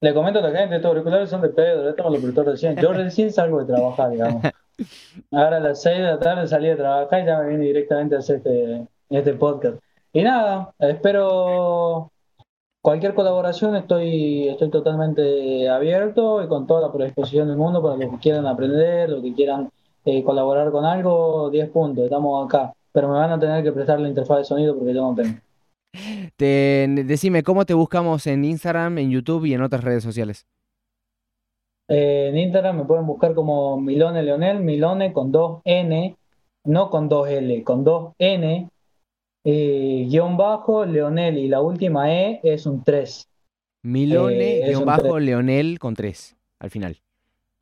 Le 0.00 0.14
comento 0.14 0.40
a 0.40 0.42
la 0.42 0.58
gente, 0.58 0.76
estos 0.76 0.88
auriculares 0.88 1.30
son 1.30 1.42
de 1.42 1.50
Pedro, 1.50 1.88
estamos 1.88 2.12
los 2.12 2.20
productores 2.20 2.52
recién. 2.52 2.76
Yo 2.76 2.92
recién 3.04 3.32
salgo 3.32 3.60
de 3.60 3.72
trabajar, 3.72 4.10
digamos. 4.10 4.42
Ahora 5.30 5.58
a 5.58 5.60
las 5.60 5.80
6 5.82 5.96
de 5.96 6.02
la 6.02 6.18
tarde 6.18 6.48
salí 6.48 6.68
de 6.68 6.76
trabajar 6.76 7.22
y 7.22 7.26
ya 7.26 7.38
me 7.38 7.50
vine 7.50 7.66
directamente 7.66 8.16
a 8.16 8.18
hacer 8.18 8.36
este, 8.36 8.88
este 9.10 9.34
podcast. 9.34 9.78
Y 10.12 10.22
nada, 10.22 10.74
espero 10.78 12.10
cualquier 12.80 13.14
colaboración, 13.14 13.76
estoy, 13.76 14.48
estoy 14.48 14.70
totalmente 14.70 15.68
abierto 15.68 16.42
y 16.42 16.48
con 16.48 16.66
toda 16.66 16.80
la 16.80 16.92
predisposición 16.92 17.46
del 17.46 17.56
mundo 17.56 17.80
para 17.80 17.96
los 17.96 18.10
que 18.10 18.18
quieran 18.18 18.46
aprender, 18.46 19.08
los 19.08 19.22
que 19.22 19.34
quieran 19.34 19.70
eh, 20.04 20.22
colaborar 20.24 20.70
con 20.70 20.84
algo, 20.84 21.50
10 21.50 21.70
puntos, 21.70 22.04
estamos 22.04 22.46
acá. 22.46 22.72
Pero 22.92 23.08
me 23.08 23.14
van 23.14 23.30
a 23.30 23.38
tener 23.38 23.62
que 23.62 23.72
prestar 23.72 24.00
la 24.00 24.08
interfaz 24.08 24.38
de 24.38 24.44
sonido 24.44 24.76
porque 24.76 24.94
yo 24.94 25.02
no 25.02 25.14
tengo. 25.14 25.38
Te, 26.36 26.86
decime, 27.04 27.42
¿cómo 27.42 27.66
te 27.66 27.74
buscamos 27.74 28.26
en 28.26 28.44
Instagram, 28.44 28.98
en 28.98 29.10
YouTube 29.10 29.44
y 29.44 29.54
en 29.54 29.62
otras 29.62 29.84
redes 29.84 30.02
sociales? 30.02 30.46
Eh, 31.88 32.28
en 32.30 32.38
Instagram 32.38 32.78
me 32.78 32.84
pueden 32.84 33.06
buscar 33.06 33.34
como 33.34 33.78
Milone 33.78 34.22
Leonel, 34.22 34.60
Milone 34.60 35.12
con 35.12 35.32
dos 35.32 35.60
N, 35.64 36.16
no 36.64 36.90
con 36.90 37.08
dos 37.08 37.28
L, 37.28 37.62
con 37.64 37.84
dos 37.84 38.14
N, 38.18 38.68
eh, 39.44 40.06
guion 40.08 40.36
bajo, 40.36 40.84
Leonel 40.84 41.36
y 41.38 41.48
la 41.48 41.60
última 41.60 42.12
E 42.14 42.40
es 42.42 42.66
un 42.66 42.82
3. 42.84 43.28
Milone, 43.84 44.62
guion 44.66 44.84
bajo, 44.84 45.18
Leonel 45.18 45.78
con 45.78 45.94
3 45.94 46.36
al 46.60 46.70
final. 46.70 47.02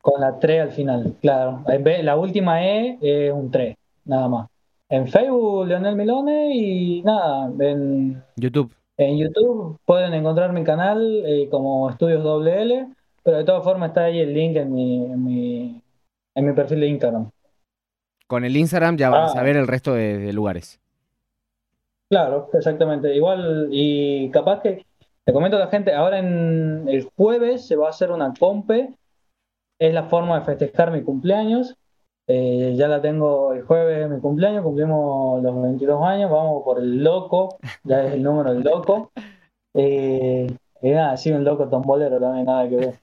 Con 0.01 0.19
la 0.19 0.39
3 0.39 0.61
al 0.61 0.71
final, 0.71 1.15
claro. 1.21 1.63
La 2.01 2.15
última 2.15 2.65
E 2.65 2.97
es 3.01 3.31
un 3.31 3.51
3, 3.51 3.75
nada 4.05 4.27
más. 4.27 4.47
En 4.89 5.07
Facebook, 5.07 5.67
Leonel 5.67 5.95
Milone 5.95 6.55
y 6.55 7.01
nada, 7.03 7.51
en 7.59 8.21
YouTube. 8.35 8.73
En 8.97 9.17
YouTube 9.17 9.79
pueden 9.85 10.13
encontrar 10.13 10.51
mi 10.53 10.63
canal 10.63 11.23
eh, 11.25 11.47
como 11.49 11.89
Estudios 11.89 12.23
WL, 12.23 12.93
pero 13.23 13.37
de 13.37 13.43
todas 13.43 13.63
formas 13.63 13.89
está 13.89 14.05
ahí 14.05 14.19
el 14.19 14.33
link 14.33 14.57
en 14.57 14.73
mi, 14.73 15.05
en 15.05 15.23
mi, 15.23 15.81
en 16.35 16.45
mi 16.45 16.53
perfil 16.53 16.81
de 16.81 16.87
Instagram. 16.87 17.31
Con 18.27 18.45
el 18.45 18.55
Instagram 18.55 18.97
ya 18.97 19.09
van 19.09 19.23
a 19.23 19.25
ah. 19.25 19.29
saber 19.29 19.55
el 19.55 19.67
resto 19.67 19.93
de, 19.93 20.31
lugares. 20.33 20.79
Claro, 22.09 22.49
exactamente. 22.53 23.15
Igual, 23.15 23.69
y 23.71 24.29
capaz 24.31 24.61
que, 24.61 24.85
te 25.23 25.33
comento 25.33 25.57
a 25.57 25.61
la 25.61 25.67
gente, 25.67 25.93
ahora 25.93 26.19
en 26.19 26.87
el 26.87 27.09
jueves 27.15 27.67
se 27.67 27.75
va 27.75 27.87
a 27.87 27.89
hacer 27.91 28.11
una 28.11 28.33
compe 28.37 28.93
es 29.81 29.95
la 29.95 30.03
forma 30.03 30.39
de 30.39 30.45
festejar 30.45 30.91
mi 30.91 31.01
cumpleaños. 31.01 31.75
Eh, 32.27 32.75
ya 32.77 32.87
la 32.87 33.01
tengo 33.01 33.51
el 33.51 33.63
jueves, 33.63 34.07
mi 34.11 34.19
cumpleaños, 34.19 34.63
cumplimos 34.63 35.41
los 35.41 35.59
22 35.59 36.03
años, 36.03 36.29
vamos 36.29 36.63
por 36.63 36.77
el 36.77 37.03
loco, 37.03 37.57
ya 37.83 38.05
es 38.05 38.13
el 38.13 38.21
número 38.21 38.53
del 38.53 38.61
loco. 38.61 39.11
Eh, 39.73 40.45
y 40.83 40.91
nada, 40.91 41.17
sí, 41.17 41.31
un 41.31 41.43
loco 41.43 41.67
tombolero 41.67 42.19
también, 42.19 42.45
nada 42.45 42.69
que 42.69 42.75
ver. 42.75 42.99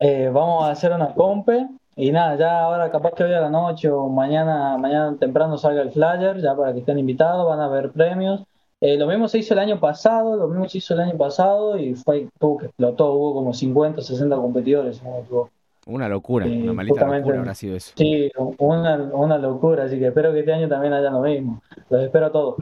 Eh, 0.00 0.30
vamos 0.32 0.64
a 0.64 0.72
hacer 0.72 0.92
una 0.92 1.14
compe 1.14 1.68
y 1.94 2.10
nada, 2.10 2.34
ya 2.36 2.64
ahora 2.64 2.90
capaz 2.90 3.12
que 3.12 3.22
hoy 3.22 3.32
a 3.32 3.40
la 3.40 3.48
noche 3.48 3.88
o 3.88 4.08
mañana, 4.08 4.76
mañana 4.78 5.16
temprano 5.16 5.56
salga 5.58 5.82
el 5.82 5.92
flyer, 5.92 6.40
ya 6.40 6.56
para 6.56 6.72
que 6.72 6.80
estén 6.80 6.98
invitados, 6.98 7.46
van 7.46 7.60
a 7.60 7.68
ver 7.68 7.92
premios. 7.92 8.42
Eh, 8.80 8.96
lo 8.98 9.06
mismo 9.06 9.26
se 9.26 9.38
hizo 9.38 9.54
el 9.54 9.60
año 9.60 9.80
pasado, 9.80 10.36
lo 10.36 10.48
mismo 10.48 10.68
se 10.68 10.78
hizo 10.78 10.94
el 10.94 11.00
año 11.00 11.16
pasado 11.16 11.78
y 11.78 11.94
fue, 11.94 12.28
tuvo 12.38 12.58
que 12.58 12.66
explotó, 12.66 13.12
hubo 13.12 13.34
como 13.34 13.54
50, 13.54 14.02
60 14.02 14.36
competidores. 14.36 15.00
Una 15.86 16.08
locura, 16.08 16.46
una 16.46 16.72
maldita 16.72 17.06
locura 17.06 17.38
habrá 17.38 17.54
sido 17.54 17.76
eso. 17.76 17.92
Sí, 17.96 18.30
una, 18.58 18.96
una 18.96 19.38
locura, 19.38 19.84
así 19.84 19.98
que 19.98 20.08
espero 20.08 20.32
que 20.32 20.40
este 20.40 20.52
año 20.52 20.68
también 20.68 20.92
haya 20.92 21.10
lo 21.10 21.20
mismo. 21.20 21.62
Los 21.88 22.02
espero 22.02 22.26
a 22.26 22.32
todos. 22.32 22.56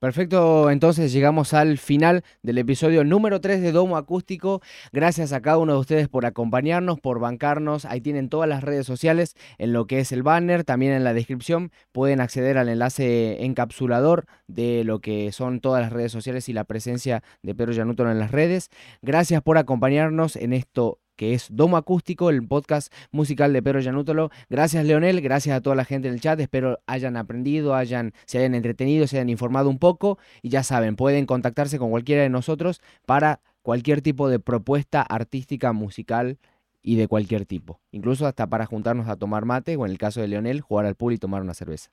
Perfecto, 0.00 0.70
entonces 0.70 1.12
llegamos 1.12 1.52
al 1.52 1.76
final 1.76 2.24
del 2.42 2.56
episodio 2.56 3.04
número 3.04 3.42
3 3.42 3.60
de 3.60 3.70
Domo 3.70 3.98
Acústico. 3.98 4.62
Gracias 4.92 5.34
a 5.34 5.42
cada 5.42 5.58
uno 5.58 5.74
de 5.74 5.78
ustedes 5.78 6.08
por 6.08 6.24
acompañarnos, 6.24 6.98
por 6.98 7.20
bancarnos. 7.20 7.84
Ahí 7.84 8.00
tienen 8.00 8.30
todas 8.30 8.48
las 8.48 8.64
redes 8.64 8.86
sociales 8.86 9.36
en 9.58 9.74
lo 9.74 9.86
que 9.86 10.00
es 10.00 10.10
el 10.12 10.22
banner, 10.22 10.64
también 10.64 10.94
en 10.94 11.04
la 11.04 11.12
descripción 11.12 11.70
pueden 11.92 12.22
acceder 12.22 12.56
al 12.56 12.70
enlace 12.70 13.44
encapsulador 13.44 14.24
de 14.46 14.84
lo 14.84 15.00
que 15.00 15.32
son 15.32 15.60
todas 15.60 15.82
las 15.82 15.92
redes 15.92 16.12
sociales 16.12 16.48
y 16.48 16.54
la 16.54 16.64
presencia 16.64 17.22
de 17.42 17.54
Pedro 17.54 17.72
Yanuto 17.72 18.10
en 18.10 18.18
las 18.18 18.30
redes. 18.30 18.70
Gracias 19.02 19.42
por 19.42 19.58
acompañarnos 19.58 20.34
en 20.36 20.54
esto 20.54 20.99
que 21.20 21.34
es 21.34 21.48
Domo 21.50 21.76
Acústico, 21.76 22.30
el 22.30 22.48
podcast 22.48 22.90
musical 23.10 23.52
de 23.52 23.62
Pedro 23.62 23.80
Yanútolo. 23.80 24.30
Gracias, 24.48 24.86
Leonel, 24.86 25.20
gracias 25.20 25.54
a 25.54 25.60
toda 25.60 25.76
la 25.76 25.84
gente 25.84 26.08
en 26.08 26.14
el 26.14 26.20
chat. 26.22 26.40
Espero 26.40 26.78
hayan 26.86 27.18
aprendido, 27.18 27.74
hayan, 27.74 28.14
se 28.24 28.38
hayan 28.38 28.54
entretenido, 28.54 29.06
se 29.06 29.18
hayan 29.18 29.28
informado 29.28 29.68
un 29.68 29.78
poco. 29.78 30.16
Y 30.40 30.48
ya 30.48 30.62
saben, 30.62 30.96
pueden 30.96 31.26
contactarse 31.26 31.78
con 31.78 31.90
cualquiera 31.90 32.22
de 32.22 32.30
nosotros 32.30 32.80
para 33.04 33.40
cualquier 33.60 34.00
tipo 34.00 34.30
de 34.30 34.38
propuesta 34.40 35.02
artística, 35.02 35.74
musical 35.74 36.38
y 36.82 36.96
de 36.96 37.06
cualquier 37.06 37.44
tipo. 37.44 37.80
Incluso 37.90 38.26
hasta 38.26 38.46
para 38.46 38.64
juntarnos 38.64 39.06
a 39.06 39.16
tomar 39.16 39.44
mate 39.44 39.76
o 39.76 39.84
en 39.84 39.92
el 39.92 39.98
caso 39.98 40.22
de 40.22 40.28
Leonel, 40.28 40.62
jugar 40.62 40.86
al 40.86 40.94
pool 40.94 41.12
y 41.12 41.18
tomar 41.18 41.42
una 41.42 41.52
cerveza. 41.52 41.90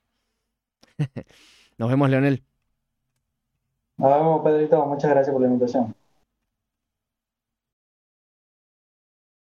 Nos 1.77 1.89
vemos, 1.89 2.09
Leonel. 2.09 2.43
Nos 3.97 4.09
vemos, 4.09 4.41
Pedrito. 4.41 4.85
Muchas 4.85 5.11
gracias 5.11 5.33
por 5.33 5.41
la 5.41 5.49
invitación. 5.49 5.93